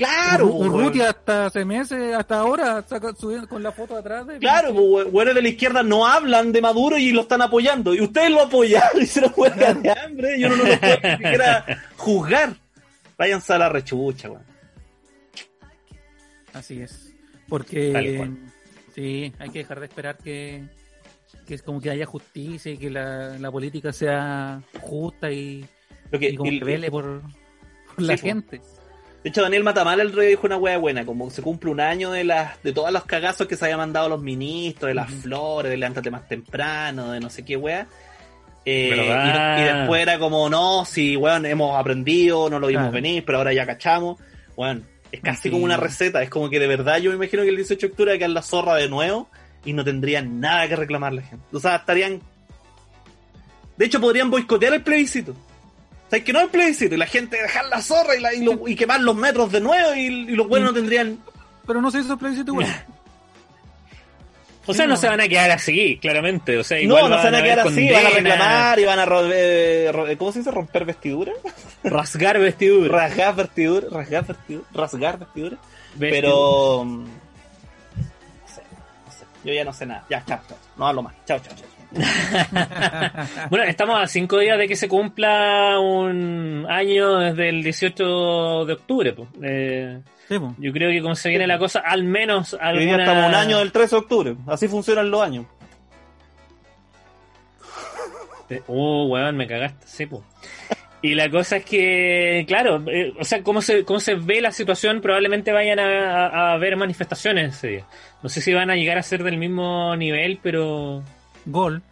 Claro, 0.00 0.46
Ur- 0.48 0.56
pues, 0.58 0.70
Urrutia 0.70 1.02
weón. 1.02 1.14
hasta 1.14 1.46
hace 1.46 1.64
meses, 1.64 2.14
hasta 2.14 2.38
ahora, 2.38 2.82
saca- 2.88 3.14
subiendo 3.14 3.46
con 3.48 3.62
la 3.62 3.70
foto 3.70 3.96
atrás. 3.96 4.26
De 4.26 4.38
Claro, 4.38 4.72
pues, 4.72 4.82
hue- 5.06 5.10
hueones 5.12 5.34
de 5.34 5.42
la 5.42 5.48
izquierda 5.50 5.82
no 5.82 6.06
hablan 6.06 6.52
de 6.52 6.62
Maduro 6.62 6.96
y 6.96 7.12
lo 7.12 7.20
están 7.20 7.42
apoyando. 7.42 7.92
Y 7.94 8.00
ustedes 8.00 8.30
lo 8.30 8.40
apoyaron, 8.42 9.02
hicieron 9.02 9.32
huelga 9.36 9.74
de 9.74 9.90
hambre. 9.90 10.38
Y 10.38 10.44
uno 10.44 10.56
no 10.56 10.64
lo 10.64 10.80
puede 10.80 11.00
ni 11.02 11.10
siquiera 11.24 11.66
juzgar. 11.98 12.56
Váyanse 13.18 13.52
a 13.52 13.58
la 13.58 13.68
rechucha, 13.68 14.30
weón. 14.30 14.44
Así 16.52 16.80
es. 16.80 17.12
Porque 17.48 18.30
sí, 18.94 19.32
hay 19.38 19.50
que 19.50 19.58
dejar 19.60 19.80
de 19.80 19.86
esperar 19.86 20.16
que, 20.18 20.64
que 21.46 21.54
es 21.54 21.62
como 21.62 21.80
que 21.80 21.90
haya 21.90 22.06
justicia 22.06 22.72
y 22.72 22.78
que 22.78 22.90
la, 22.90 23.38
la 23.38 23.50
política 23.50 23.92
sea 23.92 24.62
justa 24.80 25.30
y, 25.30 25.66
Lo 26.10 26.18
que, 26.18 26.30
y 26.30 26.36
como 26.36 26.50
y- 26.50 26.58
que 26.58 26.64
vele 26.64 26.90
por, 26.90 27.20
por 27.22 27.96
Sí, 27.98 28.02
la 28.04 28.16
po. 28.16 28.22
gente. 28.22 28.60
De 29.22 29.28
hecho, 29.28 29.42
Daniel 29.42 29.64
Matamal 29.64 30.00
el 30.00 30.12
día 30.12 30.22
dijo 30.22 30.46
una 30.46 30.56
wea 30.56 30.78
buena, 30.78 31.04
como 31.04 31.28
se 31.30 31.42
cumple 31.42 31.70
un 31.70 31.80
año 31.80 32.10
de 32.10 32.24
las 32.24 32.62
de 32.62 32.72
todos 32.72 32.90
los 32.90 33.04
cagazos 33.04 33.46
que 33.46 33.54
se 33.56 33.66
habían 33.66 33.78
mandado 33.78 34.08
los 34.08 34.22
ministros, 34.22 34.88
de 34.88 34.94
las 34.94 35.10
flores, 35.10 35.70
de 35.70 35.76
levántate 35.76 36.10
más 36.10 36.26
temprano, 36.26 37.10
de 37.12 37.20
no 37.20 37.28
sé 37.28 37.44
qué 37.44 37.56
wea. 37.56 37.86
Eh, 38.64 38.90
y, 38.94 39.60
y 39.60 39.64
después 39.64 40.00
era 40.02 40.18
como, 40.18 40.48
no, 40.48 40.84
si 40.86 41.16
weón, 41.16 41.44
hemos 41.44 41.76
aprendido, 41.78 42.48
no 42.48 42.58
lo 42.58 42.68
vimos 42.68 42.84
Claro. 42.84 42.94
venir, 42.94 43.24
pero 43.24 43.38
ahora 43.38 43.52
ya 43.52 43.66
cachamos. 43.66 44.18
Weón, 44.56 44.86
es 45.12 45.20
casi 45.20 45.42
Sí. 45.42 45.50
como 45.50 45.64
una 45.64 45.76
receta, 45.76 46.22
es 46.22 46.30
como 46.30 46.48
que 46.48 46.58
de 46.58 46.66
verdad 46.66 46.98
yo 46.98 47.10
me 47.10 47.16
imagino 47.16 47.42
que 47.42 47.48
el 47.50 47.56
18 47.56 47.86
de 47.86 47.90
octubre 47.90 48.16
quedar 48.18 48.30
la 48.30 48.42
zorra 48.42 48.76
de 48.76 48.88
nuevo 48.88 49.28
y 49.66 49.74
no 49.74 49.84
tendrían 49.84 50.40
nada 50.40 50.66
que 50.66 50.76
reclamar 50.76 51.12
la 51.12 51.22
gente. 51.22 51.44
O 51.52 51.60
sea, 51.60 51.76
estarían... 51.76 52.20
De 53.76 53.84
hecho, 53.86 54.00
podrían 54.00 54.30
boicotear 54.30 54.72
el 54.74 54.82
plebiscito. 54.82 55.34
O 56.10 56.12
sea, 56.12 56.18
es 56.18 56.24
que 56.24 56.32
no 56.32 56.40
el 56.40 56.48
plebiscito, 56.48 56.94
y 56.96 56.98
la 56.98 57.06
gente 57.06 57.40
dejar 57.40 57.66
la 57.66 57.80
zorra 57.80 58.16
y, 58.16 58.20
la- 58.20 58.34
y, 58.34 58.42
lo- 58.42 58.66
y 58.66 58.74
quemar 58.74 59.00
los 59.00 59.14
metros 59.14 59.52
de 59.52 59.60
nuevo 59.60 59.94
y, 59.94 60.06
y 60.06 60.34
los 60.36 60.48
buenos 60.48 60.70
no 60.70 60.74
tendrían... 60.74 61.18
Pero 61.66 61.80
no 61.80 61.88
se 61.92 62.00
hizo 62.00 62.14
el 62.14 62.18
plebiscito 62.18 62.50
igual. 62.52 62.66
O 64.66 64.74
sea, 64.74 64.86
no 64.86 64.92
no. 64.92 64.96
se 64.98 65.08
van 65.08 65.20
a 65.20 65.26
quedar 65.26 65.50
así, 65.50 65.98
claramente. 66.00 66.56
O 66.58 66.62
sea, 66.62 66.76
No, 66.78 66.82
igual 66.96 67.10
no 67.10 67.18
se 67.18 67.24
van 67.24 67.34
a 67.34 67.42
quedar 67.42 67.60
así, 67.60 67.90
van 67.90 68.06
a 68.06 68.10
reclamar 68.10 68.78
y 68.78 68.84
van 68.84 68.98
a... 69.00 69.04
eh, 69.32 69.90
ro- 69.92 70.06
¿Cómo 70.18 70.30
se 70.32 70.40
dice? 70.40 70.50
¿Romper 70.52 70.84
vestidura? 70.84 71.32
Rasgar 71.82 72.38
vestidura. 72.38 72.96
Rasgar 73.08 73.34
vestidura, 73.34 73.86
rasgar 73.90 74.26
vestidura, 74.26 74.66
rasgar 74.72 75.18
vestidura. 75.18 75.56
Vestidura. 75.94 76.10
Pero... 76.10 76.84
mm, 76.84 77.04
No 77.04 78.48
sé, 78.54 78.62
no 79.06 79.12
sé. 79.12 79.24
Yo 79.44 79.52
ya 79.54 79.64
no 79.64 79.72
sé 79.72 79.86
nada. 79.86 80.04
Ya, 80.10 80.24
chao, 80.26 80.38
chao. 80.46 80.58
No 80.76 80.86
hablo 80.86 81.02
más. 81.02 81.14
Chao, 81.26 81.38
chao, 81.40 81.54
chao. 81.56 81.66
Bueno, 83.50 83.64
estamos 83.64 84.00
a 84.00 84.06
cinco 84.06 84.38
días 84.38 84.56
de 84.58 84.68
que 84.68 84.76
se 84.76 84.88
cumpla 84.88 85.78
un 85.80 86.66
año 86.68 87.18
desde 87.18 87.48
el 87.48 87.62
18 87.62 88.64
de 88.66 88.72
octubre. 88.72 89.12
pues. 89.12 89.28
Eh, 89.42 90.00
Sí, 90.28 90.36
yo 90.58 90.72
creo 90.72 90.90
que 90.92 91.02
como 91.02 91.16
se 91.16 91.28
viene 91.28 91.44
la 91.48 91.58
cosa, 91.58 91.80
al 91.84 92.04
menos 92.04 92.52
Hoy 92.54 92.60
alguna... 92.62 92.84
día 92.84 92.96
estamos 92.98 93.28
un 93.30 93.34
año 93.34 93.58
del 93.58 93.72
13 93.72 93.96
de 93.96 94.00
octubre. 94.00 94.36
Así 94.46 94.68
funcionan 94.68 95.10
los 95.10 95.20
años. 95.22 95.44
Oh, 98.68 99.06
weón, 99.06 99.36
me 99.36 99.46
cagaste, 99.46 99.86
sí, 99.86 100.06
pues. 100.06 100.22
Y 101.02 101.14
la 101.14 101.30
cosa 101.30 101.56
es 101.56 101.64
que, 101.64 102.44
claro, 102.46 102.82
eh, 102.88 103.12
o 103.18 103.24
sea, 103.24 103.42
cómo 103.42 103.62
se, 103.62 103.84
cómo 103.84 104.00
se 104.00 104.14
ve 104.16 104.40
la 104.40 104.52
situación, 104.52 105.00
probablemente 105.00 105.50
vayan 105.50 105.78
a, 105.78 106.26
a- 106.26 106.50
a 106.50 106.52
haber 106.52 106.76
manifestaciones 106.76 107.56
ese 107.56 107.68
día. 107.68 107.84
No 108.22 108.28
sé 108.28 108.40
si 108.40 108.52
van 108.52 108.70
a 108.70 108.76
llegar 108.76 108.98
a 108.98 109.02
ser 109.02 109.22
del 109.24 109.36
mismo 109.38 109.96
nivel, 109.96 110.38
pero 110.42 111.02
Gol 111.46 111.82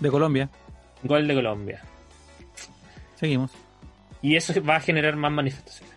de 0.00 0.10
Colombia. 0.10 0.48
gol 1.02 1.26
de 1.28 1.34
Colombia. 1.34 1.80
Seguimos. 3.16 3.50
Y 4.20 4.36
eso 4.36 4.52
va 4.64 4.76
a 4.76 4.80
generar 4.80 5.16
más 5.16 5.32
manifestaciones. 5.32 5.94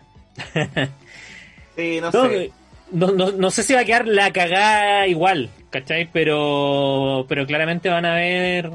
Sí, 1.76 1.98
no, 2.00 2.10
No, 2.10 2.28
sé. 2.28 2.52
no, 2.92 3.12
no- 3.12 3.32
no 3.32 3.50
sé 3.50 3.62
si 3.62 3.74
va 3.74 3.80
a 3.80 3.84
quedar 3.84 4.06
la 4.06 4.32
cagada 4.32 5.06
igual, 5.06 5.50
¿cachai? 5.70 6.08
Pero, 6.12 7.26
pero 7.28 7.46
claramente 7.46 7.88
van 7.88 8.04
a 8.06 8.12
haber 8.14 8.70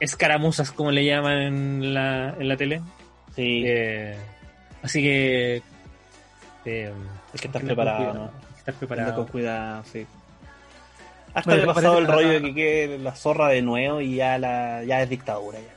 escaramuzas, 0.00 0.72
como 0.72 0.90
le 0.90 1.04
llaman 1.04 1.38
en 1.38 1.94
la, 1.94 2.34
en 2.38 2.48
la 2.48 2.56
tele. 2.56 2.80
Sí, 3.36 3.62
Eh, 3.66 4.16
así 4.82 5.02
que... 5.02 5.62
eh, 6.64 6.92
hay 7.32 7.40
que 7.40 7.46
estar 7.46 7.62
preparado, 7.62 8.14
¿no? 8.14 8.24
hay 8.24 8.52
que 8.54 8.58
estar 8.58 8.74
preparado. 8.74 9.14
con 9.16 9.26
cuidado, 9.26 9.84
sí. 9.92 10.06
Hasta 11.34 11.50
Bueno, 11.50 11.62
el 11.62 11.74
pasado 11.74 11.98
el 11.98 12.06
rollo 12.06 12.28
de 12.28 12.42
que 12.42 12.54
quede 12.54 12.98
la 12.98 13.14
zorra 13.14 13.48
de 13.48 13.62
nuevo 13.62 14.00
y 14.00 14.16
ya 14.16 14.38
la 14.38 14.84
ya 14.84 15.02
es 15.02 15.08
dictadura 15.08 15.58
ya. 15.60 15.74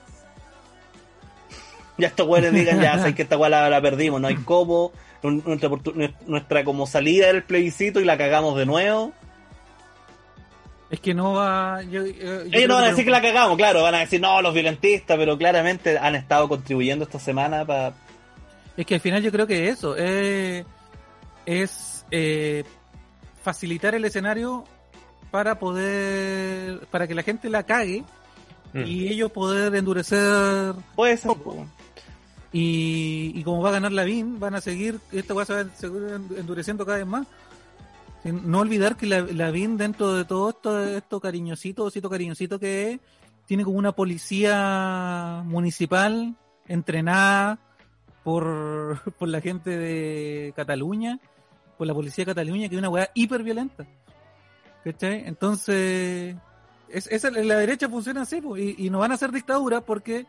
Ya 1.97 2.07
estos 2.07 2.27
güeyes 2.27 2.51
digan 2.51 2.81
ya, 2.81 2.97
sabes 2.99 3.15
que 3.15 3.21
esta 3.21 3.37
weá 3.37 3.49
la, 3.49 3.69
la 3.69 3.81
perdimos, 3.81 4.19
no 4.19 4.27
hay 4.27 4.35
cómo, 4.35 4.91
nu- 5.23 5.41
nuestra, 5.45 5.69
nuestra 6.27 6.63
como 6.65 6.85
salida 6.87 7.27
del 7.27 7.43
plebiscito 7.43 8.01
y 8.01 8.05
la 8.05 8.17
cagamos 8.17 8.57
de 8.57 8.65
nuevo. 8.65 9.13
Es 10.89 10.99
que 10.99 11.13
no 11.13 11.33
va. 11.33 11.81
Yo, 11.83 12.05
yo- 12.05 12.41
Ellos 12.41 12.67
no 12.67 12.75
van 12.75 12.83
a 12.83 12.85
que- 12.87 12.91
decir 12.91 13.05
que 13.05 13.11
la 13.11 13.21
cagamos, 13.21 13.55
claro, 13.57 13.81
van 13.81 13.95
a 13.95 13.99
decir 13.99 14.19
no, 14.19 14.41
los 14.41 14.53
violentistas, 14.53 15.17
pero 15.17 15.37
claramente 15.37 15.97
han 15.97 16.15
estado 16.15 16.49
contribuyendo 16.49 17.05
esta 17.05 17.17
semana 17.19 17.63
para... 17.65 17.93
Es 18.75 18.85
que 18.85 18.95
al 18.95 18.99
final 19.01 19.23
yo 19.23 19.31
creo 19.31 19.47
que 19.47 19.69
eso 19.69 19.95
eh, 19.97 20.65
es 21.45 22.05
eh, 22.11 22.65
facilitar 23.41 23.95
el 23.95 24.03
escenario 24.03 24.65
para 25.35 25.59
poder. 25.59 26.87
para 26.91 27.07
que 27.07 27.15
la 27.15 27.21
gente 27.23 27.49
la 27.49 27.63
cague 27.63 28.03
Mm. 28.73 28.83
y 28.87 29.07
ellos 29.07 29.31
poder 29.31 29.73
endurecer. 29.75 30.73
Puede 30.95 31.15
ser. 31.17 31.31
Y, 32.51 33.31
y 33.35 33.43
como 33.43 33.61
va 33.61 33.69
a 33.69 33.73
ganar 33.73 33.91
la 33.91 34.03
BIN, 34.03 34.39
van 34.39 34.55
a 34.55 34.61
seguir. 34.61 34.99
esta 35.11 35.33
va 35.33 35.43
a 35.43 35.45
seguir 35.45 36.19
endureciendo 36.37 36.85
cada 36.85 36.97
vez 36.99 37.07
más. 37.07 37.27
Sin- 38.23 38.49
No 38.49 38.59
olvidar 38.59 38.95
que 38.97 39.05
la, 39.07 39.21
la 39.21 39.51
BIN, 39.51 39.77
dentro 39.77 40.13
de 40.13 40.25
todo 40.25 40.49
esto, 40.49 40.83
esto 40.83 41.19
cariñosito, 41.19 41.83
osito 41.85 42.09
cariñosito 42.09 42.59
que 42.59 42.91
es, 42.93 42.99
tiene 43.45 43.63
como 43.63 43.77
una 43.77 43.91
policía 43.91 45.41
municipal 45.45 46.35
entrenada 46.67 47.59
por, 48.23 48.99
por 49.19 49.27
la 49.29 49.39
gente 49.41 49.69
de 49.77 50.53
Cataluña, 50.55 51.19
por 51.77 51.87
la 51.87 51.93
policía 51.93 52.23
de 52.25 52.31
Cataluña, 52.31 52.67
que 52.69 52.75
es 52.75 52.79
una 52.79 52.89
weá 52.89 53.09
hiper 53.13 53.43
violenta. 53.43 53.85
¿Cachai? 54.85 55.23
Entonces, 55.25 56.35
la 57.23 57.57
derecha 57.57 57.89
funciona 57.89 58.21
así, 58.21 58.39
y, 58.55 58.85
y 58.85 58.89
no 58.91 58.99
van 58.99 59.11
a 59.11 59.17
ser 59.17 59.31
dictaduras 59.31 59.81
porque, 59.81 60.27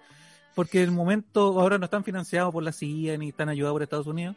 porque 0.55 0.83
el 0.83 0.93
momento 0.93 1.61
ahora 1.61 1.77
no 1.77 1.85
están 1.85 2.03
financiados 2.03 2.55
por 2.55 2.63
la 2.63 2.73
CIA 2.73 3.19
ni 3.19 3.29
están 3.29 3.51
ayudados 3.51 3.75
por 3.75 3.83
Estados 3.83 4.07
Unidos 4.07 4.35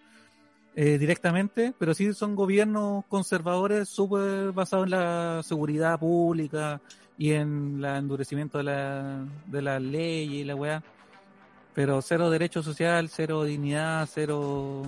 eh, 0.76 0.98
directamente, 0.98 1.74
pero 1.80 1.94
sí 1.94 2.14
son 2.14 2.36
gobiernos 2.36 3.06
conservadores 3.06 3.88
súper 3.88 4.52
basados 4.52 4.88
en 4.88 4.92
la 4.92 5.42
seguridad 5.42 5.98
pública 5.98 6.82
y 7.18 7.32
en 7.32 7.78
el 7.80 7.86
endurecimiento 7.86 8.58
de 8.58 8.66
la, 8.66 9.26
de 9.46 9.62
la 9.62 9.80
ley 9.80 10.40
y 10.40 10.44
la 10.44 10.56
weá. 10.56 10.84
Pero 11.74 12.02
cero 12.02 12.30
derecho 12.30 12.62
social, 12.62 13.08
cero 13.08 13.46
dignidad, 13.46 14.08
cero 14.12 14.84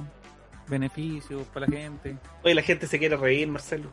beneficios 0.68 1.48
para 1.54 1.68
la 1.68 1.78
gente. 1.78 2.18
Oye, 2.44 2.54
la 2.54 2.64
gente 2.64 2.86
se 2.86 3.00
quiere 3.00 3.16
reír, 3.16 3.48
Marcelo. 3.48 3.90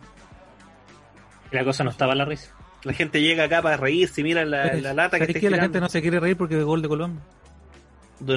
La 1.51 1.65
cosa 1.65 1.85
no 1.85 1.91
estaba 1.91 2.15
la 2.15 2.25
risa. 2.25 2.55
La 2.85 2.93
gente 2.93 3.21
llega 3.21 3.45
acá 3.45 3.61
para 3.61 3.77
reírse, 3.77 4.23
mira 4.23 4.45
la, 4.45 4.73
la 4.75 4.95
lata 4.95 5.19
que 5.19 5.25
¿Sabes 5.25 5.37
está 5.37 5.41
qué? 5.41 5.51
La 5.51 5.63
gente 5.63 5.81
no 5.81 5.89
se 5.89 6.01
quiere 6.01 6.21
reír 6.21 6.37
porque 6.37 6.63
gol 6.63 6.81
de 6.81 6.89
Colombia. 6.89 7.23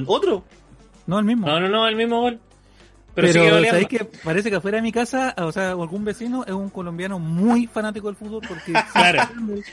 ¿Otro? 0.07 0.43
No, 1.07 1.19
el 1.19 1.25
mismo. 1.25 1.47
No, 1.47 1.59
no, 1.59 1.69
no, 1.69 1.87
el 1.87 1.95
mismo 1.95 2.21
gol. 2.21 2.39
Pero, 3.13 3.27
Pero, 3.27 3.33
sigue 3.33 3.51
goleando. 3.51 3.69
¿sabéis 3.69 3.87
que 3.87 4.05
parece 4.23 4.49
que 4.49 4.55
afuera 4.55 4.77
de 4.77 4.81
mi 4.83 4.91
casa, 4.91 5.35
o 5.37 5.51
sea, 5.51 5.71
algún 5.71 6.05
vecino 6.05 6.45
es 6.45 6.53
un 6.53 6.69
colombiano 6.69 7.19
muy 7.19 7.67
fanático 7.67 8.07
del 8.07 8.15
fútbol 8.15 8.41
porque... 8.47 8.71
Claro. 8.93 9.23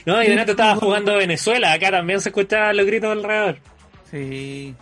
No, 0.04 0.22
y 0.22 0.28
de 0.28 0.36
nada 0.36 0.50
estaba 0.50 0.74
jugando 0.76 1.16
Venezuela. 1.16 1.72
Acá 1.72 1.90
también 1.90 2.20
se 2.20 2.30
escuchaban 2.30 2.76
los 2.76 2.86
gritos 2.86 3.12
alrededor. 3.12 3.58
Sí. 4.10 4.74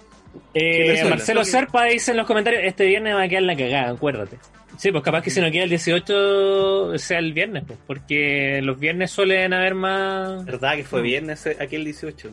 Eh. 0.55 1.05
Marcelo 1.09 1.45
Serpa 1.45 1.85
dice 1.85 2.13
en 2.13 2.19
los 2.19 2.27
comentarios: 2.27 2.63
Este 2.65 2.87
viernes 2.87 3.15
va 3.15 3.23
a 3.25 3.29
quedar 3.29 3.43
la 3.43 3.57
cagada, 3.57 3.91
acuérdate. 3.91 4.39
Sí, 4.77 4.93
pues 4.93 5.03
capaz 5.03 5.23
que 5.23 5.31
si 5.31 5.41
no 5.41 5.51
queda 5.51 5.65
el 5.65 5.71
18 5.71 6.99
sea 6.99 7.19
el 7.19 7.33
viernes, 7.33 7.65
pues, 7.67 7.79
porque 7.87 8.61
los 8.63 8.79
viernes 8.79 9.11
suelen 9.11 9.53
haber 9.55 9.75
más. 9.75 10.45
¿Verdad 10.45 10.77
que 10.77 10.85
fue 10.85 11.03
viernes 11.03 11.47
aquel 11.47 11.85
18? 11.85 12.31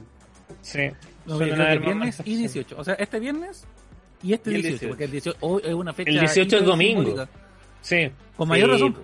Sí, 0.61 0.79
No, 1.25 1.37
suelen 1.37 1.59
haber 1.61 1.79
viernes 1.79 2.19
más 2.19 2.27
y 2.27 2.35
18. 2.35 2.75
O 2.77 2.83
sea, 2.83 2.95
este 2.95 3.19
viernes 3.19 3.65
y 4.21 4.33
este 4.33 4.51
Y 4.51 4.55
el 4.55 4.61
18, 4.61 4.79
18. 4.79 4.89
porque 4.89 5.03
el 5.05 5.11
18 5.11 5.37
hoy 5.41 5.61
es 5.65 5.73
una 5.73 5.93
fecha. 5.93 6.09
El 6.11 6.19
18 6.19 6.57
es 6.57 6.65
domingo. 6.65 7.03
simbólica. 7.03 7.29
Sí. 7.81 8.09
Con 8.35 8.47
mayor 8.49 8.67
Sí, 8.69 8.73
razón. 8.73 8.95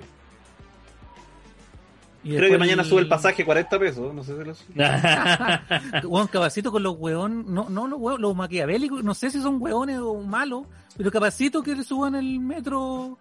Y 2.21 2.35
Creo 2.35 2.51
que 2.51 2.57
mañana 2.57 2.83
sube 2.83 2.99
el 2.99 3.07
pasaje 3.07 3.45
40 3.45 3.79
pesos, 3.79 4.13
no 4.13 4.21
sé 4.25 4.37
si 4.37 4.43
lo 4.43 4.53
sube. 4.53 4.73
Weón, 6.05 6.27
Capacito 6.27 6.69
con 6.69 6.83
los 6.83 6.95
weón, 6.99 7.45
no, 7.53 7.69
no 7.69 7.87
los 7.87 7.97
weón, 7.97 8.21
los 8.21 8.35
maquiavélicos, 8.35 9.01
no 9.05 9.13
sé 9.13 9.31
si 9.31 9.41
son 9.41 9.61
weones 9.61 9.99
o 9.99 10.15
malos, 10.21 10.67
pero 10.97 11.09
Capacito 11.11 11.63
que 11.63 11.73
le 11.75 11.83
suban 11.85 12.15
el 12.15 12.39
metro 12.41 13.17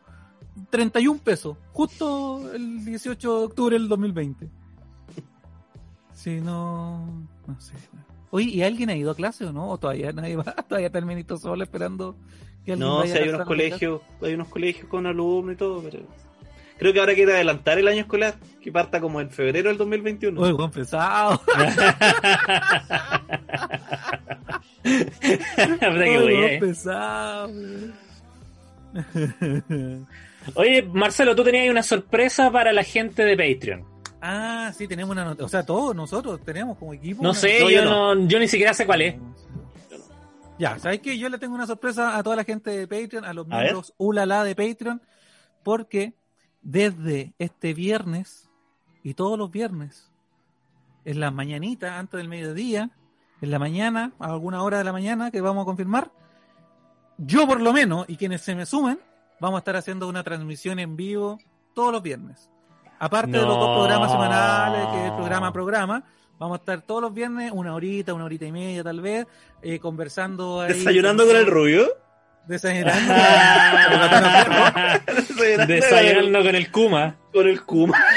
31 0.70 1.20
pesos, 1.20 1.56
justo 1.72 2.52
el 2.54 2.84
18 2.84 3.38
de 3.38 3.44
octubre 3.44 3.78
del 3.78 3.88
2020. 3.88 4.48
Si 6.14 6.40
no, 6.40 7.06
no 7.46 7.60
sé. 7.60 7.74
Oye, 8.30 8.50
¿y 8.50 8.62
alguien 8.62 8.90
ha 8.90 8.96
ido 8.96 9.10
a 9.12 9.14
clase 9.14 9.46
o 9.46 9.52
no? 9.52 9.70
¿O 9.70 9.78
todavía 9.78 10.12
nadie 10.12 10.36
va? 10.36 10.44
Todavía 10.68 10.88
está 10.88 10.98
el 10.98 11.06
ministro 11.06 11.38
solo 11.38 11.62
esperando 11.62 12.16
que 12.64 12.72
alguien 12.72 12.88
No, 12.88 12.98
vaya 12.98 13.14
si 13.14 13.22
hay 13.22 13.28
unos 13.30 13.46
colegios, 13.46 14.02
hay 14.20 14.34
unos 14.34 14.48
colegios 14.48 14.88
con 14.88 15.06
alumnos 15.06 15.54
y 15.54 15.56
todo, 15.56 15.82
pero 15.82 16.00
creo 16.76 16.92
que 16.92 17.00
ahora 17.00 17.14
quiere 17.14 17.32
adelantar 17.34 17.78
el 17.78 17.88
año 17.88 18.00
escolar, 18.00 18.34
que 18.60 18.70
parta 18.70 19.00
como 19.00 19.20
en 19.20 19.30
febrero 19.30 19.68
del 19.68 19.78
2021. 19.78 20.40
clase? 20.40 20.46
Oye, 20.46 20.52
weón, 20.52 20.70
pesado. 20.70 21.40
Eh. 26.44 26.58
pesado. 26.60 27.50
Oye, 30.54 30.82
Marcelo, 30.82 31.34
tú 31.34 31.44
tenías 31.44 31.70
una 31.70 31.82
sorpresa 31.82 32.50
para 32.50 32.72
la 32.72 32.82
gente 32.82 33.24
de 33.24 33.36
Patreon. 33.36 33.84
Ah, 34.20 34.72
sí, 34.76 34.88
tenemos 34.88 35.12
una 35.12 35.24
nota. 35.24 35.44
O 35.44 35.48
sea, 35.48 35.64
todos 35.64 35.94
nosotros 35.94 36.40
tenemos 36.44 36.76
como 36.78 36.92
equipo. 36.94 37.22
No 37.22 37.34
sé, 37.34 37.60
yo, 37.72 37.84
no, 37.84 38.26
yo 38.26 38.38
ni 38.38 38.48
siquiera 38.48 38.74
sé 38.74 38.86
cuál 38.86 39.02
es. 39.02 39.14
Ya, 40.58 40.78
¿sabes 40.78 41.00
qué? 41.00 41.16
Yo 41.16 41.28
le 41.28 41.38
tengo 41.38 41.54
una 41.54 41.66
sorpresa 41.66 42.16
a 42.16 42.22
toda 42.22 42.34
la 42.34 42.44
gente 42.44 42.70
de 42.70 42.88
Patreon, 42.88 43.24
a 43.24 43.32
los 43.32 43.46
A 43.50 43.60
miembros 43.60 43.94
ulala 43.96 44.42
de 44.42 44.56
Patreon, 44.56 45.00
porque 45.62 46.14
desde 46.62 47.32
este 47.38 47.74
viernes 47.74 48.50
y 49.04 49.14
todos 49.14 49.38
los 49.38 49.52
viernes, 49.52 50.10
en 51.04 51.20
la 51.20 51.30
mañanita, 51.30 51.98
antes 51.98 52.18
del 52.18 52.28
mediodía, 52.28 52.90
en 53.40 53.50
la 53.52 53.60
mañana, 53.60 54.12
a 54.18 54.26
alguna 54.26 54.62
hora 54.64 54.78
de 54.78 54.84
la 54.84 54.92
mañana, 54.92 55.30
que 55.30 55.40
vamos 55.40 55.62
a 55.62 55.66
confirmar, 55.66 56.10
yo 57.18 57.46
por 57.46 57.60
lo 57.60 57.72
menos, 57.72 58.04
y 58.08 58.16
quienes 58.16 58.42
se 58.42 58.56
me 58.56 58.66
sumen, 58.66 58.98
vamos 59.40 59.58
a 59.58 59.60
estar 59.60 59.76
haciendo 59.76 60.08
una 60.08 60.22
transmisión 60.22 60.78
en 60.78 60.96
vivo 60.96 61.38
todos 61.74 61.92
los 61.92 62.02
viernes. 62.02 62.50
Aparte 62.98 63.32
de 63.32 63.38
los 63.38 63.48
dos 63.58 63.76
programas 63.78 64.10
semanales, 64.10 64.86
que 64.88 65.06
es 65.06 65.12
programa 65.12 65.46
a 65.48 65.52
programa, 65.52 66.02
vamos 66.38 66.56
a 66.56 66.58
estar 66.58 66.80
todos 66.82 67.02
los 67.02 67.14
viernes, 67.14 67.52
una 67.54 67.74
horita, 67.74 68.12
una 68.14 68.24
horita 68.24 68.46
y 68.46 68.52
media 68.52 68.82
tal 68.82 69.00
vez, 69.00 69.26
eh, 69.62 69.78
conversando 69.78 70.60
ahí. 70.62 70.72
¿Desayunando 70.72 71.26
con 71.26 71.36
el 71.36 71.46
rubio? 71.46 71.86
Desayunando. 72.46 73.14
Desayunando 75.16 75.74
Desayunando 75.74 76.42
con 76.42 76.54
el 76.56 76.70
Kuma. 76.72 77.16
con 77.32 77.46
el 77.48 77.62
Kuma. 77.62 77.98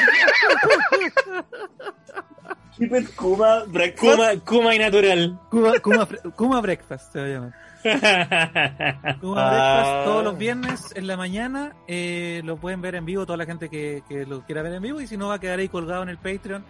Kuma 3.16 3.64
breakfast. 3.68 4.16
Kuma, 4.16 4.28
Kuma 4.44 4.76
y 4.76 4.80
natural. 4.80 5.38
Kuma, 5.50 5.80
Kuma, 5.80 6.08
Fre- 6.08 6.34
Kuma 6.36 6.62
Breakfast 6.62 7.14
se 7.14 7.20
va 7.20 7.26
a 7.26 7.30
llamar. 7.30 7.54
Kuma 7.82 9.42
Ah. 9.42 9.50
Breakfast 9.52 10.06
todos 10.06 10.24
los 10.24 10.38
viernes 10.38 10.94
en 10.96 11.08
la 11.08 11.18
mañana. 11.18 11.76
eh, 11.88 12.42
lo 12.46 12.58
pueden 12.58 12.82
ver 12.82 12.96
en 12.96 13.06
vivo, 13.06 13.26
toda 13.26 13.38
la 13.38 13.46
gente 13.46 13.70
que, 13.70 14.04
que 14.08 14.26
lo 14.26 14.42
quiera 14.46 14.62
ver 14.62 14.74
en 14.74 14.82
vivo. 14.84 15.02
Y 15.02 15.08
si 15.08 15.18
no, 15.18 15.28
va 15.30 15.36
a 15.36 15.40
quedar 15.40 15.60
ahí 15.60 15.68
colgado 15.70 16.04
en 16.04 16.10
el 16.10 16.18
Patreon 16.18 16.64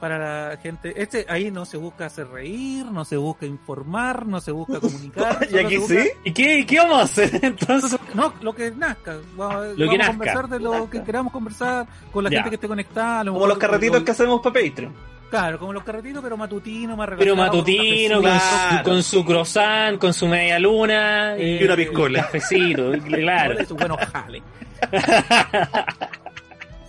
para 0.00 0.50
la 0.50 0.56
gente. 0.58 1.00
Este 1.02 1.26
Ahí 1.28 1.50
no 1.50 1.64
se 1.64 1.76
busca 1.76 2.06
hacer 2.06 2.28
reír, 2.28 2.86
no 2.86 3.04
se 3.04 3.16
busca 3.16 3.46
informar, 3.46 4.26
no 4.26 4.40
se 4.40 4.52
busca 4.52 4.78
comunicar. 4.80 5.46
¿Y 5.50 5.58
aquí 5.58 5.76
busca- 5.78 6.02
sí? 6.02 6.08
¿Y 6.24 6.32
qué, 6.32 6.64
qué 6.66 6.78
vamos 6.78 6.98
a 7.00 7.02
hacer 7.02 7.30
entonces? 7.44 7.98
No, 8.14 8.32
lo 8.40 8.54
que 8.54 8.70
nazca. 8.70 9.16
Vamos, 9.36 9.76
Lo 9.76 9.86
vamos 9.86 9.88
que 9.88 9.94
a 9.94 9.98
nazca. 9.98 10.06
conversar 10.12 10.48
de 10.48 10.60
lo 10.60 10.90
que 10.90 11.02
queramos 11.02 11.32
conversar 11.32 11.86
con 12.12 12.24
la 12.24 12.30
Ya. 12.30 12.38
gente 12.38 12.50
que 12.50 12.54
esté 12.56 12.68
conectada. 12.68 13.20
a 13.20 13.24
lo 13.24 13.32
Como 13.34 13.46
los 13.46 13.58
carretitos 13.58 13.98
lo- 14.00 14.04
que 14.04 14.10
hacemos 14.12 14.40
para 14.40 14.54
Patreon. 14.60 14.94
Claro, 15.30 15.58
como 15.58 15.72
los 15.74 15.82
carretitos, 15.84 16.22
pero 16.22 16.36
matutino, 16.38 16.96
más 16.96 17.08
Pero 17.18 17.34
relajado, 17.34 17.50
con 17.50 17.58
un 17.60 17.66
matutino, 17.66 18.14
con, 18.14 18.22
Claro. 18.24 18.82
con 18.84 19.02
su 19.02 19.24
croissant, 19.24 19.98
con 19.98 20.14
su 20.14 20.26
media 20.26 20.58
luna 20.58 21.34
Y 21.38 21.62
una 21.62 21.76
piscola. 21.76 22.22
Cafecito, 22.22 22.92
claro. 23.06 23.56
Con 23.56 23.66
su 23.66 23.76
buenos 23.76 23.98
jales. 24.12 24.42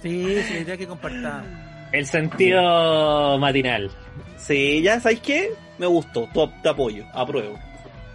Sí, 0.02 0.42
sí, 0.44 0.64
ya 0.66 0.78
que 0.78 0.88
compartamos. 0.88 1.46
El 1.92 2.06
sentido 2.06 3.38
matinal. 3.38 3.92
Sí, 4.38 4.82
ya 4.82 5.00
sabéis 5.00 5.20
qué? 5.20 5.50
Me 5.78 5.88
gustó. 5.88 6.30
Tu- 6.34 6.50
Te 6.64 6.70
apoyo. 6.70 7.04
Apruebo. 7.14 7.60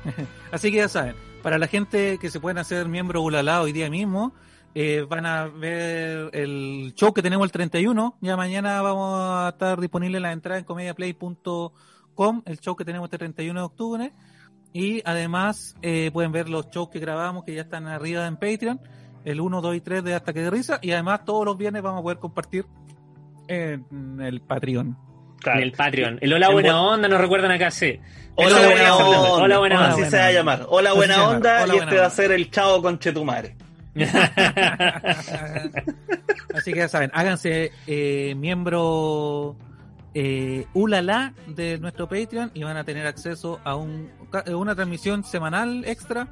Así 0.50 0.70
que 0.70 0.78
ya 0.78 0.88
saben, 0.88 1.14
para 1.42 1.58
la 1.58 1.66
gente 1.66 2.18
que 2.18 2.30
se 2.30 2.40
pueden 2.40 2.56
hacer 2.58 2.86
miembro 2.88 3.20
Ulala 3.22 3.60
hoy 3.60 3.72
día 3.72 3.90
mismo, 3.90 4.32
eh, 4.74 5.06
van 5.08 5.24
a 5.26 5.46
ver 5.46 6.30
el 6.32 6.92
show 6.96 7.12
que 7.14 7.22
tenemos 7.22 7.44
el 7.44 7.52
31. 7.52 8.16
Ya 8.20 8.36
mañana 8.36 8.82
vamos 8.82 9.18
a 9.20 9.50
estar 9.50 9.80
disponible 9.80 10.18
la 10.20 10.32
entrada 10.32 10.58
en 10.58 10.64
comediaplay.com, 10.64 12.42
el 12.44 12.58
show 12.60 12.76
que 12.76 12.84
tenemos 12.84 13.06
este 13.06 13.18
31 13.18 13.60
de 13.60 13.64
octubre. 13.66 14.12
Y 14.72 15.02
además 15.04 15.76
eh, 15.82 16.10
pueden 16.12 16.32
ver 16.32 16.48
los 16.48 16.68
shows 16.70 16.88
que 16.88 16.98
grabamos 16.98 17.44
que 17.44 17.54
ya 17.54 17.62
están 17.62 17.86
arriba 17.86 18.26
en 18.26 18.36
Patreon, 18.36 18.80
el 19.24 19.40
1, 19.40 19.60
2 19.60 19.76
y 19.76 19.80
3 19.80 20.02
de 20.04 20.14
Hasta 20.14 20.32
que 20.32 20.40
de 20.40 20.50
Risa. 20.50 20.78
Y 20.82 20.90
además 20.90 21.24
todos 21.24 21.44
los 21.44 21.56
viernes 21.56 21.80
vamos 21.82 22.00
a 22.00 22.02
poder 22.02 22.18
compartir 22.18 22.66
en 23.46 24.20
el 24.20 24.40
Patreon. 24.40 24.96
En 25.46 25.58
el 25.62 25.72
Patreon. 25.72 26.18
El 26.22 26.32
Hola 26.32 26.46
En 26.46 26.52
Buena 26.54 26.72
buen- 26.80 26.92
Onda 26.94 27.08
nos 27.08 27.20
recuerdan 27.20 27.50
acá, 27.52 27.70
sí. 27.70 28.00
Hola, 28.36 28.66
buena 28.66 28.96
onda. 28.96 29.32
Hola 29.34 29.58
Buena 29.58 29.76
Hola, 29.78 29.88
Así 29.90 29.98
Onda. 30.00 30.10
se 30.10 30.16
va 30.18 30.26
a 30.26 30.32
llamar. 30.32 30.66
Hola, 30.68 30.92
buena 30.94 31.28
onda. 31.28 31.62
Hola, 31.64 31.74
y 31.74 31.78
este 31.78 31.94
va 31.96 32.00
a 32.02 32.04
onda. 32.06 32.10
ser 32.10 32.32
el 32.32 32.50
chavo 32.50 32.82
con 32.82 32.98
Chetumare. 32.98 33.56
Así 36.54 36.72
que 36.72 36.78
ya 36.78 36.88
saben, 36.88 37.10
háganse 37.14 37.72
eh, 37.86 38.34
miembro 38.36 39.56
eh, 40.14 40.66
ulala 40.74 41.32
de 41.46 41.78
nuestro 41.78 42.08
Patreon 42.08 42.50
y 42.54 42.62
van 42.62 42.76
a 42.76 42.84
tener 42.84 43.06
acceso 43.06 43.60
a 43.64 43.74
un, 43.76 44.10
ca- 44.30 44.44
una 44.56 44.74
transmisión 44.74 45.24
semanal 45.24 45.84
extra, 45.86 46.28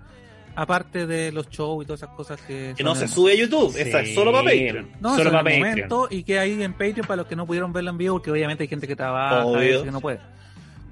aparte 0.55 1.07
de 1.07 1.33
los 1.33 1.49
shows 1.51 1.83
y 1.85 1.87
todas 1.87 2.03
esas 2.03 2.15
cosas 2.15 2.41
que... 2.43 2.75
Que 2.77 2.85
no 2.85 2.95
se 2.95 3.09
sube 3.09 3.33
a 3.33 3.35
YouTube. 3.37 3.75
Esa 3.77 4.01
es 4.03 4.15
solo 4.15 4.31
para. 4.33 4.45
Patreon. 4.45 4.91
No, 5.01 5.17
solo 5.17 5.31
para 5.31 5.43
Patreon. 5.45 5.69
momento 5.69 6.09
y 6.11 6.23
que 6.23 6.39
hay 6.39 6.63
en 6.63 6.73
Patreon 6.73 7.07
para 7.07 7.17
los 7.17 7.27
que 7.27 7.37
no 7.37 7.47
pudieron 7.47 7.73
verla 7.73 7.91
en 7.91 7.99
vivo, 7.99 8.15
porque 8.17 8.31
obviamente 8.31 8.63
hay 8.65 8.69
gente 8.69 8.87
que 8.87 8.97
trabaja, 8.97 9.45
que 9.61 9.91
no 9.91 10.01
puede. 10.01 10.21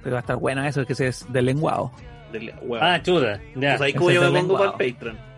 Pero 0.03 0.15
va 0.15 0.21
a 0.21 0.23
estar 0.23 0.37
bueno 0.37 0.65
eso, 0.65 0.81
es 0.81 0.87
que 0.87 0.95
se 0.95 1.09
es 1.09 1.31
del 1.33 1.45
lenguado. 1.47 1.93
Ah, 2.81 3.01
chuta. 3.03 3.41
Ya. 3.57 3.71
pues 3.77 3.81
ahí 3.83 3.93
como 3.93 4.11
yo 4.11 4.31
me 4.33 4.41
pongo 4.41 4.57
para 4.59 4.71
el 4.71 4.93
Patreon. 4.95 5.30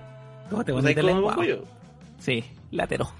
¿Cómo 0.52 0.64
te 0.64 0.72
Pues. 0.72 0.84
Sí, 2.18 2.44
latero. 2.70 3.10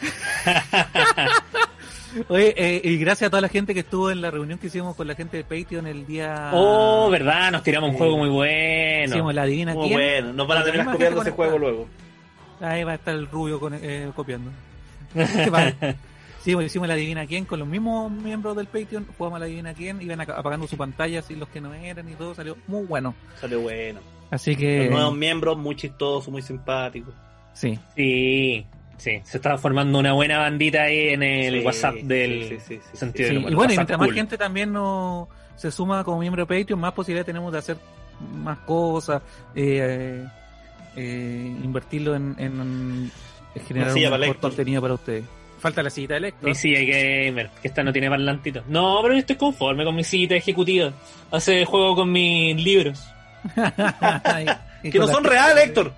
Oye, 2.28 2.54
eh, 2.56 2.80
y 2.84 2.96
gracias 2.98 3.26
a 3.26 3.30
toda 3.30 3.40
la 3.40 3.48
gente 3.48 3.74
que 3.74 3.80
estuvo 3.80 4.08
en 4.10 4.20
la 4.20 4.30
reunión 4.30 4.58
que 4.58 4.68
hicimos 4.68 4.94
con 4.94 5.08
la 5.08 5.16
gente 5.16 5.36
de 5.36 5.42
Patreon 5.42 5.86
el 5.88 6.06
día... 6.06 6.52
Oh, 6.54 7.10
verdad, 7.10 7.50
nos 7.50 7.64
tiramos 7.64 7.90
un 7.90 7.96
juego 7.96 8.16
muy 8.18 8.28
bueno. 8.28 9.12
Hicimos 9.12 9.34
la 9.34 9.42
adivina 9.42 9.74
Muy 9.74 9.88
quién. 9.88 9.98
bueno. 9.98 10.32
Nos 10.32 10.46
van 10.46 10.62
a 10.62 10.72
misma 10.72 10.92
copiando 10.92 11.22
ese 11.22 11.30
juego 11.32 11.58
luego. 11.58 11.88
Ahí 12.60 12.84
va 12.84 12.92
a 12.92 12.94
estar 12.94 13.14
el 13.14 13.26
rubio 13.26 13.58
con- 13.58 13.74
eh, 13.74 14.10
copiando. 14.14 14.50
Sí, 16.44 16.52
pues 16.54 16.66
hicimos 16.66 16.86
la 16.88 16.92
adivina 16.92 17.24
quién 17.26 17.46
con 17.46 17.58
los 17.58 17.66
mismos 17.66 18.12
miembros 18.12 18.54
del 18.54 18.66
Patreon, 18.66 19.06
jugamos 19.16 19.40
la 19.40 19.46
adivina 19.46 19.72
quién, 19.72 20.02
iban 20.02 20.20
apagando 20.20 20.66
su 20.66 20.76
pantalla 20.76 21.20
así 21.20 21.34
los 21.36 21.48
que 21.48 21.58
no 21.58 21.72
eran 21.72 22.06
y 22.06 22.12
todo, 22.16 22.34
salió 22.34 22.58
muy 22.66 22.84
bueno. 22.84 23.14
Salió 23.40 23.60
bueno. 23.60 24.00
Así 24.34 24.56
que... 24.56 24.84
Los 24.84 24.90
nuevos 24.90 25.16
miembros, 25.16 25.56
muy 25.56 25.76
chistosos, 25.76 26.28
muy 26.30 26.42
simpáticos. 26.42 27.14
Sí. 27.52 27.78
Sí, 27.96 28.66
sí. 28.96 29.20
Se 29.24 29.36
estaba 29.36 29.58
formando 29.58 29.98
una 29.98 30.12
buena 30.12 30.38
bandita 30.38 30.82
ahí 30.82 31.10
en 31.10 31.22
el 31.22 31.60
Sí, 31.60 31.64
WhatsApp 31.66 31.94
del 31.96 32.48
sí, 32.48 32.58
sí, 32.66 32.80
sentido 32.92 33.28
Sí, 33.28 33.34
del 33.34 33.38
humor. 33.38 33.52
y 33.52 33.54
bueno, 33.54 33.72
y 33.72 33.76
mientras 33.76 33.98
más 33.98 34.10
gente 34.12 34.36
también 34.36 34.72
no 34.72 35.28
se 35.56 35.70
suma 35.70 36.02
como 36.02 36.18
miembro 36.18 36.44
de 36.44 36.58
Patreon, 36.60 36.80
más 36.80 36.92
posibilidades 36.92 37.26
tenemos 37.26 37.52
de 37.52 37.58
hacer 37.58 37.76
más 38.42 38.58
cosas, 38.60 39.22
eh, 39.54 40.24
eh, 40.96 41.56
invertirlo 41.62 42.14
en, 42.16 42.34
en- 42.38 43.10
en 43.54 43.62
generar 43.66 43.92
un 43.94 44.18
mejor 44.20 44.38
contenido 44.38 44.82
para 44.82 44.94
ustedes. 44.94 45.24
Falta 45.60 45.82
la 45.82 45.90
cita 45.90 46.18
de 46.18 46.28
Héctor. 46.28 46.48
Mi 46.48 46.54
silla 46.54 46.80
gamer, 46.80 47.50
que 47.62 47.68
esta 47.68 47.82
no 47.84 47.92
tiene 47.92 48.10
parlantito. 48.10 48.62
No, 48.68 48.98
pero 49.00 49.14
yo 49.14 49.20
estoy 49.20 49.36
conforme 49.36 49.84
con 49.84 49.94
mi 49.94 50.04
silla 50.04 50.36
ejecutiva. 50.36 50.92
Hace 51.30 51.64
juego 51.64 51.94
con 51.94 52.10
mis 52.12 52.56
libros. 52.62 53.02
Que 54.82 54.98
no 54.98 55.06
son 55.06 55.24
reales, 55.24 55.64
Héctor. 55.66 55.92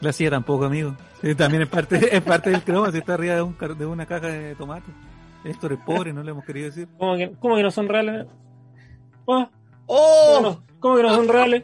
La 0.00 0.12
silla 0.12 0.30
tampoco, 0.30 0.64
amigo. 0.66 0.94
Sí, 1.20 1.34
también 1.34 1.62
es 1.62 1.68
parte, 1.68 2.16
es 2.16 2.22
parte 2.22 2.50
del 2.50 2.62
croma, 2.62 2.92
si 2.92 2.98
está 2.98 3.14
arriba 3.14 3.34
de, 3.34 3.42
un 3.42 3.54
car- 3.54 3.76
de 3.76 3.84
una 3.86 4.06
caja 4.06 4.28
de 4.28 4.54
tomate. 4.54 4.90
Héctor 5.44 5.72
es 5.72 5.78
pobre, 5.80 6.12
no 6.12 6.22
le 6.22 6.30
hemos 6.30 6.44
querido 6.44 6.66
decir. 6.66 6.88
¿Cómo 6.98 7.16
que, 7.16 7.32
cómo 7.40 7.56
que 7.56 7.62
no 7.64 7.70
son 7.72 7.88
reales? 7.88 8.26
Ah, 9.28 9.48
¡Oh! 9.86 10.34
¿cómo, 10.36 10.48
no- 10.48 10.62
cómo 10.78 10.96
que 10.96 11.02
no 11.02 11.14
son 11.16 11.28
reales? 11.28 11.62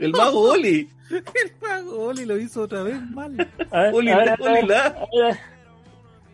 El 0.00 0.12
mago 0.12 0.52
Oli. 0.52 0.88
El 1.10 1.24
mago 1.62 2.06
Oli 2.06 2.24
lo 2.24 2.36
hizo 2.38 2.62
otra 2.62 2.82
vez 2.82 3.00
mal. 3.10 3.36
A 3.70 3.80
ver, 3.82 3.94
Oli, 3.94 4.10
a 4.10 4.18
ver, 4.18 4.38
la, 4.68 4.86
a 4.86 4.90
ver. 4.92 5.38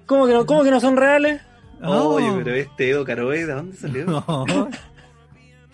¿Cómo 0.06 0.26
que 0.26 0.32
no, 0.34 0.44
cómo 0.46 0.62
que 0.62 0.70
no 0.70 0.80
son 0.80 0.96
reales? 0.96 1.40
Oye, 1.82 2.28
No. 2.28 2.40
pero 2.44 2.54
este 2.56 2.90
Edo 2.90 3.04
Caroe, 3.04 3.46
¿de 3.46 3.52
dónde 3.54 3.76
salió? 3.76 4.04
No. 4.26 4.68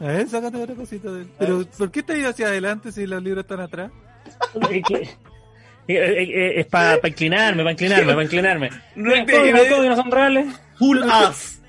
A 0.00 0.04
ver, 0.04 0.28
sácate 0.28 0.56
otra 0.62 0.74
cosita 0.74 1.10
de 1.10 1.22
él. 1.22 1.28
Pero, 1.38 1.64
¿por 1.78 1.90
qué 1.90 2.02
te 2.02 2.18
ido 2.18 2.28
hacia 2.30 2.48
adelante 2.48 2.92
si 2.92 3.06
los 3.06 3.22
libros 3.22 3.44
están 3.44 3.60
atrás? 3.60 3.90
Es 5.88 6.66
para 6.70 6.98
inclinarme, 7.08 7.62
para 7.62 7.72
inclinarme, 7.72 8.12
para 8.12 8.22
inclinarme. 8.24 8.70
No 8.96 9.10
¿Cómo, 9.10 9.26
que 9.26 9.52
no, 9.52 9.58
cómo 9.76 9.96
son 9.96 10.10
reales? 10.10 10.46
Full 10.78 11.02
ass. 11.10 11.60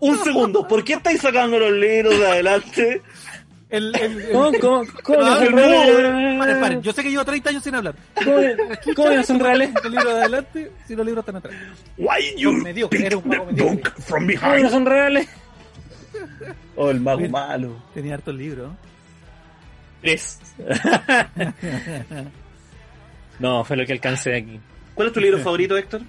Un 0.00 0.18
segundo, 0.24 0.66
¿por 0.66 0.82
qué 0.82 0.94
estáis 0.94 1.20
sacando 1.20 1.58
los 1.58 1.72
libros 1.72 2.18
de 2.18 2.26
adelante? 2.26 3.02
El, 3.68 3.94
el, 3.94 4.20
el- 4.22 4.32
¿Cómo, 4.32 4.50
cómo, 4.60 4.82
cómo 5.04 5.18
No, 5.20 5.36
son 5.36 5.52
reales? 5.52 6.38
Paren, 6.38 6.60
paren. 6.60 6.82
Yo 6.82 6.92
sé 6.92 7.02
que 7.02 7.10
llevo 7.10 7.24
30 7.24 7.50
años 7.50 7.62
sin 7.62 7.74
hablar. 7.74 7.94
¿Cómo 8.24 8.36
que- 8.38 8.94
cómo 8.94 9.10
no 9.10 9.22
son 9.22 9.38
reales? 9.40 9.70
Los 9.74 9.92
libros 9.92 10.04
de 10.14 10.20
adelante 10.20 10.72
si 10.88 10.96
los 10.96 11.06
libros 11.06 11.22
están 11.22 11.36
atrás. 11.36 11.54
Why 11.96 12.34
you 12.36 12.52
Mediocre, 12.52 12.98
pick 12.98 13.06
era 13.06 13.16
un 13.18 13.22
the 13.22 13.28
mediocre. 13.38 13.62
book 13.64 13.92
from 14.02 14.26
¿Cómo 14.26 14.40
que 14.40 14.46
no 14.46 14.52
behind? 14.54 14.70
son 14.70 14.86
reales? 14.86 15.28
Oh, 16.76 16.90
el 16.90 17.00
mago 17.00 17.28
malo. 17.28 17.76
Tenía 17.94 18.14
hartos 18.14 18.34
libros. 18.34 18.72
Tres. 20.00 20.38
No, 23.38 23.64
fue 23.64 23.76
lo 23.76 23.86
que 23.86 23.92
alcancé 23.92 24.36
aquí. 24.36 24.60
¿Cuál 24.94 25.08
es 25.08 25.14
tu 25.14 25.20
libro 25.20 25.38
favorito, 25.38 25.76
Héctor? 25.76 26.02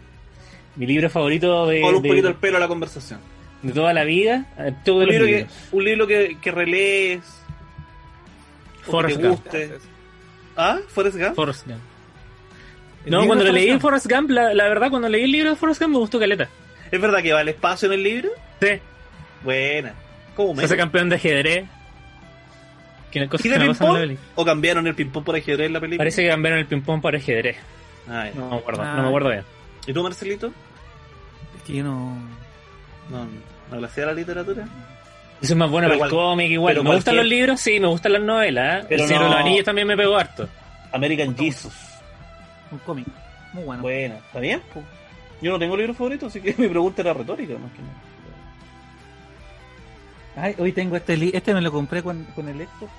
Mi 0.75 0.85
libro 0.85 1.09
favorito 1.09 1.65
de, 1.67 1.79
Ponle 1.81 1.97
un 1.97 2.03
de- 2.03 2.09
poquito 2.09 2.27
el 2.27 2.35
pelo 2.35 2.57
a 2.57 2.59
la 2.59 2.67
conversación. 2.67 3.19
de 3.61 3.71
toda 3.71 3.93
la 3.93 4.03
vida, 4.03 4.47
eh, 4.57 4.73
Un 4.91 4.99
libro, 5.07 5.25
que, 5.25 5.31
libros. 5.38 5.53
un 5.71 5.83
libro 5.83 6.07
que, 6.07 6.38
que 6.41 6.51
relees. 6.51 7.21
o 7.23 8.85
que 8.85 8.91
Forrest 8.91 9.21
te 9.21 9.27
Gump. 9.27 9.43
guste. 9.43 9.77
¿Ah? 10.57 10.79
¿Forrest 10.89 11.17
Gump? 11.17 11.35
Forrest 11.35 11.67
Gump. 11.67 11.79
No, 13.05 13.25
cuando 13.25 13.43
de 13.45 13.49
lo 13.51 13.55
leí 13.55 13.67
Forrest 13.79 13.81
Forrest 14.07 14.11
Gump, 14.11 14.29
la, 14.31 14.53
la 14.53 14.67
verdad, 14.67 14.89
cuando 14.89 15.07
leí 15.09 15.23
el 15.23 15.31
libro 15.31 15.51
de 15.51 15.55
Forrest 15.55 15.81
Gump 15.81 15.93
me 15.93 15.99
gustó 15.99 16.19
caleta. 16.19 16.49
¿Es 16.91 16.99
verdad 16.99 17.21
que 17.21 17.31
va 17.31 17.41
el 17.41 17.47
espacio 17.49 17.88
en 17.88 17.93
el 17.93 18.03
libro? 18.03 18.29
Sí. 18.61 18.67
Buena. 19.43 19.93
¿Cómo 20.35 20.55
Se 20.59 20.65
hace 20.65 20.77
campeón 20.77 21.09
de 21.09 21.15
ajedrez. 21.15 21.65
Que 23.11 23.19
no 23.19 23.30
cosa 23.30 23.45
¿Y 23.47 23.51
de 23.51 23.59
ping-pong? 23.59 24.18
¿O 24.35 24.45
cambiaron 24.45 24.88
el 24.88 24.95
ping-pong 24.95 25.23
por 25.26 25.35
ajedrez 25.35 25.68
en 25.68 25.73
la 25.73 25.80
película? 25.81 25.97
Parece 25.99 26.23
que 26.23 26.30
cambiaron 26.30 26.59
el 26.59 26.65
ping-pong 26.68 27.01
para 27.01 27.18
ajedrez. 27.18 27.57
Ah. 28.07 28.30
No 28.34 28.49
me 28.49 28.55
acuerdo, 28.57 28.81
Ah. 28.84 28.93
no 28.95 29.01
me 29.03 29.07
acuerdo 29.09 29.30
bien. 29.30 29.43
¿Y 29.88 29.93
tú, 29.93 30.01
Marcelito? 30.03 30.53
Es 31.57 31.63
que 31.63 31.73
yo 31.77 31.84
no. 31.84 32.18
No, 33.09 33.27
no 33.80 33.85
hacía 33.85 34.05
la 34.05 34.13
literatura. 34.13 34.63
Eso 35.41 35.53
es 35.53 35.57
más 35.57 35.69
bueno 35.69 35.88
Pero 35.88 35.99
para 35.99 36.09
el 36.09 36.15
cómic 36.15 36.51
igual. 36.51 36.73
pero 36.76 36.84
Me 36.84 36.95
gustan 36.95 37.15
los 37.18 37.26
libros, 37.26 37.59
sí, 37.59 37.80
me 37.80 37.88
gustan 37.88 38.13
las 38.13 38.22
novelas. 38.22 38.84
¿eh? 38.84 38.85
Pero 38.89 39.01
el 39.03 39.07
Señor 39.09 39.23
de 39.23 39.30
no- 39.30 39.35
los 39.35 39.45
Anillos 39.45 39.65
también 39.65 39.88
me 39.88 39.97
pegó 39.97 40.15
harto. 40.18 40.47
American 40.93 41.35
Jesus. 41.35 41.73
Un 42.72 42.77
cómic. 42.80 43.07
Muy 43.53 43.63
bueno. 43.63 43.81
Buena, 43.81 44.15
¿está 44.18 44.39
bien? 44.39 44.61
Yo 45.41 45.51
no 45.51 45.59
tengo 45.59 45.76
libro 45.76 45.93
favorito, 45.93 46.27
así 46.27 46.39
que 46.39 46.53
mi 46.57 46.68
pregunta 46.69 47.01
era 47.01 47.13
retórica. 47.13 47.55
Más 47.57 47.72
que 47.73 47.81
nada. 47.81 47.93
Ay, 50.35 50.55
hoy 50.57 50.71
tengo 50.71 50.95
este 50.95 51.17
li- 51.17 51.31
Este 51.33 51.53
me 51.53 51.61
lo 51.61 51.71
compré 51.71 52.01
con, 52.03 52.23
con 52.35 52.47
el 52.47 52.57
Xbox. 52.57 52.91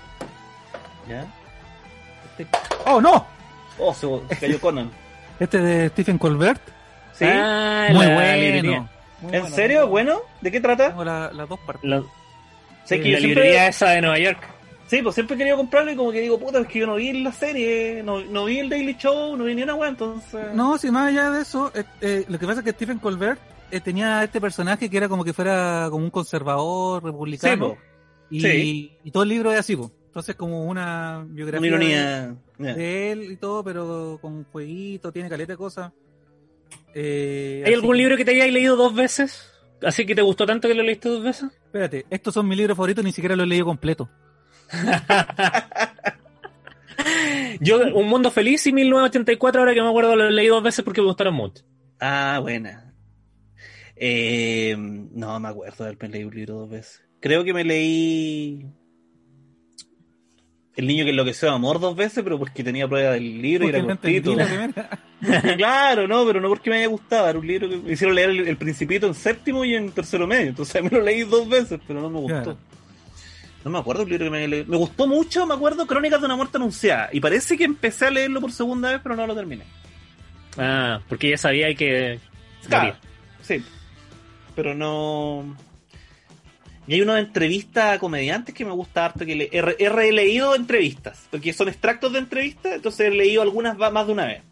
¿Ya? 1.09 1.27
Este- 2.39 2.47
¡Oh, 2.87 3.01
no! 3.01 3.27
Oh, 3.79 3.95
se, 3.95 4.07
cayó 4.39 4.61
Conan. 4.61 4.91
Este 5.41 5.59
de 5.59 5.89
Stephen 5.89 6.19
Colbert. 6.19 6.61
¿Sí? 7.15 7.25
Ah, 7.27 7.89
Muy 7.91 8.07
la 8.07 8.15
bueno. 8.15 8.89
Muy 9.23 9.35
¿En 9.35 9.41
bueno. 9.43 9.57
serio? 9.57 9.87
¿Bueno? 9.89 10.21
¿De 10.41 10.51
qué 10.53 10.61
trata? 10.61 10.89
Tengo 10.89 11.05
la- 11.05 11.31
las 11.33 11.49
dos 11.49 11.59
partes. 11.61 11.89
La, 11.91 12.03
Sé 12.85 13.01
que 13.01 13.11
la 13.11 13.19
siempre- 13.19 13.43
librería 13.43 13.69
esa 13.69 13.91
de 13.91 14.01
Nueva 14.03 14.19
York. 14.19 14.39
Sí, 14.89 15.01
pues 15.03 15.15
siempre 15.15 15.37
he 15.37 15.39
querido 15.39 15.57
comprarlo 15.57 15.91
y 15.91 15.97
como 15.97 16.13
que 16.13 16.21
digo, 16.21 16.39
puta, 16.39 16.59
es 16.61 16.67
que 16.67 16.81
yo 16.81 16.87
no 16.87 16.97
vi 16.97 17.13
la 17.23 17.33
serie, 17.33 18.03
no, 18.05 18.21
no 18.21 18.45
vi 18.45 18.59
el 18.59 18.69
Daily 18.69 18.95
Show, 18.99 19.37
no 19.39 19.45
vi 19.45 19.55
ni 19.55 19.63
una 19.63 19.75
weá, 19.75 19.89
entonces... 19.89 20.53
No, 20.53 20.77
si 20.77 20.91
más 20.91 21.09
allá 21.09 21.31
de 21.31 21.41
eso, 21.43 21.73
eh, 21.75 21.85
eh, 22.03 22.25
lo 22.29 22.39
que 22.39 22.47
pasa 22.47 22.59
es 22.61 22.65
que 22.65 22.73
Stephen 22.73 22.99
Colbert 22.99 23.41
tenía 23.81 24.23
este 24.25 24.41
personaje 24.41 24.91
que 24.91 24.97
era 24.97 25.09
como 25.09 25.25
que 25.25 25.33
fuera 25.33 25.87
como 25.91 26.05
un 26.05 26.11
conservador 26.11 27.05
republicano. 27.05 27.77
y, 28.31 28.41
sí. 28.41 28.93
y 29.05 29.11
todo 29.11 29.23
el 29.23 29.29
libro 29.31 29.53
es 29.53 29.61
así, 29.61 29.77
po. 29.77 29.91
Entonces 30.07 30.35
como 30.37 30.65
una 30.67 31.25
biografía 31.27 31.69
una 31.75 31.85
ironía. 31.85 32.35
de, 32.59 33.13
él 33.13 33.33
y 33.33 33.37
todo, 33.37 33.65
pero 33.65 34.19
con 34.21 34.45
jueguito, 34.45 35.11
tiene 35.11 35.31
caleta 35.31 35.55
de 35.55 35.57
cosas. 35.57 35.91
Eh, 36.95 37.63
¿Hay 37.67 37.75
algún 37.75 37.93
que- 37.93 37.99
libro 37.99 38.17
que 38.17 38.25
te 38.25 38.33
hayas 38.33 38.53
leído 38.53 38.77
dos 38.77 38.95
veces? 38.95 39.49
¿Así 39.83 40.07
que 40.07 40.15
te 40.15 40.23
gustó 40.23 40.47
tanto 40.47 40.69
que 40.69 40.75
lo 40.75 40.83
leíste 40.83 41.09
dos 41.09 41.23
veces? 41.23 41.51
Espérate, 41.65 42.07
estos 42.11 42.35
son 42.35 42.47
mis 42.47 42.59
libros 42.59 42.77
favoritos, 42.77 43.03
ni 43.05 43.13
siquiera 43.13 43.35
los 43.35 43.45
he 43.45 43.49
leído 43.49 43.65
completo. 43.65 44.09
Yo, 47.61 47.81
Un 47.95 48.09
Mundo 48.09 48.31
Feliz 48.31 48.67
y 48.67 48.73
1984, 48.73 49.61
ahora 49.61 49.75
que 49.75 49.83
me 49.83 49.89
acuerdo, 49.89 50.17
lo 50.17 50.31
leí 50.31 50.47
dos 50.49 50.63
veces 50.63 50.85
porque 50.85 51.01
me 51.01 51.07
gustaron 51.09 51.35
mucho. 51.35 51.65
Ah, 52.01 52.39
buena. 52.41 52.92
Eh, 54.05 54.75
no 54.77 55.39
me 55.39 55.49
acuerdo 55.49 55.85
de 55.85 55.91
haberme 55.91 56.09
leído 56.09 56.29
un 56.29 56.35
libro 56.35 56.55
dos 56.55 56.71
veces. 56.71 57.05
Creo 57.21 57.45
que 57.45 57.55
me 57.55 57.63
leí... 57.63 58.67
El 60.75 60.89
niño 60.89 61.05
que 61.05 61.11
enloqueció 61.11 61.49
de 61.49 61.55
amor 61.55 61.79
dos 61.79 61.95
veces, 61.95 62.25
pero 62.25 62.37
porque 62.37 62.65
tenía 62.65 62.89
prueba 62.89 63.13
del 63.13 63.41
libro 63.41 63.65
y 63.65 63.69
era 63.69 63.79
entendí 63.79 64.21
cortito. 64.21 64.97
claro, 65.57 66.09
no, 66.09 66.27
pero 66.27 66.41
no 66.41 66.49
porque 66.49 66.71
me 66.71 66.79
haya 66.79 66.89
gustado. 66.89 67.29
Era 67.29 67.39
un 67.39 67.47
libro 67.47 67.69
que 67.69 67.77
me 67.77 67.93
hicieron 67.93 68.17
leer 68.17 68.31
el, 68.31 68.49
el 68.49 68.57
Principito 68.57 69.07
en 69.07 69.15
séptimo 69.15 69.65
y 69.65 69.77
en 69.77 69.93
tercero 69.93 70.27
medio. 70.27 70.49
Entonces 70.49 70.83
me 70.91 70.91
lo 70.91 71.01
leí 71.01 71.23
dos 71.23 71.49
veces, 71.49 71.79
pero 71.87 72.01
no 72.01 72.11
me 72.11 72.19
gustó. 72.19 72.43
Claro. 72.43 72.59
No 73.65 73.71
me 73.71 73.79
acuerdo 73.79 74.03
un 74.03 74.09
libro 74.09 74.25
que 74.25 74.31
me 74.31 74.49
leído. 74.49 74.67
Me 74.67 74.79
gustó 74.79 75.07
mucho, 75.07 75.47
me 75.47 75.55
acuerdo, 75.55 75.87
Crónicas 75.87 76.19
de 76.19 76.27
una 76.27 76.35
muerte 76.35 76.57
anunciada. 76.57 77.09
Y 77.13 77.21
parece 77.21 77.57
que 77.57 77.63
empecé 77.63 78.07
a 78.07 78.11
leerlo 78.11 78.41
por 78.41 78.51
segunda 78.51 78.91
vez, 78.91 79.01
pero 79.01 79.15
no 79.15 79.29
lo 79.29 79.37
terminé. 79.37 79.63
Ah, 80.59 81.01
porque 81.09 81.31
ya 81.31 81.39
sabía 81.39 81.73
que... 81.77 82.19
Claro, 82.67 82.97
sí. 83.43 83.63
Pero 84.55 84.75
no. 84.75 85.57
Y 86.87 86.95
hay 86.95 87.01
una 87.03 87.19
entrevista 87.21 87.93
a 87.93 87.99
comediantes 87.99 88.55
que 88.55 88.65
me 88.65 88.73
gusta 88.73 89.05
harto. 89.07 89.25
que 89.25 89.37
le... 89.37 89.49
he, 89.53 89.63
re- 89.63 89.77
he 89.79 89.89
releído 89.89 90.55
entrevistas, 90.55 91.27
porque 91.31 91.53
son 91.53 91.69
extractos 91.69 92.13
de 92.13 92.19
entrevistas, 92.19 92.73
entonces 92.75 93.07
he 93.07 93.11
leído 93.11 93.43
algunas 93.43 93.77
más 93.79 94.07
de 94.07 94.13
una 94.13 94.27
vez. 94.27 94.43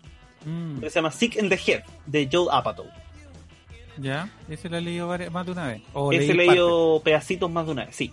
Mm, 0.47 0.81
Se 0.83 0.91
llama 0.91 1.11
Sick 1.11 1.37
in 1.37 1.49
the 1.49 1.57
Head, 1.67 1.83
de 2.07 2.29
Joe 2.33 2.47
Apatow. 2.51 2.87
ya, 3.99 4.31
ese 4.49 4.69
lo 4.71 4.79
he 4.79 4.81
leído 4.81 5.09
más 5.31 5.45
de 5.45 5.53
una 5.53 5.67
vez. 5.67 5.83
O 5.93 6.13
Ese 6.13 6.31
he 6.33 6.35
leído 6.35 7.03
pedacitos 7.05 7.51
más 7.51 7.67
de 7.67 7.73
una 7.73 7.85
vez, 7.87 7.97
sí. 7.97 8.13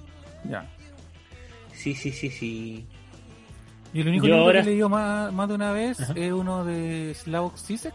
Ya. 0.50 0.68
Sí, 1.74 1.94
sí, 1.94 2.12
sí, 2.12 2.30
sí. 2.32 2.86
Y 3.94 4.02
el 4.02 4.08
único 4.10 4.26
Yo 4.26 4.34
libro 4.34 4.46
ahora- 4.46 4.62
que 4.64 4.68
he 4.68 4.72
leído 4.72 4.90
más, 4.90 5.32
más 5.32 5.48
de 5.48 5.54
una 5.56 5.72
vez 5.72 6.02
Ajá. 6.02 6.14
es 6.18 6.34
uno 6.34 6.66
de 6.66 7.14
Slavoj 7.16 7.56
Zizek 7.58 7.94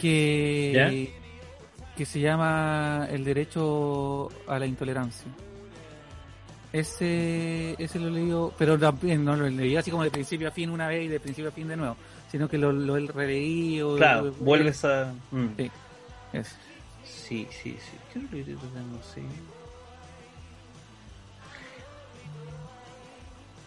que, 0.00 1.12
que 1.96 2.06
se 2.06 2.20
llama 2.20 3.06
El 3.10 3.24
derecho 3.24 4.28
a 4.46 4.58
la 4.58 4.66
intolerancia. 4.66 5.26
Ese, 6.72 7.74
ese 7.78 7.98
lo 7.98 8.08
he 8.08 8.10
leído, 8.12 8.54
pero 8.58 8.78
también 8.78 9.24
no 9.24 9.36
lo 9.36 9.46
leí 9.48 9.76
así 9.76 9.90
como 9.90 10.04
de 10.04 10.10
principio 10.10 10.48
a 10.48 10.50
fin 10.50 10.70
una 10.70 10.88
vez 10.88 11.04
y 11.04 11.08
de 11.08 11.20
principio 11.20 11.50
a 11.50 11.52
fin 11.52 11.68
de 11.68 11.76
nuevo, 11.76 11.96
sino 12.30 12.48
que 12.48 12.56
lo, 12.56 12.72
lo 12.72 12.96
he 12.96 13.06
releído. 13.06 13.96
Claro, 13.96 14.24
lo- 14.26 14.32
vuelves 14.32 14.82
a. 14.86 15.12
Mm. 15.30 15.48
Sí. 15.58 15.70
Eso. 16.32 16.56
Sí, 17.04 17.46
sí, 17.50 17.76
sí. 17.78 17.98
¿Qué 18.12 18.18
libro 18.42 18.62
tengo? 18.68 18.98
Sí. 19.14 19.20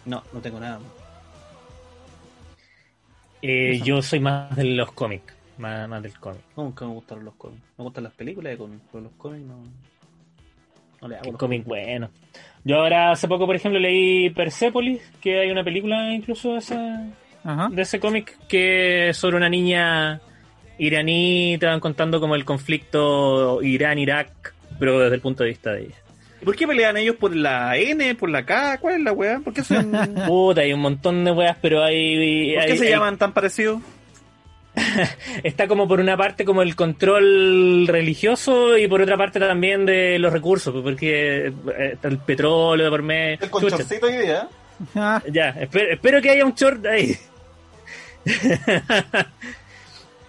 No, 0.04 0.22
no 0.32 0.40
tengo 0.40 0.58
nada 0.60 0.78
más. 0.78 0.88
Eh, 3.42 3.80
yo 3.84 4.02
soy 4.02 4.18
más 4.20 4.54
de 4.56 4.64
los 4.64 4.90
cómics. 4.92 5.32
Más, 5.58 5.88
más 5.88 6.02
del 6.02 6.18
cómic. 6.18 6.40
Nunca 6.56 6.84
me 6.86 6.92
gustaron 6.92 7.24
los 7.24 7.34
cómics. 7.34 7.62
Me 7.78 7.84
gustan 7.84 8.04
las 8.04 8.12
películas 8.12 8.52
de 8.52 8.58
cómics, 8.58 8.82
pero 8.92 9.04
los 9.04 9.12
cómics 9.14 9.44
no. 9.46 9.62
No 11.00 11.08
le 11.08 11.16
hago. 11.16 11.26
Un 11.26 11.32
los 11.32 11.40
cómic 11.40 11.64
bueno. 11.64 12.10
Yo 12.64 12.76
ahora 12.76 13.12
hace 13.12 13.28
poco, 13.28 13.46
por 13.46 13.54
ejemplo, 13.56 13.78
leí 13.80 14.30
Persepolis, 14.30 15.00
que 15.20 15.40
hay 15.40 15.50
una 15.50 15.62
película 15.64 16.12
incluso 16.12 16.52
de 16.52 16.58
ese, 16.58 16.76
Ajá. 17.44 17.68
de 17.70 17.82
ese 17.82 18.00
cómic 18.00 18.36
que 18.48 19.10
es 19.10 19.16
sobre 19.16 19.36
una 19.36 19.48
niña 19.48 20.20
iraní, 20.78 21.56
te 21.60 21.66
van 21.66 21.80
contando 21.80 22.18
como 22.20 22.34
el 22.34 22.44
conflicto 22.44 23.62
Irán-Irak, 23.62 24.54
pero 24.78 24.98
desde 24.98 25.14
el 25.14 25.20
punto 25.22 25.42
de 25.44 25.50
vista 25.50 25.72
de 25.72 25.82
ella. 25.84 25.94
¿Por 26.44 26.54
qué 26.54 26.66
pelean 26.66 26.96
ellos 26.96 27.16
por 27.16 27.34
la 27.34 27.76
N, 27.76 28.14
por 28.16 28.28
la 28.30 28.44
K? 28.44 28.78
¿Cuál 28.78 28.96
es 28.96 29.00
la 29.02 29.12
weá? 29.12 29.40
¿Por 29.40 29.54
qué, 29.54 29.62
son- 29.64 29.90
¿Por 29.90 30.14
Puta, 30.26 30.60
hay 30.62 30.72
un 30.72 30.80
montón 30.80 31.24
de 31.24 31.30
weas, 31.32 31.56
pero 31.62 31.82
hay... 31.82 32.52
qué 32.52 32.58
hay- 32.60 32.78
se 32.78 32.84
hay- 32.86 32.90
llaman 32.90 33.16
tan 33.16 33.32
parecidos? 33.32 33.80
Está 35.42 35.66
como 35.68 35.88
por 35.88 36.00
una 36.00 36.16
parte 36.16 36.44
como 36.44 36.62
el 36.62 36.76
control 36.76 37.86
religioso 37.88 38.76
y 38.76 38.86
por 38.88 39.00
otra 39.00 39.16
parte 39.16 39.40
también 39.40 39.86
de 39.86 40.18
los 40.18 40.32
recursos, 40.32 40.74
porque 40.82 41.46
eh, 41.48 41.90
está 41.94 42.08
el 42.08 42.18
petróleo 42.18 42.84
de 42.84 42.90
por 42.90 43.02
medio. 43.02 43.38
Chucha. 43.38 43.76
hoy 44.02 44.16
día. 44.18 44.48
Ah, 44.94 45.22
Ya, 45.32 45.48
espero, 45.58 45.90
espero 45.92 46.20
que 46.22 46.30
haya 46.30 46.44
un 46.44 46.54
short 46.54 46.84
ahí. 46.86 47.16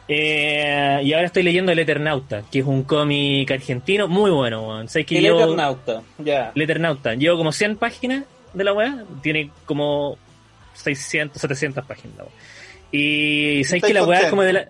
Eh, 0.09 1.01
y 1.03 1.11
ahora 1.11 1.25
estoy 1.25 1.43
leyendo 1.43 1.73
El 1.73 1.79
Eternauta, 1.79 2.41
que 2.49 2.59
es 2.59 2.65
un 2.65 2.83
cómic 2.83 3.51
argentino 3.51 4.07
muy 4.07 4.31
bueno. 4.31 4.65
weón. 4.65 4.87
¿Sabes 4.87 5.05
que 5.05 5.17
El 5.17 5.25
yo- 5.25 5.35
Eternauta, 5.37 6.01
ya. 6.17 6.51
El 6.55 6.61
Eternauta. 6.61 7.13
Llevo 7.15 7.35
como 7.37 7.51
100 7.51 7.75
páginas 7.75 8.23
de 8.53 8.63
la 8.63 8.71
weá. 8.71 9.03
Tiene 9.21 9.51
como 9.65 10.17
600, 10.75 11.41
700 11.41 11.85
páginas 11.85 12.17
la. 12.19 12.23
Y 12.91 13.63
sabes 13.63 13.83
Estoy 13.83 13.89
que 13.89 13.93
la 13.99 14.05
weá 14.05 14.19
es 14.21 14.29
como 14.29 14.43
de 14.43 14.53
la... 14.53 14.67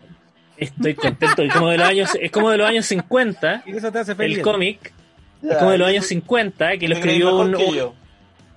Estoy 0.57 0.95
contento. 0.95 1.43
Es 1.43 1.53
como 1.53 1.69
de 1.69 1.77
los 1.77 1.87
años, 1.87 2.17
es 2.19 2.31
como 2.31 2.49
de 2.49 2.57
los 2.57 2.67
años 2.67 2.85
50. 2.87 3.63
y 3.67 3.77
eso 3.77 3.91
te 3.91 3.99
hace 3.99 4.15
feliz. 4.15 4.37
El 4.37 4.43
cómic. 4.43 4.93
Es 5.43 5.55
como 5.57 5.71
de 5.71 5.77
los 5.77 5.87
años 5.87 6.05
50, 6.07 6.77
que 6.79 6.87
lo 6.87 6.95
escribió 6.95 7.35
un, 7.37 7.55
un- 7.55 7.91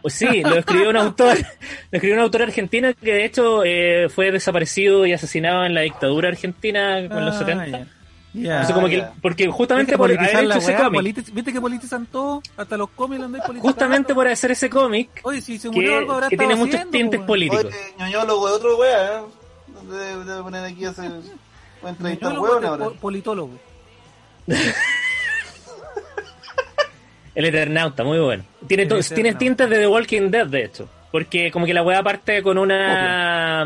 Pues 0.00 0.14
sí, 0.14 0.42
lo 0.42 0.56
escribió 0.56 0.88
un 0.88 0.96
autor, 0.96 1.36
lo 1.90 1.96
escribió 1.96 2.16
un 2.16 2.22
autor 2.22 2.42
argentino 2.44 2.88
que 2.94 3.12
de 3.12 3.24
hecho 3.26 3.62
eh, 3.64 4.08
fue 4.08 4.32
desaparecido 4.32 5.04
y 5.04 5.12
asesinado 5.12 5.66
en 5.66 5.74
la 5.74 5.82
dictadura 5.82 6.28
argentina 6.30 7.06
con 7.08 7.22
los 7.26 7.34
Ah, 7.36 7.38
70. 7.40 7.66
ya. 7.66 7.86
Ya. 8.32 8.50
Entonces, 8.52 8.74
como 8.76 8.88
que, 8.88 8.96
ya. 8.98 9.12
porque 9.20 9.42
¿Viste 9.46 9.56
justamente 9.58 9.92
que 9.92 9.98
por 9.98 10.06
politizar 10.08 10.36
haber 10.36 10.50
hecho 10.50 10.58
ese 10.60 10.74
cómic, 10.76 11.32
¿Viste 11.34 11.52
que 11.52 11.60
politizan 11.60 12.06
todo? 12.06 12.42
Hasta 12.56 12.76
los 12.78 12.88
cómics 12.90 13.20
donde 13.22 13.38
hay 13.40 13.46
politizando. 13.46 13.72
justamente 13.72 14.14
por 14.14 14.28
hacer 14.28 14.52
ese 14.52 14.70
cómic, 14.70 15.10
Oye, 15.24 15.40
si 15.42 15.58
se 15.58 15.68
murió 15.68 15.90
que, 15.90 15.98
algo 15.98 16.12
habrá 16.12 16.28
que 16.28 16.36
tiene 16.38 16.54
muchos 16.54 16.90
tintes 16.90 17.20
po, 17.20 17.26
políticos. 17.26 17.74
ñoñólogo 17.98 18.46
de 18.48 18.54
otro 18.54 18.78
weá, 18.78 19.18
¿eh? 19.18 19.20
Debe 19.90 20.42
poner 20.42 20.64
aquí 20.64 20.84
a 20.84 20.90
hacer. 20.90 21.10
Voy 21.10 21.88
a 21.88 21.88
entrevistar 21.90 22.30
de 22.32 22.36
ahora. 22.36 22.76
po- 22.84 22.92
Politólogo. 22.94 23.58
El 27.34 27.44
Eternauta, 27.44 28.02
muy 28.04 28.18
bueno. 28.18 28.44
Tiene, 28.66 28.86
tiene 28.86 29.34
tintes 29.34 29.70
de 29.70 29.78
The 29.78 29.86
Walking 29.86 30.30
Dead, 30.30 30.46
de 30.46 30.64
hecho. 30.64 30.88
Porque 31.12 31.50
como 31.50 31.64
que 31.66 31.72
la 31.74 31.82
weá 31.82 32.02
parte 32.02 32.42
con 32.42 32.58
una... 32.58 33.62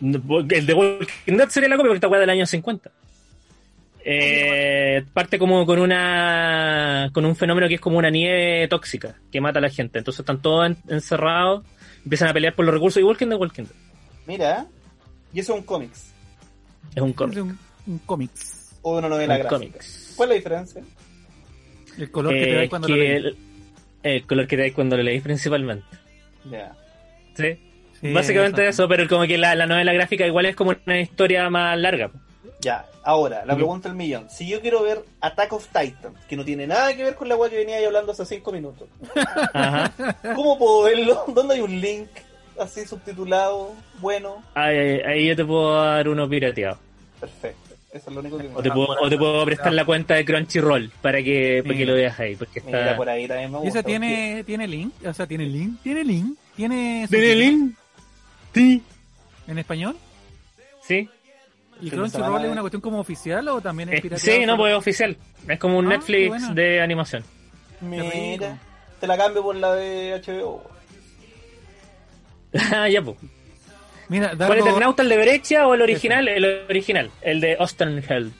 El 0.00 0.66
The 0.66 0.74
Walking 0.74 1.36
Dead 1.36 1.48
sería 1.50 1.68
la 1.68 1.76
copia 1.76 1.88
porque 1.90 1.96
esta 1.98 2.08
weá 2.08 2.20
del 2.20 2.30
año 2.30 2.46
50. 2.46 2.90
Eh, 4.06 5.02
parte 5.14 5.38
como 5.38 5.64
con 5.64 5.78
una 5.78 7.08
con 7.14 7.24
un 7.24 7.34
fenómeno 7.34 7.66
que 7.68 7.76
es 7.76 7.80
como 7.80 7.96
una 7.96 8.10
nieve 8.10 8.68
tóxica 8.68 9.14
que 9.32 9.40
mata 9.40 9.60
a 9.60 9.62
la 9.62 9.70
gente. 9.70 9.98
Entonces 9.98 10.20
están 10.20 10.42
todos 10.42 10.66
en- 10.66 10.76
encerrados, 10.88 11.64
empiezan 12.02 12.28
a 12.28 12.32
pelear 12.34 12.54
por 12.54 12.64
los 12.66 12.74
recursos, 12.74 13.00
igual 13.00 13.16
que 13.16 13.24
en 13.24 13.30
The 13.30 13.36
Walking 13.36 13.62
Dead. 13.64 13.72
Mira, 14.26 14.66
y 15.34 15.40
eso 15.40 15.52
es 15.54 15.58
un 15.60 15.64
cómics. 15.66 16.12
Es 16.94 17.02
un 17.02 17.10
Es 17.10 17.16
cómic. 17.16 17.38
un, 17.38 17.58
un 17.86 17.98
cómics. 17.98 18.76
O 18.82 18.98
una 18.98 19.08
novela 19.08 19.34
Un 19.34 19.40
gráfica. 19.40 19.56
cómics. 19.56 20.12
¿Cuál 20.16 20.28
es 20.28 20.30
la 20.30 20.34
diferencia? 20.36 20.82
El 21.98 22.10
color 22.10 22.32
que 22.34 22.44
te 22.46 22.54
da 22.54 22.62
Eh, 22.62 22.68
cuando 22.68 22.86
que 22.86 22.92
lo 22.92 22.98
lees. 22.98 23.16
el, 23.24 23.36
el 24.02 24.26
color 24.26 24.46
que 24.46 24.56
te 24.56 24.68
da 24.68 24.74
cuando 24.74 24.96
lo 24.96 25.02
leís 25.02 25.22
principalmente. 25.22 25.86
Ya. 26.50 26.74
Sí. 27.36 27.58
Sí, 28.00 28.12
Básicamente 28.12 28.62
eso. 28.68 28.82
eso, 28.82 28.88
pero 28.88 29.08
como 29.08 29.26
que 29.26 29.38
la, 29.38 29.54
la 29.54 29.66
novela 29.66 29.92
gráfica 29.92 30.26
igual 30.26 30.46
es 30.46 30.54
como 30.56 30.74
una 30.86 31.00
historia 31.00 31.48
más 31.48 31.78
larga. 31.78 32.10
Ya, 32.60 32.84
ahora, 33.02 33.44
la 33.46 33.54
Ujú. 33.54 33.56
pregunta 33.62 33.88
del 33.88 33.96
millón. 33.96 34.28
Si 34.28 34.46
yo 34.48 34.60
quiero 34.60 34.82
ver 34.82 35.02
Attack 35.20 35.52
of 35.54 35.66
Titans, 35.68 36.22
que 36.28 36.36
no 36.36 36.44
tiene 36.44 36.66
nada 36.66 36.94
que 36.94 37.02
ver 37.04 37.14
con 37.14 37.28
la 37.28 37.36
weá 37.36 37.48
que 37.50 37.56
venía 37.56 37.76
ahí 37.76 37.84
hablando 37.84 38.12
hace 38.12 38.26
cinco 38.26 38.52
minutos, 38.52 38.88
Ajá. 39.54 39.92
¿cómo 40.34 40.58
puedo 40.58 40.82
verlo? 40.82 41.24
¿Dónde 41.28 41.54
hay 41.54 41.60
un 41.60 41.80
link 41.80 42.08
así 42.60 42.84
subtitulado? 42.86 43.72
Bueno, 44.00 44.42
Ahí, 44.54 44.76
ahí- 44.78 45.00
ahí 45.00 45.26
yo 45.28 45.36
te 45.36 45.44
puedo 45.44 45.74
dar 45.82 46.08
uno 46.08 46.28
pirateado. 46.28 46.78
perfecto. 47.20 47.60
Eso 47.92 48.10
es 48.10 48.14
lo 48.14 48.20
único 48.22 48.38
que 48.38 48.48
me 48.48 48.56
O 48.56 48.62
te 48.62 48.70
puedo, 48.72 48.88
o 49.00 49.08
te 49.08 49.16
puedo 49.16 49.44
prestar 49.44 49.72
la 49.72 49.84
cuenta 49.84 50.14
de 50.14 50.24
Crunchyroll 50.24 50.90
para 51.00 51.22
que, 51.22 51.62
para 51.64 51.76
que 51.78 51.86
lo 51.86 51.94
veas 51.94 52.18
ahí. 52.18 52.34
Porque 52.34 52.60
Mira, 52.60 52.80
está. 52.86 52.96
por 52.96 53.08
ahí 53.08 53.28
también 53.28 53.52
me 53.52 53.58
¿Y 53.58 53.60
gusta. 53.62 53.78
esa 53.78 53.86
tiene, 53.86 54.42
tiene 54.44 54.66
link? 54.66 54.92
O 55.06 55.12
sea, 55.14 55.26
tiene 55.28 55.46
link, 55.46 55.80
tiene 55.80 56.02
link, 56.02 56.36
tiene 56.56 57.06
¿Tiene 57.08 57.34
link? 57.36 57.74
Sí. 58.52 58.82
en 59.46 59.58
español. 59.58 59.96
Sí. 60.82 61.08
¿Y 61.80 61.84
Sí, 61.84 61.90
Crunchyroll 61.90 62.44
es 62.44 62.50
una 62.50 62.60
cuestión 62.62 62.80
como 62.80 62.98
oficial 62.98 63.46
o 63.48 63.60
también 63.60 63.88
es 63.90 63.98
Eh, 63.98 64.02
pirateado? 64.02 64.40
sí, 64.40 64.44
no, 64.46 64.56
pues 64.56 64.72
es 64.72 64.78
oficial. 64.78 65.16
Es 65.48 65.58
como 65.60 65.78
un 65.78 65.86
Ah, 65.86 65.90
Netflix 65.90 66.28
bueno. 66.28 66.52
de 66.54 66.80
animación. 66.80 67.22
Mira, 67.80 68.58
te 69.00 69.06
la 69.06 69.16
cambio 69.16 69.42
por 69.42 69.54
la 69.56 69.72
de 69.74 70.14
HBO. 70.20 70.62
Ah, 72.72 72.88
ya, 72.88 73.02
pues. 73.02 73.16
Mira, 74.08 74.32
¿Cuál 74.36 74.58
Eternauta, 74.58 75.02
el 75.02 75.08
de 75.08 75.16
Berexia 75.16 75.66
o 75.66 75.74
el 75.74 75.82
original? 75.82 76.28
El 76.28 76.44
original, 76.68 77.10
el 77.22 77.40
de 77.40 77.56
Ostenheld. 77.58 78.32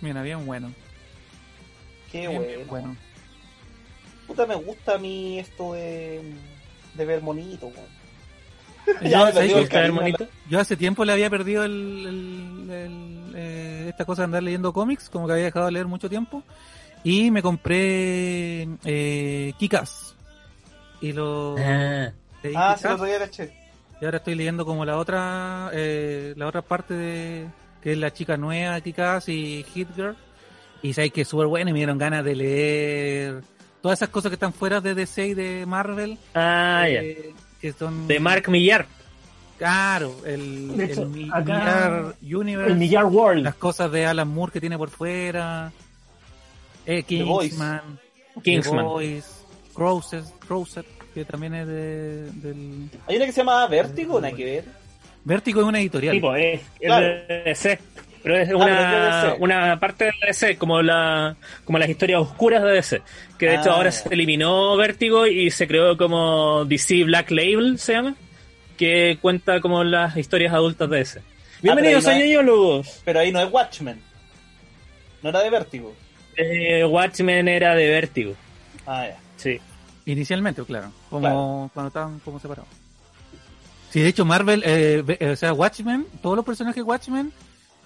mira, 0.00 0.22
bien 0.22 0.44
bueno. 0.44 0.72
Qué 2.12 2.28
Bien, 2.28 2.66
bueno. 2.68 2.96
Puta, 4.26 4.46
me 4.46 4.54
gusta 4.54 4.94
a 4.94 4.98
mí 4.98 5.38
esto 5.38 5.74
de, 5.74 6.20
de 6.94 7.04
ver 7.04 7.22
monito. 7.22 7.66
weón. 7.66 9.00
Yo, 9.02 9.08
Ya 9.08 9.24
me 9.24 9.32
¿sabes 9.32 9.34
perdió 9.34 9.54
qué? 9.54 9.58
el 9.58 9.64
¿Está 9.64 9.80
cariño. 9.80 10.00
bonito? 10.00 10.28
Yo 10.50 10.60
hace 10.60 10.76
tiempo 10.76 11.04
le 11.04 11.12
había 11.12 11.30
perdido 11.30 11.64
el, 11.64 11.72
el- 12.06 12.70
el- 12.70 13.32
eh, 13.36 13.86
esta 13.88 14.04
cosa 14.04 14.22
de 14.22 14.26
andar 14.26 14.42
leyendo 14.42 14.72
cómics, 14.72 15.08
como 15.08 15.26
que 15.26 15.32
había 15.34 15.44
dejado 15.46 15.66
de 15.66 15.72
leer 15.72 15.86
mucho 15.86 16.08
tiempo. 16.10 16.42
Y 17.02 17.30
me 17.30 17.42
compré 17.42 18.68
eh, 18.84 19.52
Kikas. 19.58 20.14
Y 21.00 21.12
lo 21.12 21.56
Ah, 21.58 22.12
Ah, 22.56 22.76
sí, 22.78 22.84
lo 22.86 22.94
otro 22.94 23.06
día 23.06 23.18
caché. 23.18 23.52
y 24.00 24.04
ahora 24.04 24.18
estoy 24.18 24.34
leyendo 24.34 24.64
como 24.66 24.84
la 24.84 24.96
otra 24.98 25.70
eh, 25.72 26.34
la 26.36 26.46
otra 26.46 26.62
parte 26.62 26.94
de 26.94 27.46
que 27.82 27.92
es 27.92 27.98
la 27.98 28.12
chica 28.12 28.36
nueva 28.36 28.80
Kikas 28.80 29.28
y 29.28 29.64
Hit 29.74 29.88
Girl. 29.94 30.16
Y 30.82 30.92
sabéis 30.92 31.12
que 31.12 31.20
es 31.22 31.28
súper 31.28 31.46
buena 31.46 31.70
y 31.70 31.72
me 31.72 31.78
dieron 31.78 31.96
ganas 31.98 32.24
de 32.24 32.34
leer 32.34 33.42
todas 33.80 33.98
esas 33.98 34.08
cosas 34.10 34.30
que 34.30 34.34
están 34.34 34.52
fuera 34.52 34.80
de 34.80 34.94
DC 34.94 35.28
y 35.28 35.34
de 35.34 35.64
Marvel. 35.66 36.18
ah 36.34 36.86
ya. 36.90 37.00
eh, 37.02 37.32
que 37.60 37.72
son 37.72 38.06
De 38.06 38.20
Mark 38.20 38.48
Millar. 38.50 38.86
Claro, 39.56 40.16
el, 40.26 40.78
hecho, 40.80 41.02
el 41.02 41.08
mi- 41.10 41.28
acá- 41.32 41.42
Millar 41.42 42.14
Universe, 42.20 42.72
El 42.72 42.78
Millar 42.78 43.04
World. 43.06 43.44
las 43.44 43.54
cosas 43.54 43.90
de 43.92 44.04
Alan 44.04 44.28
Moore 44.28 44.52
que 44.52 44.60
tiene 44.60 44.76
por 44.76 44.90
fuera, 44.90 45.72
eh. 46.84 47.02
Kingsman, 47.04 47.98
Kingsman. 48.42 48.76
The 48.78 48.82
Boys, 48.82 49.44
que 51.14 51.24
también 51.24 51.54
es 51.54 51.66
de, 51.66 52.30
del... 52.32 52.90
Hay 53.06 53.16
una 53.16 53.26
que 53.26 53.32
se 53.32 53.40
llama 53.40 53.66
Vértigo, 53.68 54.20
nada 54.20 54.34
que 54.34 54.44
ver. 54.44 54.64
Vértigo 55.24 55.60
es 55.62 55.66
una 55.66 55.80
editorial. 55.80 56.14
Tipo, 56.16 56.34
es, 56.34 56.60
es 56.60 56.66
Claro. 56.80 57.06
de 57.06 57.42
DC. 57.46 57.78
Pero 58.22 58.36
es 58.38 58.46
pero 58.48 58.58
una, 58.58 59.34
una 59.38 59.80
parte 59.80 60.06
de 60.06 60.12
DC, 60.26 60.56
como 60.56 60.80
la 60.82 61.36
como 61.64 61.78
las 61.78 61.88
historias 61.88 62.20
oscuras 62.20 62.62
de 62.62 62.70
DC. 62.72 63.02
Que 63.38 63.46
de 63.50 63.54
hecho 63.56 63.70
Ah, 63.70 63.76
ahora 63.76 63.92
se 63.92 64.08
eliminó 64.12 64.76
Vértigo 64.76 65.26
y 65.26 65.50
se 65.50 65.66
creó 65.66 65.96
como 65.96 66.64
DC 66.64 67.04
Black 67.04 67.30
Label, 67.30 67.78
se 67.78 67.92
llama. 67.92 68.14
Que 68.78 69.18
cuenta 69.20 69.60
como 69.60 69.84
las 69.84 70.16
historias 70.16 70.52
adultas 70.52 70.88
de 70.90 70.96
DC. 70.98 71.20
Bienvenidos 71.62 72.04
pero 72.04 72.16
a 72.16 72.18
ahí 72.18 72.32
no. 72.44 72.82
Pero 73.04 73.20
ahí 73.20 73.30
no 73.32 73.40
es 73.40 73.52
Watchmen. 73.52 74.00
No 75.22 75.28
era 75.30 75.40
de 75.40 75.50
Vértigo. 75.50 75.94
Eh, 76.36 76.84
Watchmen 76.84 77.46
era 77.48 77.74
de 77.74 77.88
Vértigo. 77.88 78.34
Ah, 78.86 79.06
ya. 79.08 79.16
Sí. 79.36 79.60
Inicialmente, 80.06 80.62
claro, 80.64 80.90
como 81.10 81.20
Claro. 81.22 81.70
cuando 81.72 81.88
estaban 81.88 82.18
como 82.20 82.38
separados. 82.40 82.68
Sí, 83.90 84.00
de 84.00 84.08
hecho 84.08 84.24
Marvel, 84.24 84.62
eh, 84.66 85.04
eh, 85.20 85.30
o 85.30 85.36
sea, 85.36 85.52
Watchmen, 85.52 86.06
todos 86.20 86.34
los 86.36 86.44
personajes 86.44 86.82
Watchmen, 86.82 87.32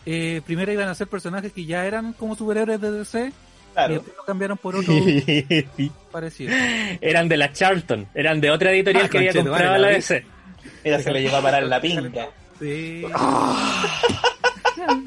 eh, 0.07 0.41
primero 0.47 0.73
iban 0.73 0.89
a 0.89 0.95
ser 0.95 1.07
personajes 1.07 1.53
que 1.53 1.67
ya 1.67 1.85
eran 1.87 2.15
como 2.15 2.35
superhéroes 2.35 2.81
de 2.81 2.91
DC, 2.93 3.27
y 3.29 3.33
Claro. 3.75 3.95
después 3.95 4.17
lo 4.17 4.25
cambiaron 4.25 4.57
por 4.59 4.75
otro 4.75 4.95
parecido. 6.11 6.53
eran 7.01 7.29
de 7.29 7.37
la 7.37 7.53
Charlton, 7.53 8.09
eran 8.15 8.41
de 8.41 8.51
otra 8.51 8.73
editorial 8.73 9.05
Ah, 9.07 9.09
que 9.11 9.19
había 9.19 9.33
comprado 9.35 9.79
la. 9.79 9.89
DC. 9.89 10.25
Mira, 10.85 10.99
se 11.01 11.13
le 11.13 11.23
llegó 11.23 11.37
a 11.37 11.43
parar 11.43 11.63
la 11.65 11.81
pinga. 11.81 12.29
Sí. 12.59 13.03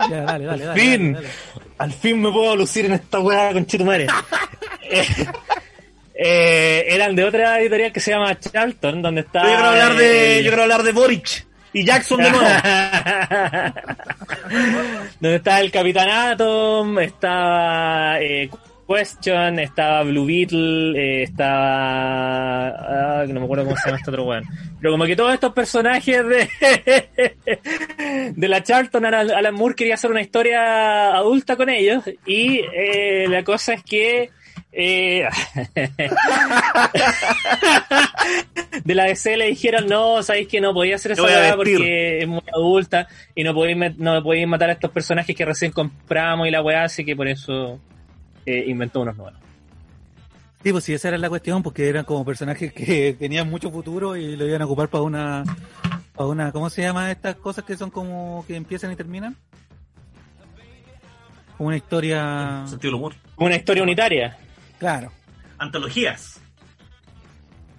ya, 0.09 0.21
dale, 0.21 0.45
dale, 0.45 0.65
dale. 0.65 0.79
Fin. 0.79 1.13
dale, 1.13 1.27
dale. 1.27 1.35
Al 1.79 1.91
fin 1.91 2.21
me 2.21 2.31
puedo 2.31 2.55
lucir 2.55 2.85
en 2.85 2.93
esta 2.93 3.19
weá 3.19 3.51
con 3.53 3.65
Chitumare. 3.65 4.05
eh, 6.23 6.85
eran 6.87 7.15
de 7.15 7.23
otra 7.23 7.59
editorial 7.59 7.91
que 7.91 7.99
se 7.99 8.11
llama 8.11 8.39
Charlton, 8.39 9.01
donde 9.01 9.21
está. 9.21 9.41
Yo 9.41 9.47
quiero 9.47 9.65
hablar 9.65 9.95
de, 9.95 10.37
eh, 10.37 10.43
yo 10.43 10.51
quiero 10.51 10.61
hablar 10.63 10.83
de 10.83 10.91
Boric 10.91 11.47
y 11.73 11.83
Jackson 11.83 12.21
de 12.21 12.29
nuevo. 12.29 12.45
donde 15.19 15.37
está 15.37 15.59
el 15.61 15.71
Capitán 15.71 16.09
Atom, 16.09 16.99
estaba 16.99 18.21
eh, 18.21 18.51
Question, 18.87 19.57
estaba 19.59 20.03
Blue 20.03 20.25
Beetle, 20.25 20.93
eh, 20.95 21.23
estaba. 21.23 22.67
ah, 22.67 23.25
no 23.27 23.39
me 23.39 23.45
acuerdo 23.45 23.63
cómo 23.63 23.77
se 23.77 23.87
llama 23.87 23.97
este 23.97 24.11
otro 24.11 24.25
weón. 24.25 24.43
Pero 24.79 24.93
como 24.93 25.05
que 25.05 25.15
todos 25.15 25.33
estos 25.33 25.53
personajes 25.53 26.23
de. 26.27 26.49
de 28.35 28.47
la 28.47 28.61
Charlton, 28.61 29.05
Alan, 29.05 29.31
Alan 29.31 29.55
Moore 29.55 29.73
quería 29.73 29.95
hacer 29.95 30.11
una 30.11 30.21
historia 30.21 31.15
adulta 31.15 31.55
con 31.55 31.69
ellos. 31.69 32.03
Y 32.27 32.61
eh, 32.75 33.27
la 33.27 33.43
cosa 33.43 33.73
es 33.73 33.83
que. 33.83 34.29
Eh, 34.73 35.27
de 38.85 38.95
la 38.95 39.05
DC 39.05 39.37
le 39.37 39.47
dijeron 39.47 39.87
no, 39.87 40.23
sabéis 40.23 40.47
que 40.47 40.61
no 40.61 40.73
podía 40.73 40.95
hacer 40.95 41.11
esa 41.11 41.23
weá 41.23 41.55
porque 41.55 42.19
es 42.19 42.27
muy 42.27 42.41
adulta 42.53 43.07
y 43.35 43.43
no 43.43 43.53
podéis, 43.53 43.97
no 43.97 44.23
podéis 44.23 44.47
matar 44.47 44.69
a 44.69 44.73
estos 44.73 44.91
personajes 44.91 45.35
que 45.35 45.45
recién 45.45 45.71
compramos 45.71 46.47
y 46.47 46.51
la 46.51 46.61
weá, 46.61 46.85
así 46.85 47.03
que 47.03 47.15
por 47.15 47.27
eso 47.27 47.79
eh, 48.45 48.65
inventó 48.67 49.01
unos 49.01 49.17
nuevos. 49.17 49.39
Sí, 50.63 50.71
pues 50.71 50.83
sí, 50.83 50.93
esa 50.93 51.07
era 51.07 51.17
la 51.17 51.29
cuestión, 51.29 51.63
porque 51.63 51.89
eran 51.89 52.05
como 52.05 52.23
personajes 52.23 52.71
que 52.71 53.13
tenían 53.19 53.49
mucho 53.49 53.71
futuro 53.71 54.15
y 54.15 54.35
lo 54.35 54.45
iban 54.45 54.61
a 54.61 54.65
ocupar 54.65 54.89
para 54.89 55.03
una, 55.03 55.43
para 56.15 56.27
una, 56.27 56.51
¿cómo 56.51 56.69
se 56.69 56.83
llama 56.83 57.11
estas 57.11 57.35
cosas 57.35 57.65
que 57.65 57.75
son 57.75 57.89
como 57.89 58.45
que 58.47 58.55
empiezan 58.55 58.91
y 58.91 58.95
terminan? 58.95 59.35
Como 61.57 61.67
una 61.67 61.77
historia, 61.77 62.63
Sentido 62.67 62.91
del 62.91 62.95
humor. 62.95 63.15
Una 63.37 63.55
historia 63.55 63.83
unitaria, 63.83 64.37
claro, 64.81 65.11
Antologías. 65.59 66.41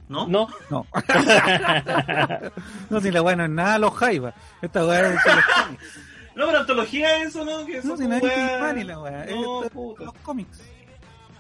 ¿No? 0.09 0.27
¿no? 0.29 0.49
no. 0.71 0.87
no, 2.91 3.01
si 3.01 3.11
la 3.11 3.23
weá 3.23 3.35
no 3.35 3.45
es 3.45 3.51
nada 3.51 3.79
los 3.79 3.93
jaivas, 3.95 4.35
esta 4.61 4.87
weá 4.87 5.01
es 5.01 5.03
de 5.09 5.15
los 5.15 5.23
cómics. 5.25 6.01
No, 6.37 6.47
pero 6.47 6.59
antología 6.61 7.17
es 7.19 7.29
eso, 7.29 7.45
¿no? 7.45 7.67
Que 7.67 7.83
No, 7.83 7.97
si 7.97 8.07
no 8.07 8.15
es 8.17 8.23
Hispani 8.23 8.85
la 8.85 9.01
weá, 9.01 9.25
es 9.25 9.35
No, 9.35 9.63
puta. 9.73 10.05
los 10.05 10.15
cómics. 10.23 10.63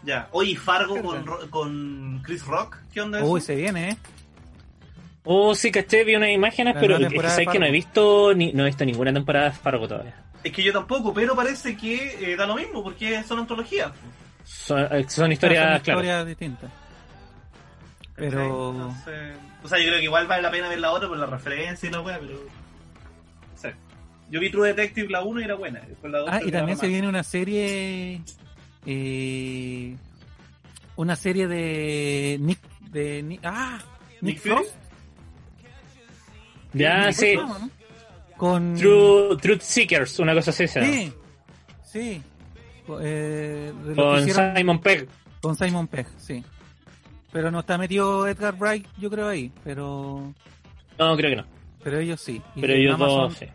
Ya. 0.03 0.29
Oye, 0.33 0.57
Fargo 0.57 1.01
con, 1.01 1.25
Ro- 1.25 1.49
con 1.51 2.21
Chris 2.25 2.45
Rock. 2.45 2.77
¿Qué 2.93 3.01
onda 3.01 3.19
eso? 3.21 3.29
Uy, 3.29 3.41
se 3.41 3.55
viene, 3.55 3.91
eh. 3.91 3.97
Oh, 5.25 5.55
sí, 5.55 5.71
caché, 5.71 6.03
vi 6.03 6.17
unas 6.17 6.31
imágenes, 6.31 6.75
La 6.75 6.81
pero 6.81 6.97
es 6.97 7.09
que 7.13 7.21
sabes 7.23 7.61
no 7.61 7.67
he 7.67 7.71
visto 7.71 8.35
ni, 8.35 8.53
no 8.53 8.65
he 8.65 8.67
visto 8.67 8.85
ninguna 8.85 9.13
temporada 9.13 9.51
de 9.51 9.53
Fargo 9.53 9.87
todavía. 9.87 10.17
Es 10.43 10.53
que 10.53 10.63
yo 10.65 10.73
tampoco, 10.73 11.15
pero 11.15 11.37
parece 11.37 11.77
que 11.77 12.33
eh, 12.33 12.37
da 12.37 12.45
lo 12.47 12.57
mismo 12.57 12.83
porque 12.83 13.23
son 13.23 13.39
antologías. 13.39 13.93
Son, 14.45 14.81
eh, 14.91 15.05
son 15.09 15.33
historias, 15.33 15.75
Son 15.77 15.81
claro. 15.83 16.01
historias 16.01 16.27
distintas. 16.27 16.71
Pero, 18.17 18.71
Entonces, 18.73 19.37
o 19.65 19.69
sea, 19.69 19.79
yo 19.79 19.85
creo 19.87 19.99
que 19.99 20.05
igual 20.05 20.27
vale 20.27 20.43
la 20.43 20.51
pena 20.51 20.69
ver 20.69 20.79
la 20.81 20.91
otra 20.93 21.09
por 21.09 21.17
la 21.19 21.27
referencia 21.27 21.89
y 21.89 21.93
la 21.93 22.01
wea, 22.01 22.19
pero. 22.21 22.35
O 22.37 23.59
sea, 23.59 23.75
yo 24.31 24.41
vi 24.41 24.51
True 24.51 24.69
Detective 24.69 25.09
la 25.11 25.23
1 25.23 25.41
y 25.41 25.45
era 25.45 25.55
buena. 25.55 25.81
después 25.81 26.13
la 26.13 26.19
dos 26.21 26.29
ah, 26.31 26.37
creo 26.39 26.49
y 26.49 26.53
también 26.53 26.77
se 26.79 26.85
más. 26.87 26.93
viene 26.93 27.09
una 27.09 27.23
serie, 27.23 28.21
eh, 28.87 29.97
una 30.97 31.17
serie 31.17 31.47
de 31.49 32.37
Nick, 32.41 32.59
de 32.91 33.23
Nick, 33.23 33.41
ah, 33.45 33.79
Nick, 34.21 34.35
Nick. 34.35 34.39
Frost. 34.41 34.75
Ya, 36.75 37.07
Nick 37.07 37.15
sí. 37.15 37.35
Frost, 37.37 37.61
¿no? 37.61 37.71
Con 38.37 38.75
True, 38.77 39.37
Truth 39.41 39.61
Seekers, 39.61 40.19
una 40.19 40.35
cosa 40.35 40.51
así. 40.51 40.67
llama. 40.67 40.87
Sí, 40.93 41.13
sí. 41.85 42.23
Eh, 43.01 43.73
Con 43.95 44.19
hicieron- 44.21 44.57
Simon 44.57 44.79
Pegg. 44.81 45.09
con 45.41 45.57
Simon 45.57 45.87
Pegg, 45.89 46.07
sí. 46.19 46.43
Pero 47.33 47.51
no 47.51 47.61
está 47.61 47.79
metido 47.79 48.27
Edgar 48.29 48.55
Wright, 48.59 48.87
yo 48.99 49.09
creo 49.11 49.29
ahí, 49.29 49.51
pero 49.65 50.35
No, 50.99 51.17
creo 51.17 51.31
que 51.31 51.37
no. 51.37 51.47
pero 51.83 51.99
ellos 51.99 52.21
sí. 52.21 52.43
Y 52.55 52.61
Pero 52.61 52.73
ellos 52.75 52.95
Amazon, 52.95 53.29
dos, 53.31 53.37
sí. 53.39 53.47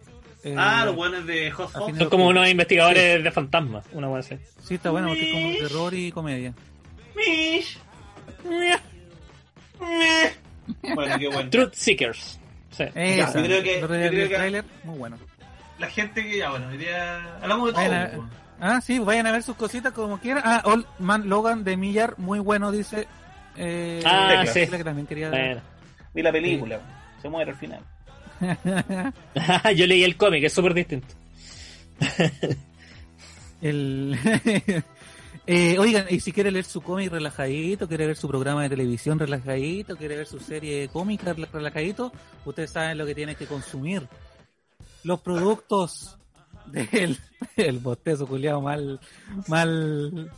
eh, 0.43 0.55
Ah, 0.57 0.83
los 0.85 0.95
buenos 0.95 1.25
de 1.27 1.51
Hot 1.51 1.71
Son 1.71 2.09
como 2.09 2.27
unos 2.27 2.47
investigadores 2.49 3.23
de 3.23 3.31
fantasmas, 3.31 3.85
una 3.91 4.07
así. 4.17 4.37
Sí, 4.63 4.75
está 4.75 4.89
bueno 4.91 5.09
porque 5.09 5.29
es 5.29 5.33
como 5.33 5.67
terror 5.69 5.93
y 5.93 6.11
comedia. 6.11 6.53
Mish. 7.15 7.77
Bueno, 10.95 11.19
qué 11.19 11.27
bueno. 11.27 11.49
Truth 11.49 11.73
Seekers. 11.73 12.39
Sí. 12.71 12.83
Esa, 12.95 13.39
yo 13.39 13.45
creo 13.45 13.63
que- 13.63 13.79
yo 13.81 13.87
creo 13.87 14.63
muy 14.83 14.97
bueno. 14.97 15.17
La 15.79 15.87
gente 15.89 16.23
que 16.23 16.37
ya, 16.39 16.49
bueno, 16.49 16.67
hoy 16.69 16.77
día 16.77 17.37
hablamos 17.41 17.67
de 17.67 17.73
todo. 18.11 18.29
Ah, 18.59 18.81
sí, 18.81 18.99
vayan 18.99 19.27
a 19.27 19.31
ver 19.31 19.43
sus 19.43 19.55
cositas 19.55 19.93
como 19.93 20.19
quieran. 20.19 20.43
Ah, 20.45 20.61
Old 20.65 20.85
Man 20.99 21.29
Logan 21.29 21.63
de 21.63 21.77
Millar, 21.77 22.15
muy 22.17 22.39
bueno, 22.39 22.71
dice. 22.71 23.07
Eh, 23.55 24.01
Ah, 24.05 24.43
sí. 24.45 24.67
que 24.67 24.83
también 24.83 25.07
quería 25.07 25.29
Bueno. 25.29 25.61
Vi 26.13 26.21
la 26.23 26.31
película, 26.31 26.79
se 27.21 27.29
muere 27.29 27.51
al 27.51 27.57
final. 27.57 27.81
Yo 29.75 29.85
leí 29.87 30.03
el 30.03 30.17
cómic, 30.17 30.43
es 30.43 30.53
súper 30.53 30.73
distinto. 30.73 31.07
El... 33.61 34.17
Eh, 35.49 35.77
oigan, 35.79 36.05
y 36.09 36.19
si 36.19 36.33
quiere 36.33 36.51
leer 36.51 36.65
su 36.65 36.81
cómic 36.81 37.09
relajadito, 37.09 37.87
quiere 37.87 38.05
ver 38.05 38.17
su 38.17 38.27
programa 38.27 38.63
de 38.63 38.69
televisión 38.69 39.17
relajadito, 39.17 39.95
quiere 39.95 40.17
ver 40.17 40.27
su 40.27 40.39
serie 40.41 40.89
cómica 40.89 41.33
rela- 41.33 41.49
relajadito, 41.51 42.11
ustedes 42.45 42.69
saben 42.71 42.97
lo 42.97 43.05
que 43.05 43.15
tienen 43.15 43.35
que 43.35 43.45
consumir. 43.45 44.07
Los 45.03 45.21
productos 45.21 46.17
del 46.71 47.17
el 47.55 47.79
bostezo 47.79 48.27
culiado 48.27 48.61
mal, 48.61 48.99
mal, 49.47 50.31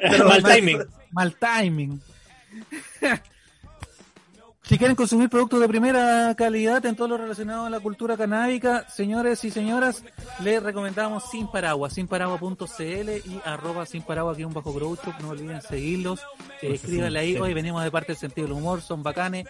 Mal 0.00 0.42
timing. 0.42 0.78
mal 1.12 1.34
timing. 1.36 2.00
Si 4.62 4.78
quieren 4.78 4.94
consumir 4.94 5.28
productos 5.28 5.58
de 5.60 5.66
primera 5.66 6.32
calidad 6.36 6.86
en 6.86 6.94
todo 6.94 7.08
lo 7.08 7.16
relacionado 7.16 7.66
a 7.66 7.70
la 7.70 7.80
cultura 7.80 8.16
canábica, 8.16 8.88
señores 8.88 9.44
y 9.44 9.50
señoras, 9.50 10.04
les 10.44 10.62
recomendamos 10.62 11.24
Sin 11.28 11.48
Paraguas, 11.48 11.94
sinparagua.cl 11.94 13.10
y 13.10 13.40
arroba 13.44 13.84
sin 13.84 14.02
paraguas 14.02 14.34
aquí 14.36 14.44
un 14.44 14.54
bajo 14.54 14.72
grow 14.72 14.94
shop, 14.94 15.14
no 15.22 15.30
olviden 15.30 15.60
seguirlos, 15.60 16.20
eh, 16.62 16.74
escríbanle 16.74 17.18
ahí, 17.18 17.36
hoy 17.36 17.52
venimos 17.52 17.82
de 17.82 17.90
parte 17.90 18.12
del 18.12 18.18
sentido 18.18 18.46
del 18.46 18.56
humor, 18.56 18.80
son 18.80 19.02
bacanes, 19.02 19.48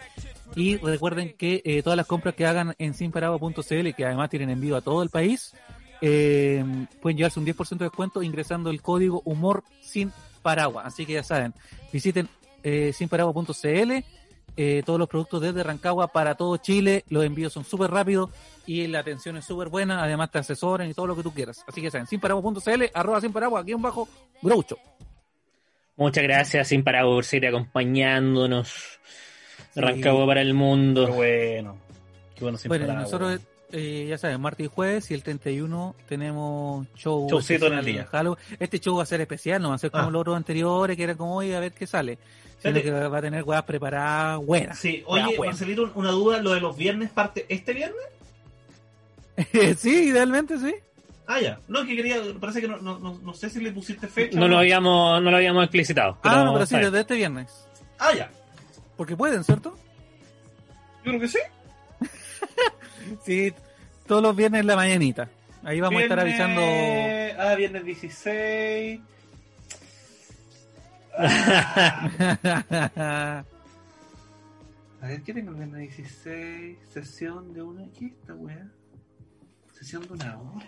y 0.56 0.78
recuerden 0.78 1.35
que 1.36 1.60
eh, 1.66 1.82
todas 1.82 1.98
las 1.98 2.06
compras 2.06 2.35
que 2.35 2.47
hagan 2.47 2.74
en 2.78 2.94
sinparagua.cl, 2.94 3.90
que 3.94 4.06
además 4.06 4.31
tienen 4.31 4.48
envío 4.48 4.74
a 4.74 4.81
todo 4.81 5.02
el 5.02 5.10
país, 5.10 5.52
eh, 6.01 6.64
pueden 7.01 7.16
llevarse 7.16 7.40
un 7.40 7.47
10% 7.47 7.78
de 7.78 7.85
descuento 7.85 8.22
ingresando 8.22 8.70
el 8.70 8.82
código 8.82 9.22
humor 9.24 9.64
sin 9.81 10.12
paraguas, 10.43 10.86
así 10.86 11.06
que 11.06 11.14
ya 11.14 11.22
saben, 11.22 11.55
visiten 11.93 12.28
eh, 12.62 12.93
sinparagua.cl 12.93 13.93
eh, 14.56 14.82
todos 14.85 14.98
los 14.98 15.09
productos 15.09 15.40
desde 15.40 15.62
Rancagua 15.62 16.09
para 16.09 16.35
todo 16.35 16.56
Chile. 16.56 17.05
Los 17.09 17.24
envíos 17.24 17.52
son 17.52 17.64
súper 17.64 17.90
rápidos 17.90 18.31
y 18.66 18.86
la 18.89 19.01
atención 19.01 19.36
es 19.36 19.44
súper 19.44 19.68
buena. 19.68 20.02
Además, 20.02 20.31
te 20.31 20.39
asesoran 20.39 20.89
y 20.90 20.94
todo 20.94 21.06
lo 21.06 21.16
que 21.16 21.22
tú 21.22 21.32
quieras. 21.32 21.64
Así 21.66 21.81
que 21.81 21.90
saben, 21.90 22.06
sinparagua.cl, 22.06 22.82
arroba 22.93 23.20
sinparagua, 23.20 23.60
aquí 23.60 23.74
bajo, 23.74 24.09
Groucho. 24.43 24.77
Muchas 25.97 26.24
gracias, 26.24 26.68
Sin 26.68 26.82
Paraguas, 26.82 27.14
por 27.14 27.24
seguir 27.24 27.48
acompañándonos. 27.48 28.98
Sí. 29.72 29.81
Rancagua 29.81 30.27
para 30.27 30.40
el 30.40 30.55
mundo. 30.55 31.06
Qué 31.06 31.12
bueno. 31.12 31.77
Qué 32.35 32.44
bueno 32.44 32.59
sin 32.59 32.68
Bueno, 32.68 32.93
nosotros. 32.93 33.40
Eh, 33.72 34.06
ya 34.09 34.18
saben, 34.18 34.40
martes 34.40 34.66
y 34.66 34.68
jueves 34.68 35.10
y 35.10 35.14
el 35.14 35.22
31 35.22 35.94
tenemos 36.09 36.86
show. 36.97 37.28
Showcito 37.28 37.66
en 37.68 37.74
el 37.74 37.84
día. 37.84 38.05
Halloween. 38.10 38.38
Este 38.59 38.78
show 38.80 38.97
va 38.97 39.02
a 39.02 39.06
ser 39.06 39.20
especial, 39.20 39.60
no 39.62 39.70
va 39.70 39.74
a 39.76 39.78
ser 39.78 39.90
como 39.90 40.09
Ah. 40.09 40.10
los 40.10 40.20
otros 40.20 40.36
anteriores, 40.36 40.97
que 40.97 41.02
era 41.05 41.14
como 41.14 41.36
hoy 41.36 41.52
a 41.52 41.60
ver 41.60 41.72
qué 41.72 41.86
sale. 41.86 42.18
Sino 42.60 42.74
Fíjate. 42.74 42.82
que 42.82 42.90
va 43.09 43.18
a 43.18 43.22
tener 43.22 43.42
weas 43.44 43.62
preparadas 43.62 44.38
buenas. 44.44 44.78
Sí, 44.78 45.02
oye, 45.06 45.22
va 45.22 45.28
a 45.28 45.36
buenas. 45.36 45.59
salir 45.59 45.80
un- 45.80 45.92
una 45.94 46.10
duda, 46.10 46.42
lo 46.42 46.51
de 46.52 46.60
los 46.60 46.76
viernes 46.76 47.10
parte 47.10 47.47
este 47.48 47.72
viernes. 47.72 47.97
sí, 49.78 50.09
idealmente 50.09 50.59
sí. 50.59 50.74
Ah, 51.26 51.40
ya. 51.40 51.60
No, 51.68 51.86
que 51.86 51.94
quería, 51.97 52.16
parece 52.40 52.60
que 52.60 52.68
no, 52.68 52.78
no, 52.78 52.98
no, 52.98 53.34
sé 53.34 53.48
si 53.51 53.60
le 53.60 53.70
pusiste 53.72 54.09
fecha. 54.09 54.38
No 54.38 54.47
o 54.47 54.48
lo 54.48 54.59
habíamos, 54.59 55.22
no 55.22 55.30
lo 55.30 55.36
habíamos 55.36 55.62
explicitado. 55.64 56.18
Pero, 56.22 56.34
ah, 56.34 56.44
no, 56.44 56.52
pero 56.55 56.66
sí, 56.66 56.76
desde 56.76 57.01
este 57.01 57.14
viernes. 57.14 57.66
Ah, 57.98 58.12
ya. 58.16 58.30
Porque 58.97 59.16
pueden, 59.16 59.44
¿cierto? 59.44 59.76
Yo 61.05 61.12
creo 61.12 61.20
que 61.20 61.28
sí. 61.28 61.38
Sí, 63.24 63.52
todos 64.06 64.22
los 64.22 64.36
viernes 64.36 64.60
en 64.60 64.66
la 64.66 64.76
mañanita. 64.76 65.28
Ahí 65.64 65.80
vamos 65.80 66.00
a 66.00 66.04
estar 66.04 66.20
avisando. 66.20 66.60
Ah, 67.38 67.54
viernes 67.56 67.84
16. 67.84 69.00
A 75.02 75.06
ver, 75.06 75.22
¿qué 75.22 75.32
tengo 75.32 75.50
el 75.52 75.56
viernes 75.56 75.96
16? 75.96 76.78
Sesión 76.92 77.52
de 77.52 77.62
una. 77.62 77.84
¿Qué 77.98 78.06
es 78.06 78.12
esta 78.12 78.34
weá? 78.34 78.68
Sesión 79.72 80.06
de 80.06 80.12
una 80.12 80.38
hora. 80.38 80.66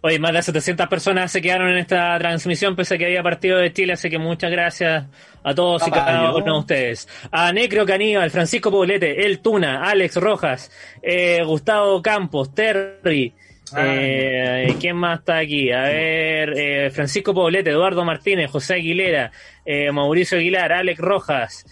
Oye, 0.00 0.18
más 0.18 0.32
de 0.32 0.42
700 0.42 0.86
personas 0.88 1.32
se 1.32 1.40
quedaron 1.40 1.68
en 1.70 1.78
esta 1.78 2.18
transmisión 2.18 2.76
pese 2.76 2.94
a 2.94 2.98
que 2.98 3.06
había 3.06 3.22
partido 3.22 3.58
de 3.58 3.72
Chile, 3.72 3.94
así 3.94 4.08
que 4.10 4.18
muchas 4.18 4.50
gracias 4.50 5.06
a 5.42 5.54
todos 5.54 5.86
y 5.86 5.90
cada 5.90 6.34
uno 6.34 6.54
de 6.54 6.58
ustedes. 6.58 7.08
A 7.30 7.52
Necro 7.52 7.86
Caníbal, 7.86 8.30
Francisco 8.30 8.70
Poblete, 8.70 9.26
El 9.26 9.40
Tuna, 9.40 9.82
Alex 9.88 10.16
Rojas, 10.16 10.70
eh, 11.02 11.42
Gustavo 11.44 12.02
Campos, 12.02 12.54
Terry, 12.54 13.32
Ah, 13.72 13.82
eh, 13.84 14.76
¿quién 14.78 14.94
más 14.94 15.18
está 15.18 15.38
aquí? 15.38 15.72
A 15.72 15.82
ver, 15.82 16.54
eh, 16.56 16.90
Francisco 16.90 17.34
Poblete, 17.34 17.70
Eduardo 17.70 18.04
Martínez, 18.04 18.48
José 18.48 18.74
Aguilera, 18.74 19.32
eh, 19.64 19.90
Mauricio 19.90 20.38
Aguilar, 20.38 20.72
Alex 20.72 21.00
Rojas, 21.00 21.66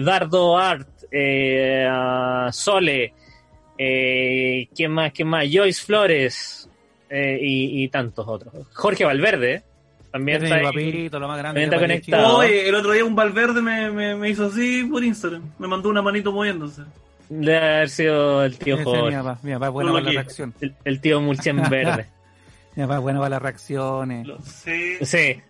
Dardo 0.00 0.56
Art, 0.56 0.88
eh, 1.10 1.86
Sole, 2.50 3.12
eh, 3.76 4.68
¿quién 4.74 4.90
más? 4.92 5.12
¿Quién 5.12 5.28
más? 5.28 5.46
Joyce 5.52 5.84
Flores 5.84 6.63
eh, 7.14 7.38
y, 7.40 7.84
y 7.84 7.88
tantos 7.88 8.26
otros. 8.28 8.52
Jorge 8.72 9.04
Valverde 9.04 9.62
también 10.10 10.42
está 10.44 10.56
es 10.56 10.62
mi 10.62 10.66
ahí. 10.80 10.92
papito, 10.92 11.18
lo 11.20 11.28
más 11.28 11.38
grande. 11.38 11.60
También 11.66 11.70
que 11.70 11.76
está 11.76 12.16
parió 12.16 12.28
conectado. 12.28 12.38
Oye, 12.38 12.68
el 12.68 12.74
otro 12.74 12.92
día 12.92 13.04
un 13.04 13.14
Valverde 13.14 13.62
me, 13.62 13.90
me, 13.90 14.14
me 14.14 14.28
hizo 14.30 14.46
así 14.46 14.84
por 14.84 15.02
Instagram. 15.04 15.42
Me 15.58 15.66
mandó 15.66 15.88
una 15.88 16.02
manito 16.02 16.32
moviéndose. 16.32 16.82
Debe 17.28 17.56
haber 17.58 17.88
sido 17.88 18.44
el 18.44 18.58
tío 18.58 18.74
es 18.74 18.80
mi 18.80 18.84
Jorge. 18.84 19.16
papá. 19.16 19.38
Mi 19.42 19.52
papá 19.54 19.68
bueno 19.70 19.88
lo 19.90 19.94
para 19.94 20.04
quiero. 20.06 20.20
reacciones. 20.22 20.54
El, 20.60 20.74
el 20.84 21.00
tío 21.00 21.20
Mulchen 21.20 21.62
Verde. 21.70 22.06
Mi 22.76 22.82
papá 22.82 22.98
bueno 22.98 23.20
para 23.20 23.30
las 23.30 23.42
reacciones. 23.42 24.26
Lo 24.26 24.40
sé. 24.42 25.04
Sí, 25.04 25.40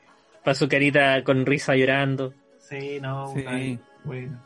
para 0.44 0.54
su 0.54 0.68
carita 0.68 1.22
con 1.24 1.44
risa 1.46 1.74
llorando. 1.76 2.32
Sí, 2.58 2.98
no. 3.00 3.32
Sí. 3.34 3.44
ay, 3.46 3.78
Buena. 4.04 4.40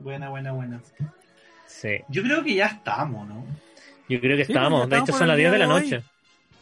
Buena, 0.00 0.28
buena, 0.30 0.52
buena. 0.52 0.80
Sí, 1.66 1.98
Yo 2.08 2.22
creo 2.22 2.42
que 2.42 2.54
ya 2.54 2.66
estamos, 2.66 3.28
¿no? 3.28 3.44
yo 4.08 4.20
creo 4.20 4.36
que 4.38 4.44
Sí, 4.46 4.52
estamos. 4.52 4.80
pues, 4.80 4.90
De 4.90 4.96
hecho, 4.96 5.02
estamos 5.12 5.18
son 5.18 5.28
las 5.28 5.34
el 5.36 5.40
10 5.40 5.52
de 5.52 5.58
la 5.58 5.66
de 5.66 5.72
hoy. 5.72 5.80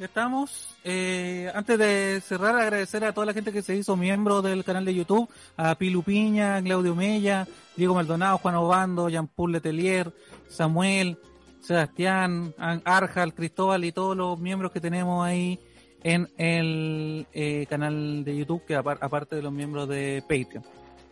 Estamos. 0.05 0.75
Eh, 0.85 1.51
antes 1.55 1.79
de 1.79 2.21
cerrar, 2.21 2.57
agradecer 2.57 3.05
a 3.05 3.13
toda 3.13 3.27
la 3.27 3.33
gente 3.33 3.53
que 3.53 3.63
se 3.63 3.75
hizo 3.77 3.97
miembro 3.97 4.43
del 4.43 4.65
canal 4.65 4.85
de 4.85 4.95
YouTube, 4.95 5.29
a 5.57 5.75
Pilu 5.75 6.03
Piña, 6.03 6.63
Claudio 6.63 6.95
Mella, 6.95 7.47
Diego 7.77 7.95
Maldonado, 7.95 8.39
Juan 8.39 8.55
Obando, 8.57 9.09
Jean-Paul 9.09 9.53
Letelier, 9.53 10.13
Samuel, 10.49 11.19
Sebastián, 11.61 12.55
Arjal, 12.85 13.35
Cristóbal 13.35 13.85
y 13.85 13.93
todos 13.93 14.17
los 14.17 14.39
miembros 14.39 14.71
que 14.71 14.81
tenemos 14.81 15.27
ahí 15.27 15.59
en 16.05 16.29
el 16.37 17.27
eh, 17.33 17.67
canal 17.69 18.23
de 18.25 18.37
YouTube, 18.37 18.65
que 18.65 18.77
apar- 18.77 18.99
aparte 19.01 19.35
de 19.35 19.43
los 19.43 19.53
miembros 19.53 19.89
de 19.89 20.23
Patreon. 20.29 20.65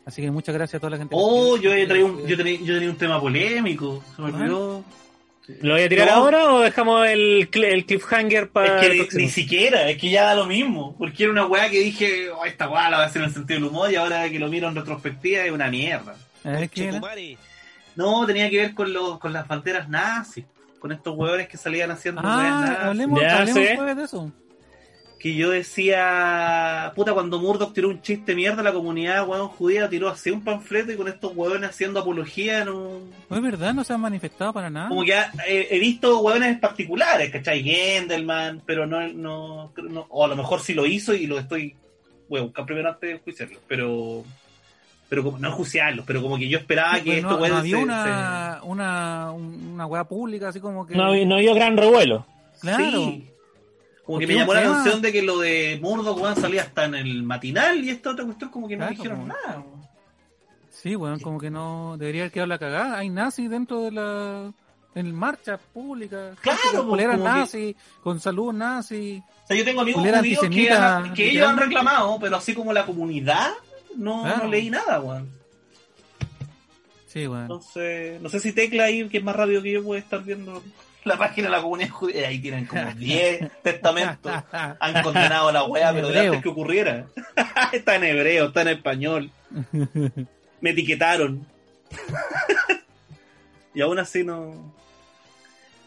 Así 0.06 0.20
que 0.22 0.30
muchas 0.30 0.54
gracias 0.54 0.74
a 0.76 0.80
toda 0.80 0.90
la 0.90 0.98
gente. 0.98 1.16
que 1.16 1.20
Oh, 1.20 1.56
se- 1.56 1.62
yo, 1.62 1.70
traído 1.88 2.06
un, 2.06 2.26
yo, 2.26 2.36
tenía, 2.36 2.60
yo 2.60 2.74
tenía 2.74 2.90
un 2.90 2.96
tema 2.96 3.18
polémico. 3.20 4.04
Se 4.14 4.22
me 4.22 4.28
olvidó. 4.28 4.84
¿Lo 5.60 5.74
voy 5.74 5.82
a 5.82 5.88
tirar 5.88 6.06
No. 6.08 6.14
ahora 6.14 6.52
o 6.54 6.60
dejamos 6.60 7.06
el, 7.06 7.50
cl- 7.50 7.64
el 7.66 7.84
cliffhanger 7.84 8.48
para 8.50 8.80
Es 8.80 8.80
que 8.80 9.00
el 9.00 9.08
ni, 9.18 9.28
siquiera, 9.28 9.88
es 9.90 9.98
que 9.98 10.08
ya 10.10 10.24
da 10.24 10.34
lo 10.34 10.46
mismo. 10.46 10.96
Porque 10.98 11.24
era 11.24 11.32
una 11.32 11.46
weá 11.46 11.68
que 11.68 11.80
dije, 11.80 12.30
oh, 12.30 12.44
esta 12.46 12.68
weá 12.68 12.88
la 12.88 12.96
voy 12.96 13.04
a 13.04 13.08
hacer 13.08 13.20
en 13.22 13.28
el 13.28 13.34
sentido 13.34 13.60
del 13.60 13.68
humor 13.68 13.92
y 13.92 13.96
ahora 13.96 14.28
que 14.30 14.38
lo 14.38 14.48
miro 14.48 14.68
en 14.68 14.74
retrospectiva 14.74 15.42
es 15.44 15.52
una 15.52 15.68
mierda. 15.70 16.16
No, 17.96 18.26
tenía 18.26 18.48
que 18.50 18.56
ver 18.56 18.74
con, 18.74 18.92
los, 18.92 19.18
con 19.18 19.32
las 19.32 19.46
banderas 19.46 19.88
nazis. 19.88 20.44
Con 20.78 20.92
estos 20.92 21.16
hueones 21.16 21.48
que 21.48 21.56
salían 21.56 21.90
haciendo 21.90 22.20
weas 22.20 22.34
Ah, 22.36 22.60
nazis. 22.60 22.78
hablemos, 22.84 23.20
Ya 23.20 23.38
hablemos 23.38 23.54
sé. 23.88 23.94
de 23.94 24.04
eso. 24.04 24.32
Que 25.24 25.34
yo 25.34 25.48
decía, 25.48 26.92
puta, 26.94 27.14
cuando 27.14 27.38
Murdoch 27.38 27.72
tiró 27.72 27.88
un 27.88 28.02
chiste 28.02 28.34
mierda, 28.34 28.62
la 28.62 28.74
comunidad 28.74 29.26
weón 29.26 29.48
judía 29.48 29.88
tiró 29.88 30.10
así 30.10 30.30
un 30.30 30.44
panfleto 30.44 30.92
y 30.92 30.96
con 30.96 31.08
estos 31.08 31.32
hueones 31.34 31.70
haciendo 31.70 32.00
apología 32.00 32.60
en 32.60 32.68
un, 32.68 33.10
No 33.30 33.36
es 33.36 33.42
verdad, 33.42 33.72
no 33.72 33.84
se 33.84 33.94
han 33.94 34.02
manifestado 34.02 34.52
para 34.52 34.68
nada. 34.68 34.90
Como 34.90 35.02
que 35.02 35.14
ha- 35.14 35.32
eh, 35.48 35.68
he 35.70 35.78
visto 35.78 36.20
hueones 36.20 36.58
particulares, 36.58 37.30
¿cachai? 37.30 37.62
Gendelman, 37.62 38.60
pero 38.66 38.86
no, 38.86 39.00
no, 39.08 39.72
no- 39.76 40.06
o 40.10 40.24
a 40.26 40.28
lo 40.28 40.36
mejor 40.36 40.60
sí 40.60 40.74
lo 40.74 40.84
hizo 40.84 41.14
y 41.14 41.26
lo 41.26 41.38
estoy, 41.38 41.74
voy 42.28 42.40
a 42.40 42.42
buscar 42.42 42.66
primero 42.66 42.90
antes 42.90 43.10
de 43.14 43.18
juiciarlo, 43.20 43.58
pero, 43.66 44.24
pero 45.08 45.22
como, 45.24 45.38
no 45.38 45.48
enjuiciarlos, 45.48 46.04
pero 46.04 46.20
como 46.20 46.36
que 46.36 46.48
yo 46.50 46.58
esperaba 46.58 46.96
que 46.96 47.04
Pues 47.04 47.16
estos 47.16 47.30
no, 47.30 47.36
no 47.38 47.42
hueones 47.42 47.58
había 47.60 47.76
se- 47.78 47.82
una, 47.82 48.60
una, 48.64 49.30
una 49.32 49.86
weá 49.86 50.04
pública 50.04 50.48
así 50.50 50.60
como 50.60 50.86
que. 50.86 50.94
No, 50.94 51.14
no 51.24 51.36
había 51.36 51.54
gran 51.54 51.78
revuelo. 51.78 52.26
Claro. 52.60 52.90
sí. 53.06 53.30
Como 54.04 54.18
que 54.18 54.26
Porque 54.26 54.34
me 54.34 54.40
llamó 54.40 54.52
la 54.54 54.60
atención 54.60 55.00
de 55.00 55.12
que 55.12 55.22
lo 55.22 55.38
de 55.38 55.78
Murdoch, 55.80 56.18
weón, 56.20 56.36
salía 56.36 56.62
hasta 56.62 56.84
en 56.84 56.94
el 56.94 57.22
matinal 57.22 57.82
y 57.82 57.88
esta 57.90 58.10
otra 58.10 58.24
cuestión 58.26 58.50
como 58.50 58.68
que 58.68 58.76
no 58.76 58.80
Claro, 58.86 58.94
dijeron 58.96 59.18
como- 59.20 59.28
nada. 59.32 59.58
weón. 59.66 59.84
Sí, 60.70 60.94
weón, 60.96 61.20
como 61.20 61.40
que 61.40 61.50
no. 61.50 61.96
Debería 61.98 62.22
haber 62.22 62.32
quedado 62.32 62.46
la 62.48 62.58
cagada. 62.58 62.98
Hay 62.98 63.08
nazis 63.08 63.48
dentro 63.48 63.80
de 63.82 63.92
la. 63.92 64.52
en 64.94 65.12
marchas 65.14 65.58
públicas. 65.72 66.38
Claro, 66.40 66.60
con 66.86 66.88
pues, 66.90 67.08
que- 67.08 67.16
nazi, 67.16 67.76
con 68.02 68.20
salud 68.20 68.52
nazi. 68.52 69.22
O 69.44 69.46
sea, 69.48 69.56
yo 69.56 69.64
tengo 69.64 69.80
amigos 69.80 70.02
judíos 70.02 70.40
que, 70.42 71.12
que 71.14 71.30
ellos 71.30 71.48
han 71.48 71.56
reclamado, 71.56 72.16
pero 72.20 72.36
así 72.36 72.54
como 72.54 72.72
la 72.72 72.84
comunidad, 72.86 73.50
no, 73.96 74.22
Claro. 74.22 74.44
no 74.44 74.50
leí 74.50 74.68
nada, 74.70 75.00
weón. 75.00 75.30
Sí, 77.06 77.26
bueno. 77.26 77.42
Entonces, 77.42 78.20
no 78.20 78.28
sé 78.28 78.40
si 78.40 78.52
Tecla 78.52 78.84
ahí, 78.84 79.08
que 79.08 79.18
es 79.18 79.24
más 79.24 79.36
rápido 79.36 79.62
que 79.62 79.72
yo, 79.72 79.82
puede 79.84 80.00
estar 80.00 80.22
viendo 80.22 80.62
la 81.08 81.16
página 81.18 81.48
de 81.48 81.52
la 81.56 81.62
comunidad 81.62 81.90
judía. 81.90 82.28
Ahí 82.28 82.38
tienen 82.40 82.66
como 82.66 82.92
10 82.94 83.62
testamentos. 83.62 84.32
Han 84.52 85.02
condenado 85.02 85.48
a 85.48 85.52
la 85.52 85.64
weá, 85.64 85.92
pero 85.92 86.08
de 86.08 86.20
antes 86.20 86.42
que 86.42 86.48
ocurriera. 86.48 87.06
está 87.72 87.96
en 87.96 88.04
hebreo, 88.04 88.46
está 88.46 88.62
en 88.62 88.68
español. 88.68 89.30
Me 90.60 90.70
etiquetaron. 90.70 91.46
y 93.74 93.80
aún 93.80 93.98
así 93.98 94.24
no. 94.24 94.74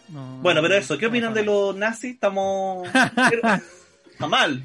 No, 0.09 0.37
Bueno, 0.41 0.61
pero 0.61 0.75
eso, 0.75 0.97
¿qué 0.97 1.05
no 1.05 1.09
opinan 1.09 1.33
de 1.33 1.43
los 1.43 1.75
nazis? 1.75 2.13
Estamos. 2.13 2.87
Está 2.87 4.27
mal. 4.27 4.63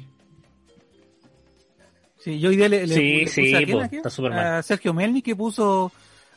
Sí, 2.19 2.39
yo 2.39 2.49
hoy 2.49 2.55
día 2.55 2.69
le, 2.69 2.87
le- 2.87 2.95
Sí, 2.95 3.25
le 3.25 3.27
sí, 3.27 3.55
a, 3.55 3.67
po, 3.67 3.81
a 3.81 3.85
está 3.85 4.09
súper 4.09 4.31
mal. 4.31 4.45
A 4.45 4.63
Sergio 4.63 4.93
Melni 4.93 5.21
que 5.21 5.35
puso, 5.35 5.91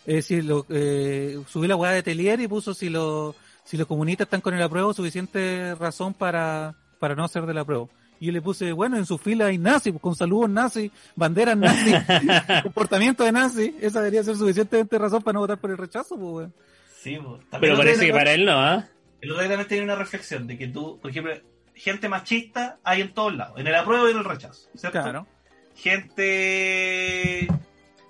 eh, 0.04 0.20
si 0.20 0.42
lo, 0.42 0.66
eh, 0.68 1.38
subí 1.46 1.68
la 1.68 1.76
weá 1.76 1.92
de 1.92 2.02
Telier 2.02 2.40
y 2.40 2.48
puso 2.48 2.74
si, 2.74 2.88
lo, 2.88 3.36
si 3.66 3.76
los 3.76 3.86
comunistas 3.86 4.26
están 4.26 4.40
con 4.40 4.54
el 4.54 4.62
apruebo, 4.62 4.94
suficiente 4.94 5.74
razón 5.74 6.14
para, 6.14 6.74
para 6.98 7.14
no 7.14 7.28
ser 7.28 7.44
del 7.44 7.58
apruebo. 7.58 7.90
Y 8.18 8.26
yo 8.26 8.32
le 8.32 8.40
puse, 8.40 8.72
bueno, 8.72 8.96
en 8.96 9.04
su 9.04 9.18
fila 9.18 9.46
hay 9.46 9.58
nazis, 9.58 9.92
pues, 9.92 10.02
con 10.02 10.16
saludos 10.16 10.48
nazis, 10.48 10.90
banderas 11.16 11.56
nazis, 11.56 11.96
comportamiento 12.62 13.24
de 13.24 13.32
nazis, 13.32 13.74
esa 13.80 13.98
debería 13.98 14.22
ser 14.22 14.36
suficientemente 14.36 14.96
razón 14.98 15.22
para 15.22 15.34
no 15.34 15.40
votar 15.40 15.58
por 15.58 15.70
el 15.70 15.76
rechazo, 15.76 16.16
pues, 16.16 16.32
weón. 16.32 16.54
Sí, 16.96 17.18
pues, 17.22 17.42
Pero 17.60 17.76
parece 17.76 18.06
que 18.06 18.12
para 18.12 18.32
él 18.32 18.46
no, 18.46 18.58
¿ah? 18.58 18.88
El 19.20 19.32
otro 19.32 19.42
día 19.42 19.50
también 19.50 19.68
tenía 19.68 19.84
una 19.84 19.96
reflexión 19.96 20.46
de 20.46 20.56
que 20.56 20.68
tú, 20.68 20.98
por 21.00 21.10
ejemplo, 21.10 21.34
gente 21.74 22.08
machista 22.08 22.78
hay 22.84 23.02
en 23.02 23.12
todos 23.12 23.36
lados, 23.36 23.58
en 23.58 23.66
el 23.66 23.74
apruebo 23.74 24.08
y 24.08 24.12
en 24.12 24.18
el 24.18 24.24
rechazo. 24.24 24.68
¿cierto? 24.74 25.02
Claro. 25.02 25.26
Gente. 25.74 27.48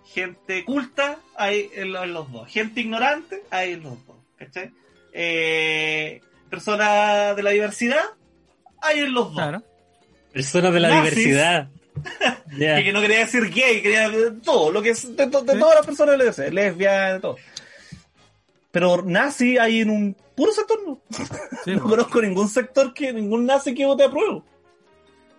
Gente 0.05 0.65
culta 0.65 1.19
hay 1.37 1.69
en 1.75 1.93
los 1.93 2.33
dos. 2.33 2.49
Gente 2.49 2.81
ignorante 2.81 3.43
hay 3.51 3.73
en 3.73 3.83
los 3.83 4.07
dos. 4.07 4.17
¿Cachai? 4.39 4.73
Eh, 5.19 6.21
personas 6.51 7.35
de 7.37 7.43
la 7.43 7.51
diversidad 7.51 8.05
hay 8.83 8.99
en 9.01 9.15
los 9.15 9.29
dos. 9.29 9.35
Claro. 9.35 9.63
Personas 10.33 10.75
de 10.75 10.81
la 10.81 10.89
Nazis. 10.91 11.15
diversidad. 11.17 11.69
Que 12.59 12.93
no 12.93 13.01
quería 13.01 13.21
decir 13.21 13.51
gay, 13.51 13.81
quería 13.83 14.11
todo, 14.45 14.71
lo 14.71 14.83
que 14.83 14.91
es 14.91 15.17
de, 15.17 15.27
to- 15.29 15.43
de 15.43 15.55
Sí. 15.55 15.59
todas 15.59 15.77
las 15.77 15.87
personas 15.87 16.13
de 16.13 16.19
la 16.19 16.25
diversidad, 16.25 16.49
lesbianas, 16.53 17.13
de 17.15 17.21
todo. 17.21 17.37
Pero 18.71 19.03
nazi 19.03 19.57
hay 19.59 19.81
en 19.81 19.91
un 19.91 20.17
puro 20.37 20.53
sector, 20.53 20.79
no. 20.87 21.01
Sí, 21.65 21.73
no 21.75 21.83
conozco 21.85 22.21
ningún 22.21 22.49
sector 22.51 22.93
que, 22.93 23.13
ningún 23.15 23.47
nazi 23.47 23.75
que 23.75 23.87
vote 23.87 24.05
a 24.05 24.11
prueba. 24.11 24.43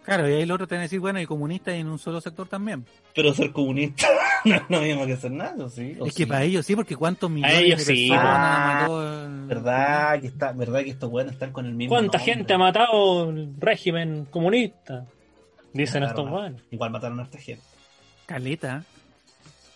Claro, 0.08 0.30
y 0.30 0.36
ahí 0.36 0.42
el 0.44 0.52
otro 0.52 0.66
te 0.68 0.76
va 0.76 0.80
a 0.80 0.84
decir, 0.84 1.02
bueno, 1.02 1.20
y 1.20 1.26
comunistas 1.26 1.74
en 1.76 1.90
un 1.90 2.00
solo 2.00 2.22
sector 2.22 2.48
también. 2.48 2.86
Pero 3.14 3.34
ser 3.34 3.52
comunista 3.52 4.08
no 4.46 4.56
es 4.56 4.62
lo 4.70 4.80
mismo 4.80 5.06
que 5.06 5.18
ser 5.18 5.32
nazi, 5.32 5.60
¿o 5.62 5.70
¿sí? 5.70 5.98
¿O 6.00 6.06
es 6.06 6.14
sí? 6.14 6.24
que 6.24 6.28
para 6.28 6.44
ellos 6.46 6.66
sí, 6.66 6.78
porque 6.78 6.96
cuántos 6.96 7.30
millones 7.30 7.58
ellos 7.60 7.86
de 7.86 7.94
sí, 7.94 8.08
personas 8.10 8.58
pues. 8.58 8.80
mató 8.80 9.26
el- 9.26 9.46
¿Verdad 9.48 10.22
que, 10.22 10.28
está, 10.28 10.52
verdad 10.54 10.80
que 10.80 10.92
estos 10.92 11.10
buenos 11.12 11.34
están 11.34 11.52
con 11.52 11.66
el 11.66 11.74
mismo 11.74 11.94
¿Cuánta 11.94 12.20
nombre? 12.20 12.34
gente 12.34 12.54
ha 12.54 12.58
matado 12.58 13.30
el 13.32 13.54
régimen 13.60 14.26
comunista? 14.32 15.06
Dicen 15.74 16.00
Claro, 16.04 16.08
estos 16.08 16.26
¿no? 16.26 16.32
buenos. 16.32 16.62
Igual 16.72 16.92
mataron 16.92 17.20
a 17.20 17.24
esta 17.24 17.38
gente. 17.40 17.64
Caleta. 18.26 18.86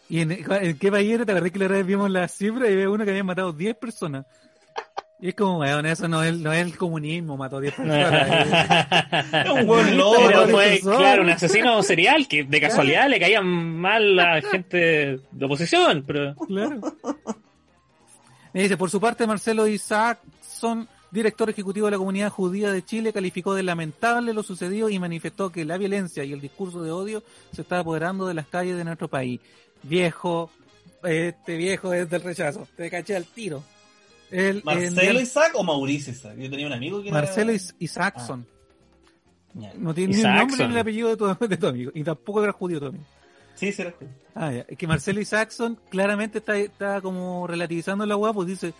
¿Y 0.09 0.21
en, 0.21 0.31
en 0.31 0.77
qué 0.77 0.91
país 0.91 1.11
era? 1.11 1.25
¿Te 1.25 1.31
acordás 1.33 1.51
que 1.51 1.59
la 1.59 1.67
vez 1.67 1.85
vimos 1.85 2.09
la 2.09 2.27
cifra 2.29 2.69
y 2.69 2.73
había 2.73 2.89
uno 2.89 3.03
que 3.03 3.11
había 3.11 3.23
matado 3.25 3.51
10 3.51 3.75
personas? 3.75 4.25
Y 5.21 5.29
es 5.29 5.35
como, 5.35 5.59
weón, 5.59 5.85
eso 5.85 6.07
no 6.07 6.23
es, 6.23 6.35
no 6.39 6.51
es 6.51 6.65
el 6.65 6.75
comunismo, 6.75 7.37
mató 7.37 7.59
10 7.59 7.73
personas. 7.75 8.87
Es 9.45 9.49
un 9.51 9.67
buen 9.67 9.87
fue, 10.49 10.63
personas. 10.69 10.97
claro, 10.97 11.21
un 11.21 11.29
asesino 11.29 11.83
serial 11.83 12.27
que 12.27 12.43
de 12.43 12.59
casualidad 12.59 13.07
le 13.07 13.19
caían 13.19 13.45
mal 13.45 14.19
a 14.19 14.41
gente 14.41 15.19
de 15.31 15.45
oposición, 15.45 16.03
pero 16.07 16.35
claro. 16.35 16.81
Me 18.51 18.63
dice, 18.63 18.77
por 18.77 18.89
su 18.89 18.99
parte, 18.99 19.27
Marcelo 19.27 19.67
Isaacson, 19.67 20.87
director 21.11 21.51
ejecutivo 21.51 21.85
de 21.85 21.91
la 21.91 21.97
comunidad 21.99 22.31
judía 22.31 22.71
de 22.71 22.83
Chile, 22.83 23.13
calificó 23.13 23.53
de 23.53 23.61
lamentable 23.61 24.33
lo 24.33 24.41
sucedido 24.41 24.89
y 24.89 24.97
manifestó 24.97 25.51
que 25.51 25.65
la 25.65 25.77
violencia 25.77 26.23
y 26.23 26.33
el 26.33 26.41
discurso 26.41 26.81
de 26.81 26.91
odio 26.91 27.23
se 27.53 27.61
está 27.61 27.77
apoderando 27.77 28.25
de 28.25 28.33
las 28.33 28.47
calles 28.47 28.75
de 28.75 28.85
nuestro 28.85 29.07
país. 29.07 29.39
Viejo, 29.83 30.49
este 31.03 31.57
viejo 31.57 31.93
es 31.93 32.09
del 32.09 32.23
rechazo, 32.23 32.67
te 32.75 32.89
caché 32.89 33.15
al 33.15 33.25
tiro. 33.25 33.63
El, 34.31 34.63
¿Marcelo 34.63 35.19
el- 35.19 35.21
Isaac 35.23 35.51
o 35.55 35.63
Mauricio 35.63 36.13
Isaac? 36.13 36.35
Yo 36.37 36.49
tenía 36.49 36.67
un 36.67 36.73
amigo 36.73 37.01
que 37.01 37.09
era... 37.09 37.17
Marcelo 37.19 37.51
Is- 37.51 37.75
Isaacson. 37.79 38.47
Ya. 39.53 39.73
No 39.77 39.93
tiene 39.93 40.13
ni 40.15 40.21
el 40.21 40.33
nombre 40.35 40.65
ni 40.67 40.73
el 40.73 40.79
apellido 40.79 41.09
de 41.09 41.17
tu, 41.17 41.47
de 41.47 41.57
tu 41.57 41.67
amigo. 41.67 41.91
Y 41.93 42.03
tampoco 42.03 42.41
era 42.43 42.53
judío 42.53 42.79
tu 42.79 42.85
amigo. 42.87 43.03
Sí, 43.55 43.71
sí, 43.73 43.81
era 43.81 43.93
Ah, 44.33 44.51
ya. 44.53 44.65
Es 44.67 44.77
que 44.77 44.87
Marcelo 44.87 45.19
Isaacson 45.19 45.77
claramente 45.89 46.37
está, 46.37 46.57
está 46.57 47.01
como 47.01 47.45
relativizando 47.47 48.05
la 48.05 48.15
hueá, 48.15 48.31
pues 48.31 48.47
dice, 48.47 48.73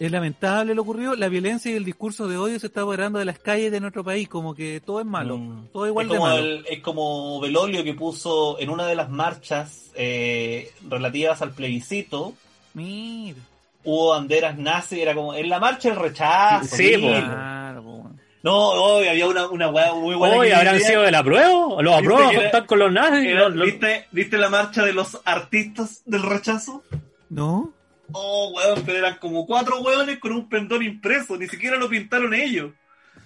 es 0.00 0.10
lamentable 0.10 0.74
lo 0.74 0.82
ocurrido, 0.82 1.14
la 1.14 1.28
violencia 1.28 1.70
y 1.70 1.76
el 1.76 1.84
discurso 1.84 2.26
de 2.26 2.36
odio 2.36 2.58
se 2.58 2.66
está 2.66 2.80
apoderando 2.82 3.20
de 3.20 3.24
las 3.24 3.38
calles 3.38 3.70
de 3.70 3.80
nuestro 3.80 4.02
país, 4.02 4.28
como 4.28 4.54
que 4.56 4.82
todo 4.84 4.98
es 5.00 5.06
malo, 5.06 5.38
Mm. 5.38 5.68
todo 5.72 5.86
igual 5.86 6.06
es 6.06 6.12
de 6.12 6.18
como, 6.18 6.28
malo. 6.30 6.42
el- 6.44 6.66
es 6.68 6.80
como 6.80 7.40
Belolio 7.40 7.84
que 7.84 7.94
puso 7.94 8.58
en 8.58 8.70
una 8.70 8.86
de 8.86 8.96
las 8.96 9.08
marchas 9.08 9.92
eh, 9.94 10.72
relativas 10.88 11.40
al 11.42 11.52
plebiscito, 11.52 12.34
Mira. 12.74 13.38
Hubo 13.86 14.10
banderas 14.10 14.58
nazi, 14.58 15.00
era 15.00 15.14
como 15.14 15.34
en 15.34 15.48
la 15.48 15.58
marcha 15.58 15.88
el 15.88 15.96
rechazo. 15.96 16.76
Sí. 16.76 16.94
Claro, 16.98 17.82
po, 17.82 17.90
weón. 17.92 18.20
No, 18.42 18.56
hoy 18.56 19.08
había 19.08 19.26
una, 19.26 19.48
una 19.48 19.68
weá 19.70 19.92
muy 19.94 20.14
buena. 20.14 20.36
hoy 20.36 20.50
habrán 20.52 20.78
sido 20.80 21.02
del 21.02 21.14
apruebo, 21.14 21.80
los 21.82 21.96
¿Viste 22.00 22.12
apruebos 22.14 22.44
están 22.44 22.66
con 22.66 22.78
los 22.78 22.92
nazis. 22.92 23.26
era- 23.28 23.48
los- 23.48 23.54
los- 23.56 23.66
¿viste, 23.66 24.06
¿Viste 24.12 24.38
la 24.38 24.48
marcha 24.50 24.84
de 24.84 24.92
los 24.92 25.20
artistas 25.24 26.02
del 26.04 26.22
rechazo? 26.22 26.84
¿No? 27.30 27.72
Oh, 28.12 28.52
weón, 28.54 28.82
pero 28.86 28.98
eran 28.98 29.16
como 29.18 29.46
cuatro 29.46 29.80
weones 29.80 30.18
con 30.20 30.30
un 30.32 30.48
pendón 30.48 30.82
impreso, 30.84 31.36
ni 31.36 31.48
siquiera 31.48 31.76
lo 31.76 31.88
pintaron 31.88 32.32
ellos. 32.34 32.70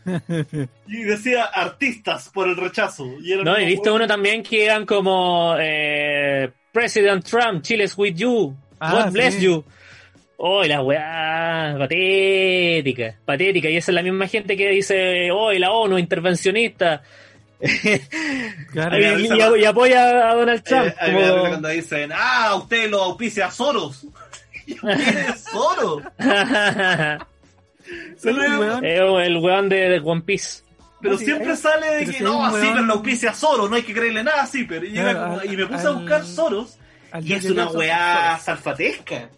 Y 0.86 1.02
decía 1.02 1.44
artistas 1.44 2.30
por 2.32 2.48
el 2.48 2.56
rechazo. 2.56 3.06
Y 3.22 3.32
eran 3.32 3.44
No, 3.44 3.58
y 3.60 3.66
viste 3.66 3.90
uno 3.90 4.06
también 4.06 4.42
que 4.42 4.64
eran 4.64 4.86
como 4.86 5.54
eh, 5.60 6.50
President 6.72 7.24
Trump, 7.24 7.62
Chile's 7.62 7.96
with 7.98 8.14
you, 8.14 8.56
Ah, 8.80 9.04
God 9.04 9.12
bless 9.12 9.34
sí. 9.34 9.42
you. 9.42 9.64
Oh, 10.42 10.64
la 10.64 10.80
weá, 10.80 11.76
patética, 11.78 13.14
patética. 13.26 13.68
Y 13.68 13.76
esa 13.76 13.90
es 13.90 13.94
la 13.94 14.02
misma 14.02 14.26
gente 14.26 14.56
que 14.56 14.70
dice, 14.70 15.30
oh, 15.30 15.52
la 15.52 15.70
ONU, 15.70 15.98
intervencionista. 15.98 17.02
Claro. 18.72 19.56
Y, 19.58 19.64
apoya 19.66 20.30
a 20.30 20.34
Donald 20.34 20.62
Trump. 20.62 20.86
Eh, 20.86 20.94
a 20.98 21.12
como- 21.12 21.48
cuando 21.48 21.68
dicen, 21.68 22.10
ah, 22.14 22.54
usted 22.56 22.88
lo 22.88 23.02
auspicia 23.02 23.46
a 23.46 23.50
Soros. 23.50 24.06
¿Quién 24.64 24.78
es 24.88 25.44
Soros? 25.44 26.02
Eh, 28.22 28.98
el 29.26 29.36
weón 29.38 29.68
de, 29.68 29.88
de 29.88 29.98
One 29.98 30.20
Piece. 30.22 30.62
Pero 31.00 31.14
No, 31.14 31.18
siempre 31.18 31.50
hay- 31.50 31.56
sale 31.56 31.86
de 31.96 32.04
que 32.06 32.12
si 32.12 32.22
no, 32.22 32.46
así 32.46 32.58
pero 32.60 32.82
lo 32.82 32.92
auspicia 32.94 33.30
a 33.30 33.34
Soros, 33.34 33.68
no 33.68 33.74
hay 33.76 33.82
que 33.82 33.92
creerle 33.92 34.22
nada 34.22 34.42
así, 34.42 34.64
pero 34.64 34.86
y, 34.86 34.92
Claro, 34.92 35.40
me 35.44 35.66
puse 35.66 35.86
a 35.86 35.90
buscar 35.90 36.24
Soros 36.24 36.78
y 37.22 37.32
es 37.32 37.44
una 37.46 37.68
weá 37.68 38.38
salfatesca. 38.38 39.28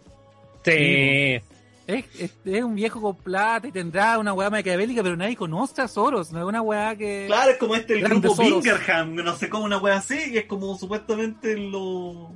Sí. 0.65 1.41
Es, 1.85 2.05
es, 2.17 2.33
es 2.45 2.63
un 2.63 2.75
viejo 2.75 3.01
con 3.01 3.15
plata 3.17 3.67
y 3.67 3.71
tendrá 3.73 4.17
una 4.17 4.31
weá 4.33 4.49
maquiavélica, 4.49 5.03
pero 5.03 5.17
nadie 5.17 5.35
conoce 5.35 5.81
a 5.81 5.87
Soros, 5.89 6.31
no 6.31 6.39
es 6.39 6.45
una 6.45 6.61
weá 6.61 6.95
que... 6.95 7.25
Claro, 7.27 7.51
es 7.51 7.57
como 7.57 7.75
este 7.75 7.95
el 7.95 8.03
grupo 8.05 8.35
Soros. 8.35 8.63
Bingerham, 8.63 9.15
no 9.15 9.35
sé 9.35 9.49
cómo 9.49 9.65
una 9.65 9.77
weá 9.79 9.97
así, 9.97 10.17
y 10.31 10.37
es 10.37 10.45
como 10.45 10.77
supuestamente 10.77 11.57
lo. 11.57 12.31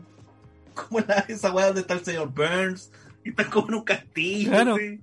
como 0.73 0.99
la, 1.07 1.23
esa 1.29 1.53
weá 1.53 1.67
donde 1.67 1.81
está 1.81 1.93
el 1.93 2.03
señor 2.03 2.27
Burns, 2.33 2.91
y 3.23 3.29
está 3.29 3.45
como 3.49 3.69
en 3.69 3.73
un 3.75 3.83
castillo, 3.83 4.51
Claro. 4.51 4.75
así. 4.75 4.99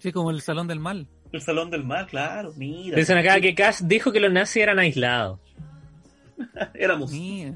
Sí, 0.00 0.12
como 0.12 0.30
el 0.30 0.40
Salón 0.40 0.68
del 0.68 0.78
Mal. 0.80 1.08
El 1.32 1.42
salón 1.42 1.68
del 1.68 1.82
mar, 1.82 2.06
claro, 2.06 2.52
mira. 2.56 2.96
Dicen 2.96 3.18
acá 3.18 3.40
que 3.40 3.56
Cass 3.56 3.88
dijo 3.88 4.12
que 4.12 4.20
los 4.20 4.30
nazis 4.32 4.62
eran 4.62 4.78
aislados. 4.78 5.40
Éramos. 6.74 7.10
Mira. 7.10 7.54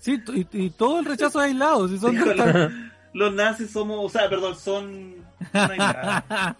Sí, 0.00 0.18
y, 0.34 0.46
y 0.64 0.70
todo 0.70 1.00
el 1.00 1.04
rechazo 1.04 1.38
aislado, 1.40 1.86
si 1.88 1.98
son 1.98 2.16
Los 3.14 3.34
nazis 3.34 3.70
somos, 3.70 3.98
o 4.02 4.08
sea, 4.08 4.28
perdón, 4.30 4.56
son. 4.56 5.14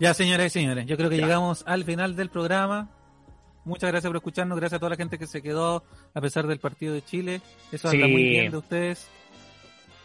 ya, 0.00 0.14
señoras 0.14 0.46
y 0.46 0.50
señores, 0.50 0.86
yo 0.86 0.96
creo 0.96 1.10
que 1.10 1.16
Ya. 1.16 1.24
llegamos 1.26 1.64
al 1.66 1.84
final 1.84 2.16
del 2.16 2.30
programa. 2.30 2.88
Muchas 3.64 3.90
gracias 3.90 4.08
por 4.08 4.16
escucharnos, 4.16 4.56
gracias 4.58 4.76
a 4.76 4.80
toda 4.80 4.90
la 4.90 4.96
gente 4.96 5.18
que 5.18 5.26
se 5.26 5.42
quedó 5.42 5.82
a 6.14 6.20
pesar 6.20 6.46
del 6.46 6.58
partido 6.60 6.94
de 6.94 7.02
Chile. 7.04 7.40
Eso 7.72 7.88
habla 7.88 8.06
Sí. 8.06 8.12
muy 8.12 8.22
bien 8.22 8.50
de 8.52 8.56
ustedes. 8.58 9.08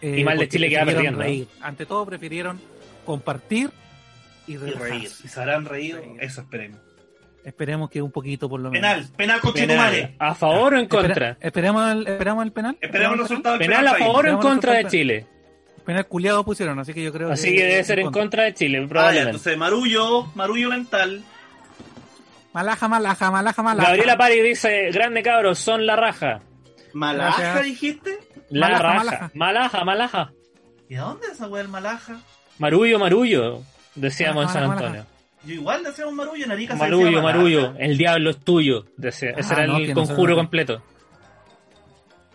Eh, 0.02 0.20
Y 0.20 0.24
mal 0.24 0.38
de 0.40 0.50
Chile 0.50 0.68
que 0.70 0.78
va 0.78 0.84
prefirieron 0.84 1.18
perdiendo. 1.20 1.48
reír. 1.48 1.62
Ante 1.62 1.86
todo 1.86 2.06
prefirieron 2.06 2.60
compartir 3.06 3.70
y 4.48 4.54
y 4.54 4.58
reír. 4.58 5.10
Si 5.10 5.28
se 5.28 5.40
habrán 5.40 5.66
reído, 5.66 6.00
Reír. 6.00 6.18
eso 6.24 6.42
esperemos. 6.42 6.80
Esperemos 7.44 7.90
que 7.90 8.02
un 8.02 8.12
poquito 8.12 8.48
por 8.48 8.60
lo 8.60 8.70
menos. 8.70 8.90
Penal, 8.90 9.10
penal 9.18 9.40
con 9.42 9.54
Penal. 9.54 9.68
Chetumare. 9.70 10.16
¿A 10.20 10.36
favor 10.36 10.74
o 10.76 10.78
en 10.78 10.84
Espera- 10.86 11.02
contra? 11.08 11.38
esperemos, 11.42 11.92
el, 11.92 12.08
esperamos 12.08 12.46
el 12.46 12.52
penal. 12.52 12.78
Esperemos 12.80 13.14
el 13.16 13.20
resultado 13.22 13.58
del 13.58 13.68
¿Penal 13.68 13.88
a 13.88 13.94
penal 13.94 14.08
favor 14.08 14.26
o 14.26 14.30
en 14.30 14.38
contra 14.38 14.74
de 14.74 14.86
Chile? 14.86 15.26
Penal 15.28 15.84
Penal 15.86 16.08
culiado 16.08 16.46
pusieron, 16.46 16.78
así 16.80 16.94
que 16.94 17.02
yo 17.04 17.12
creo 17.12 17.32
Así 17.32 17.56
que 17.56 17.64
debe 17.66 17.84
ser 17.84 18.00
en 18.00 18.12
contra 18.12 18.44
de 18.44 18.54
Chile, 18.54 18.78
Ah, 18.78 18.82
ya, 18.84 18.88
probablemente. 18.88 19.30
entonces 19.32 19.58
Marullo, 19.58 20.26
Marullo 20.36 20.70
mental. 20.70 21.24
Malaja, 22.54 22.88
malaja, 22.88 23.32
malaja, 23.32 23.64
malaja. 23.64 23.88
Gabriela 23.90 24.18
Pari 24.18 24.42
dice, 24.42 24.92
grande 24.92 25.24
cabros, 25.24 25.58
son 25.58 25.86
la 25.86 25.96
raja. 25.96 26.42
Malaja, 26.94 27.42
Gracias. 27.42 27.64
dijiste. 27.66 28.20
La 28.50 28.68
Malaja, 28.68 28.84
raja. 28.84 28.98
malaja. 29.04 29.32
Malaja, 29.34 29.84
malaja. 29.86 30.32
¿Y 30.90 30.96
a 30.96 31.02
dónde 31.04 31.28
es 31.28 31.34
esa 31.34 31.48
weá 31.48 31.62
el 31.62 31.70
Malaja? 31.70 32.20
Marullo, 32.60 33.00
marullo, 33.00 33.62
decíamos 33.96 34.44
en 34.46 34.50
San 34.50 34.68
malaja. 34.68 34.86
Antonio. 34.88 35.06
Yo 35.44 35.54
igual 35.56 35.84
decíamos 35.84 36.14
Marullo, 36.14 36.46
en 36.46 36.52
Arica 36.52 36.74
se 36.74 36.80
Marullo, 36.80 37.06
decía 37.06 37.22
Malaja. 37.22 37.38
marullo, 37.38 37.74
el 37.80 37.98
diablo 37.98 38.30
es 38.30 38.38
tuyo. 38.40 38.86
decía. 38.98 39.32
Ese 39.32 39.54
Ah, 39.54 39.58
era 39.64 39.68
no, 39.68 39.78
el 39.78 39.94
conjuro 39.94 40.36
completo. 40.36 40.82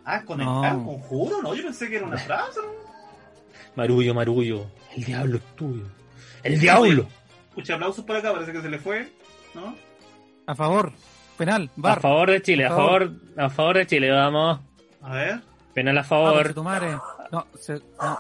Ah, 0.04 0.22
con 0.24 0.38
No. 0.38 0.64
el 0.64 0.72
conjuro, 0.84 1.42
¿no? 1.42 1.54
Yo 1.54 1.62
pensé 1.64 1.88
que 1.88 1.96
era 1.96 2.06
una 2.06 2.18
frase, 2.18 2.60
¿no? 2.60 2.72
Marullo, 3.76 4.14
marullo, 4.14 4.66
el 4.96 5.04
diablo 5.04 5.36
es 5.38 5.56
tuyo. 5.56 5.84
¡El 6.42 6.58
diablo! 6.60 7.06
Escucha, 7.50 7.74
aplausos 7.74 8.04
por 8.04 8.16
acá, 8.16 8.32
parece 8.32 8.52
que 8.52 8.60
se 8.62 8.68
le 8.70 8.78
fue, 8.78 9.12
¿no? 9.54 9.74
A 10.46 10.54
favor. 10.54 10.92
Penal, 11.36 11.68
A 11.76 11.80
bar. 11.80 12.00
favor 12.00 12.30
de 12.30 12.40
Chile, 12.42 12.64
a 12.64 12.68
favor. 12.70 13.08
favor, 13.08 13.20
a 13.36 13.50
favor 13.50 13.76
de 13.78 13.86
Chile, 13.86 14.10
vamos. 14.10 14.60
A 15.02 15.14
ver. 15.14 15.40
Penal 15.74 15.98
a 15.98 16.00
Ah, 16.00 16.04
favor. 16.04 16.34
conche 16.38 16.54
tu 16.54 16.62
madre. 16.64 16.96
No, 17.32 17.46
se, 17.58 17.74
no. 17.74 18.18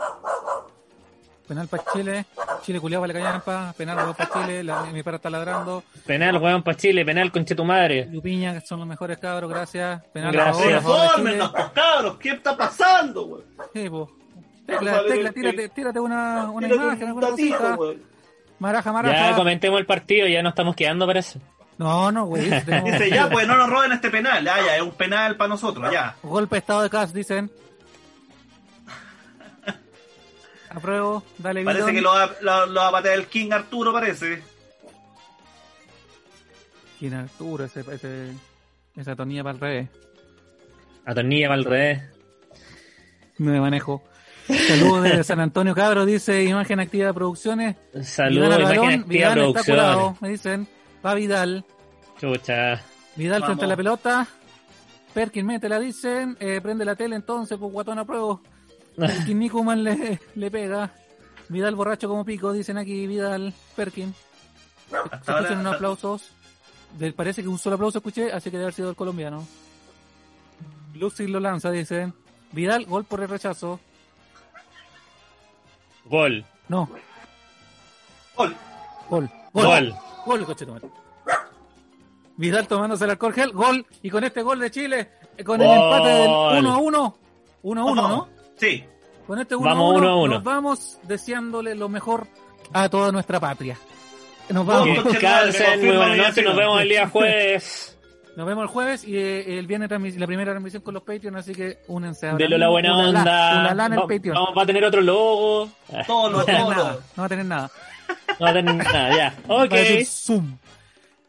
Penal 1.46 1.68
para 1.68 1.82
Chile. 1.92 2.26
Chile 2.62 2.80
culiado 2.80 3.02
vale 3.02 3.14
callampa. 3.14 3.72
Penal 3.76 4.14
para 4.16 4.30
Chile. 4.32 4.64
La, 4.64 4.82
mi 4.84 5.02
perra 5.02 5.16
está 5.16 5.30
ladrando. 5.30 5.82
Penal, 6.04 6.36
weón, 6.38 6.62
para 6.62 6.76
Chile, 6.76 7.04
penal, 7.04 7.30
conche 7.30 7.54
tu 7.54 7.64
madre. 7.64 8.08
Lupiña, 8.10 8.54
que 8.54 8.66
son 8.66 8.80
los 8.80 8.88
mejores 8.88 9.18
cabros, 9.18 9.48
gracias. 9.50 10.02
Penal 10.12 10.32
Gracias. 10.32 10.56
a 10.56 10.60
favor, 10.60 10.74
a 10.74 10.80
favor 10.80 10.98
de 10.98 11.06
Infórmenos, 11.06 11.48
Chile. 11.52 11.62
pues, 11.72 11.84
cabros, 11.84 12.16
¿qué 12.18 12.28
está 12.30 12.56
pasando, 12.56 13.24
weón? 13.26 13.44
Sí. 13.72 13.88
Tecla, 14.66 15.02
tecla, 15.06 15.32
tírate, 15.32 15.68
tírate 15.68 16.00
una, 16.00 16.50
una 16.50 16.66
Tírate 16.66 16.84
imagen, 16.84 17.02
un 17.02 17.08
alguna 17.08 17.30
datito, 17.30 17.56
cosita. 17.58 17.76
weón. 17.76 18.02
Maraja, 18.58 18.90
Ya 18.90 18.92
maraja. 18.92 19.36
comentemos 19.36 19.78
el 19.78 19.86
partido, 19.86 20.26
ya 20.26 20.42
nos 20.42 20.50
estamos 20.52 20.74
quedando, 20.74 21.06
parece. 21.06 21.38
No, 21.78 22.10
no, 22.10 22.24
güey. 22.26 22.48
tenemos- 22.64 22.90
Dice, 22.90 23.10
ya, 23.10 23.28
pues 23.30 23.46
no 23.46 23.56
nos 23.56 23.68
roben 23.70 23.92
este 23.92 24.10
penal. 24.10 24.44
Ya, 24.44 24.76
es 24.76 24.82
un 24.82 24.92
penal 24.92 25.36
para 25.36 25.48
nosotros, 25.48 25.92
ya. 25.92 26.16
Golpe 26.22 26.56
de 26.56 26.60
estado 26.60 26.82
de 26.82 26.90
Cas, 26.90 27.12
dicen. 27.12 27.50
Apruebo, 30.70 31.22
dale 31.38 31.64
Parece 31.64 31.90
bidón. 31.90 31.94
que 31.94 32.00
lo 32.02 32.10
va, 32.12 32.30
lo, 32.40 32.66
lo 32.66 32.80
va 32.80 32.88
a 32.88 32.92
patear 32.92 33.14
el 33.18 33.26
King 33.26 33.50
Arturo, 33.52 33.92
parece. 33.92 34.42
¿Quién 36.98 37.12
es 37.14 37.18
Arturo? 37.30 37.64
Ese, 37.64 37.80
ese, 37.92 38.32
esa 38.96 39.16
tonilla 39.16 39.42
para 39.42 39.54
el 39.54 39.60
revés. 39.60 39.88
Atornilla 41.04 41.48
para 41.48 41.58
el 41.60 41.64
revés. 41.64 42.02
Me 43.38 43.60
manejo. 43.60 44.02
Saludos 44.46 45.02
desde 45.02 45.24
San 45.24 45.40
Antonio 45.40 45.74
Cabro, 45.74 46.06
dice 46.06 46.44
Imagen 46.44 46.80
Activa 46.80 47.12
Producciones. 47.12 47.76
Saludos, 48.02 48.58
imagen 48.58 48.64
balón, 48.76 48.88
activa 49.00 49.34
Vidal 49.34 49.48
está 49.48 49.64
curado, 49.64 50.16
me 50.20 50.28
dicen. 50.30 50.68
Va 51.04 51.14
Vidal. 51.14 51.64
Chucha. 52.20 52.80
Vidal 53.16 53.40
Vamos. 53.40 53.46
frente 53.46 53.64
a 53.64 53.68
la 53.68 53.76
pelota. 53.76 54.26
Perkin 55.12 55.46
mete 55.46 55.68
la 55.68 55.78
dicen. 55.78 56.36
Eh, 56.40 56.60
prende 56.62 56.84
la 56.84 56.94
tele 56.94 57.16
entonces, 57.16 57.58
pues 57.58 57.72
guatón 57.72 57.98
apruebo. 57.98 58.40
Perkin 58.96 59.38
Nikuman 59.38 59.82
le, 59.84 60.20
le 60.34 60.50
pega. 60.50 60.90
Vidal 61.48 61.74
borracho 61.74 62.08
como 62.08 62.24
pico, 62.24 62.52
dicen 62.52 62.78
aquí 62.78 63.06
Vidal. 63.06 63.52
Perkin. 63.74 64.14
Se 64.90 64.96
escuchan 65.32 65.58
unos 65.60 65.74
aplausos. 65.74 66.30
Parece 67.14 67.42
que 67.42 67.48
un 67.48 67.58
solo 67.58 67.74
aplauso 67.76 67.98
escuché, 67.98 68.32
así 68.32 68.50
que 68.50 68.56
debe 68.56 68.64
haber 68.64 68.74
sido 68.74 68.90
el 68.90 68.96
colombiano. 68.96 69.46
Luxi 70.94 71.26
lo 71.26 71.40
lanza, 71.40 71.70
dicen. 71.70 72.14
Vidal, 72.52 72.86
gol 72.86 73.04
por 73.04 73.20
el 73.20 73.28
rechazo. 73.28 73.80
Gol. 76.06 76.44
No, 76.68 76.88
Gol. 78.36 78.56
gol. 79.10 79.30
Gol. 79.52 79.94
Gol, 80.24 80.44
coche 80.46 80.66
tu 80.66 80.72
madre. 80.72 80.88
Vidal 82.36 82.68
tomándose 82.68 83.04
el 83.04 83.10
alcohol 83.10 83.32
gel, 83.32 83.52
gol. 83.52 83.86
Y 84.02 84.10
con 84.10 84.22
este 84.24 84.42
gol 84.42 84.58
de 84.60 84.70
Chile, 84.70 85.10
con 85.44 85.60
el 85.60 85.66
Gol. 85.66 85.76
empate 85.76 86.08
del 86.08 86.28
1 86.30 86.72
a 86.72 86.78
1. 86.78 87.18
1 87.62 87.80
a 87.80 87.84
1, 87.84 88.08
¿no? 88.08 88.28
Sí. 88.56 88.84
Con 89.26 89.38
este 89.40 89.56
1 89.56 89.68
a 89.68 89.72
Vamos 89.74 89.90
1, 89.94 89.98
uno 89.98 90.08
a 90.08 90.16
uno. 90.22 90.34
nos 90.34 90.44
vamos 90.44 90.98
deseándole 91.02 91.74
lo 91.74 91.88
mejor 91.88 92.26
a 92.72 92.88
toda 92.88 93.10
nuestra 93.12 93.40
patria. 93.40 93.76
Nos 94.48 94.64
vamos. 94.64 95.04
Descansen, 95.04 95.80
buenas 95.86 96.16
la 96.18 96.28
noches, 96.28 96.44
nos 96.44 96.56
vemos 96.56 96.80
el 96.82 96.88
día 96.88 97.08
jueves. 97.12 97.92
Nos 98.36 98.46
vemos 98.46 98.62
el 98.62 98.68
jueves 98.68 99.02
y 99.04 99.16
eh, 99.16 99.58
el 99.58 99.66
viernes 99.66 99.90
la 100.18 100.26
primera 100.26 100.52
transmisión 100.52 100.82
con 100.82 100.92
los 100.94 101.02
Patreon, 101.02 101.36
así 101.36 101.54
que 101.54 101.78
únense 101.88 102.28
ahora. 102.28 102.46
De 102.46 102.58
la 102.58 102.68
buena 102.68 102.96
onda. 102.96 103.62
en 103.86 103.92
el 103.94 103.98
Va- 103.98 104.06
Patreon. 104.06 104.34
vamos, 104.34 104.50
va 104.58 104.62
a 104.62 104.66
tener 104.66 104.84
otro 104.84 105.00
logo. 105.00 105.68
Todo 106.06 106.30
No 106.30 106.36
va 106.36 106.42
a 106.42 106.46
tener 106.46 106.60
todo 106.60 106.70
nada. 106.70 106.92
lo- 106.92 106.98
No 106.98 107.02
va 107.16 107.24
a 107.24 107.28
tener 107.28 107.46
nada. 107.46 107.70
No 108.38 108.44
va 108.44 108.50
a 108.50 108.52
tener 108.52 108.74
nada, 108.76 109.16
ya. 109.16 109.34
Ok. 109.48 109.50
Va 109.72 109.76
a 109.76 109.80
decir 109.80 110.06
Zoom. 110.06 110.58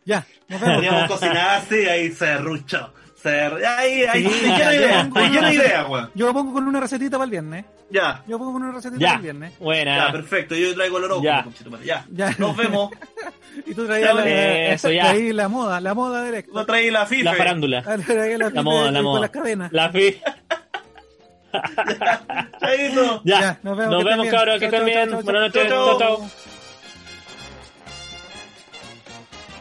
Ya, 0.05 0.25
nos 0.49 0.61
vemos. 0.61 0.75
Podríamos 0.75 1.07
cocinar 1.11 1.49
así, 1.57 1.75
ahí 1.87 2.11
serrucho. 2.11 2.93
Ser... 3.27 3.65
Ahí, 3.65 4.03
ahí, 4.03 4.23
Sí, 4.23 4.29
te 4.29 4.39
quiero 4.39 4.57
ya, 4.57 4.73
idea, 4.75 5.03
ya. 5.03 5.09
te 5.21 5.29
quiero 5.29 5.51
idea, 5.51 5.85
weón. 5.87 6.11
Yo 6.15 6.25
lo 6.27 6.33
pongo 6.33 6.53
con 6.53 6.67
una 6.67 6.79
recetita 6.79 7.17
para 7.17 7.25
el 7.25 7.31
viernes. 7.31 7.65
Ya, 7.89 8.23
Yo 8.27 8.37
pongo 8.37 8.53
con 8.53 8.63
una 8.63 8.71
recetita 8.73 8.99
Ya. 8.99 9.07
para 9.07 9.15
el 9.17 9.23
viernes. 9.23 9.51
ya, 9.57 9.63
Buena. 9.63 10.11
perfecto. 10.11 10.55
Yo 10.55 10.73
traigo 10.75 10.97
el 10.97 11.03
oro. 11.05 11.21
Ya. 11.21 11.45
Ya. 11.83 12.05
Ya. 12.11 12.35
Nos 12.37 12.55
vemos. 12.57 12.91
Y 13.65 13.73
tú 13.73 13.85
traías 13.85 14.13
la, 14.15 14.27
Eso, 14.73 14.91
ya. 14.91 15.03
traí 15.09 15.33
la 15.33 15.47
moda, 15.47 15.79
la 15.81 15.93
moda 15.93 16.21
del 16.23 16.45
Lo 16.53 16.65
traí 16.65 16.91
la 16.91 17.05
FIFA. 17.05 17.23
La 17.31 17.33
farándula. 17.37 17.83
Ah, 17.85 17.97
traía 18.05 18.37
la, 18.37 18.49
La 18.49 18.61
moda, 18.61 18.91
la 18.91 19.01
moda. 19.01 19.21
las 19.21 19.29
cadenas. 19.31 19.71
La 19.71 19.89
fi. 19.89 20.15
Chaito. 22.59 23.21
Ya. 23.23 23.39
Ya, 23.41 23.59
nos 23.63 23.77
vemos, 23.77 23.93
Nos 23.93 24.03
vemos, 24.03 24.27
cabros, 24.27 24.59
que 24.59 24.65
estén 24.65 24.85
bien. 24.85 25.09
chau, 25.09 25.21
Buenas 25.23 25.51
chau, 25.53 25.63
noches. 25.63 25.69
chau. 25.69 25.97
Chau, 25.99 26.17
chau. 26.17 26.29